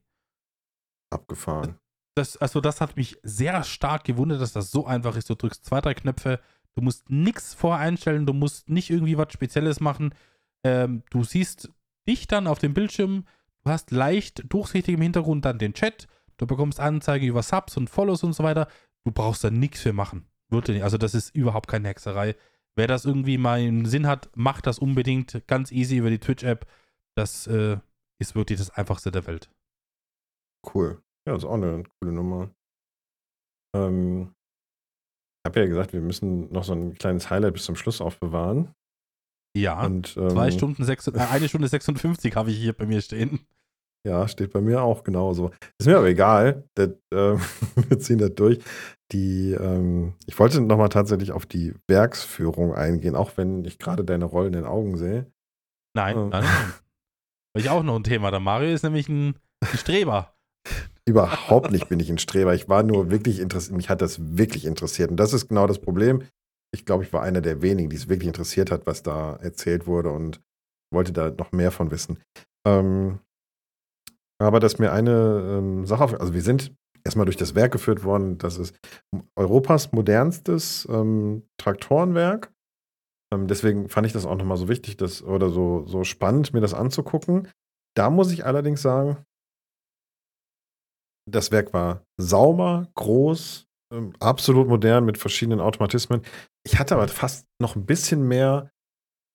Abgefahren. 1.11 1.79
Das, 2.17 2.37
also 2.37 2.61
das 2.61 2.81
hat 2.81 2.97
mich 2.97 3.19
sehr 3.23 3.63
stark 3.65 4.05
gewundert, 4.05 4.41
dass 4.41 4.53
das 4.53 4.71
so 4.71 4.87
einfach 4.87 5.17
ist. 5.17 5.31
Du 5.31 5.35
drückst 5.35 5.65
zwei, 5.65 5.81
drei 5.81 5.95
Knöpfe, 5.95 6.41
du 6.75 6.83
musst 6.83 7.11
nichts 7.11 7.55
vorher 7.55 7.85
einstellen, 7.85 8.27
du 8.27 8.33
musst 8.33 8.69
nicht 8.69 8.91
irgendwie 8.91 9.19
was 9.19 9.33
Spezielles 9.33 9.81
machen. 9.81 10.15
Ähm, 10.65 11.03
du 11.11 11.25
siehst 11.25 11.71
dich 12.09 12.27
dann 12.27 12.47
auf 12.47 12.59
dem 12.59 12.75
Bildschirm, 12.75 13.25
Du 13.65 13.71
hast 13.71 13.91
leicht 13.91 14.53
durchsichtig 14.53 14.95
im 14.95 15.01
Hintergrund 15.01 15.45
dann 15.47 15.59
den 15.59 15.73
Chat. 15.73 16.07
Du 16.37 16.47
bekommst 16.47 16.81
Anzeigen 16.81 17.27
über 17.27 17.43
Subs 17.43 17.77
und 17.77 17.89
Follows 17.89 18.23
und 18.23 18.35
so 18.35 18.45
weiter. 18.45 18.69
Du 19.05 19.13
brauchst 19.13 19.43
da 19.43 19.51
nichts 19.51 19.81
für 19.81 19.93
machen. 19.93 20.27
Wirklich 20.51 20.77
nicht. 20.77 20.85
Also, 20.85 20.99
das 20.99 21.15
ist 21.15 21.35
überhaupt 21.35 21.69
keine 21.69 21.89
Hexerei. 21.89 22.37
Wer 22.77 22.87
das 22.89 23.05
irgendwie 23.05 23.39
mal 23.39 23.61
im 23.63 23.87
Sinn 23.87 24.07
hat, 24.07 24.31
macht 24.37 24.67
das 24.67 24.79
unbedingt 24.79 25.47
ganz 25.47 25.71
easy 25.71 25.97
über 25.97 26.11
die 26.11 26.19
Twitch-App. 26.19 26.67
Das 27.17 27.47
äh, 27.47 27.79
ist 28.21 28.35
wirklich 28.35 28.59
das 28.59 28.71
einfachste 28.71 29.11
der 29.11 29.27
Welt. 29.27 29.51
Cool. 30.75 31.03
Ja, 31.27 31.35
das 31.35 31.45
ist 31.45 31.49
auch 31.49 31.55
eine 31.55 31.85
coole 31.85 32.13
Nummer. 32.13 32.51
Ähm, 33.77 34.35
ich 35.45 35.51
habe 35.51 35.61
ja 35.61 35.67
gesagt, 35.67 35.93
wir 35.93 36.01
müssen 36.01 36.51
noch 36.53 36.65
so 36.65 36.73
ein 36.73 36.95
kleines 36.95 37.31
Highlight 37.31 37.55
bis 37.55 37.65
zum 37.65 37.77
Schluss 37.77 38.01
aufbewahren. 38.01 38.75
Ja, 39.57 39.85
und, 39.85 40.17
ähm, 40.17 40.31
zwei 40.31 40.51
Stunden, 40.51 40.85
sechs, 40.85 41.07
äh, 41.07 41.19
eine 41.19 41.49
Stunde 41.49 41.69
56 41.69 42.35
habe 42.35 42.51
ich 42.51 42.59
hier 42.59 42.73
bei 42.73 42.87
mir 42.87 43.01
stehen. 43.01 43.47
Ja, 44.07 44.29
steht 44.29 44.53
bei 44.53 44.61
mir 44.61 44.83
auch 44.83 45.03
genauso. 45.03 45.51
Ist 45.79 45.87
mir 45.87 45.97
aber 45.97 46.09
egal. 46.09 46.65
Das, 46.75 46.91
äh, 47.13 47.37
wir 47.89 47.99
ziehen 47.99 48.19
das 48.19 48.35
durch. 48.35 48.59
Die, 49.13 49.53
ähm, 49.53 50.15
ich 50.27 50.39
wollte 50.39 50.61
nochmal 50.61 50.89
tatsächlich 50.89 51.33
auf 51.33 51.47
die 51.47 51.75
Werksführung 51.89 52.75
eingehen, 52.75 53.17
auch 53.17 53.37
wenn 53.37 53.65
ich 53.65 53.79
gerade 53.79 54.05
deine 54.05 54.25
rollenden 54.25 54.65
Augen 54.65 54.97
sehe. 54.97 55.27
Nein, 55.97 56.17
ähm. 56.17 56.29
nein, 56.31 56.45
nein. 56.45 56.75
Habe 57.55 57.61
ich 57.61 57.71
auch 57.71 57.83
noch 57.83 57.97
ein 57.97 58.05
Thema. 58.05 58.31
Der 58.31 58.41
Mario 58.41 58.75
ist 58.75 58.83
nämlich 58.83 59.09
ein, 59.09 59.37
ein 59.61 59.79
Streber. 59.79 60.35
Überhaupt 61.07 61.71
nicht 61.71 61.89
bin 61.89 62.01
ich 62.01 62.11
ein 62.11 62.19
Streber. 62.19 62.55
Ich 62.55 62.69
war 62.69 62.83
nur 62.83 63.11
wirklich 63.11 63.39
interessiert, 63.39 63.77
mich 63.77 63.91
hat 63.91 64.01
das 64.01 64.37
wirklich 64.37 64.65
interessiert. 64.65 65.11
Und 65.11 65.19
das 65.19 65.33
ist 65.33 65.49
genau 65.49 65.67
das 65.67 65.79
Problem 65.79 66.25
ich 66.75 66.85
glaube, 66.85 67.05
ich 67.05 67.13
war 67.13 67.23
einer 67.23 67.41
der 67.41 67.63
wenigen, 67.63 67.89
die 67.89 67.97
es 67.97 68.09
wirklich 68.09 68.27
interessiert 68.27 68.71
hat, 68.71 68.87
was 68.87 69.03
da 69.03 69.37
erzählt 69.37 69.87
wurde 69.87 70.11
und 70.11 70.43
wollte 70.93 71.13
da 71.13 71.31
noch 71.31 71.53
mehr 71.53 71.71
von 71.71 71.91
wissen. 71.91 72.19
Ähm, 72.67 73.21
aber 74.45 74.61
dass 74.61 74.79
mir 74.79 74.93
eine 74.93 75.59
ähm, 75.59 75.87
Sache, 75.87 76.21
also 76.21 76.35
wir 76.35 76.43
sind 76.43 76.75
erstmal 77.05 77.27
durch 77.27 77.37
das 77.37 77.55
Werk 77.55 77.73
geführt 77.73 78.05
worden, 78.05 78.39
das 78.39 78.59
ist 78.59 78.77
Europas 79.37 79.93
modernstes 79.93 80.87
ähm, 80.91 81.43
Traktorenwerk. 81.59 82.53
Ähm, 83.33 83.47
deswegen 83.47 83.89
fand 83.89 84.07
ich 84.07 84.13
das 84.13 84.27
auch 84.27 84.37
nochmal 84.37 84.57
so 84.57 84.69
wichtig, 84.69 84.97
dass, 84.97 85.23
oder 85.23 85.51
so, 85.51 85.85
so 85.87 86.05
spannend, 86.05 86.53
mir 86.53 86.61
das 86.61 86.75
anzugucken. 86.75 87.49
Da 87.97 88.11
muss 88.11 88.33
ich 88.33 88.45
allerdings 88.45 88.83
sagen, 88.83 89.25
das 91.31 91.51
Werk 91.51 91.73
war 91.73 92.05
sauber, 92.21 92.89
groß, 92.95 93.67
ähm, 93.93 94.13
absolut 94.21 94.69
modern 94.69 95.05
mit 95.05 95.19
verschiedenen 95.19 95.61
Automatismen. 95.61 96.23
Ich 96.67 96.79
hatte 96.79 96.95
aber 96.95 97.09
fast 97.09 97.47
noch 97.61 97.77
ein 97.77 97.87
bisschen 97.87 98.27
mehr 98.27 98.71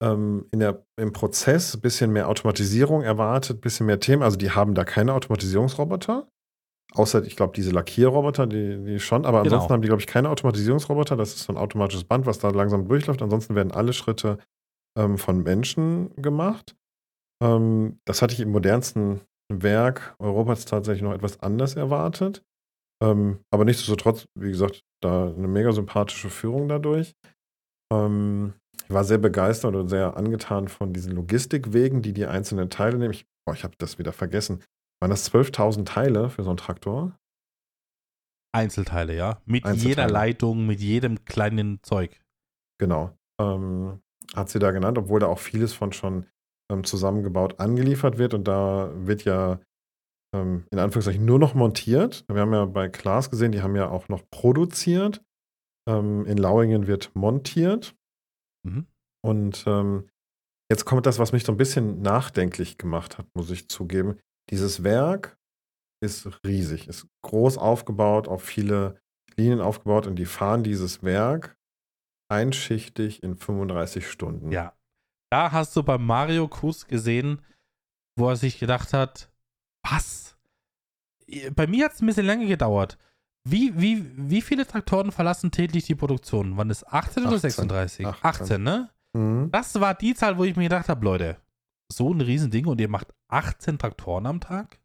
ähm, 0.02 0.46
in 0.52 0.60
der, 0.60 0.86
im 0.98 1.14
Prozess, 1.14 1.76
ein 1.76 1.82
bisschen 1.82 2.12
mehr 2.12 2.30
Automatisierung 2.30 3.02
erwartet, 3.02 3.58
ein 3.58 3.62
bisschen 3.62 3.86
mehr 3.86 4.00
Themen. 4.00 4.24
Also 4.24 4.38
die 4.38 4.52
haben 4.52 4.74
da 4.74 4.84
keine 4.84 5.14
Automatisierungsroboter. 5.14 6.28
Außer, 6.94 7.24
ich 7.24 7.36
glaube, 7.36 7.54
diese 7.56 7.72
Lackierroboter, 7.72 8.48
die, 8.48 8.84
die 8.84 9.00
schon. 9.00 9.26
Aber 9.26 9.40
ansonsten 9.40 9.68
genau. 9.68 9.74
haben 9.74 9.82
die, 9.82 9.88
glaube 9.88 10.02
ich, 10.02 10.08
keine 10.08 10.30
Automatisierungsroboter. 10.30 11.16
Das 11.16 11.36
ist 11.36 11.44
so 11.44 11.54
ein 11.54 11.58
automatisches 11.58 12.04
Band, 12.04 12.26
was 12.26 12.40
da 12.40 12.50
langsam 12.50 12.88
durchläuft. 12.88 13.22
Ansonsten 13.22 13.56
werden 13.56 13.72
alle 13.72 13.94
Schritte 13.94 14.40
ähm, 14.98 15.18
von 15.18 15.44
Menschen 15.44 16.16
gemacht. 16.16 16.76
Ähm, 17.44 18.00
das 18.06 18.22
hatte 18.22 18.34
ich 18.34 18.40
im 18.40 18.52
modernsten 18.52 19.22
Werk 19.52 20.16
Europas 20.20 20.66
tatsächlich 20.66 21.04
noch 21.04 21.14
etwas 21.14 21.40
anders 21.42 21.76
erwartet. 21.76 22.44
Ähm, 23.04 23.40
aber 23.52 23.66
nichtsdestotrotz, 23.66 24.26
wie 24.36 24.50
gesagt, 24.50 24.84
da 25.02 25.28
eine 25.28 25.48
mega 25.48 25.72
sympathische 25.72 26.30
Führung 26.30 26.68
dadurch. 26.68 27.16
Ähm, 27.92 28.54
ich 28.90 28.96
war 28.96 29.04
sehr 29.04 29.20
begeistert 29.20 29.76
und 29.76 29.88
sehr 29.88 30.18
angetan 30.18 30.68
von 30.68 30.94
diesen 30.94 31.12
Logistikwegen, 31.12 32.02
die 32.02 32.12
die 32.12 32.26
einzelnen 32.26 32.72
Teile 32.72 32.98
nehmen. 32.98 33.14
Ich, 33.14 33.28
boah, 33.46 33.54
ich 33.54 33.64
habe 33.64 33.76
das 33.78 34.00
wieder 34.00 34.12
vergessen. 34.12 34.64
Waren 35.00 35.12
das 35.12 35.32
12.000 35.32 35.86
Teile 35.86 36.30
für 36.30 36.44
so 36.44 36.50
einen 36.50 36.58
Traktor? 36.58 37.16
Einzelteile, 38.52 39.16
ja. 39.16 39.42
Mit 39.46 39.66
Einzelteile. 39.66 39.90
jeder 39.90 40.10
Leitung, 40.10 40.66
mit 40.66 40.80
jedem 40.80 41.24
kleinen 41.24 41.84
Zeug. 41.84 42.20
Genau. 42.80 43.16
Ähm, 43.40 44.02
hat 44.36 44.50
sie 44.50 44.58
da 44.58 44.72
genannt, 44.72 44.98
obwohl 44.98 45.20
da 45.20 45.28
auch 45.28 45.40
vieles 45.40 45.72
von 45.74 45.94
schon 45.94 46.26
ähm, 46.72 46.84
zusammengebaut 46.84 47.60
angeliefert 47.60 48.18
wird. 48.18 48.34
Und 48.34 48.48
da 48.48 48.92
wird 48.96 49.24
ja 49.24 49.60
ähm, 50.34 50.66
in 50.72 50.80
Anführungszeichen 50.80 51.24
nur 51.24 51.38
noch 51.38 51.54
montiert. 51.54 52.26
Wir 52.28 52.42
haben 52.42 52.54
ja 52.54 52.66
bei 52.66 52.90
Klaas 52.90 53.30
gesehen, 53.30 53.52
die 53.52 53.62
haben 53.62 53.76
ja 53.76 53.90
auch 53.90 54.10
noch 54.10 54.24
produziert. 54.32 55.22
Ähm, 55.88 56.26
in 56.26 56.40
Lauingen 56.40 56.88
wird 56.88 57.12
montiert. 57.14 57.96
Mhm. 58.64 58.88
Und 59.22 59.66
ähm, 59.68 60.10
jetzt 60.72 60.86
kommt 60.86 61.06
das, 61.06 61.20
was 61.20 61.32
mich 61.32 61.44
so 61.44 61.52
ein 61.52 61.58
bisschen 61.58 62.02
nachdenklich 62.02 62.78
gemacht 62.78 63.18
hat, 63.18 63.28
muss 63.34 63.50
ich 63.52 63.70
zugeben. 63.70 64.18
Dieses 64.50 64.84
Werk 64.84 65.38
ist 66.02 66.28
riesig, 66.46 66.88
ist 66.88 67.08
groß 67.24 67.58
aufgebaut, 67.58 68.28
auf 68.28 68.44
viele 68.44 69.02
Linien 69.36 69.62
aufgebaut 69.62 70.08
und 70.08 70.16
die 70.16 70.26
fahren 70.26 70.64
dieses 70.64 71.04
Werk 71.04 71.58
einschichtig 72.32 73.24
in 73.24 73.36
35 73.36 74.10
Stunden. 74.10 74.52
Ja. 74.52 74.76
Da 75.32 75.52
hast 75.52 75.76
du 75.76 75.84
beim 75.84 76.06
Mario 76.06 76.48
Kurs 76.48 76.88
gesehen, 76.88 77.42
wo 78.18 78.30
er 78.30 78.36
sich 78.36 78.60
gedacht 78.60 78.94
hat, 78.94 79.32
was? 79.84 80.38
Bei 81.56 81.68
mir 81.68 81.86
hat 81.86 81.94
es 81.94 82.02
ein 82.02 82.08
bisschen 82.08 82.26
länger 82.26 82.48
gedauert. 82.48 82.98
Wie, 83.44 83.74
wie, 83.80 84.06
wie 84.16 84.42
viele 84.42 84.68
Traktoren 84.68 85.12
verlassen 85.12 85.52
täglich 85.52 85.86
die 85.86 85.96
Produktion? 85.96 86.58
Wann 86.58 86.70
ist 86.70 86.86
18, 86.86 87.24
18 87.24 87.28
oder 87.28 87.40
36? 87.40 88.06
18, 88.06 88.26
18 88.26 88.64
ne? 88.64 88.90
Mhm. 89.14 89.50
Das 89.52 89.80
war 89.80 89.96
die 89.96 90.14
Zahl, 90.14 90.38
wo 90.38 90.44
ich 90.44 90.56
mir 90.56 90.64
gedacht 90.64 90.90
habe, 90.90 91.04
Leute, 91.04 91.38
so 91.92 92.14
ein 92.14 92.22
Riesending 92.22 92.68
und 92.68 92.80
ihr 92.80 92.90
macht 92.90 93.08
18 93.30 93.78
Traktoren 93.78 94.26
am 94.26 94.40
Tag? 94.40 94.80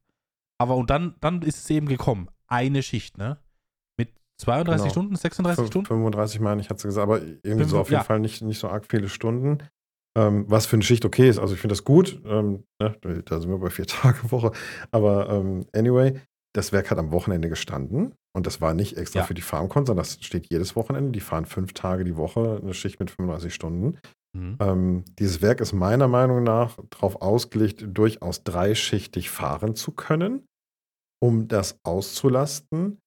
Aber 0.58 0.76
und 0.76 0.90
dann, 0.90 1.14
dann 1.20 1.42
ist 1.42 1.58
es 1.58 1.70
eben 1.70 1.88
gekommen. 1.88 2.28
Eine 2.46 2.82
Schicht, 2.82 3.18
ne? 3.18 3.38
Mit 3.98 4.10
32 4.38 4.82
genau. 4.82 4.92
Stunden, 4.92 5.16
36 5.16 5.66
Stunden? 5.66 5.86
35 5.86 6.40
meine 6.40 6.60
ich, 6.60 6.70
hat 6.70 6.78
sie 6.78 6.88
gesagt, 6.88 7.02
aber 7.02 7.20
irgendwie 7.20 7.64
so 7.64 7.80
auf 7.80 7.90
jeden 7.90 8.00
ja. 8.00 8.04
Fall 8.04 8.20
nicht, 8.20 8.42
nicht 8.42 8.58
so 8.58 8.68
arg 8.68 8.86
viele 8.88 9.08
Stunden. 9.08 9.58
Ähm, 10.16 10.44
was 10.48 10.66
für 10.66 10.76
eine 10.76 10.84
Schicht 10.84 11.04
okay 11.04 11.28
ist. 11.28 11.40
Also 11.40 11.54
ich 11.54 11.60
finde 11.60 11.72
das 11.72 11.82
gut. 11.82 12.22
Ähm, 12.24 12.62
ne, 12.80 12.96
da 13.24 13.40
sind 13.40 13.50
wir 13.50 13.58
bei 13.58 13.70
vier 13.70 13.86
Tage 13.86 14.30
Woche. 14.30 14.52
Aber 14.92 15.28
ähm, 15.28 15.66
anyway, 15.74 16.20
das 16.54 16.72
Werk 16.72 16.90
hat 16.90 16.98
am 16.98 17.10
Wochenende 17.10 17.48
gestanden 17.48 18.14
und 18.32 18.46
das 18.46 18.60
war 18.60 18.74
nicht 18.74 18.96
extra 18.96 19.20
ja. 19.20 19.24
für 19.26 19.34
die 19.34 19.42
FarmCon, 19.42 19.86
sondern 19.86 20.04
das 20.04 20.18
steht 20.24 20.46
jedes 20.50 20.76
Wochenende. 20.76 21.10
Die 21.10 21.20
fahren 21.20 21.46
fünf 21.46 21.72
Tage 21.72 22.04
die 22.04 22.16
Woche, 22.16 22.60
eine 22.62 22.74
Schicht 22.74 23.00
mit 23.00 23.10
35 23.10 23.52
Stunden. 23.52 23.98
Mhm. 24.34 24.56
Ähm, 24.60 25.04
dieses 25.18 25.42
Werk 25.42 25.60
ist 25.60 25.72
meiner 25.72 26.08
Meinung 26.08 26.42
nach 26.44 26.78
darauf 26.90 27.22
ausgelegt, 27.22 27.84
durchaus 27.88 28.44
dreischichtig 28.44 29.30
fahren 29.30 29.74
zu 29.74 29.92
können, 29.92 30.46
um 31.20 31.48
das 31.48 31.78
auszulasten. 31.82 32.98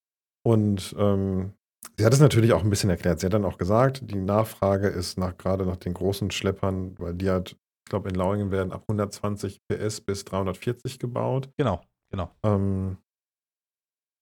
Und 0.45 0.93
ähm, 0.97 1.53
sie 1.97 2.05
hat 2.05 2.13
es 2.13 2.19
natürlich 2.19 2.51
auch 2.51 2.63
ein 2.63 2.69
bisschen 2.69 2.89
erklärt. 2.89 3.21
Sie 3.21 3.25
hat 3.25 3.33
dann 3.33 3.45
auch 3.45 3.57
gesagt, 3.57 4.01
die 4.11 4.15
Nachfrage 4.15 4.87
ist 4.87 5.17
nach 5.17 5.37
gerade 5.37 5.65
nach 5.65 5.77
den 5.77 5.93
großen 5.93 6.31
Schleppern, 6.31 6.95
weil 6.99 7.13
die 7.13 7.29
hat, 7.29 7.51
ich 7.51 7.89
glaube, 7.89 8.09
in 8.09 8.15
Lauingen 8.15 8.51
werden 8.51 8.73
ab 8.73 8.83
120 8.89 9.61
PS 9.67 10.01
bis 10.01 10.25
340 10.25 10.99
gebaut. 10.99 11.49
Genau, 11.57 11.81
genau. 12.11 12.31
Ähm, 12.43 12.97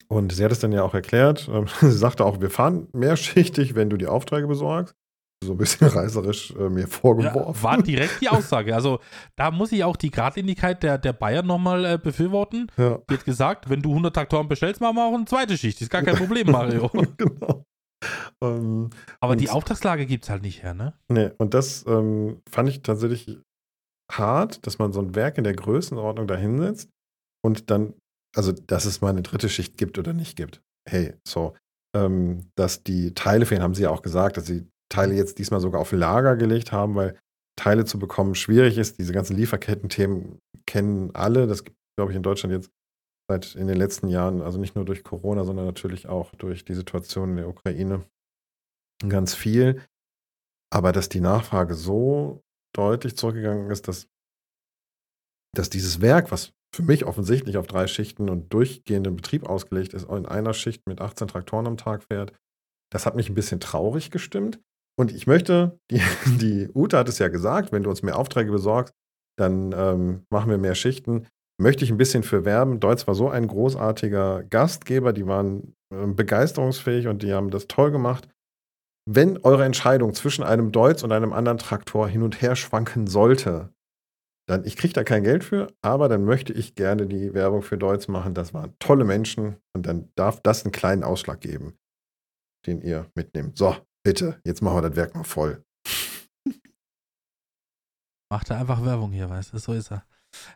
und 0.07 0.31
sie 0.31 0.43
hat 0.43 0.51
es 0.51 0.59
dann 0.59 0.71
ja 0.71 0.83
auch 0.83 0.93
erklärt. 0.93 1.49
Ähm, 1.51 1.65
sie 1.81 1.91
sagte 1.91 2.25
auch, 2.25 2.41
wir 2.41 2.49
fahren 2.49 2.87
mehrschichtig, 2.93 3.75
wenn 3.75 3.89
du 3.89 3.97
die 3.97 4.07
Aufträge 4.07 4.47
besorgst. 4.47 4.95
So 5.43 5.51
ein 5.51 5.57
bisschen 5.57 5.87
reißerisch 5.87 6.55
äh, 6.55 6.69
mir 6.69 6.87
vorgeworfen. 6.87 7.53
Ja, 7.55 7.63
war 7.63 7.81
direkt 7.81 8.21
die 8.21 8.29
Aussage. 8.29 8.73
Also 8.73 8.99
da 9.35 9.51
muss 9.51 9.71
ich 9.71 9.83
auch 9.83 9.95
die 9.95 10.11
Gradlinigkeit 10.11 10.81
der, 10.83 10.97
der 10.97 11.13
Bayern 11.13 11.45
nochmal 11.45 11.85
äh, 11.85 11.97
befürworten. 12.01 12.71
Ja. 12.77 12.99
Die 13.09 13.13
hat 13.15 13.25
gesagt, 13.25 13.69
wenn 13.69 13.81
du 13.81 13.89
100 13.89 14.13
Traktoren 14.13 14.47
bestellst, 14.47 14.81
machen 14.81 14.95
wir 14.95 15.05
auch 15.05 15.13
eine 15.13 15.25
zweite 15.25 15.57
Schicht. 15.57 15.81
Ist 15.81 15.89
gar 15.89 16.03
kein 16.03 16.15
Problem, 16.15 16.51
Mario. 16.51 16.89
genau. 17.17 17.65
Ähm, 18.41 18.89
Aber 19.19 19.35
die 19.35 19.49
Auftragslage 19.49 20.05
gibt 20.05 20.25
es 20.25 20.29
halt 20.29 20.43
nicht 20.43 20.63
her, 20.63 20.73
ne? 20.73 20.93
Nee, 21.07 21.31
und 21.37 21.53
das 21.53 21.85
ähm, 21.87 22.41
fand 22.49 22.69
ich 22.69 22.81
tatsächlich 22.81 23.39
hart, 24.11 24.65
dass 24.65 24.77
man 24.77 24.93
so 24.93 25.01
ein 25.01 25.15
Werk 25.15 25.37
in 25.37 25.43
der 25.43 25.55
Größenordnung 25.55 26.27
da 26.27 26.35
hinsetzt 26.35 26.89
und 27.43 27.71
dann 27.71 27.93
also 28.35 28.51
dass 28.51 28.85
es 28.85 29.01
mal 29.01 29.09
eine 29.09 29.21
dritte 29.21 29.49
Schicht 29.49 29.77
gibt 29.77 29.97
oder 29.97 30.13
nicht 30.13 30.35
gibt. 30.35 30.61
Hey, 30.87 31.13
so, 31.27 31.55
ähm, 31.95 32.51
dass 32.55 32.83
die 32.83 33.13
Teile 33.13 33.45
fehlen, 33.45 33.61
haben 33.61 33.73
sie 33.73 33.83
ja 33.83 33.89
auch 33.89 34.01
gesagt, 34.01 34.37
dass 34.37 34.45
sie 34.45 34.67
Teile 34.89 35.15
jetzt 35.15 35.39
diesmal 35.39 35.61
sogar 35.61 35.81
auf 35.81 35.91
Lager 35.91 36.35
gelegt 36.35 36.71
haben, 36.71 36.95
weil 36.95 37.17
Teile 37.57 37.85
zu 37.85 37.97
bekommen 37.97 38.35
schwierig 38.35 38.77
ist. 38.77 38.99
Diese 38.99 39.13
ganzen 39.13 39.35
Lieferketten-Themen 39.35 40.39
kennen 40.67 41.15
alle. 41.15 41.47
Das 41.47 41.63
gibt, 41.63 41.77
glaube 41.97 42.11
ich, 42.11 42.17
in 42.17 42.23
Deutschland 42.23 42.53
jetzt 42.53 42.69
seit 43.29 43.55
in 43.55 43.67
den 43.67 43.77
letzten 43.77 44.07
Jahren, 44.09 44.41
also 44.41 44.59
nicht 44.59 44.75
nur 44.75 44.85
durch 44.85 45.03
Corona, 45.03 45.43
sondern 45.45 45.65
natürlich 45.65 46.07
auch 46.07 46.35
durch 46.35 46.65
die 46.65 46.75
Situation 46.75 47.31
in 47.31 47.37
der 47.37 47.47
Ukraine 47.47 48.05
ganz 49.07 49.33
viel. 49.33 49.81
Aber 50.71 50.91
dass 50.91 51.09
die 51.09 51.21
Nachfrage 51.21 51.73
so 51.73 52.41
deutlich 52.75 53.17
zurückgegangen 53.17 53.71
ist, 53.71 53.87
dass, 53.87 54.07
dass 55.55 55.69
dieses 55.69 56.01
Werk, 56.01 56.31
was 56.31 56.51
für 56.75 56.83
mich 56.83 57.05
offensichtlich 57.05 57.57
auf 57.57 57.67
drei 57.67 57.87
Schichten 57.87 58.29
und 58.29 58.53
durchgehenden 58.53 59.15
Betrieb 59.15 59.47
ausgelegt 59.47 59.93
ist, 59.93 60.09
in 60.09 60.25
einer 60.25 60.53
Schicht 60.53 60.87
mit 60.87 60.99
18 60.99 61.29
Traktoren 61.29 61.67
am 61.67 61.77
Tag 61.77 62.03
fährt. 62.03 62.33
Das 62.91 63.05
hat 63.05 63.15
mich 63.15 63.29
ein 63.29 63.35
bisschen 63.35 63.59
traurig 63.59 64.11
gestimmt. 64.11 64.59
Und 64.97 65.11
ich 65.11 65.25
möchte, 65.25 65.79
die, 65.91 66.01
die 66.25 66.69
Ute 66.73 66.97
hat 66.97 67.09
es 67.09 67.19
ja 67.19 67.29
gesagt, 67.29 67.71
wenn 67.71 67.83
du 67.83 67.89
uns 67.89 68.03
mehr 68.03 68.17
Aufträge 68.17 68.51
besorgst, 68.51 68.93
dann 69.37 69.73
ähm, 69.73 70.25
machen 70.29 70.49
wir 70.49 70.57
mehr 70.57 70.75
Schichten. 70.75 71.27
Möchte 71.61 71.85
ich 71.85 71.91
ein 71.91 71.97
bisschen 71.97 72.23
für 72.23 72.43
werben. 72.43 72.81
Deutz 72.81 73.07
war 73.07 73.15
so 73.15 73.29
ein 73.29 73.47
großartiger 73.47 74.43
Gastgeber, 74.43 75.13
die 75.13 75.25
waren 75.25 75.75
äh, 75.93 76.07
begeisterungsfähig 76.07 77.07
und 77.07 77.23
die 77.23 77.33
haben 77.33 77.51
das 77.51 77.67
toll 77.67 77.91
gemacht. 77.91 78.27
Wenn 79.07 79.37
eure 79.37 79.63
Entscheidung 79.63 80.13
zwischen 80.13 80.43
einem 80.43 80.71
Deutz 80.71 81.03
und 81.03 81.11
einem 81.11 81.31
anderen 81.31 81.57
Traktor 81.57 82.07
hin 82.07 82.23
und 82.23 82.41
her 82.41 82.55
schwanken 82.55 83.07
sollte, 83.07 83.69
dann, 84.47 84.63
ich 84.63 84.77
kriege 84.77 84.93
da 84.93 85.03
kein 85.03 85.23
Geld 85.23 85.43
für, 85.43 85.73
aber 85.81 86.07
dann 86.07 86.23
möchte 86.23 86.53
ich 86.53 86.75
gerne 86.75 87.07
die 87.07 87.33
Werbung 87.33 87.63
für 87.63 87.77
Deutsch 87.77 88.07
machen. 88.07 88.33
Das 88.33 88.53
waren 88.53 88.75
tolle 88.79 89.03
Menschen 89.03 89.57
und 89.73 89.85
dann 89.87 90.11
darf 90.15 90.39
das 90.41 90.63
einen 90.63 90.71
kleinen 90.71 91.03
Ausschlag 91.03 91.41
geben, 91.41 91.77
den 92.67 92.81
ihr 92.81 93.09
mitnehmt. 93.15 93.57
So, 93.57 93.75
bitte, 94.03 94.39
jetzt 94.43 94.61
machen 94.61 94.77
wir 94.77 94.89
das 94.89 94.95
Werk 94.95 95.15
mal 95.15 95.23
voll. 95.23 95.63
Macht 98.31 98.51
er 98.51 98.59
einfach 98.59 98.85
Werbung 98.85 99.11
hier, 99.11 99.29
weißt 99.29 99.53
du, 99.53 99.57
so 99.57 99.73
ist 99.73 99.91
er. 99.91 100.05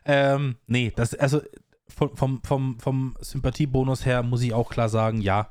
Ähm, 0.04 0.56
nee, 0.66 0.92
das, 0.94 1.14
also 1.14 1.40
vom, 1.88 2.16
vom, 2.16 2.42
vom, 2.44 2.78
vom 2.78 3.16
Sympathiebonus 3.20 4.06
her 4.06 4.22
muss 4.22 4.42
ich 4.42 4.52
auch 4.52 4.70
klar 4.70 4.88
sagen, 4.88 5.20
ja, 5.20 5.50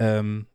ähm, 0.00 0.46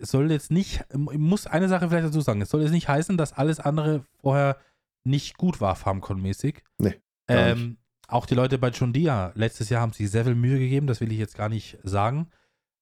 soll 0.00 0.30
jetzt 0.30 0.50
nicht, 0.50 0.84
ich 0.88 1.18
muss 1.18 1.46
eine 1.46 1.68
Sache 1.68 1.88
vielleicht 1.88 2.06
dazu 2.06 2.22
sagen, 2.22 2.40
es 2.40 2.48
soll 2.48 2.62
jetzt 2.62 2.70
nicht 2.70 2.88
heißen, 2.88 3.18
dass 3.18 3.34
alles 3.34 3.60
andere 3.60 4.04
vorher 4.20 4.56
nicht 5.04 5.36
gut 5.36 5.60
war, 5.60 5.76
Farmcon-mäßig. 5.76 6.62
Nee. 6.78 6.94
Ähm, 7.28 7.78
auch 8.08 8.26
die 8.26 8.34
Leute 8.34 8.58
bei 8.58 8.68
John 8.68 8.92
Deere 8.92 9.32
letztes 9.34 9.68
Jahr 9.70 9.80
haben 9.80 9.92
sich 9.92 10.10
sehr 10.10 10.24
viel 10.24 10.34
Mühe 10.34 10.58
gegeben, 10.58 10.86
das 10.86 11.00
will 11.00 11.12
ich 11.12 11.18
jetzt 11.18 11.36
gar 11.36 11.48
nicht 11.48 11.78
sagen. 11.82 12.30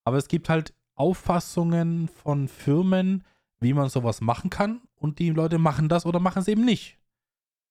Aber 0.05 0.17
es 0.17 0.29
gibt 0.29 0.49
halt 0.49 0.75
Auffassungen 0.95 2.09
von 2.09 2.49
Firmen, 2.49 3.25
wie 3.61 3.73
man 3.73 3.89
sowas 3.89 4.21
machen 4.21 4.51
kann. 4.51 4.83
Und 4.95 5.19
die 5.19 5.31
Leute 5.31 5.59
machen 5.59 5.89
das 5.89 6.07
oder 6.07 6.21
machen 6.21 6.41
es 6.41 6.49
eben 6.49 6.65
nicht. 6.65 6.99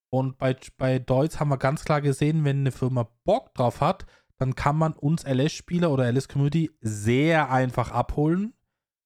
Und 0.10 0.38
bei, 0.38 0.56
bei 0.78 1.00
Deutz 1.00 1.40
haben 1.40 1.50
wir 1.50 1.58
ganz 1.58 1.86
klar 1.86 2.02
gesehen, 2.02 2.44
wenn 2.44 2.60
eine 2.60 2.72
Firma 2.72 3.10
Bock 3.24 3.54
drauf 3.54 3.80
hat, 3.80 4.06
dann 4.38 4.56
kann 4.56 4.78
man 4.78 4.94
uns 4.94 5.24
LS-Spieler 5.24 5.92
oder 5.92 6.12
LS-Community 6.12 6.72
sehr 6.82 7.52
einfach 7.52 7.92
abholen. 7.92 8.54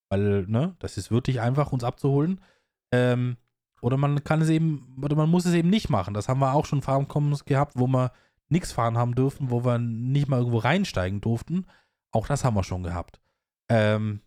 Weil, 0.10 0.46
ne, 0.48 0.76
das 0.80 0.98
ist 0.98 1.12
wirklich 1.12 1.42
einfach, 1.42 1.72
uns 1.72 1.84
abzuholen. 1.84 2.42
Ähm, 2.92 3.38
oder 3.82 3.98
man 3.98 4.24
kann 4.24 4.42
es 4.42 4.50
eben, 4.50 4.98
oder 5.02 5.16
man 5.16 5.30
muss 5.30 5.46
es 5.46 5.54
eben 5.54 5.70
nicht 5.70 5.90
machen. 5.90 6.14
Das 6.14 6.30
haben 6.30 6.40
wir 6.40 6.54
auch 6.54 6.66
schon 6.66 6.82
Farmcoms 6.82 7.46
gehabt, 7.46 7.74
wo 7.76 7.88
wir 7.88 8.12
nichts 8.50 8.72
fahren 8.72 8.98
haben 8.98 9.16
dürfen, 9.16 9.50
wo 9.50 9.64
wir 9.64 9.80
nicht 9.80 10.28
mal 10.28 10.40
irgendwo 10.40 10.60
reinsteigen 10.60 11.22
durften. 11.22 11.66
Auch 12.12 12.28
das 12.28 12.44
haben 12.44 12.56
wir 12.56 12.64
schon 12.64 12.84
gehabt. 12.84 13.20
Ähm, 13.70 14.22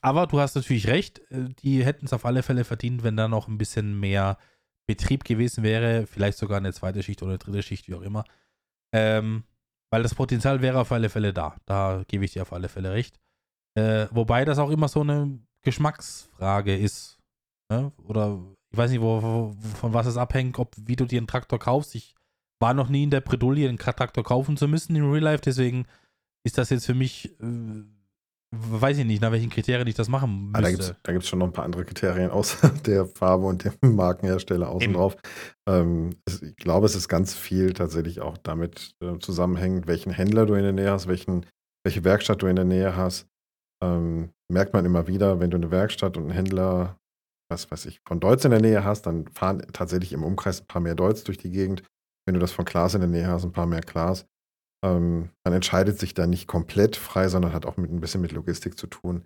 aber 0.00 0.26
du 0.26 0.38
hast 0.38 0.54
natürlich 0.54 0.86
recht, 0.86 1.20
äh, 1.30 1.48
die 1.62 1.84
hätten 1.84 2.06
es 2.06 2.12
auf 2.12 2.26
alle 2.26 2.42
Fälle 2.42 2.64
verdient, 2.64 3.02
wenn 3.02 3.16
da 3.16 3.26
noch 3.26 3.48
ein 3.48 3.58
bisschen 3.58 3.98
mehr 3.98 4.38
Betrieb 4.86 5.24
gewesen 5.24 5.64
wäre, 5.64 6.06
vielleicht 6.06 6.36
sogar 6.36 6.58
eine 6.58 6.72
zweite 6.72 7.02
Schicht 7.02 7.22
oder 7.22 7.32
eine 7.32 7.38
dritte 7.38 7.62
Schicht, 7.62 7.88
wie 7.88 7.94
auch 7.94 8.02
immer. 8.02 8.24
Ähm, 8.92 9.44
weil 9.90 10.02
das 10.02 10.14
Potenzial 10.14 10.60
wäre 10.60 10.80
auf 10.80 10.92
alle 10.92 11.08
Fälle 11.08 11.32
da. 11.32 11.56
Da 11.64 12.04
gebe 12.06 12.24
ich 12.24 12.32
dir 12.32 12.42
auf 12.42 12.52
alle 12.52 12.68
Fälle 12.68 12.92
recht. 12.92 13.18
Äh, 13.74 14.06
wobei 14.10 14.44
das 14.44 14.58
auch 14.58 14.70
immer 14.70 14.88
so 14.88 15.00
eine 15.00 15.38
Geschmacksfrage 15.62 16.76
ist. 16.76 17.13
Ne? 17.70 17.92
Oder 18.06 18.40
ich 18.70 18.78
weiß 18.78 18.90
nicht, 18.90 19.00
wo, 19.00 19.22
wo, 19.22 19.56
von 19.76 19.94
was 19.94 20.06
es 20.06 20.16
abhängt, 20.16 20.58
ob 20.58 20.74
wie 20.76 20.96
du 20.96 21.04
dir 21.04 21.18
einen 21.18 21.26
Traktor 21.26 21.58
kaufst. 21.58 21.94
Ich 21.94 22.14
war 22.60 22.74
noch 22.74 22.88
nie 22.88 23.04
in 23.04 23.10
der 23.10 23.20
Bredouille, 23.20 23.68
einen 23.68 23.78
Traktor 23.78 24.24
kaufen 24.24 24.56
zu 24.56 24.68
müssen 24.68 24.96
im 24.96 25.10
Real 25.10 25.22
Life, 25.22 25.42
deswegen 25.44 25.86
ist 26.44 26.58
das 26.58 26.70
jetzt 26.70 26.86
für 26.86 26.94
mich, 26.94 27.38
äh, 27.40 27.84
weiß 28.50 28.98
ich 28.98 29.04
nicht, 29.04 29.22
nach 29.22 29.32
welchen 29.32 29.50
Kriterien 29.50 29.86
ich 29.86 29.94
das 29.94 30.08
machen 30.08 30.50
ah, 30.54 30.60
müsste. 30.60 30.96
da 31.02 31.12
gibt 31.12 31.24
es 31.24 31.28
schon 31.28 31.38
noch 31.38 31.46
ein 31.46 31.52
paar 31.52 31.64
andere 31.64 31.84
Kriterien 31.84 32.30
außer 32.30 32.68
der 32.86 33.06
Farbe 33.06 33.46
und 33.46 33.64
dem 33.64 33.94
Markenhersteller 33.94 34.68
außen 34.68 34.90
Eben. 34.90 34.94
drauf. 34.94 35.16
Ähm, 35.68 36.16
es, 36.26 36.42
ich 36.42 36.56
glaube, 36.56 36.86
es 36.86 36.94
ist 36.94 37.08
ganz 37.08 37.34
viel 37.34 37.72
tatsächlich 37.72 38.20
auch 38.20 38.38
damit 38.38 38.94
äh, 39.00 39.18
zusammenhängend, 39.18 39.86
welchen 39.86 40.12
Händler 40.12 40.46
du 40.46 40.54
in 40.54 40.62
der 40.62 40.72
Nähe 40.72 40.90
hast, 40.90 41.08
welchen, 41.08 41.46
welche 41.84 42.04
Werkstatt 42.04 42.42
du 42.42 42.46
in 42.46 42.56
der 42.56 42.64
Nähe 42.64 42.96
hast. 42.96 43.26
Ähm, 43.82 44.30
merkt 44.48 44.72
man 44.74 44.84
immer 44.84 45.06
wieder, 45.06 45.40
wenn 45.40 45.50
du 45.50 45.56
eine 45.56 45.70
Werkstatt 45.70 46.16
und 46.16 46.24
einen 46.24 46.32
Händler 46.32 46.98
was 47.54 47.70
weiß 47.70 47.86
ich, 47.86 48.00
von 48.06 48.20
Deutz 48.20 48.44
in 48.44 48.50
der 48.50 48.60
Nähe 48.60 48.84
hast, 48.84 49.02
dann 49.06 49.28
fahren 49.28 49.62
tatsächlich 49.72 50.12
im 50.12 50.24
Umkreis 50.24 50.60
ein 50.60 50.66
paar 50.66 50.82
mehr 50.82 50.94
Deutz 50.94 51.24
durch 51.24 51.38
die 51.38 51.50
Gegend. 51.50 51.82
Wenn 52.26 52.34
du 52.34 52.40
das 52.40 52.52
von 52.52 52.64
Klaas 52.64 52.94
in 52.94 53.00
der 53.00 53.08
Nähe 53.08 53.26
hast, 53.26 53.44
ein 53.44 53.52
paar 53.52 53.66
mehr 53.66 53.82
Klaas. 53.82 54.26
Ähm, 54.84 55.30
man 55.44 55.54
entscheidet 55.54 55.98
sich 55.98 56.14
da 56.14 56.26
nicht 56.26 56.46
komplett 56.46 56.96
frei, 56.96 57.28
sondern 57.28 57.52
hat 57.52 57.66
auch 57.66 57.76
mit 57.76 57.90
ein 57.90 58.00
bisschen 58.00 58.20
mit 58.20 58.32
Logistik 58.32 58.78
zu 58.78 58.86
tun. 58.86 59.24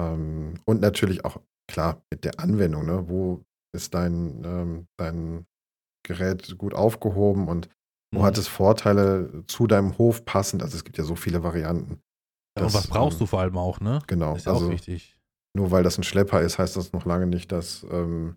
Ähm, 0.00 0.54
und 0.64 0.80
natürlich 0.80 1.24
auch, 1.24 1.40
klar, 1.70 2.02
mit 2.10 2.24
der 2.24 2.38
Anwendung, 2.40 2.86
ne? 2.86 3.08
Wo 3.08 3.42
ist 3.74 3.94
dein, 3.94 4.42
ähm, 4.44 4.86
dein 4.98 5.46
Gerät 6.06 6.56
gut 6.56 6.74
aufgehoben 6.74 7.48
und 7.48 7.68
wo 8.14 8.20
Mhm. 8.20 8.24
hat 8.24 8.38
es 8.38 8.48
Vorteile 8.48 9.44
zu 9.46 9.66
deinem 9.66 9.98
Hof 9.98 10.24
passend? 10.24 10.62
Also 10.62 10.76
es 10.76 10.84
gibt 10.84 10.96
ja 10.96 11.04
so 11.04 11.16
viele 11.16 11.42
Varianten. 11.42 12.00
Ja, 12.58 12.64
und 12.64 12.74
was 12.74 12.86
brauchst 12.86 13.16
ähm, 13.16 13.18
du 13.20 13.26
vor 13.26 13.40
allem 13.40 13.58
auch, 13.58 13.80
ne? 13.80 14.00
Genau. 14.06 14.30
Das 14.32 14.38
ist 14.38 14.46
ja 14.46 14.52
also 14.52 14.66
auch 14.66 14.70
wichtig. 14.70 15.17
Nur 15.58 15.70
weil 15.72 15.82
das 15.82 15.98
ein 15.98 16.04
Schlepper 16.04 16.40
ist, 16.40 16.58
heißt 16.58 16.76
das 16.76 16.92
noch 16.92 17.04
lange 17.04 17.26
nicht, 17.26 17.50
dass 17.52 17.84
ähm, 17.90 18.36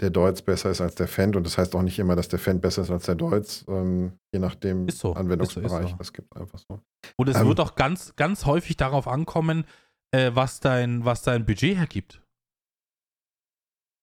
der 0.00 0.10
Deutz 0.10 0.42
besser 0.42 0.70
ist 0.70 0.80
als 0.80 0.96
der 0.96 1.06
Fendt. 1.08 1.36
Und 1.36 1.44
das 1.44 1.56
heißt 1.56 1.74
auch 1.76 1.82
nicht 1.82 1.98
immer, 1.98 2.16
dass 2.16 2.28
der 2.28 2.38
Fendt 2.38 2.60
besser 2.60 2.82
ist 2.82 2.90
als 2.90 3.06
der 3.06 3.14
Deutz, 3.14 3.64
ähm, 3.68 4.18
je 4.32 4.40
nachdem 4.40 4.88
so, 4.88 5.12
Anwendungsbereich. 5.14 5.66
ist 5.66 5.72
so, 5.72 5.84
ist 5.84 5.90
so. 5.90 5.96
Das 5.96 6.12
gibt 6.12 6.36
einfach 6.36 6.58
so. 6.58 6.80
Und 7.16 7.28
es 7.28 7.36
ähm, 7.36 7.46
wird 7.46 7.60
auch 7.60 7.76
ganz, 7.76 8.16
ganz 8.16 8.46
häufig 8.46 8.76
darauf 8.76 9.06
ankommen, 9.06 9.64
äh, 10.10 10.32
was, 10.34 10.60
dein, 10.60 11.04
was 11.04 11.22
dein 11.22 11.46
Budget 11.46 11.76
hergibt. 11.76 12.20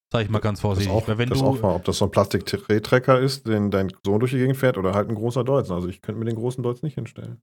Sag 0.09 0.21
ich 0.21 0.29
mal 0.29 0.39
ganz 0.39 0.59
Das 0.59 0.61
vorsichtig. 0.61 0.93
auch, 0.93 1.07
Weil 1.09 1.17
wenn 1.17 1.29
das 1.29 1.39
du, 1.39 1.45
auch 1.45 1.61
wahr. 1.61 1.75
Ob 1.75 1.83
das 1.83 1.97
so 1.97 2.05
ein 2.05 2.11
Plastik-Trecker 2.11 3.19
ist, 3.19 3.45
den 3.45 3.71
dein 3.71 3.91
Sohn 4.05 4.21
durch 4.21 4.31
die 4.31 4.37
Gegend 4.37 4.55
fährt 4.55 4.77
oder 4.77 4.93
halt 4.93 5.09
ein 5.09 5.15
großer 5.15 5.43
Deutz. 5.43 5.69
Also 5.69 5.89
ich 5.89 6.01
könnte 6.01 6.19
mir 6.19 6.25
den 6.25 6.37
großen 6.37 6.63
Deutz 6.63 6.81
nicht 6.81 6.95
hinstellen. 6.95 7.41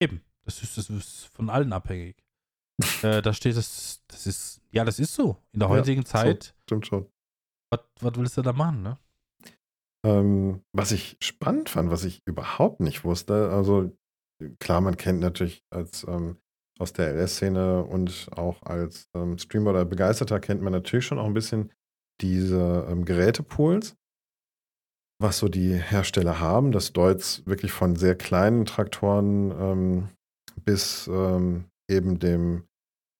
Eben. 0.00 0.20
Das 0.44 0.64
ist, 0.64 0.76
das 0.76 0.90
ist 0.90 1.26
von 1.26 1.48
allen 1.48 1.72
abhängig. 1.72 2.16
Äh, 3.02 3.22
da 3.22 3.32
steht 3.32 3.56
das, 3.56 4.02
das 4.08 4.26
ist, 4.26 4.60
ja, 4.70 4.84
das 4.84 4.98
ist 4.98 5.14
so. 5.14 5.36
In 5.52 5.60
der 5.60 5.68
Ja, 5.68 5.76
heutigen 5.76 6.04
Zeit, 6.04 6.54
Stimmt 6.62 6.86
schon. 6.86 7.06
was, 7.70 7.80
was 8.00 8.12
willst 8.16 8.36
du 8.36 8.42
da 8.42 8.52
machen, 8.52 8.82
ne? 8.82 8.98
Ähm, 10.04 10.62
was 10.72 10.90
ich 10.92 11.16
spannend 11.20 11.68
fand, 11.68 11.90
was 11.90 12.04
ich 12.04 12.22
überhaupt 12.26 12.80
nicht 12.80 13.04
wusste, 13.04 13.50
also 13.50 13.92
klar, 14.58 14.80
man 14.80 14.96
kennt 14.96 15.20
natürlich 15.20 15.62
als 15.70 16.04
ähm, 16.08 16.38
aus 16.80 16.92
der 16.92 17.12
LS-Szene 17.14 17.84
und 17.84 18.28
auch 18.32 18.62
als 18.62 19.08
ähm, 19.14 19.38
Streamer 19.38 19.70
oder 19.70 19.84
Begeisterter 19.84 20.40
kennt 20.40 20.62
man 20.62 20.72
natürlich 20.72 21.06
schon 21.06 21.18
auch 21.20 21.26
ein 21.26 21.34
bisschen 21.34 21.70
diese 22.20 22.86
ähm, 22.90 23.04
Gerätepools, 23.04 23.94
was 25.20 25.38
so 25.38 25.48
die 25.48 25.74
Hersteller 25.74 26.40
haben, 26.40 26.72
dass 26.72 26.92
Deutz 26.92 27.42
wirklich 27.46 27.70
von 27.70 27.94
sehr 27.94 28.16
kleinen 28.16 28.64
Traktoren 28.64 29.50
ähm, 29.52 30.08
bis 30.64 31.06
ähm, 31.06 31.66
eben 31.92 32.18
dem 32.18 32.64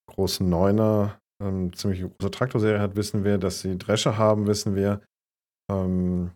großen 0.09 0.47
Neuner 0.47 1.19
ähm, 1.41 1.73
ziemlich 1.73 2.01
große 2.01 2.31
Traktorserie 2.31 2.79
hat, 2.79 2.95
wissen 2.95 3.23
wir, 3.23 3.37
dass 3.37 3.61
sie 3.61 3.77
Drescher 3.77 4.17
haben, 4.17 4.47
wissen 4.47 4.75
wir. 4.75 5.01
Ähm, 5.71 6.31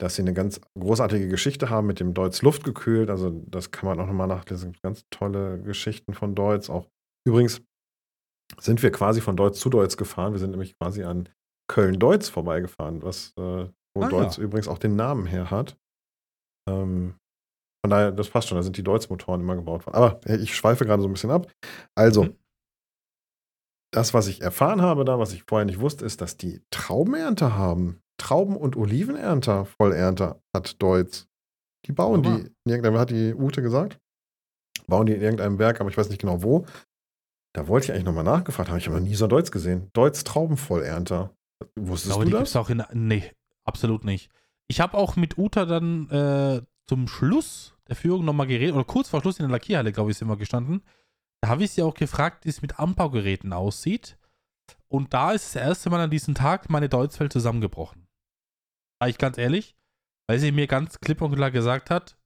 dass 0.00 0.14
sie 0.14 0.22
eine 0.22 0.32
ganz 0.32 0.60
großartige 0.78 1.28
Geschichte 1.28 1.70
haben 1.70 1.86
mit 1.88 1.98
dem 1.98 2.14
Deutz 2.14 2.42
luftgekühlt. 2.42 3.10
Also 3.10 3.30
das 3.46 3.72
kann 3.72 3.88
man 3.88 3.98
auch 3.98 4.06
nochmal 4.06 4.28
nachlesen. 4.28 4.76
Ganz 4.82 5.04
tolle 5.10 5.60
Geschichten 5.60 6.14
von 6.14 6.34
Deutz. 6.36 6.70
Auch 6.70 6.86
übrigens 7.26 7.60
sind 8.60 8.82
wir 8.82 8.92
quasi 8.92 9.20
von 9.20 9.36
Deutz 9.36 9.58
zu 9.58 9.70
Deutz 9.70 9.96
gefahren. 9.96 10.32
Wir 10.32 10.38
sind 10.38 10.52
nämlich 10.52 10.78
quasi 10.78 11.02
an 11.02 11.28
Köln-Deutz 11.68 12.28
vorbeigefahren, 12.28 13.02
was 13.02 13.32
äh, 13.38 13.68
wo 13.96 14.02
Ah, 14.02 14.08
Deutz 14.08 14.36
ja. 14.36 14.44
übrigens 14.44 14.68
auch 14.68 14.78
den 14.78 14.94
Namen 14.94 15.26
her 15.26 15.50
hat. 15.50 15.76
Ähm, 16.68 17.16
von 17.84 17.90
daher, 17.90 18.12
das 18.12 18.28
passt 18.30 18.48
schon. 18.48 18.56
Da 18.56 18.62
sind 18.62 18.76
die 18.76 18.82
Deutz-Motoren 18.82 19.40
immer 19.40 19.54
gebaut 19.56 19.86
worden. 19.86 19.96
Aber 19.96 20.20
ich 20.26 20.54
schweife 20.56 20.84
gerade 20.84 21.02
so 21.02 21.08
ein 21.08 21.12
bisschen 21.12 21.30
ab. 21.30 21.50
Also, 21.94 22.24
Mhm. 22.24 22.36
das, 23.92 24.12
was 24.14 24.26
ich 24.28 24.42
erfahren 24.42 24.82
habe 24.82 25.04
da, 25.04 25.18
was 25.18 25.32
ich 25.32 25.44
vorher 25.48 25.64
nicht 25.64 25.80
wusste, 25.80 26.04
ist, 26.04 26.20
dass 26.20 26.36
die 26.36 26.62
Traubenernte 26.70 27.54
haben. 27.56 28.00
Trauben- 28.20 28.56
und 28.56 28.76
Olivenernter, 28.76 29.64
Vollernter 29.64 30.40
hat 30.54 30.82
Deutz. 30.82 31.26
Die 31.86 31.92
bauen 31.92 32.24
Wunderbar. 32.24 32.38
die 32.40 32.46
in 32.46 32.70
irgendeinem, 32.70 32.98
hat 32.98 33.10
die 33.10 33.34
Ute 33.34 33.62
gesagt, 33.62 33.98
bauen 34.88 35.06
die 35.06 35.12
in 35.14 35.20
irgendeinem 35.22 35.58
Werk, 35.58 35.80
aber 35.80 35.88
ich 35.88 35.96
weiß 35.96 36.08
nicht 36.08 36.20
genau 36.20 36.42
wo. 36.42 36.66
Da 37.54 37.66
wollte 37.68 37.84
ich 37.86 37.92
eigentlich 37.92 38.04
nochmal 38.04 38.24
nachgefragt 38.24 38.68
haben. 38.68 38.78
Ich 38.78 38.86
habe 38.88 38.98
noch 38.98 39.04
nie 39.06 39.14
so 39.14 39.26
Deutz 39.26 39.50
gesehen. 39.50 39.88
Deutz 39.94 40.24
Traubenvollernter. 40.24 41.32
Wusstest 41.76 42.14
Aber 42.14 42.24
du 42.24 42.30
die 42.30 42.32
das? 42.32 42.40
gibt's 42.40 42.56
auch 42.56 42.68
in. 42.70 42.82
Nee, 42.92 43.32
absolut 43.64 44.04
nicht. 44.04 44.30
Ich 44.68 44.80
habe 44.80 44.96
auch 44.98 45.16
mit 45.16 45.38
Uta 45.38 45.64
dann 45.64 46.10
äh, 46.10 46.62
zum 46.88 47.06
Schluss 47.08 47.74
der 47.88 47.96
Führung 47.96 48.24
nochmal 48.24 48.46
geredet, 48.46 48.74
oder 48.74 48.84
kurz 48.84 49.08
vor 49.08 49.20
Schluss 49.20 49.38
in 49.38 49.44
der 49.44 49.52
Lackierhalle, 49.52 49.92
glaube 49.92 50.10
ich, 50.10 50.18
sind 50.18 50.28
wir 50.28 50.36
gestanden. 50.36 50.82
Da 51.40 51.48
habe 51.50 51.64
ich 51.64 51.70
sie 51.70 51.82
auch 51.82 51.94
gefragt, 51.94 52.44
wie 52.44 52.48
es 52.50 52.62
mit 52.62 52.78
Anbaugeräten 52.78 53.52
aussieht. 53.52 54.18
Und 54.88 55.14
da 55.14 55.32
ist 55.32 55.54
das 55.54 55.62
erste 55.62 55.90
Mal 55.90 56.00
an 56.00 56.10
diesem 56.10 56.34
Tag 56.34 56.68
meine 56.70 56.88
Deutzwelt 56.88 57.32
zusammengebrochen. 57.32 58.06
Sag 59.00 59.10
ich 59.10 59.18
ganz 59.18 59.38
ehrlich, 59.38 59.76
weil 60.26 60.38
sie 60.38 60.50
mir 60.52 60.66
ganz 60.66 61.00
klipp 61.00 61.22
und 61.22 61.34
klar 61.34 61.50
gesagt 61.50 61.90
hat, 61.90 62.18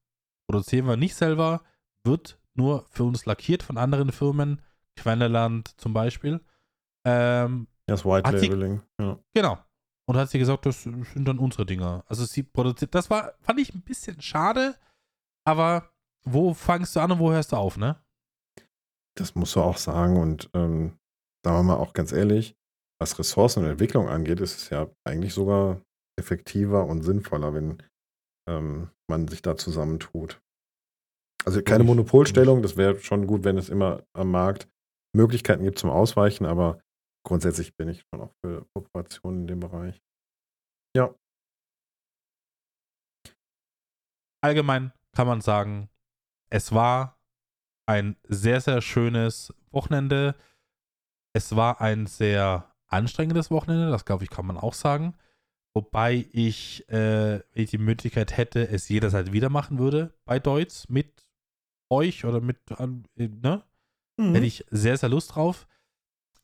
produzieren 0.49 0.87
wir 0.87 0.97
nicht 0.97 1.15
selber, 1.15 1.63
wird 2.05 2.39
nur 2.55 2.87
für 2.91 3.05
uns 3.05 3.27
lackiert 3.27 3.63
von 3.63 3.79
anderen 3.79 4.11
Firmen, 4.13 4.63
Quenneland 4.97 5.69
zum 5.81 5.93
Beispiel. 5.93 6.41
Ähm, 7.07 7.67
Das 7.87 8.05
White 8.05 8.29
Hat 8.29 8.39
sie- 8.39 8.47
Labeling. 8.47 8.83
Ja. 9.01 9.19
Genau. 9.35 9.59
Und 10.13 10.19
hat 10.19 10.29
sie 10.29 10.39
gesagt, 10.39 10.67
das 10.67 10.83
sind 10.83 11.25
dann 11.25 11.39
unsere 11.39 11.65
Dinger. 11.65 12.05
Also 12.07 12.27
sie 12.27 12.43
produziert, 12.43 12.95
das 12.95 13.09
war, 13.09 13.33
fand 13.41 13.59
ich 13.59 13.75
ein 13.75 13.81
bisschen 13.81 14.21
schade, 14.21 14.75
aber 15.47 15.91
wo 16.23 16.53
fangst 16.53 16.95
du 16.95 17.01
an 17.01 17.13
und 17.13 17.19
wo 17.19 17.33
hörst 17.33 17.53
du 17.53 17.57
auf, 17.57 17.79
ne? 17.79 17.97
Das 19.17 19.35
musst 19.35 19.57
du 19.57 19.63
auch 19.63 19.79
sagen. 19.79 20.19
Und 20.19 20.51
ähm, 20.53 20.99
sagen 21.43 21.57
wir 21.57 21.63
mal 21.63 21.77
auch 21.77 21.95
ganz 21.95 22.13
ehrlich, 22.13 22.55
was 23.01 23.19
Ressourcen 23.19 23.61
und 23.61 23.71
Entwicklung 23.71 24.11
angeht, 24.11 24.41
ist 24.41 24.59
es 24.59 24.69
ja 24.69 24.91
eigentlich 25.05 25.33
sogar 25.33 25.81
effektiver 26.19 26.85
und 26.85 27.01
sinnvoller, 27.01 27.55
wenn 27.55 27.83
ähm, 28.47 28.91
man 29.09 29.29
sich 29.29 29.41
da 29.41 29.57
zusammentut. 29.57 30.43
Also 31.47 31.63
keine 31.63 31.85
Monopolstellung, 31.85 32.61
das 32.61 32.77
wäre 32.77 33.01
schon 33.01 33.27
gut, 33.27 33.45
wenn 33.45 33.57
es 33.57 33.71
immer 33.71 34.03
am 34.13 34.31
Markt 34.31 34.69
Möglichkeiten 35.17 35.65
gibt 35.65 35.79
zum 35.79 35.89
Ausweichen, 35.89 36.45
aber 36.45 36.83
grundsätzlich 37.25 37.77
bin 37.77 37.89
ich 37.89 38.03
schon 38.03 38.21
auch 38.21 38.33
für 38.41 38.67
Kooperationen 38.75 39.43
in 39.43 39.47
dem 39.47 39.61
Bereich. 39.61 40.03
Ja, 40.97 41.15
Allgemein 44.43 44.93
kann 45.13 45.29
man 45.29 45.41
sagen, 45.41 45.89
es 46.51 46.73
war 46.73 47.17
ein 47.87 48.17
sehr, 48.25 48.61
sehr 48.61 48.83
schönes 48.83 49.55
Wochenende. 49.71 50.35
Es 51.33 51.55
war 51.55 51.81
ein 51.81 52.07
sehr 52.07 52.75
anstrengendes 52.89 53.51
Wochenende, 53.51 53.91
das 53.91 54.05
glaube 54.05 54.25
ich, 54.25 54.31
kann 54.31 54.47
man 54.47 54.59
auch 54.59 54.75
sagen. 54.75 55.15
Wobei 55.75 56.27
ich, 56.33 56.87
äh, 56.89 57.41
wenn 57.53 57.63
ich 57.63 57.71
die 57.71 57.79
Möglichkeit 57.79 58.37
hätte, 58.37 58.69
es 58.69 58.89
jederzeit 58.89 59.33
wieder 59.33 59.49
machen 59.49 59.79
würde 59.79 60.13
bei 60.25 60.39
Deutz 60.39 60.89
mit 60.89 61.25
euch 61.91 62.25
oder 62.25 62.41
mit, 62.41 62.59
äh, 62.71 63.29
ne? 63.29 63.65
Hätte 64.19 64.45
ich 64.47 64.67
sehr, 64.71 64.97
sehr 64.99 65.09
Lust 65.09 65.35
drauf. 65.35 65.67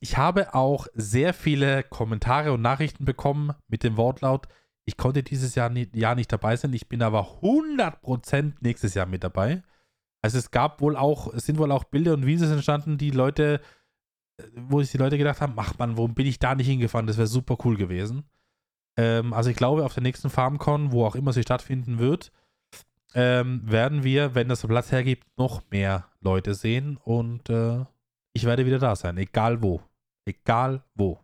Ich 0.01 0.17
habe 0.17 0.55
auch 0.55 0.87
sehr 0.95 1.35
viele 1.35 1.83
Kommentare 1.83 2.53
und 2.53 2.63
Nachrichten 2.63 3.05
bekommen 3.05 3.53
mit 3.69 3.83
dem 3.83 3.97
Wortlaut, 3.97 4.47
ich 4.89 4.97
konnte 4.97 5.23
dieses 5.23 5.55
Jahr 5.55 5.69
nicht, 5.69 5.95
Jahr 5.95 6.15
nicht 6.15 6.33
dabei 6.33 6.57
sein, 6.57 6.73
ich 6.73 6.89
bin 6.89 7.03
aber 7.03 7.43
100% 7.43 8.55
nächstes 8.61 8.95
Jahr 8.95 9.05
mit 9.05 9.23
dabei. 9.23 9.63
Also 10.23 10.39
es 10.39 10.51
gab 10.51 10.81
wohl 10.81 10.97
auch, 10.97 11.33
es 11.35 11.45
sind 11.45 11.59
wohl 11.59 11.73
auch 11.73 11.85
Bilder 11.85 12.15
und 12.15 12.25
Videos 12.25 12.51
entstanden, 12.51 12.97
die 12.97 13.11
Leute, 13.11 13.61
äh, 14.39 14.45
wo 14.55 14.81
sich 14.81 14.91
die 14.91 14.99
Leute 14.99 15.19
gedacht 15.19 15.43
haben, 15.43 15.53
ach 15.57 15.75
man, 15.79 15.99
warum 15.99 16.15
bin 16.15 16.27
ich 16.27 16.39
da 16.39 16.55
nicht 16.55 16.69
hingefahren? 16.69 17.07
Das 17.07 17.19
wäre 17.19 17.27
super 17.27 17.59
cool 17.65 17.77
gewesen. 17.77 18.25
Ähm, 18.97 19.35
also 19.35 19.51
ich 19.51 19.57
glaube, 19.57 19.85
auf 19.85 19.93
der 19.93 20.03
nächsten 20.03 20.31
FarmCon, 20.31 20.91
wo 20.91 21.05
auch 21.05 21.15
immer 21.15 21.35
sie 21.35 21.43
stattfinden 21.43 21.99
wird, 21.99 22.33
ähm, 23.15 23.61
werden 23.71 24.05
wir, 24.05 24.35
wenn 24.35 24.49
das 24.49 24.67
Platz 24.67 24.91
hergibt, 24.91 25.27
noch 25.37 25.63
mehr 25.71 26.09
Leute 26.21 26.55
sehen 26.55 26.97
und 26.97 27.51
äh, 27.51 27.85
ich 28.39 28.45
werde 28.45 28.67
wieder 28.67 28.79
da 28.79 28.95
sein, 28.95 29.17
egal 29.19 29.63
wo. 29.63 29.83
Egal 30.25 30.85
wo. 30.95 31.19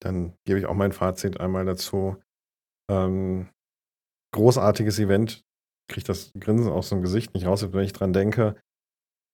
Dann 0.00 0.36
gebe 0.46 0.60
ich 0.60 0.66
auch 0.66 0.74
mein 0.74 0.92
Fazit 0.92 1.40
einmal 1.40 1.64
dazu. 1.64 2.22
Ähm, 2.88 3.48
großartiges 4.32 5.00
Event. 5.00 5.44
Kriege 5.90 6.06
das 6.06 6.32
Grinsen 6.38 6.70
aus 6.70 6.90
dem 6.90 7.02
Gesicht 7.02 7.34
nicht 7.34 7.46
raus, 7.46 7.66
wenn 7.72 7.84
ich 7.84 7.92
dran 7.92 8.12
denke. 8.12 8.56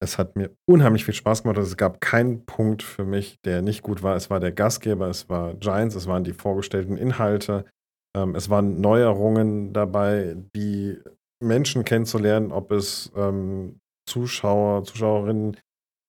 Es 0.03 0.17
hat 0.17 0.35
mir 0.35 0.57
unheimlich 0.67 1.05
viel 1.05 1.13
Spaß 1.13 1.43
gemacht. 1.43 1.59
Es 1.59 1.77
gab 1.77 2.01
keinen 2.01 2.47
Punkt 2.47 2.83
für 2.83 3.05
mich, 3.05 3.39
der 3.45 3.61
nicht 3.61 3.83
gut 3.83 4.03
war. 4.03 4.17
Es 4.17 4.31
war 4.31 4.41
der 4.41 4.53
Gastgeber, 4.53 5.09
es 5.09 5.29
war 5.29 5.55
Giants, 5.57 5.95
es 5.95 6.07
waren 6.07 6.25
die 6.25 6.33
vorgestellten 6.33 6.97
Inhalte. 6.97 7.67
Ähm, 8.17 8.35
es 8.35 8.49
waren 8.49 8.81
Neuerungen 8.81 9.75
dabei, 9.75 10.37
die 10.57 10.99
Menschen 11.43 11.85
kennenzulernen, 11.85 12.51
ob 12.51 12.73
es 12.73 13.13
ähm, 13.15 13.80
Zuschauer, 14.11 14.85
Zuschauerinnen, 14.85 15.57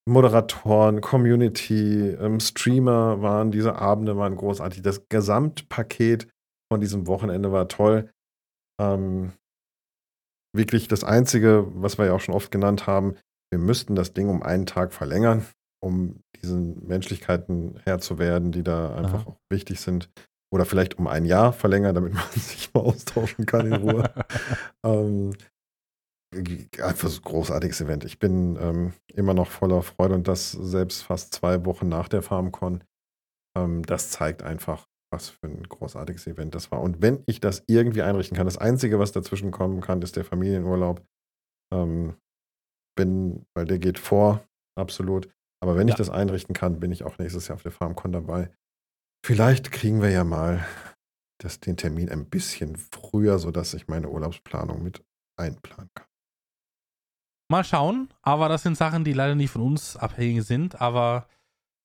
Moderatoren, 0.09 1.01
Community, 1.01 2.09
ähm, 2.09 2.39
Streamer 2.39 3.21
waren. 3.21 3.51
Diese 3.51 3.75
Abende 3.75 4.17
waren 4.17 4.35
großartig. 4.35 4.81
Das 4.81 5.07
Gesamtpaket 5.09 6.27
von 6.71 6.81
diesem 6.81 7.05
Wochenende 7.07 7.51
war 7.51 7.67
toll. 7.67 8.09
Ähm, 8.81 9.33
wirklich 10.55 10.87
das 10.87 11.03
Einzige, 11.03 11.67
was 11.75 11.97
wir 11.97 12.07
ja 12.07 12.13
auch 12.13 12.19
schon 12.19 12.35
oft 12.35 12.51
genannt 12.51 12.87
haben, 12.87 13.15
wir 13.51 13.59
müssten 13.59 13.95
das 13.95 14.13
Ding 14.13 14.29
um 14.29 14.41
einen 14.41 14.65
Tag 14.65 14.93
verlängern, 14.93 15.45
um 15.83 16.21
diesen 16.41 16.87
Menschlichkeiten 16.87 17.79
Herr 17.83 17.99
zu 17.99 18.17
werden, 18.17 18.51
die 18.51 18.63
da 18.63 18.95
einfach 18.95 19.25
Aha. 19.25 19.29
auch 19.29 19.37
wichtig 19.51 19.81
sind. 19.81 20.09
Oder 20.53 20.65
vielleicht 20.65 20.97
um 20.97 21.07
ein 21.07 21.25
Jahr 21.25 21.53
verlängern, 21.53 21.95
damit 21.95 22.13
man 22.13 22.23
sich 22.31 22.73
mal 22.73 22.81
austauschen 22.81 23.45
kann 23.45 23.67
in 23.67 23.73
Ruhe. 23.73 24.11
ähm, 24.85 25.33
einfach 26.33 27.09
so 27.09 27.19
ein 27.19 27.23
großartiges 27.23 27.81
Event. 27.81 28.05
Ich 28.05 28.19
bin 28.19 28.57
ähm, 28.59 28.93
immer 29.13 29.33
noch 29.33 29.49
voller 29.49 29.81
Freude 29.81 30.15
und 30.15 30.27
das 30.27 30.51
selbst 30.51 31.03
fast 31.03 31.33
zwei 31.33 31.65
Wochen 31.65 31.89
nach 31.89 32.07
der 32.07 32.21
FarmCon. 32.21 32.83
Ähm, 33.57 33.83
das 33.83 34.11
zeigt 34.11 34.43
einfach, 34.43 34.87
was 35.11 35.29
für 35.29 35.47
ein 35.47 35.63
großartiges 35.63 36.27
Event 36.27 36.55
das 36.55 36.71
war. 36.71 36.81
Und 36.81 37.01
wenn 37.01 37.23
ich 37.25 37.41
das 37.41 37.63
irgendwie 37.67 38.01
einrichten 38.01 38.37
kann, 38.37 38.47
das 38.47 38.57
Einzige, 38.57 38.97
was 38.97 39.11
dazwischen 39.11 39.51
kommen 39.51 39.81
kann, 39.81 40.01
ist 40.01 40.15
der 40.15 40.23
Familienurlaub. 40.25 41.05
Ähm, 41.73 42.15
bin, 42.97 43.45
weil 43.55 43.65
der 43.65 43.79
geht 43.79 43.99
vor, 43.99 44.43
absolut. 44.77 45.29
Aber 45.61 45.75
wenn 45.75 45.87
ja. 45.87 45.93
ich 45.93 45.97
das 45.97 46.09
einrichten 46.09 46.53
kann, 46.53 46.79
bin 46.79 46.91
ich 46.91 47.03
auch 47.03 47.17
nächstes 47.17 47.47
Jahr 47.47 47.55
auf 47.55 47.63
der 47.63 47.71
FarmCon 47.71 48.11
dabei. 48.11 48.51
Vielleicht 49.25 49.71
kriegen 49.71 50.01
wir 50.01 50.09
ja 50.09 50.23
mal 50.23 50.65
das, 51.41 51.59
den 51.59 51.77
Termin 51.77 52.09
ein 52.09 52.29
bisschen 52.29 52.75
früher, 52.75 53.39
sodass 53.39 53.73
ich 53.73 53.87
meine 53.87 54.09
Urlaubsplanung 54.09 54.83
mit 54.83 55.03
einplanen 55.39 55.89
kann. 55.93 56.10
Mal 57.51 57.65
schauen, 57.65 58.07
aber 58.21 58.47
das 58.47 58.63
sind 58.63 58.77
Sachen, 58.77 59.03
die 59.03 59.11
leider 59.11 59.35
nicht 59.35 59.51
von 59.51 59.61
uns 59.61 59.97
abhängig 59.97 60.45
sind. 60.45 60.79
Aber 60.79 61.27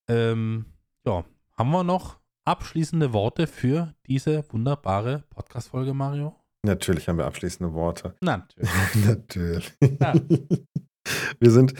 ähm, 0.07 0.65
ja, 1.05 1.25
haben 1.57 1.71
wir 1.71 1.83
noch 1.83 2.21
abschließende 2.45 3.11
Worte 3.11 3.47
für 3.47 3.93
diese 4.05 4.45
wunderbare 4.49 5.25
Podcast-Folge, 5.29 5.93
Mario? 5.93 6.33
Natürlich 6.65 7.09
haben 7.09 7.17
wir 7.17 7.25
abschließende 7.25 7.73
Worte. 7.73 8.15
Natürlich. 8.21 8.71
Natürlich. 9.05 9.73
Ja. 9.99 10.13
Wir 11.39 11.51
sind, 11.51 11.73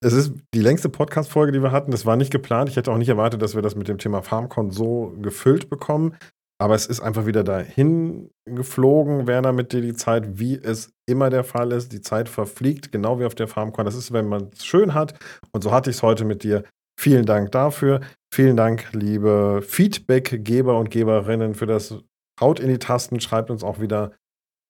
es 0.00 0.12
ist 0.12 0.34
die 0.52 0.60
längste 0.60 0.90
Podcast-Folge, 0.90 1.52
die 1.52 1.62
wir 1.62 1.72
hatten. 1.72 1.90
Das 1.90 2.04
war 2.04 2.16
nicht 2.16 2.32
geplant. 2.32 2.68
Ich 2.68 2.76
hätte 2.76 2.90
auch 2.90 2.96
nicht 2.98 3.10
erwartet, 3.10 3.40
dass 3.42 3.54
wir 3.54 3.60
das 3.60 3.76
mit 3.76 3.86
dem 3.86 3.98
Thema 3.98 4.22
FarmCon 4.22 4.70
so 4.70 5.14
gefüllt 5.20 5.68
bekommen. 5.68 6.16
Aber 6.62 6.76
es 6.76 6.86
ist 6.86 7.00
einfach 7.00 7.26
wieder 7.26 7.42
dahin 7.42 8.30
geflogen, 8.44 9.26
Werner, 9.26 9.50
mit 9.52 9.72
dir 9.72 9.80
die 9.80 9.94
Zeit, 9.94 10.38
wie 10.38 10.54
es 10.54 10.92
immer 11.06 11.28
der 11.28 11.42
Fall 11.42 11.72
ist. 11.72 11.92
Die 11.92 12.02
Zeit 12.02 12.28
verfliegt, 12.28 12.92
genau 12.92 13.18
wie 13.18 13.24
auf 13.24 13.34
der 13.34 13.48
FarmCon. 13.48 13.84
Das 13.84 13.96
ist, 13.96 14.12
wenn 14.12 14.28
man 14.28 14.50
es 14.52 14.64
schön 14.64 14.94
hat. 14.94 15.18
Und 15.50 15.64
so 15.64 15.72
hatte 15.72 15.90
ich 15.90 15.96
es 15.96 16.04
heute 16.04 16.24
mit 16.24 16.44
dir. 16.44 16.62
Vielen 16.96 17.26
Dank 17.26 17.50
dafür. 17.50 18.00
Vielen 18.32 18.56
Dank, 18.56 18.92
liebe 18.92 19.60
Feedbackgeber 19.66 20.78
und 20.78 20.92
Geberinnen, 20.92 21.56
für 21.56 21.66
das 21.66 21.96
Haut 22.40 22.60
in 22.60 22.68
die 22.68 22.78
Tasten. 22.78 23.18
Schreibt 23.18 23.50
uns 23.50 23.64
auch 23.64 23.80
wieder 23.80 24.12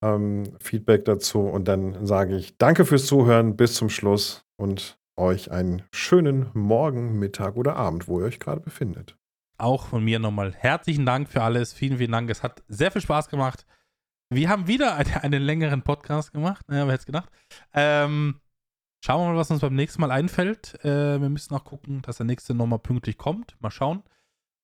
ähm, 0.02 0.44
Feedback 0.62 1.04
dazu. 1.04 1.40
Und 1.40 1.68
dann 1.68 2.06
sage 2.06 2.36
ich 2.36 2.56
Danke 2.56 2.86
fürs 2.86 3.04
Zuhören. 3.04 3.54
Bis 3.54 3.74
zum 3.74 3.90
Schluss 3.90 4.46
und 4.56 4.96
euch 5.18 5.50
einen 5.50 5.82
schönen 5.94 6.48
Morgen, 6.54 7.18
Mittag 7.18 7.56
oder 7.56 7.76
Abend, 7.76 8.08
wo 8.08 8.18
ihr 8.18 8.24
euch 8.24 8.40
gerade 8.40 8.62
befindet 8.62 9.18
auch 9.62 9.86
von 9.86 10.04
mir 10.04 10.18
nochmal 10.18 10.52
herzlichen 10.54 11.06
Dank 11.06 11.28
für 11.28 11.42
alles. 11.42 11.72
Vielen, 11.72 11.98
vielen 11.98 12.12
Dank. 12.12 12.30
Es 12.30 12.42
hat 12.42 12.62
sehr 12.68 12.90
viel 12.90 13.02
Spaß 13.02 13.28
gemacht. 13.28 13.66
Wir 14.30 14.48
haben 14.48 14.66
wieder 14.66 14.96
eine, 14.96 15.22
einen 15.22 15.42
längeren 15.42 15.82
Podcast 15.82 16.32
gemacht. 16.32 16.64
Ja, 16.68 16.86
wer 16.86 16.86
hätte 16.86 16.94
es 16.94 17.06
gedacht? 17.06 17.30
Ähm, 17.72 18.40
schauen 19.04 19.20
wir 19.20 19.32
mal, 19.32 19.38
was 19.38 19.50
uns 19.50 19.60
beim 19.60 19.74
nächsten 19.74 20.00
Mal 20.00 20.10
einfällt. 20.10 20.82
Äh, 20.84 21.20
wir 21.20 21.28
müssen 21.28 21.54
auch 21.54 21.64
gucken, 21.64 22.02
dass 22.02 22.16
der 22.16 22.26
nächste 22.26 22.54
nochmal 22.54 22.78
pünktlich 22.78 23.18
kommt. 23.18 23.56
Mal 23.60 23.70
schauen. 23.70 24.02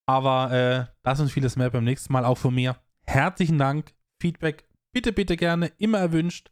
Aber 0.06 0.52
äh, 0.52 0.86
das 1.02 1.20
und 1.20 1.30
vieles 1.30 1.56
mehr 1.56 1.70
beim 1.70 1.84
nächsten 1.84 2.12
Mal 2.12 2.24
auch 2.24 2.38
von 2.38 2.54
mir. 2.54 2.76
Herzlichen 3.06 3.58
Dank. 3.58 3.94
Feedback 4.20 4.68
bitte, 4.92 5.12
bitte 5.12 5.36
gerne. 5.36 5.68
Immer 5.78 5.98
erwünscht. 5.98 6.50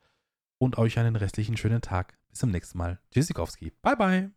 Und 0.59 0.79
euch 0.79 0.99
einen 0.99 1.17
restlichen 1.17 1.57
schönen 1.57 1.81
Tag. 1.81 2.17
Bis 2.29 2.41
zum 2.41 2.51
nächsten 2.51 2.79
Mal. 2.79 3.01
Tschüssikowski. 3.11 3.73
Bye, 3.83 3.97
bye. 3.97 4.36